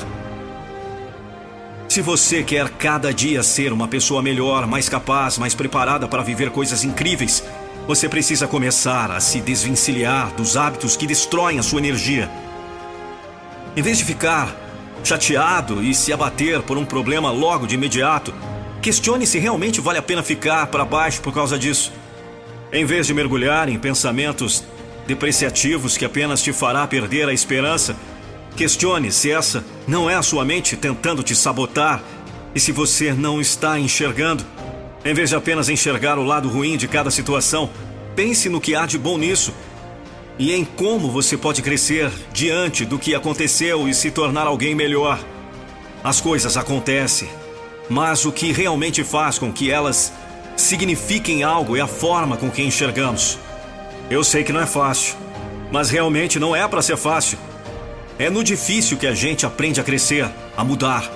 Se 1.87 2.01
você 2.01 2.43
quer 2.43 2.69
cada 2.69 3.13
dia 3.13 3.41
ser 3.43 3.73
uma 3.73 3.87
pessoa 3.87 4.21
melhor, 4.21 4.67
mais 4.67 4.87
capaz, 4.87 5.37
mais 5.37 5.55
preparada 5.55 6.07
para 6.07 6.23
viver 6.23 6.49
coisas 6.51 6.83
incríveis, 6.83 7.43
você 7.87 8.07
precisa 8.07 8.47
começar 8.47 9.11
a 9.11 9.19
se 9.19 9.41
desvencilhar 9.41 10.31
dos 10.35 10.55
hábitos 10.55 10.95
que 10.95 11.07
destroem 11.07 11.57
a 11.57 11.63
sua 11.63 11.79
energia. 11.79 12.29
Em 13.75 13.81
vez 13.81 13.97
de 13.97 14.05
ficar 14.05 14.55
chateado 15.03 15.81
e 15.83 15.95
se 15.95 16.13
abater 16.13 16.61
por 16.61 16.77
um 16.77 16.85
problema 16.85 17.31
logo 17.31 17.65
de 17.65 17.75
imediato, 17.75 18.33
Questione 18.81 19.27
se 19.27 19.37
realmente 19.39 19.81
vale 19.81 19.99
a 19.99 20.01
pena 20.01 20.23
ficar 20.23 20.67
para 20.67 20.85
baixo 20.85 21.21
por 21.21 21.33
causa 21.33 21.59
disso. 21.59 21.91
Em 22.71 22.85
vez 22.85 23.07
de 23.07 23.13
mergulhar 23.13 23.67
em 23.67 23.77
pensamentos 23.77 24.63
depreciativos 25.09 25.97
que 25.97 26.05
apenas 26.05 26.41
te 26.41 26.53
fará 26.53 26.87
perder 26.87 27.27
a 27.27 27.33
esperança, 27.33 27.97
questione 28.55 29.11
se 29.11 29.29
essa 29.29 29.65
não 29.85 30.09
é 30.09 30.15
a 30.15 30.21
sua 30.21 30.45
mente 30.45 30.77
tentando 30.77 31.21
te 31.21 31.35
sabotar 31.35 32.01
e 32.55 32.59
se 32.59 32.71
você 32.71 33.11
não 33.11 33.41
está 33.41 33.77
enxergando. 33.77 34.45
Em 35.03 35.13
vez 35.13 35.29
de 35.29 35.35
apenas 35.35 35.67
enxergar 35.67 36.17
o 36.17 36.23
lado 36.23 36.47
ruim 36.47 36.77
de 36.77 36.87
cada 36.87 37.11
situação, 37.11 37.69
pense 38.15 38.47
no 38.47 38.61
que 38.61 38.75
há 38.75 38.85
de 38.85 38.97
bom 38.97 39.17
nisso 39.17 39.53
e 40.37 40.53
em 40.53 40.63
como 40.63 41.11
você 41.11 41.35
pode 41.35 41.61
crescer 41.61 42.09
diante 42.31 42.85
do 42.85 42.97
que 42.97 43.13
aconteceu 43.13 43.89
e 43.89 43.93
se 43.93 44.11
tornar 44.11 44.47
alguém 44.47 44.73
melhor. 44.73 45.19
As 46.03 46.21
coisas 46.21 46.55
acontecem 46.55 47.27
mas 47.89 48.23
o 48.23 48.31
que 48.31 48.51
realmente 48.51 49.03
faz 49.03 49.39
com 49.39 49.51
que 49.51 49.71
elas 49.71 50.13
signifiquem 50.55 51.41
algo 51.41 51.75
é 51.75 51.81
a 51.81 51.87
forma 51.87 52.37
com 52.37 52.51
que 52.51 52.61
enxergamos. 52.61 53.39
Eu 54.09 54.23
sei 54.23 54.43
que 54.43 54.51
não 54.51 54.59
é 54.59 54.65
fácil, 54.65 55.15
mas 55.71 55.91
realmente 55.91 56.39
não 56.39 56.55
é 56.55 56.67
para 56.67 56.81
ser 56.81 56.97
fácil. 56.97 57.37
É 58.17 58.27
no 58.29 58.43
difícil 58.43 58.97
que 58.97 59.05
a 59.05 59.13
gente 59.13 59.45
aprende 59.45 59.79
a 59.79 59.83
crescer, 59.83 60.27
a 60.57 60.63
mudar, 60.63 61.09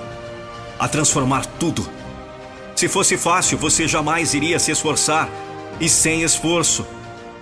a 0.78 0.86
transformar 0.86 1.44
tudo. 1.44 1.88
Se 2.76 2.88
fosse 2.88 3.16
fácil, 3.16 3.58
você 3.58 3.88
jamais 3.88 4.32
iria 4.32 4.58
se 4.58 4.70
esforçar. 4.70 5.28
E 5.80 5.88
sem 5.88 6.22
esforço, 6.22 6.86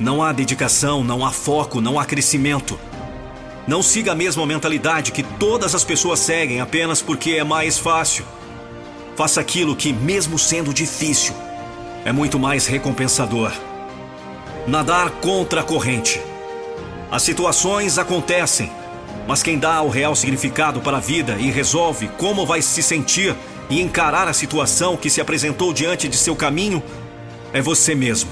não 0.01 0.23
há 0.23 0.33
dedicação, 0.33 1.05
não 1.05 1.25
há 1.25 1.31
foco, 1.31 1.83
não 1.83 2.01
há 2.01 2.05
crescimento. 2.07 2.81
Não 3.67 3.83
siga 3.83 4.13
a 4.13 4.15
mesma 4.15 4.47
mentalidade 4.47 5.13
que 5.13 5.23
todas 5.23 5.75
as 5.75 5.85
pessoas 5.85 6.19
seguem 6.19 6.61
apenas 6.61 7.03
porque 7.03 7.33
é 7.33 7.45
mais 7.45 7.79
fácil. 7.79 8.25
Faça 9.17 9.41
aquilo 9.41 9.77
que, 9.77 9.93
mesmo 9.93 10.39
sendo 10.39 10.73
difícil, 10.73 11.35
é 12.05 12.11
muito 12.11 12.39
mais 12.39 12.67
recompensador. 12.67 13.53
Nadar 14.67 15.11
contra 15.11 15.61
a 15.61 15.65
corrente. 15.65 16.21
As 17.11 17.23
situações 17.23 17.99
acontecem, 17.99 18.71
mas 19.27 19.43
quem 19.43 19.59
dá 19.59 19.83
o 19.83 19.89
real 19.89 20.15
significado 20.15 20.81
para 20.81 20.99
a 20.99 21.01
vida 21.01 21.37
e 21.39 21.51
resolve 21.51 22.09
como 22.17 22.47
vai 22.47 22.63
se 22.63 22.83
sentir 22.83 23.35
e 23.69 23.81
encarar 23.81 24.29
a 24.29 24.33
situação 24.33 24.97
que 24.97 25.11
se 25.11 25.21
apresentou 25.21 25.73
diante 25.73 26.09
de 26.09 26.17
seu 26.17 26.37
caminho 26.37 26.83
é 27.53 27.61
você 27.61 27.95
mesmo. 27.95 28.31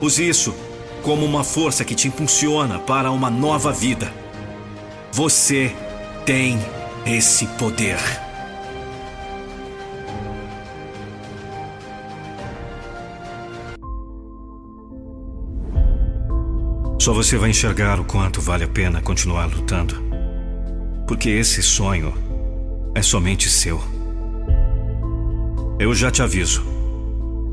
Use 0.00 0.28
isso 0.28 0.54
como 1.02 1.24
uma 1.24 1.42
força 1.42 1.84
que 1.84 1.94
te 1.94 2.08
impulsiona 2.08 2.78
para 2.78 3.10
uma 3.10 3.30
nova 3.30 3.72
vida. 3.72 4.12
Você 5.12 5.74
tem 6.26 6.58
esse 7.06 7.46
poder. 7.46 8.25
Só 17.06 17.12
você 17.12 17.38
vai 17.38 17.50
enxergar 17.50 18.00
o 18.00 18.04
quanto 18.04 18.40
vale 18.40 18.64
a 18.64 18.68
pena 18.68 19.00
continuar 19.00 19.46
lutando. 19.46 19.94
Porque 21.06 21.28
esse 21.28 21.62
sonho 21.62 22.12
é 22.96 23.00
somente 23.00 23.48
seu. 23.48 23.80
Eu 25.78 25.94
já 25.94 26.10
te 26.10 26.20
aviso. 26.20 26.64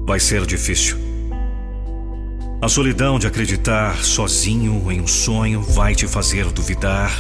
Vai 0.08 0.20
ser 0.20 0.44
difícil. 0.48 0.98
A 2.64 2.68
solidão 2.68 3.20
de 3.20 3.28
acreditar 3.28 4.04
sozinho 4.04 4.92
em 4.92 5.00
um 5.00 5.06
sonho 5.06 5.62
vai 5.62 5.94
te 5.94 6.08
fazer 6.08 6.52
duvidar 6.52 7.12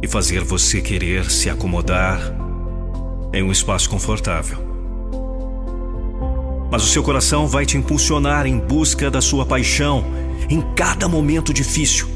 e 0.00 0.06
fazer 0.06 0.44
você 0.44 0.80
querer 0.80 1.28
se 1.32 1.50
acomodar 1.50 2.20
em 3.32 3.42
um 3.42 3.50
espaço 3.50 3.90
confortável. 3.90 4.58
Mas 6.70 6.84
o 6.84 6.86
seu 6.86 7.02
coração 7.02 7.48
vai 7.48 7.66
te 7.66 7.76
impulsionar 7.76 8.46
em 8.46 8.56
busca 8.56 9.10
da 9.10 9.20
sua 9.20 9.44
paixão 9.44 10.22
em 10.48 10.60
cada 10.74 11.08
momento 11.08 11.52
difícil, 11.52 12.08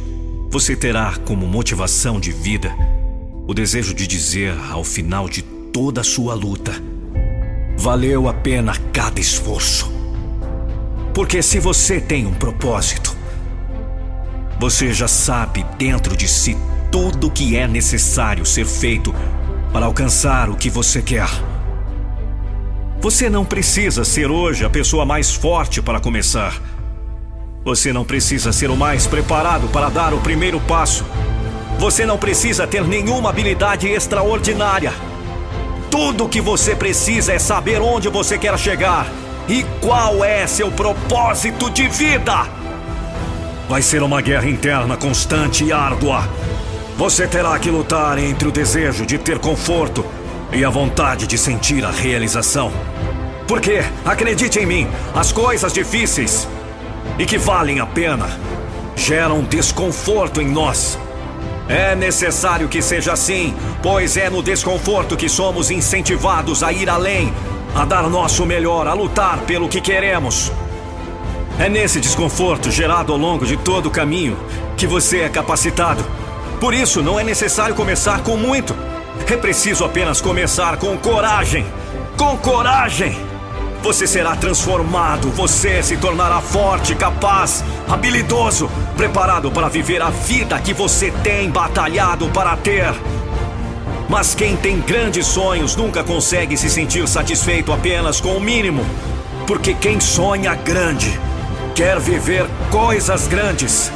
você 0.50 0.74
terá 0.76 1.16
como 1.24 1.46
motivação 1.46 2.18
de 2.18 2.32
vida 2.32 2.74
o 3.46 3.54
desejo 3.54 3.94
de 3.94 4.06
dizer 4.06 4.54
ao 4.70 4.84
final 4.84 5.26
de 5.28 5.42
toda 5.42 6.02
a 6.02 6.04
sua 6.04 6.34
luta: 6.34 6.72
valeu 7.76 8.28
a 8.28 8.34
pena 8.34 8.74
cada 8.92 9.20
esforço. 9.20 9.90
Porque 11.14 11.42
se 11.42 11.58
você 11.58 12.00
tem 12.00 12.26
um 12.26 12.34
propósito, 12.34 13.16
você 14.60 14.92
já 14.92 15.08
sabe 15.08 15.64
dentro 15.78 16.16
de 16.16 16.28
si 16.28 16.56
tudo 16.90 17.28
o 17.28 17.30
que 17.30 17.56
é 17.56 17.66
necessário 17.66 18.44
ser 18.44 18.66
feito 18.66 19.14
para 19.72 19.86
alcançar 19.86 20.48
o 20.50 20.56
que 20.56 20.68
você 20.68 21.00
quer. 21.00 21.28
Você 23.00 23.30
não 23.30 23.44
precisa 23.44 24.04
ser 24.04 24.30
hoje 24.30 24.64
a 24.64 24.70
pessoa 24.70 25.06
mais 25.06 25.32
forte 25.32 25.80
para 25.80 26.00
começar. 26.00 26.60
Você 27.68 27.92
não 27.92 28.02
precisa 28.02 28.50
ser 28.50 28.70
o 28.70 28.76
mais 28.78 29.06
preparado 29.06 29.68
para 29.68 29.90
dar 29.90 30.14
o 30.14 30.20
primeiro 30.20 30.58
passo. 30.58 31.04
Você 31.78 32.06
não 32.06 32.16
precisa 32.16 32.66
ter 32.66 32.82
nenhuma 32.82 33.28
habilidade 33.28 33.86
extraordinária. 33.86 34.90
Tudo 35.90 36.24
o 36.24 36.28
que 36.30 36.40
você 36.40 36.74
precisa 36.74 37.34
é 37.34 37.38
saber 37.38 37.78
onde 37.82 38.08
você 38.08 38.38
quer 38.38 38.58
chegar 38.58 39.06
e 39.46 39.66
qual 39.82 40.24
é 40.24 40.46
seu 40.46 40.70
propósito 40.70 41.68
de 41.68 41.86
vida. 41.88 42.48
Vai 43.68 43.82
ser 43.82 44.02
uma 44.02 44.22
guerra 44.22 44.48
interna 44.48 44.96
constante 44.96 45.62
e 45.62 45.70
árdua. 45.70 46.26
Você 46.96 47.26
terá 47.26 47.58
que 47.58 47.70
lutar 47.70 48.16
entre 48.16 48.48
o 48.48 48.50
desejo 48.50 49.04
de 49.04 49.18
ter 49.18 49.38
conforto 49.38 50.06
e 50.50 50.64
a 50.64 50.70
vontade 50.70 51.26
de 51.26 51.36
sentir 51.36 51.84
a 51.84 51.90
realização. 51.90 52.72
Porque, 53.46 53.84
acredite 54.06 54.58
em 54.58 54.64
mim, 54.64 54.88
as 55.14 55.32
coisas 55.32 55.70
difíceis 55.70 56.48
e 57.18 57.26
que 57.26 57.36
valem 57.36 57.80
a 57.80 57.86
pena 57.86 58.28
geram 58.96 59.42
desconforto 59.42 60.40
em 60.40 60.48
nós. 60.48 60.98
É 61.68 61.94
necessário 61.94 62.68
que 62.68 62.80
seja 62.80 63.12
assim, 63.12 63.54
pois 63.82 64.16
é 64.16 64.30
no 64.30 64.42
desconforto 64.42 65.16
que 65.16 65.28
somos 65.28 65.70
incentivados 65.70 66.62
a 66.62 66.72
ir 66.72 66.88
além, 66.88 67.32
a 67.74 67.84
dar 67.84 68.08
nosso 68.08 68.46
melhor, 68.46 68.86
a 68.86 68.94
lutar 68.94 69.40
pelo 69.40 69.68
que 69.68 69.80
queremos. 69.80 70.50
É 71.58 71.68
nesse 71.68 72.00
desconforto 72.00 72.70
gerado 72.70 73.12
ao 73.12 73.18
longo 73.18 73.44
de 73.44 73.56
todo 73.56 73.86
o 73.86 73.90
caminho 73.90 74.38
que 74.76 74.86
você 74.86 75.20
é 75.20 75.28
capacitado. 75.28 76.04
Por 76.60 76.72
isso, 76.72 77.02
não 77.02 77.20
é 77.20 77.24
necessário 77.24 77.74
começar 77.74 78.22
com 78.22 78.36
muito. 78.36 78.74
É 79.30 79.36
preciso 79.36 79.84
apenas 79.84 80.20
começar 80.20 80.76
com 80.78 80.96
coragem. 80.96 81.66
Com 82.16 82.36
coragem! 82.38 83.27
Você 83.88 84.06
será 84.06 84.36
transformado, 84.36 85.30
você 85.30 85.82
se 85.82 85.96
tornará 85.96 86.42
forte, 86.42 86.94
capaz, 86.94 87.64
habilidoso, 87.88 88.70
preparado 88.98 89.50
para 89.50 89.66
viver 89.70 90.02
a 90.02 90.10
vida 90.10 90.60
que 90.60 90.74
você 90.74 91.10
tem 91.10 91.48
batalhado 91.48 92.28
para 92.28 92.54
ter. 92.58 92.94
Mas 94.06 94.34
quem 94.34 94.54
tem 94.58 94.78
grandes 94.78 95.26
sonhos 95.26 95.74
nunca 95.74 96.04
consegue 96.04 96.54
se 96.54 96.68
sentir 96.68 97.08
satisfeito 97.08 97.72
apenas 97.72 98.20
com 98.20 98.36
o 98.36 98.40
mínimo. 98.42 98.84
Porque 99.46 99.72
quem 99.72 99.98
sonha 100.00 100.54
grande 100.54 101.18
quer 101.74 101.98
viver 101.98 102.44
coisas 102.70 103.26
grandes. 103.26 103.90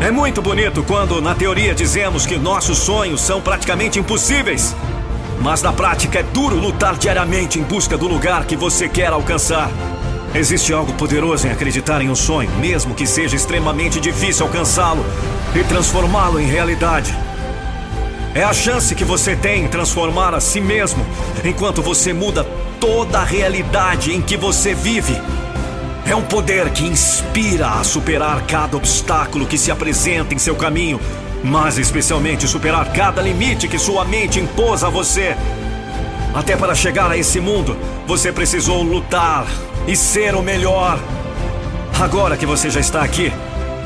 É 0.00 0.12
muito 0.12 0.40
bonito 0.40 0.84
quando, 0.84 1.20
na 1.20 1.34
teoria, 1.34 1.74
dizemos 1.74 2.24
que 2.24 2.38
nossos 2.38 2.78
sonhos 2.78 3.20
são 3.20 3.40
praticamente 3.40 3.98
impossíveis. 3.98 4.76
Mas 5.40 5.62
na 5.62 5.72
prática 5.72 6.20
é 6.20 6.22
duro 6.22 6.56
lutar 6.56 6.96
diariamente 6.96 7.58
em 7.58 7.62
busca 7.62 7.96
do 7.96 8.06
lugar 8.06 8.44
que 8.44 8.56
você 8.56 8.88
quer 8.88 9.08
alcançar. 9.12 9.70
Existe 10.34 10.72
algo 10.72 10.92
poderoso 10.94 11.46
em 11.46 11.50
acreditar 11.50 12.00
em 12.00 12.08
um 12.08 12.14
sonho, 12.14 12.50
mesmo 12.52 12.94
que 12.94 13.06
seja 13.06 13.36
extremamente 13.36 14.00
difícil 14.00 14.46
alcançá-lo 14.46 15.04
e 15.54 15.62
transformá-lo 15.64 16.40
em 16.40 16.46
realidade. 16.46 17.14
É 18.34 18.42
a 18.42 18.52
chance 18.54 18.94
que 18.94 19.04
você 19.04 19.36
tem 19.36 19.64
em 19.64 19.68
transformar 19.68 20.34
a 20.34 20.40
si 20.40 20.58
mesmo 20.58 21.04
enquanto 21.44 21.82
você 21.82 22.14
muda 22.14 22.44
toda 22.80 23.18
a 23.18 23.24
realidade 23.24 24.14
em 24.14 24.22
que 24.22 24.38
você 24.38 24.74
vive. 24.74 25.20
É 26.06 26.16
um 26.16 26.22
poder 26.22 26.70
que 26.70 26.82
inspira 26.84 27.68
a 27.68 27.84
superar 27.84 28.46
cada 28.46 28.76
obstáculo 28.76 29.46
que 29.46 29.58
se 29.58 29.70
apresenta 29.70 30.34
em 30.34 30.38
seu 30.38 30.56
caminho, 30.56 30.98
mas 31.42 31.78
especialmente 31.78 32.46
superar 32.46 32.92
cada 32.92 33.20
limite 33.20 33.68
que 33.68 33.78
sua 33.78 34.04
mente 34.04 34.38
impôs 34.38 34.84
a 34.84 34.88
você. 34.88 35.36
Até 36.34 36.56
para 36.56 36.74
chegar 36.74 37.10
a 37.10 37.16
esse 37.16 37.40
mundo, 37.40 37.76
você 38.06 38.32
precisou 38.32 38.82
lutar 38.82 39.46
e 39.86 39.96
ser 39.96 40.34
o 40.34 40.42
melhor. 40.42 40.98
Agora 42.00 42.36
que 42.36 42.46
você 42.46 42.70
já 42.70 42.80
está 42.80 43.02
aqui, 43.02 43.32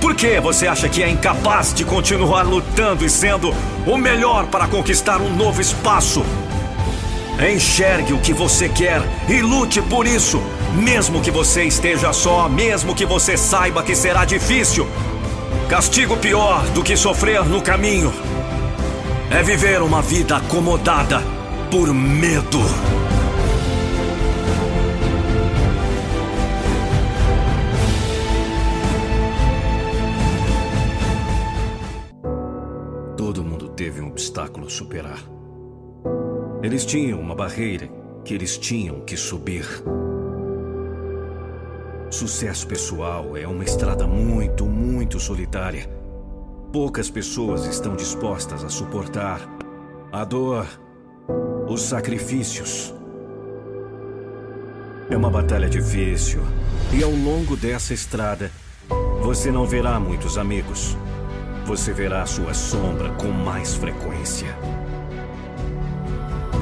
por 0.01 0.15
que 0.15 0.39
você 0.41 0.66
acha 0.66 0.89
que 0.89 1.03
é 1.03 1.09
incapaz 1.09 1.74
de 1.74 1.85
continuar 1.85 2.43
lutando 2.43 3.05
e 3.05 3.11
sendo 3.11 3.53
o 3.87 3.97
melhor 3.97 4.47
para 4.47 4.69
conquistar 4.69 5.20
um 5.20 5.35
novo 5.35 5.61
espaço? 5.61 6.24
Enxergue 7.53 8.12
o 8.12 8.19
que 8.19 8.33
você 8.33 8.69
quer 8.69 9.03
e 9.28 9.41
lute 9.43 9.83
por 9.83 10.07
isso. 10.07 10.41
Mesmo 10.74 11.20
que 11.20 11.31
você 11.31 11.65
esteja 11.65 12.12
só, 12.12 12.49
mesmo 12.49 12.95
que 12.95 13.05
você 13.05 13.37
saiba 13.37 13.83
que 13.83 13.95
será 13.95 14.24
difícil. 14.24 14.87
Castigo 15.68 16.16
pior 16.16 16.64
do 16.70 16.82
que 16.84 16.97
sofrer 16.97 17.44
no 17.44 17.60
caminho 17.60 18.12
é 19.28 19.43
viver 19.43 19.82
uma 19.82 20.01
vida 20.01 20.36
acomodada 20.36 21.20
por 21.68 21.93
medo. 21.93 22.60
Todo 33.16 33.43
mundo 33.43 33.68
teve 33.70 34.01
um 34.01 34.06
obstáculo 34.06 34.68
a 34.68 34.70
superar. 34.70 35.18
Eles 36.62 36.86
tinham 36.86 37.20
uma 37.20 37.34
barreira 37.34 37.90
que 38.24 38.32
eles 38.32 38.56
tinham 38.56 39.01
que 39.01 39.16
subir. 39.16 39.66
Sucesso 42.16 42.66
pessoal 42.66 43.36
é 43.36 43.47
uma 43.47 43.62
estrada 43.62 44.06
muito, 44.06 44.64
muito 44.64 45.20
solitária. 45.20 45.86
Poucas 46.72 47.10
pessoas 47.10 47.66
estão 47.66 47.94
dispostas 47.94 48.64
a 48.64 48.70
suportar 48.70 49.38
a 50.10 50.24
dor, 50.24 50.66
os 51.68 51.82
sacrifícios. 51.82 52.94
É 55.10 55.16
uma 55.16 55.28
batalha 55.28 55.68
difícil, 55.68 56.40
e 56.90 57.02
ao 57.02 57.10
longo 57.10 57.55
dessa 57.55 57.93
estrada, 57.93 58.51
você 59.20 59.52
não 59.52 59.66
verá 59.66 60.01
muitos 60.01 60.38
amigos. 60.38 60.97
Você 61.66 61.93
verá 61.93 62.24
sua 62.24 62.55
sombra 62.55 63.10
com 63.10 63.28
mais 63.28 63.74
frequência. 63.74 64.56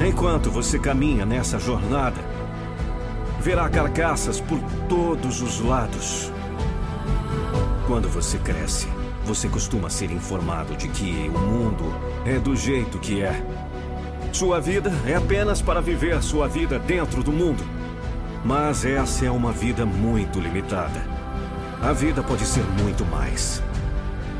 Enquanto 0.05 0.51
você 0.51 0.77
caminha 0.77 1.25
nessa 1.25 1.57
jornada, 1.57 2.19
verá 3.45 3.69
carcaças 3.69 4.41
por 4.41 4.59
todos 4.89 5.39
os 5.39 5.59
lados. 5.59 6.31
Quando 7.85 8.09
você 8.09 8.39
cresce, 8.39 8.87
você 9.23 9.47
costuma 9.47 9.87
ser 9.87 10.09
informado 10.09 10.75
de 10.75 10.87
que 10.87 11.29
o 11.29 11.37
mundo 11.37 11.93
é 12.25 12.39
do 12.39 12.55
jeito 12.55 12.97
que 12.97 13.21
é. 13.21 13.39
Sua 14.33 14.59
vida 14.59 14.91
é 15.05 15.13
apenas 15.13 15.61
para 15.61 15.79
viver 15.79 16.23
sua 16.23 16.47
vida 16.47 16.79
dentro 16.79 17.21
do 17.21 17.31
mundo. 17.31 17.63
Mas 18.43 18.83
essa 18.83 19.27
é 19.27 19.29
uma 19.29 19.51
vida 19.51 19.85
muito 19.85 20.39
limitada. 20.39 21.05
A 21.83 21.93
vida 21.93 22.23
pode 22.23 22.47
ser 22.47 22.63
muito 22.81 23.05
mais. 23.05 23.61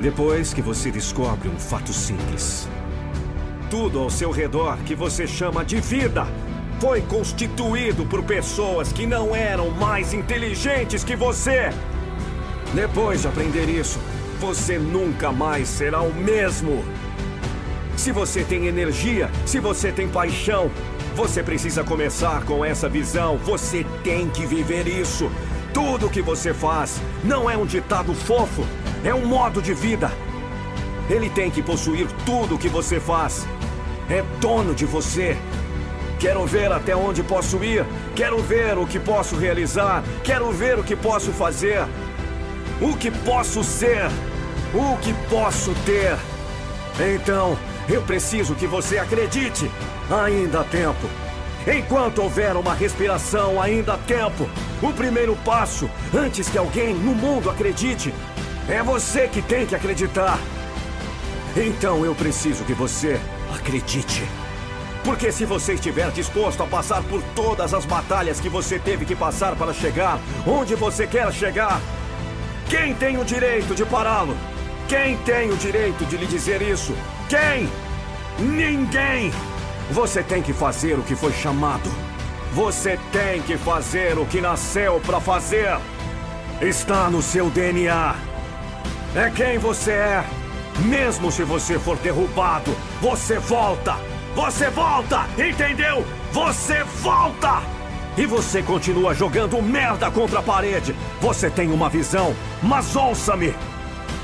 Depois 0.02 0.52
que 0.52 0.64
você 0.64 0.90
descobre 0.90 1.48
um 1.48 1.60
fato 1.60 1.94
simples. 1.94 2.68
Tudo 3.70 4.00
ao 4.00 4.10
seu 4.10 4.32
redor 4.32 4.78
que 4.78 4.96
você 4.96 5.28
chama 5.28 5.64
de 5.64 5.80
vida 5.80 6.26
foi 6.80 7.02
constituído 7.02 8.06
por 8.06 8.24
pessoas 8.24 8.92
que 8.92 9.06
não 9.06 9.36
eram 9.36 9.70
mais 9.72 10.14
inteligentes 10.14 11.04
que 11.04 11.16
você. 11.16 11.70
Depois 12.74 13.22
de 13.22 13.28
aprender 13.28 13.70
isso, 13.70 14.00
você 14.40 14.78
nunca 14.78 15.32
mais 15.32 15.68
será 15.68 16.02
o 16.02 16.14
mesmo. 16.14 16.84
Se 17.96 18.12
você 18.12 18.44
tem 18.44 18.68
energia, 18.68 19.30
se 19.46 19.60
você 19.60 19.92
tem 19.92 20.08
paixão, 20.08 20.70
você 21.16 21.42
precisa 21.42 21.84
começar 21.84 22.44
com 22.44 22.64
essa 22.64 22.90
visão. 22.90 23.38
Você 23.38 23.86
tem 24.04 24.30
que 24.30 24.46
viver 24.46 24.88
isso. 24.88 25.32
Tudo 25.74 26.10
que 26.10 26.22
você 26.22 26.54
faz 26.54 27.02
não 27.24 27.50
é 27.50 27.58
um 27.58 27.66
ditado 27.66 28.14
fofo, 28.14 28.66
é 29.04 29.14
um 29.14 29.26
modo 29.26 29.62
de 29.62 29.74
vida. 29.74 30.12
Ele 31.10 31.30
tem 31.30 31.50
que 31.50 31.62
possuir 31.62 32.08
tudo 32.26 32.56
o 32.56 32.58
que 32.58 32.68
você 32.68 33.00
faz. 33.00 33.48
É 34.10 34.24
dono 34.40 34.76
de 34.76 34.86
você. 34.86 35.38
Quero 36.20 36.46
ver 36.46 36.72
até 36.72 36.96
onde 36.96 37.24
posso 37.24 37.64
ir. 37.64 37.86
Quero 38.16 38.42
ver 38.42 38.78
o 38.78 38.86
que 38.86 39.00
posso 39.00 39.36
realizar. 39.36 40.04
Quero 40.24 40.52
ver 40.52 40.80
o 40.80 40.84
que 40.84 40.96
posso 40.96 41.32
fazer. 41.32 41.86
O 42.82 42.96
que 42.96 43.12
posso 43.12 43.64
ser. 43.64 44.10
O 44.74 44.98
que 44.98 45.14
posso 45.30 45.74
ter. 45.86 46.18
Então, 47.16 47.58
eu 47.90 48.02
preciso 48.02 48.56
que 48.56 48.68
você 48.68 48.98
acredite. 48.98 49.70
Ainda 50.10 50.62
há 50.62 50.64
tempo. 50.64 51.08
Enquanto 51.68 52.22
houver 52.22 52.56
uma 52.56 52.74
respiração, 52.74 53.62
ainda 53.62 53.94
há 53.94 53.98
tempo. 53.98 54.50
O 54.82 54.94
primeiro 54.94 55.36
passo, 55.44 55.90
antes 56.14 56.48
que 56.48 56.58
alguém 56.58 56.94
no 56.94 57.16
mundo 57.16 57.50
acredite, 57.50 58.14
é 58.70 58.84
você 58.84 59.28
que 59.28 59.42
tem 59.42 59.66
que 59.66 59.76
acreditar. 59.76 60.38
Então 61.58 62.06
eu 62.06 62.14
preciso 62.14 62.64
que 62.66 62.74
você 62.74 63.20
Acredite. 63.54 64.45
Porque 65.06 65.32
se 65.32 65.46
você 65.46 65.74
estiver 65.74 66.10
disposto 66.10 66.64
a 66.64 66.66
passar 66.66 67.04
por 67.04 67.22
todas 67.36 67.76
as 67.76 67.86
batalhas 67.86 68.40
que 68.40 68.50
você 68.50 68.80
teve 68.80 69.06
que 69.06 69.16
passar 69.16 69.56
para 69.56 69.72
chegar 69.72 70.20
onde 70.48 70.74
você 70.74 71.06
quer 71.06 71.32
chegar, 71.32 71.80
quem 72.68 72.96
tem 72.96 73.16
o 73.20 73.24
direito 73.24 73.76
de 73.76 73.86
pará-lo? 73.86 74.36
Quem 74.88 75.16
tem 75.18 75.52
o 75.52 75.58
direito 75.58 76.04
de 76.06 76.18
lhe 76.18 76.26
dizer 76.26 76.60
isso? 76.60 76.96
Quem? 77.30 77.70
Ninguém! 78.40 79.32
Você 79.92 80.24
tem 80.24 80.42
que 80.42 80.54
fazer 80.54 80.98
o 80.98 81.04
que 81.04 81.16
foi 81.16 81.32
chamado. 81.34 81.88
Você 82.54 83.00
tem 83.12 83.44
que 83.44 83.58
fazer 83.58 84.18
o 84.18 84.26
que 84.26 84.42
nasceu 84.42 85.00
para 85.06 85.20
fazer. 85.20 85.78
Está 86.60 87.12
no 87.12 87.22
seu 87.22 87.52
DNA. 87.52 88.16
É 89.16 89.30
quem 89.30 89.60
você 89.60 89.92
é. 89.92 90.26
Mesmo 90.80 91.32
se 91.32 91.44
você 91.44 91.78
for 91.78 91.96
derrubado, 91.98 92.76
você 93.00 93.38
volta. 93.38 94.15
Você 94.36 94.70
volta, 94.70 95.26
entendeu? 95.38 96.06
Você 96.34 96.84
volta! 96.84 97.62
E 98.18 98.26
você 98.26 98.62
continua 98.62 99.14
jogando 99.14 99.62
merda 99.62 100.12
contra 100.12 100.40
a 100.40 100.44
parede. 100.44 100.94
Você 101.22 101.50
tem 101.50 101.72
uma 101.72 101.90
visão, 101.90 102.36
mas 102.62 102.96
ouça-me. 102.96 103.56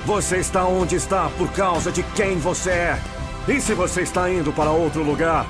Você 0.06 0.38
está 0.38 0.66
onde 0.66 0.96
está 0.96 1.30
por 1.38 1.50
causa 1.54 1.92
de 1.92 2.04
quem 2.04 2.38
você 2.38 2.72
é. 2.72 3.02
E 3.48 3.62
se 3.62 3.74
você 3.74 4.02
está 4.02 4.30
indo 4.30 4.52
para 4.52 4.70
outro 4.70 5.02
lugar, 5.02 5.46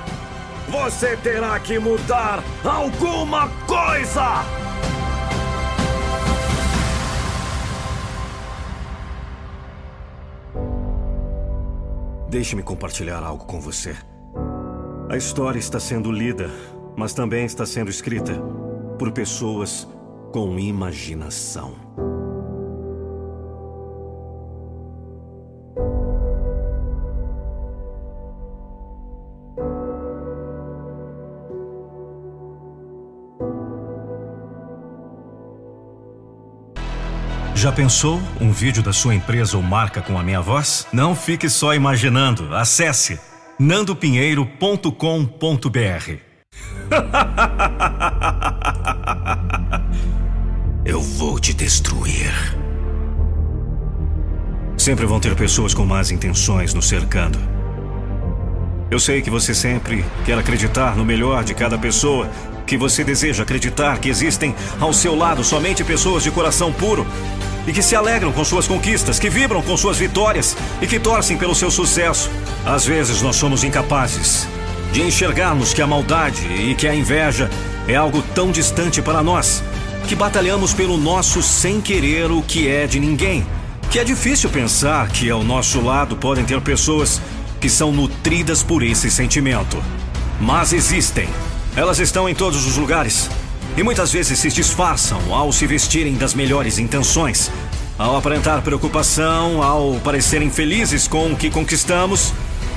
você 0.68 1.16
terá 1.16 1.58
que 1.58 1.78
mudar 1.78 2.42
alguma 2.64 3.48
coisa! 3.66 4.44
Deixe-me 12.28 12.62
compartilhar 12.62 13.22
algo 13.22 13.44
com 13.44 13.60
você. 13.60 13.94
A 15.12 15.16
história 15.18 15.58
está 15.58 15.78
sendo 15.78 16.10
lida, 16.10 16.50
mas 16.96 17.12
também 17.12 17.44
está 17.44 17.66
sendo 17.66 17.90
escrita 17.90 18.32
por 18.98 19.12
pessoas 19.12 19.86
com 20.32 20.58
imaginação. 20.58 21.74
Já 37.54 37.70
pensou 37.70 38.18
um 38.40 38.50
vídeo 38.50 38.82
da 38.82 38.94
sua 38.94 39.14
empresa 39.14 39.58
ou 39.58 39.62
marca 39.62 40.00
com 40.00 40.18
a 40.18 40.22
minha 40.22 40.40
voz? 40.40 40.86
Não 40.90 41.14
fique 41.14 41.50
só 41.50 41.74
imaginando. 41.74 42.56
Acesse 42.56 43.20
nandopinheiro.com.br. 43.62 46.16
Eu 50.84 51.00
vou 51.00 51.38
te 51.38 51.54
destruir. 51.54 52.32
Sempre 54.76 55.06
vão 55.06 55.20
ter 55.20 55.36
pessoas 55.36 55.72
com 55.74 55.86
más 55.86 56.10
intenções 56.10 56.74
nos 56.74 56.88
cercando. 56.88 57.38
Eu 58.90 58.98
sei 58.98 59.22
que 59.22 59.30
você 59.30 59.54
sempre 59.54 60.04
quer 60.24 60.36
acreditar 60.36 60.96
no 60.96 61.04
melhor 61.04 61.44
de 61.44 61.54
cada 61.54 61.78
pessoa, 61.78 62.28
que 62.66 62.76
você 62.76 63.04
deseja 63.04 63.44
acreditar 63.44 64.00
que 64.00 64.08
existem 64.08 64.56
ao 64.80 64.92
seu 64.92 65.14
lado 65.14 65.44
somente 65.44 65.84
pessoas 65.84 66.24
de 66.24 66.32
coração 66.32 66.72
puro 66.72 67.06
e 67.64 67.72
que 67.72 67.80
se 67.80 67.94
alegram 67.94 68.32
com 68.32 68.44
suas 68.44 68.66
conquistas, 68.66 69.20
que 69.20 69.30
vibram 69.30 69.62
com 69.62 69.76
suas 69.76 69.98
vitórias 69.98 70.56
e 70.80 70.86
que 70.88 70.98
torcem 70.98 71.36
pelo 71.36 71.54
seu 71.54 71.70
sucesso. 71.70 72.28
Às 72.64 72.84
vezes 72.84 73.22
nós 73.22 73.36
somos 73.36 73.64
incapazes 73.64 74.46
de 74.92 75.02
enxergarmos 75.02 75.72
que 75.72 75.80
a 75.80 75.86
maldade 75.86 76.46
e 76.46 76.74
que 76.74 76.86
a 76.86 76.94
inveja 76.94 77.50
é 77.88 77.96
algo 77.96 78.22
tão 78.34 78.52
distante 78.52 79.00
para 79.00 79.22
nós, 79.22 79.62
que 80.06 80.14
batalhamos 80.14 80.74
pelo 80.74 80.98
nosso 80.98 81.42
sem 81.42 81.80
querer 81.80 82.30
o 82.30 82.42
que 82.42 82.68
é 82.68 82.86
de 82.86 83.00
ninguém. 83.00 83.46
Que 83.90 83.98
é 83.98 84.04
difícil 84.04 84.50
pensar 84.50 85.08
que 85.08 85.30
ao 85.30 85.42
nosso 85.42 85.80
lado 85.80 86.16
podem 86.16 86.44
ter 86.44 86.60
pessoas 86.60 87.20
que 87.60 87.68
são 87.68 87.90
nutridas 87.90 88.62
por 88.62 88.82
esse 88.82 89.10
sentimento. 89.10 89.82
Mas 90.40 90.72
existem. 90.72 91.28
Elas 91.74 91.98
estão 91.98 92.28
em 92.28 92.34
todos 92.34 92.66
os 92.66 92.76
lugares. 92.76 93.30
E 93.76 93.82
muitas 93.82 94.12
vezes 94.12 94.38
se 94.38 94.50
disfarçam 94.50 95.34
ao 95.34 95.52
se 95.52 95.66
vestirem 95.66 96.14
das 96.14 96.34
melhores 96.34 96.78
intenções, 96.78 97.50
ao 97.98 98.16
aparentar 98.16 98.60
preocupação, 98.60 99.62
ao 99.62 99.94
parecerem 100.00 100.50
felizes 100.50 101.08
com 101.08 101.32
o 101.32 101.36
que 101.36 101.50
conquistamos, 101.50 102.34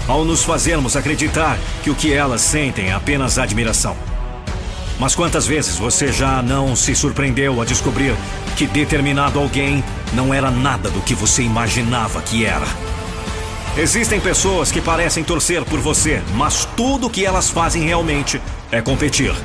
ao 0.07 0.23
nos 0.23 0.43
fazermos 0.43 0.95
acreditar 0.95 1.57
que 1.83 1.89
o 1.89 1.95
que 1.95 2.13
elas 2.13 2.41
sentem 2.41 2.89
é 2.89 2.93
apenas 2.93 3.37
admiração. 3.37 3.95
Mas 4.99 5.13
quantas 5.13 5.45
vezes 5.45 5.77
você 5.77 6.11
já 6.11 6.41
não 6.41 6.75
se 6.75 6.95
surpreendeu 6.95 7.61
a 7.61 7.65
descobrir 7.65 8.15
que 8.55 8.65
determinado 8.65 9.39
alguém 9.39 9.83
não 10.13 10.33
era 10.33 10.49
nada 10.49 10.89
do 10.89 11.01
que 11.01 11.13
você 11.13 11.43
imaginava 11.43 12.21
que 12.21 12.45
era? 12.45 12.67
Existem 13.77 14.21
pessoas 14.21 14.71
que 14.71 14.79
parecem 14.79 15.21
torcer 15.21 15.65
por 15.65 15.81
você, 15.81 16.21
mas 16.35 16.65
tudo 16.77 17.07
o 17.07 17.09
que 17.09 17.25
elas 17.25 17.49
fazem 17.49 17.83
realmente 17.83 18.41
é 18.71 18.81
competir. 18.81 19.35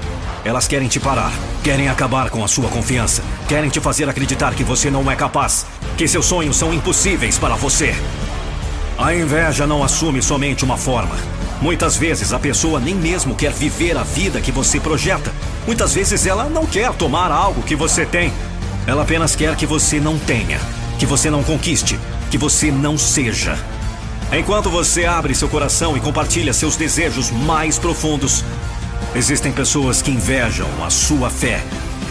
Elas 0.44 0.68
querem 0.68 0.86
te 0.86 1.00
parar, 1.00 1.32
querem 1.64 1.88
acabar 1.88 2.30
com 2.30 2.44
a 2.44 2.48
sua 2.48 2.68
confiança, 2.68 3.22
querem 3.48 3.68
te 3.68 3.80
fazer 3.80 4.08
acreditar 4.08 4.54
que 4.54 4.62
você 4.62 4.88
não 4.88 5.10
é 5.10 5.16
capaz, 5.16 5.66
que 5.98 6.06
seus 6.06 6.26
sonhos 6.26 6.56
são 6.56 6.72
impossíveis 6.72 7.38
para 7.38 7.56
você. 7.56 7.92
A 9.00 9.14
inveja 9.14 9.66
não 9.66 9.82
assume 9.82 10.22
somente 10.22 10.64
uma 10.64 10.76
forma. 10.76 11.16
Muitas 11.62 11.96
vezes 11.96 12.32
a 12.32 12.38
pessoa 12.38 12.78
nem 12.78 12.94
mesmo 12.94 13.34
quer 13.34 13.50
viver 13.50 13.96
a 13.96 14.02
vida 14.02 14.40
que 14.40 14.52
você 14.52 14.78
projeta. 14.78 15.32
Muitas 15.66 15.94
vezes 15.94 16.26
ela 16.26 16.44
não 16.44 16.66
quer 16.66 16.92
tomar 16.92 17.32
algo 17.32 17.62
que 17.62 17.74
você 17.74 18.04
tem. 18.04 18.30
Ela 18.86 19.02
apenas 19.02 19.34
quer 19.34 19.56
que 19.56 19.64
você 19.64 19.98
não 19.98 20.18
tenha, 20.18 20.60
que 20.98 21.06
você 21.06 21.30
não 21.30 21.42
conquiste, 21.42 21.98
que 22.30 22.36
você 22.36 22.70
não 22.70 22.98
seja. 22.98 23.58
Enquanto 24.32 24.68
você 24.68 25.06
abre 25.06 25.34
seu 25.34 25.48
coração 25.48 25.96
e 25.96 26.00
compartilha 26.00 26.52
seus 26.52 26.76
desejos 26.76 27.30
mais 27.30 27.78
profundos, 27.78 28.44
Existem 29.14 29.50
pessoas 29.50 30.00
que 30.00 30.10
invejam 30.10 30.68
a 30.84 30.88
sua 30.88 31.28
fé, 31.30 31.60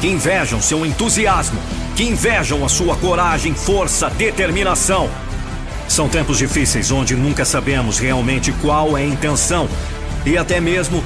que 0.02 0.08
invejam 0.08 0.62
seu 0.62 0.86
entusiasmo, 0.86 1.60
que 1.96 2.04
invejam 2.04 2.66
a 2.66 2.70
sua 2.70 2.96
coragem, 2.98 3.54
força, 3.54 4.10
determinação. 4.10 5.10
São 5.90 6.08
tempos 6.08 6.38
difíceis 6.38 6.92
onde 6.92 7.16
nunca 7.16 7.44
sabemos 7.44 7.98
realmente 7.98 8.54
qual 8.62 8.96
é 8.96 9.02
a 9.02 9.06
intenção 9.06 9.68
e 10.26 10.38
até 10.38 10.62
mesmo 10.62 11.04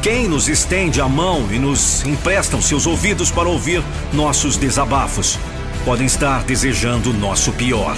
quem 0.00 0.26
nos 0.26 0.48
estende 0.48 1.00
a 1.00 1.08
mão 1.08 1.46
e 1.52 1.58
nos 1.58 2.04
emprestam 2.04 2.60
seus 2.60 2.86
ouvidos 2.86 3.30
para 3.30 3.48
ouvir 3.48 3.82
nossos 4.12 4.56
desabafos. 4.56 5.38
Podem 5.84 6.06
estar 6.06 6.42
desejando 6.44 7.12
nosso 7.12 7.52
pior. 7.52 7.94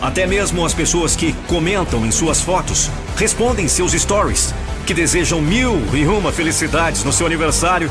Até 0.00 0.26
mesmo 0.26 0.64
as 0.64 0.72
pessoas 0.72 1.16
que 1.16 1.34
comentam 1.48 2.06
em 2.06 2.12
suas 2.12 2.40
fotos, 2.40 2.88
respondem 3.16 3.66
seus 3.66 3.92
stories 3.92 4.54
que 4.86 4.94
desejam 4.94 5.42
mil 5.42 5.82
e 5.92 6.06
uma 6.06 6.30
felicidades 6.30 7.02
no 7.02 7.12
seu 7.12 7.26
aniversário 7.26 7.90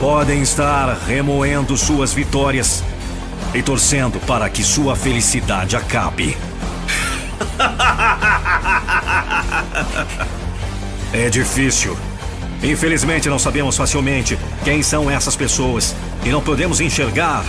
podem 0.00 0.40
estar 0.40 0.96
remoendo 1.06 1.76
suas 1.76 2.14
vitórias 2.14 2.82
e 3.52 3.62
torcendo 3.62 4.18
para 4.20 4.48
que 4.48 4.64
sua 4.64 4.96
felicidade 4.96 5.76
acabe. 5.76 6.34
É 11.12 11.28
difícil. 11.28 11.96
Infelizmente, 12.62 13.28
não 13.28 13.38
sabemos 13.38 13.76
facilmente 13.76 14.38
quem 14.64 14.82
são 14.82 15.10
essas 15.10 15.34
pessoas 15.34 15.94
e 16.24 16.28
não 16.28 16.40
podemos 16.40 16.80
enxergar 16.80 17.44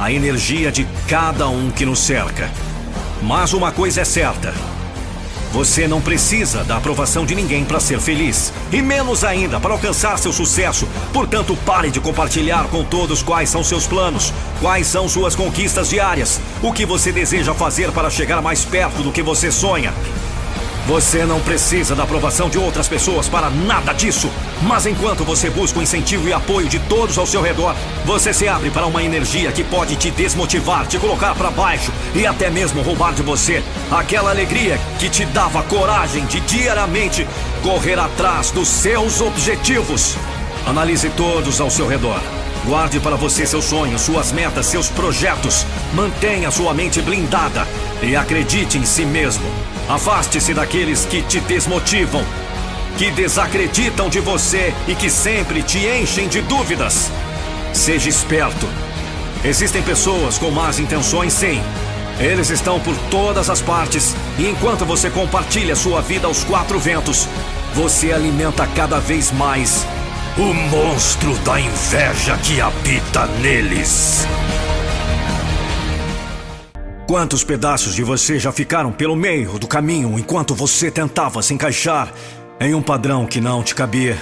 a 0.00 0.10
energia 0.10 0.72
de 0.72 0.86
cada 1.08 1.48
um 1.48 1.70
que 1.70 1.84
nos 1.84 2.00
cerca. 2.00 2.50
Mas 3.22 3.52
uma 3.52 3.72
coisa 3.72 4.00
é 4.00 4.04
certa: 4.04 4.54
você 5.54 5.86
não 5.86 6.00
precisa 6.00 6.64
da 6.64 6.78
aprovação 6.78 7.24
de 7.24 7.32
ninguém 7.32 7.64
para 7.64 7.78
ser 7.78 8.00
feliz, 8.00 8.52
e 8.72 8.82
menos 8.82 9.22
ainda 9.22 9.60
para 9.60 9.72
alcançar 9.72 10.18
seu 10.18 10.32
sucesso. 10.32 10.88
Portanto, 11.12 11.56
pare 11.64 11.92
de 11.92 12.00
compartilhar 12.00 12.66
com 12.70 12.82
todos 12.82 13.22
quais 13.22 13.50
são 13.50 13.62
seus 13.62 13.86
planos, 13.86 14.34
quais 14.60 14.88
são 14.88 15.08
suas 15.08 15.36
conquistas 15.36 15.90
diárias, 15.90 16.40
o 16.60 16.72
que 16.72 16.84
você 16.84 17.12
deseja 17.12 17.54
fazer 17.54 17.92
para 17.92 18.10
chegar 18.10 18.42
mais 18.42 18.64
perto 18.64 19.00
do 19.00 19.12
que 19.12 19.22
você 19.22 19.52
sonha. 19.52 19.94
Você 20.86 21.24
não 21.24 21.40
precisa 21.40 21.94
da 21.94 22.02
aprovação 22.02 22.50
de 22.50 22.58
outras 22.58 22.86
pessoas 22.86 23.26
para 23.26 23.48
nada 23.48 23.94
disso. 23.94 24.30
Mas 24.62 24.84
enquanto 24.84 25.24
você 25.24 25.48
busca 25.48 25.78
o 25.78 25.82
incentivo 25.82 26.28
e 26.28 26.32
apoio 26.32 26.68
de 26.68 26.78
todos 26.80 27.16
ao 27.16 27.26
seu 27.26 27.40
redor, 27.40 27.74
você 28.04 28.34
se 28.34 28.46
abre 28.46 28.68
para 28.68 28.86
uma 28.86 29.02
energia 29.02 29.50
que 29.50 29.64
pode 29.64 29.96
te 29.96 30.10
desmotivar, 30.10 30.86
te 30.86 30.98
colocar 30.98 31.34
para 31.34 31.50
baixo 31.50 31.90
e 32.14 32.26
até 32.26 32.50
mesmo 32.50 32.82
roubar 32.82 33.14
de 33.14 33.22
você 33.22 33.62
aquela 33.90 34.30
alegria 34.30 34.78
que 34.98 35.08
te 35.08 35.24
dava 35.24 35.62
coragem 35.62 36.26
de 36.26 36.40
diariamente 36.40 37.26
correr 37.62 37.98
atrás 37.98 38.50
dos 38.50 38.68
seus 38.68 39.22
objetivos. 39.22 40.16
Analise 40.66 41.08
todos 41.16 41.62
ao 41.62 41.70
seu 41.70 41.88
redor. 41.88 42.20
Guarde 42.66 43.00
para 43.00 43.16
você 43.16 43.46
seus 43.46 43.64
sonhos, 43.64 44.02
suas 44.02 44.32
metas, 44.32 44.66
seus 44.66 44.88
projetos. 44.90 45.66
Mantenha 45.94 46.50
sua 46.50 46.74
mente 46.74 47.00
blindada 47.00 47.66
e 48.02 48.14
acredite 48.14 48.76
em 48.76 48.84
si 48.84 49.06
mesmo. 49.06 49.44
Afaste-se 49.88 50.54
daqueles 50.54 51.04
que 51.04 51.22
te 51.22 51.40
desmotivam 51.40 52.24
que 52.96 53.10
desacreditam 53.10 54.08
de 54.08 54.20
você 54.20 54.72
e 54.86 54.94
que 54.94 55.10
sempre 55.10 55.62
te 55.62 55.78
enchem 55.78 56.28
de 56.28 56.40
dúvidas. 56.42 57.10
Seja 57.72 58.08
esperto. 58.08 58.68
Existem 59.44 59.82
pessoas 59.82 60.38
com 60.38 60.50
más 60.50 60.78
intenções, 60.78 61.32
sim. 61.32 61.60
Eles 62.18 62.50
estão 62.50 62.78
por 62.78 62.96
todas 63.10 63.50
as 63.50 63.60
partes 63.60 64.14
e 64.38 64.46
enquanto 64.46 64.84
você 64.84 65.10
compartilha 65.10 65.74
sua 65.74 66.00
vida 66.00 66.28
aos 66.28 66.44
quatro 66.44 66.78
ventos, 66.78 67.28
você 67.74 68.12
alimenta 68.12 68.66
cada 68.68 69.00
vez 69.00 69.32
mais 69.32 69.84
o 70.38 70.54
monstro 70.54 71.34
da 71.38 71.60
inveja 71.60 72.36
que 72.38 72.60
habita 72.60 73.26
neles. 73.26 74.24
Quantos 77.06 77.44
pedaços 77.44 77.94
de 77.94 78.02
você 78.02 78.38
já 78.38 78.50
ficaram 78.50 78.90
pelo 78.90 79.14
meio 79.14 79.58
do 79.58 79.66
caminho 79.66 80.18
enquanto 80.18 80.54
você 80.54 80.90
tentava 80.90 81.42
se 81.42 81.52
encaixar 81.52 82.10
em 82.58 82.74
um 82.74 82.80
padrão 82.80 83.26
que 83.26 83.42
não 83.42 83.62
te 83.62 83.74
cabia? 83.74 84.16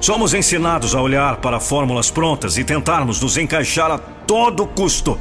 Somos 0.00 0.34
ensinados 0.34 0.94
a 0.94 1.00
olhar 1.00 1.38
para 1.38 1.58
fórmulas 1.58 2.12
prontas 2.12 2.58
e 2.58 2.62
tentarmos 2.62 3.20
nos 3.20 3.36
encaixar 3.36 3.90
a 3.90 3.98
todo 3.98 4.68
custo. 4.68 5.18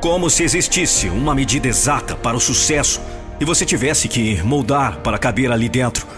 Como 0.00 0.28
se 0.28 0.42
existisse 0.42 1.08
uma 1.08 1.32
medida 1.32 1.68
exata 1.68 2.16
para 2.16 2.36
o 2.36 2.40
sucesso 2.40 3.00
e 3.38 3.44
você 3.44 3.64
tivesse 3.64 4.08
que 4.08 4.42
moldar 4.42 4.98
para 4.98 5.16
caber 5.16 5.52
ali 5.52 5.68
dentro. 5.68 6.08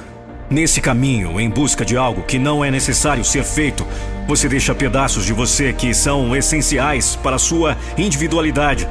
Nesse 0.49 0.81
caminho, 0.81 1.39
em 1.39 1.51
busca 1.51 1.85
de 1.85 1.99
algo 1.99 2.23
que 2.23 2.39
não 2.39 2.65
é 2.65 2.71
necessário 2.71 3.25
ser 3.25 3.45
feito, 3.45 3.87
você 4.27 4.49
deixa 4.49 4.75
pedaços 4.75 5.27
de 5.27 5.35
você 5.35 5.71
que 5.75 5.93
são 5.93 6.35
essenciais 6.35 7.16
para 7.16 7.37
a 7.37 7.39
sua 7.39 7.77
individualidade 7.99 8.89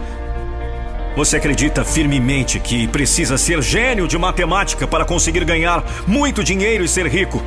você 1.16 1.38
acredita 1.38 1.84
firmemente 1.84 2.60
que 2.60 2.88
precisa 2.88 3.38
ser 3.38 3.62
gênio 3.62 4.08
de 4.08 4.18
matemática 4.18 4.88
para 4.88 5.06
conseguir 5.06 5.46
ganhar 5.46 5.84
muito 6.08 6.44
dinheiro 6.44 6.84
e 6.84 6.88
ser 6.88 7.08
rico? 7.08 7.42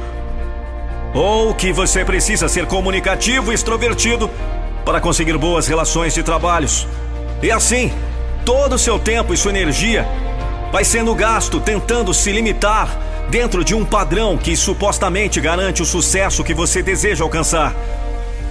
Ou 1.14 1.55
que 1.55 1.72
você 1.72 2.05
precisa 2.05 2.48
ser 2.48 2.66
comunicativo 2.66 3.51
e 3.51 3.55
extrovertido 3.55 4.30
para 4.84 5.01
conseguir 5.01 5.36
boas 5.36 5.66
relações 5.66 6.14
de 6.14 6.22
trabalhos? 6.22 6.86
E 7.43 7.51
assim, 7.51 7.93
todo 8.44 8.74
o 8.74 8.78
seu 8.78 8.98
tempo 8.98 9.34
e 9.34 9.36
sua 9.36 9.51
energia 9.51 10.06
vai 10.70 10.84
sendo 10.84 11.14
gasto 11.14 11.60
tentando 11.60 12.12
se 12.14 12.30
limitar 12.30 12.88
dentro 13.28 13.64
de 13.64 13.74
um 13.74 13.84
padrão 13.84 14.36
que 14.36 14.56
supostamente 14.56 15.40
garante 15.40 15.82
o 15.82 15.86
sucesso 15.86 16.44
que 16.44 16.55
você 16.55 16.82
deseja 16.82 17.24
alcançar. 17.24 17.74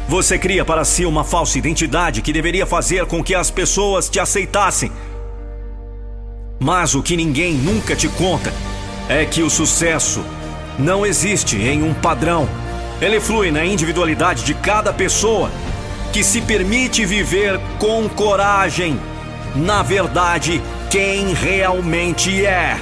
Você 0.07 0.38
cria 0.38 0.64
para 0.64 0.86
si 0.86 1.03
uma 1.03 1.23
falsa 1.23 1.57
identidade 1.57 2.22
que 2.22 2.32
deveria 2.32 2.65
fazer 2.65 3.06
com 3.07 3.23
que 3.23 3.34
as 3.34 3.49
pessoas 3.49 4.07
te 4.07 4.19
aceitassem. 4.19 4.91
Mas 6.60 6.94
o 6.94 7.02
que 7.02 7.18
ninguém 7.18 7.53
nunca 7.53 7.95
te 7.95 8.07
conta 8.07 8.53
é 9.10 9.26
que 9.26 9.41
o 9.41 9.49
sucesso 9.49 10.23
não 10.77 11.06
existe 11.06 11.57
em 11.57 11.82
um 11.82 11.94
padrão. 11.94 12.48
Ele 13.02 13.19
flui 13.19 13.52
na 13.52 13.65
individualidade 13.65 14.44
de 14.44 14.53
cada 14.53 14.94
pessoa 14.94 15.49
que 16.14 16.23
se 16.23 16.40
permite 16.40 17.06
viver 17.06 17.60
com 17.80 18.07
coragem, 18.07 18.99
na 19.56 19.84
verdade, 19.84 20.61
quem 20.90 21.34
realmente 21.34 22.45
é. 22.45 22.80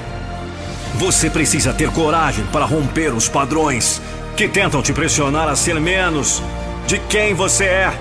Você 0.95 1.29
precisa 1.29 1.73
ter 1.73 1.89
coragem 1.89 2.45
para 2.51 2.65
romper 2.65 3.13
os 3.13 3.27
padrões 3.27 4.01
que 4.35 4.47
tentam 4.47 4.81
te 4.81 4.93
pressionar 4.93 5.47
a 5.47 5.55
ser 5.55 5.79
menos 5.79 6.43
de 6.87 6.99
quem 6.99 7.33
você 7.33 7.65
é. 7.65 7.93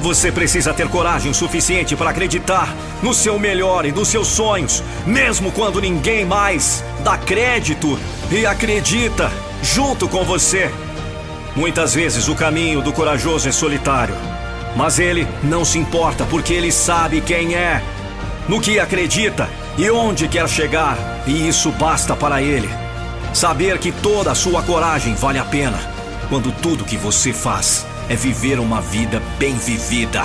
Você 0.00 0.32
precisa 0.32 0.72
ter 0.72 0.88
coragem 0.88 1.32
suficiente 1.32 1.94
para 1.94 2.10
acreditar 2.10 2.74
no 3.02 3.12
seu 3.12 3.38
melhor 3.38 3.84
e 3.84 3.92
nos 3.92 4.08
seus 4.08 4.28
sonhos, 4.28 4.82
mesmo 5.06 5.52
quando 5.52 5.80
ninguém 5.80 6.24
mais 6.24 6.82
dá 7.04 7.18
crédito 7.18 7.98
e 8.30 8.46
acredita 8.46 9.30
junto 9.62 10.08
com 10.08 10.24
você. 10.24 10.70
Muitas 11.54 11.94
vezes 11.94 12.28
o 12.28 12.34
caminho 12.34 12.80
do 12.80 12.92
corajoso 12.92 13.48
é 13.48 13.52
solitário, 13.52 14.14
mas 14.74 14.98
ele 14.98 15.28
não 15.42 15.66
se 15.66 15.78
importa 15.78 16.24
porque 16.24 16.54
ele 16.54 16.72
sabe 16.72 17.20
quem 17.20 17.54
é, 17.54 17.82
no 18.48 18.60
que 18.60 18.80
acredita 18.80 19.50
e 19.76 19.90
onde 19.90 20.28
quer 20.28 20.48
chegar, 20.48 20.96
e 21.26 21.46
isso 21.46 21.70
basta 21.72 22.16
para 22.16 22.40
ele. 22.40 22.70
Saber 23.34 23.78
que 23.78 23.92
toda 23.92 24.32
a 24.32 24.34
sua 24.34 24.62
coragem 24.62 25.14
vale 25.14 25.38
a 25.38 25.44
pena 25.44 25.78
quando 26.30 26.50
tudo 26.52 26.84
que 26.84 26.96
você 26.96 27.32
faz 27.32 27.89
é 28.10 28.16
viver 28.16 28.58
uma 28.58 28.80
vida 28.80 29.22
bem 29.38 29.54
vivida. 29.54 30.22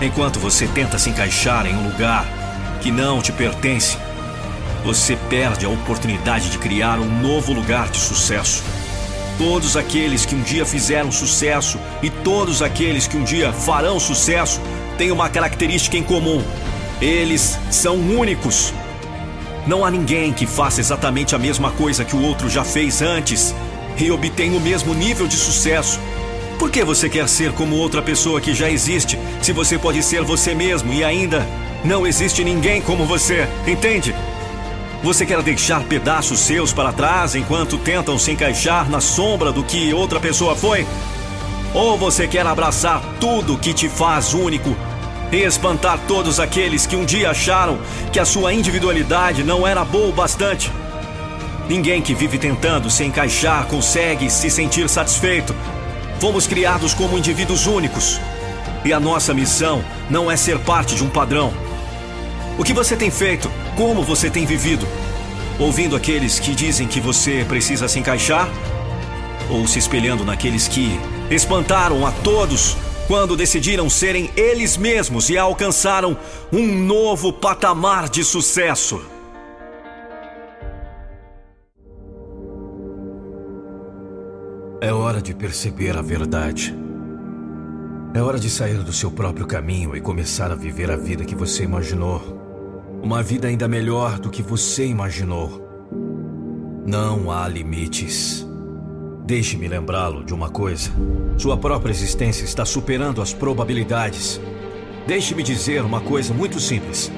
Enquanto 0.00 0.38
você 0.38 0.68
tenta 0.68 1.00
se 1.00 1.10
encaixar 1.10 1.66
em 1.66 1.74
um 1.74 1.88
lugar 1.88 2.24
que 2.80 2.92
não 2.92 3.20
te 3.20 3.32
pertence, 3.32 3.98
você 4.84 5.16
perde 5.28 5.66
a 5.66 5.68
oportunidade 5.68 6.50
de 6.50 6.58
criar 6.58 7.00
um 7.00 7.20
novo 7.20 7.52
lugar 7.52 7.88
de 7.88 7.98
sucesso. 7.98 8.62
Todos 9.36 9.76
aqueles 9.76 10.24
que 10.24 10.36
um 10.36 10.42
dia 10.42 10.64
fizeram 10.64 11.10
sucesso 11.10 11.76
e 12.00 12.08
todos 12.08 12.62
aqueles 12.62 13.08
que 13.08 13.16
um 13.16 13.24
dia 13.24 13.52
farão 13.52 13.98
sucesso 13.98 14.60
têm 14.96 15.10
uma 15.10 15.28
característica 15.28 15.96
em 15.96 16.04
comum: 16.04 16.40
eles 17.00 17.58
são 17.68 17.96
únicos. 17.96 18.72
Não 19.66 19.84
há 19.84 19.90
ninguém 19.90 20.32
que 20.32 20.46
faça 20.46 20.80
exatamente 20.80 21.34
a 21.34 21.38
mesma 21.38 21.72
coisa 21.72 22.04
que 22.04 22.14
o 22.14 22.22
outro 22.22 22.48
já 22.48 22.62
fez 22.62 23.02
antes 23.02 23.52
e 23.98 24.08
obtenha 24.12 24.56
o 24.56 24.60
mesmo 24.60 24.94
nível 24.94 25.26
de 25.26 25.36
sucesso. 25.36 25.98
Por 26.58 26.70
que 26.70 26.84
você 26.84 27.08
quer 27.08 27.28
ser 27.28 27.52
como 27.52 27.76
outra 27.76 28.00
pessoa 28.00 28.40
que 28.40 28.54
já 28.54 28.70
existe, 28.70 29.18
se 29.42 29.52
você 29.52 29.76
pode 29.76 30.02
ser 30.02 30.22
você 30.22 30.54
mesmo 30.54 30.92
e 30.92 31.02
ainda 31.02 31.46
não 31.84 32.06
existe 32.06 32.44
ninguém 32.44 32.80
como 32.80 33.04
você? 33.04 33.48
Entende? 33.66 34.14
Você 35.02 35.26
quer 35.26 35.42
deixar 35.42 35.82
pedaços 35.84 36.40
seus 36.40 36.72
para 36.72 36.92
trás 36.92 37.34
enquanto 37.34 37.76
tentam 37.76 38.18
se 38.18 38.30
encaixar 38.30 38.88
na 38.88 39.00
sombra 39.00 39.52
do 39.52 39.62
que 39.62 39.92
outra 39.92 40.20
pessoa 40.20 40.54
foi? 40.54 40.86
Ou 41.74 41.98
você 41.98 42.26
quer 42.26 42.46
abraçar 42.46 43.02
tudo 43.20 43.58
que 43.58 43.74
te 43.74 43.88
faz 43.88 44.32
único 44.32 44.74
e 45.32 45.42
espantar 45.42 45.98
todos 46.06 46.38
aqueles 46.38 46.86
que 46.86 46.96
um 46.96 47.04
dia 47.04 47.30
acharam 47.30 47.78
que 48.12 48.20
a 48.20 48.24
sua 48.24 48.54
individualidade 48.54 49.42
não 49.42 49.66
era 49.66 49.84
boa 49.84 50.08
o 50.08 50.12
bastante? 50.12 50.70
Ninguém 51.68 52.00
que 52.00 52.14
vive 52.14 52.38
tentando 52.38 52.88
se 52.88 53.04
encaixar 53.04 53.66
consegue 53.66 54.30
se 54.30 54.48
sentir 54.48 54.88
satisfeito 54.88 55.54
Fomos 56.20 56.46
criados 56.46 56.94
como 56.94 57.18
indivíduos 57.18 57.66
únicos. 57.66 58.20
E 58.84 58.92
a 58.92 59.00
nossa 59.00 59.34
missão 59.34 59.84
não 60.08 60.30
é 60.30 60.36
ser 60.36 60.58
parte 60.58 60.94
de 60.94 61.02
um 61.02 61.10
padrão. 61.10 61.52
O 62.58 62.64
que 62.64 62.72
você 62.72 62.96
tem 62.96 63.10
feito? 63.10 63.50
Como 63.76 64.02
você 64.02 64.30
tem 64.30 64.46
vivido? 64.46 64.86
Ouvindo 65.58 65.96
aqueles 65.96 66.38
que 66.38 66.54
dizem 66.54 66.86
que 66.86 67.00
você 67.00 67.44
precisa 67.48 67.88
se 67.88 67.98
encaixar? 67.98 68.48
Ou 69.50 69.66
se 69.66 69.78
espelhando 69.78 70.24
naqueles 70.24 70.68
que 70.68 70.98
espantaram 71.30 72.06
a 72.06 72.12
todos 72.12 72.76
quando 73.06 73.36
decidiram 73.36 73.90
serem 73.90 74.30
eles 74.36 74.76
mesmos 74.76 75.28
e 75.28 75.36
alcançaram 75.36 76.16
um 76.52 76.66
novo 76.66 77.32
patamar 77.32 78.08
de 78.08 78.24
sucesso? 78.24 79.13
É 84.84 84.92
hora 84.92 85.22
de 85.22 85.34
perceber 85.34 85.96
a 85.96 86.02
verdade. 86.02 86.76
É 88.12 88.20
hora 88.20 88.38
de 88.38 88.50
sair 88.50 88.82
do 88.82 88.92
seu 88.92 89.10
próprio 89.10 89.46
caminho 89.46 89.96
e 89.96 90.00
começar 90.02 90.52
a 90.52 90.54
viver 90.54 90.90
a 90.90 90.96
vida 90.96 91.24
que 91.24 91.34
você 91.34 91.64
imaginou. 91.64 92.20
Uma 93.02 93.22
vida 93.22 93.48
ainda 93.48 93.66
melhor 93.66 94.18
do 94.18 94.28
que 94.28 94.42
você 94.42 94.84
imaginou. 94.84 95.66
Não 96.84 97.30
há 97.30 97.48
limites. 97.48 98.46
Deixe-me 99.24 99.68
lembrá-lo 99.68 100.22
de 100.22 100.34
uma 100.34 100.50
coisa. 100.50 100.90
Sua 101.38 101.56
própria 101.56 101.90
existência 101.90 102.44
está 102.44 102.66
superando 102.66 103.22
as 103.22 103.32
probabilidades. 103.32 104.38
Deixe-me 105.06 105.42
dizer 105.42 105.82
uma 105.82 106.02
coisa 106.02 106.34
muito 106.34 106.60
simples. 106.60 107.10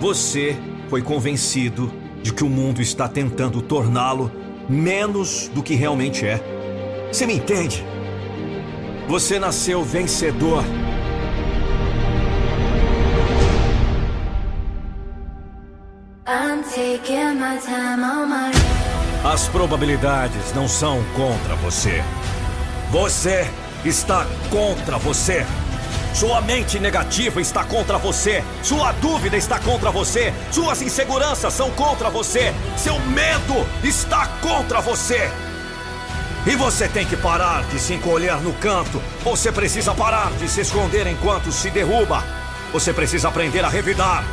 Você 0.00 0.56
foi 0.88 1.02
convencido 1.02 1.88
de 2.20 2.32
que 2.32 2.42
o 2.42 2.48
mundo 2.48 2.82
está 2.82 3.06
tentando 3.06 3.62
torná-lo 3.62 4.28
menos 4.68 5.48
do 5.54 5.62
que 5.62 5.76
realmente 5.76 6.26
é. 6.26 6.55
Você 7.12 7.26
me 7.26 7.34
entende? 7.34 7.84
Você 9.08 9.38
nasceu 9.38 9.84
vencedor. 9.84 10.64
As 19.24 19.48
probabilidades 19.48 20.52
não 20.54 20.68
são 20.68 21.02
contra 21.14 21.54
você. 21.56 22.02
Você 22.90 23.48
está 23.84 24.26
contra 24.50 24.98
você. 24.98 25.46
Sua 26.14 26.40
mente 26.40 26.78
negativa 26.78 27.40
está 27.40 27.62
contra 27.62 27.98
você. 27.98 28.42
Sua 28.62 28.92
dúvida 28.92 29.36
está 29.36 29.58
contra 29.58 29.90
você. 29.90 30.32
Suas 30.50 30.80
inseguranças 30.82 31.52
são 31.52 31.70
contra 31.72 32.08
você. 32.08 32.54
Seu 32.76 32.98
medo 33.00 33.66
está 33.84 34.26
contra 34.40 34.80
você. 34.80 35.30
E 36.46 36.54
você 36.54 36.88
tem 36.88 37.04
que 37.04 37.16
parar 37.16 37.64
de 37.64 37.78
se 37.80 37.94
encolher 37.94 38.36
no 38.40 38.52
canto. 38.54 39.02
Você 39.24 39.50
precisa 39.50 39.92
parar 39.92 40.30
de 40.38 40.48
se 40.48 40.60
esconder 40.60 41.06
enquanto 41.08 41.50
se 41.50 41.70
derruba. 41.70 42.22
Você 42.72 42.92
precisa 42.92 43.28
aprender 43.28 43.64
a 43.64 43.68
revidar. 43.68 44.24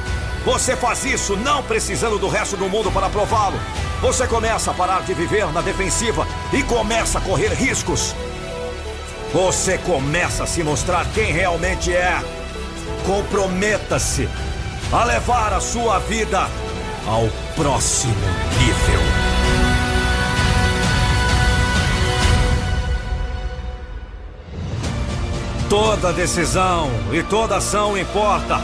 Você 0.46 0.76
faz 0.76 1.06
isso 1.06 1.36
não 1.38 1.64
precisando 1.64 2.20
do 2.20 2.28
resto 2.28 2.56
do 2.56 2.70
mundo 2.70 2.92
para 2.92 3.10
prová-lo. 3.10 3.60
Você 4.00 4.28
começa 4.28 4.70
a 4.70 4.74
parar 4.74 5.02
de 5.02 5.14
viver 5.14 5.52
na 5.52 5.62
defensiva 5.62 6.28
e 6.52 6.62
começa 6.62 7.18
a 7.18 7.22
correr 7.22 7.54
riscos. 7.54 8.14
Você 9.34 9.80
começa 9.80 10.44
a 10.44 10.48
se 10.48 10.62
mostrar 10.62 11.08
quem 11.16 11.32
realmente 11.32 11.92
é. 11.92 12.22
Comprometa-se 13.08 14.30
a 14.92 15.04
levar 15.04 15.52
a 15.54 15.60
sua 15.60 15.98
vida 15.98 16.48
ao 17.08 17.28
próximo 17.56 18.14
nível. 18.60 19.23
Toda 25.74 26.14
decisão 26.14 26.92
e 27.12 27.24
toda 27.24 27.58
ação 27.58 27.98
importa. 27.98 28.62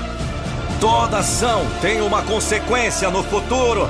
Toda 0.80 1.18
ação 1.18 1.66
tem 1.82 2.02
uma 2.02 2.22
consequência 2.22 3.10
no 3.10 3.24
futuro. 3.24 3.90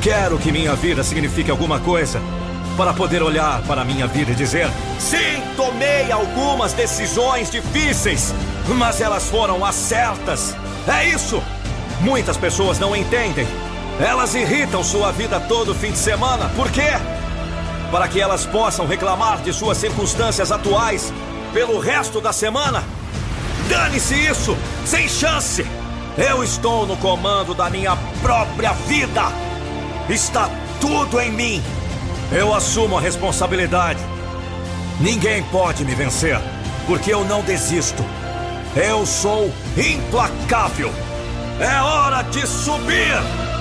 Quero 0.00 0.38
que 0.38 0.52
minha 0.52 0.72
vida 0.76 1.02
signifique 1.02 1.50
alguma 1.50 1.80
coisa. 1.80 2.22
Para 2.76 2.94
poder 2.94 3.24
olhar 3.24 3.60
para 3.62 3.82
a 3.82 3.84
minha 3.84 4.06
vida 4.06 4.30
e 4.30 4.36
dizer: 4.36 4.68
sim, 5.00 5.42
tomei 5.56 6.12
algumas 6.12 6.72
decisões 6.72 7.50
difíceis, 7.50 8.32
mas 8.78 9.00
elas 9.00 9.28
foram 9.28 9.64
as 9.64 9.74
certas. 9.74 10.54
É 10.86 11.08
isso! 11.08 11.42
Muitas 12.02 12.36
pessoas 12.36 12.78
não 12.78 12.94
entendem. 12.94 13.48
Elas 13.98 14.32
irritam 14.36 14.84
sua 14.84 15.10
vida 15.10 15.40
todo 15.40 15.74
fim 15.74 15.90
de 15.90 15.98
semana. 15.98 16.48
Por 16.54 16.70
quê? 16.70 16.92
Para 17.90 18.06
que 18.06 18.20
elas 18.20 18.46
possam 18.46 18.86
reclamar 18.86 19.42
de 19.42 19.52
suas 19.52 19.76
circunstâncias 19.76 20.52
atuais 20.52 21.12
pelo 21.54 21.78
resto 21.78 22.20
da 22.20 22.32
semana? 22.32 22.82
Dane-se 23.68 24.14
isso! 24.14 24.56
Sem 24.84 25.08
chance! 25.08 25.64
Eu 26.18 26.42
estou 26.42 26.84
no 26.84 26.96
comando 26.96 27.54
da 27.54 27.70
minha 27.70 27.96
própria 28.20 28.72
vida! 28.72 29.22
Está 30.08 30.50
tudo 30.80 31.20
em 31.20 31.30
mim! 31.30 31.62
Eu 32.32 32.52
assumo 32.52 32.98
a 32.98 33.00
responsabilidade. 33.00 34.00
Ninguém 35.00 35.44
pode 35.44 35.84
me 35.84 35.94
vencer, 35.94 36.38
porque 36.88 37.14
eu 37.14 37.24
não 37.24 37.40
desisto. 37.42 38.04
Eu 38.74 39.06
sou 39.06 39.52
implacável. 39.76 40.92
É 41.60 41.80
hora 41.80 42.22
de 42.22 42.44
subir! 42.48 43.53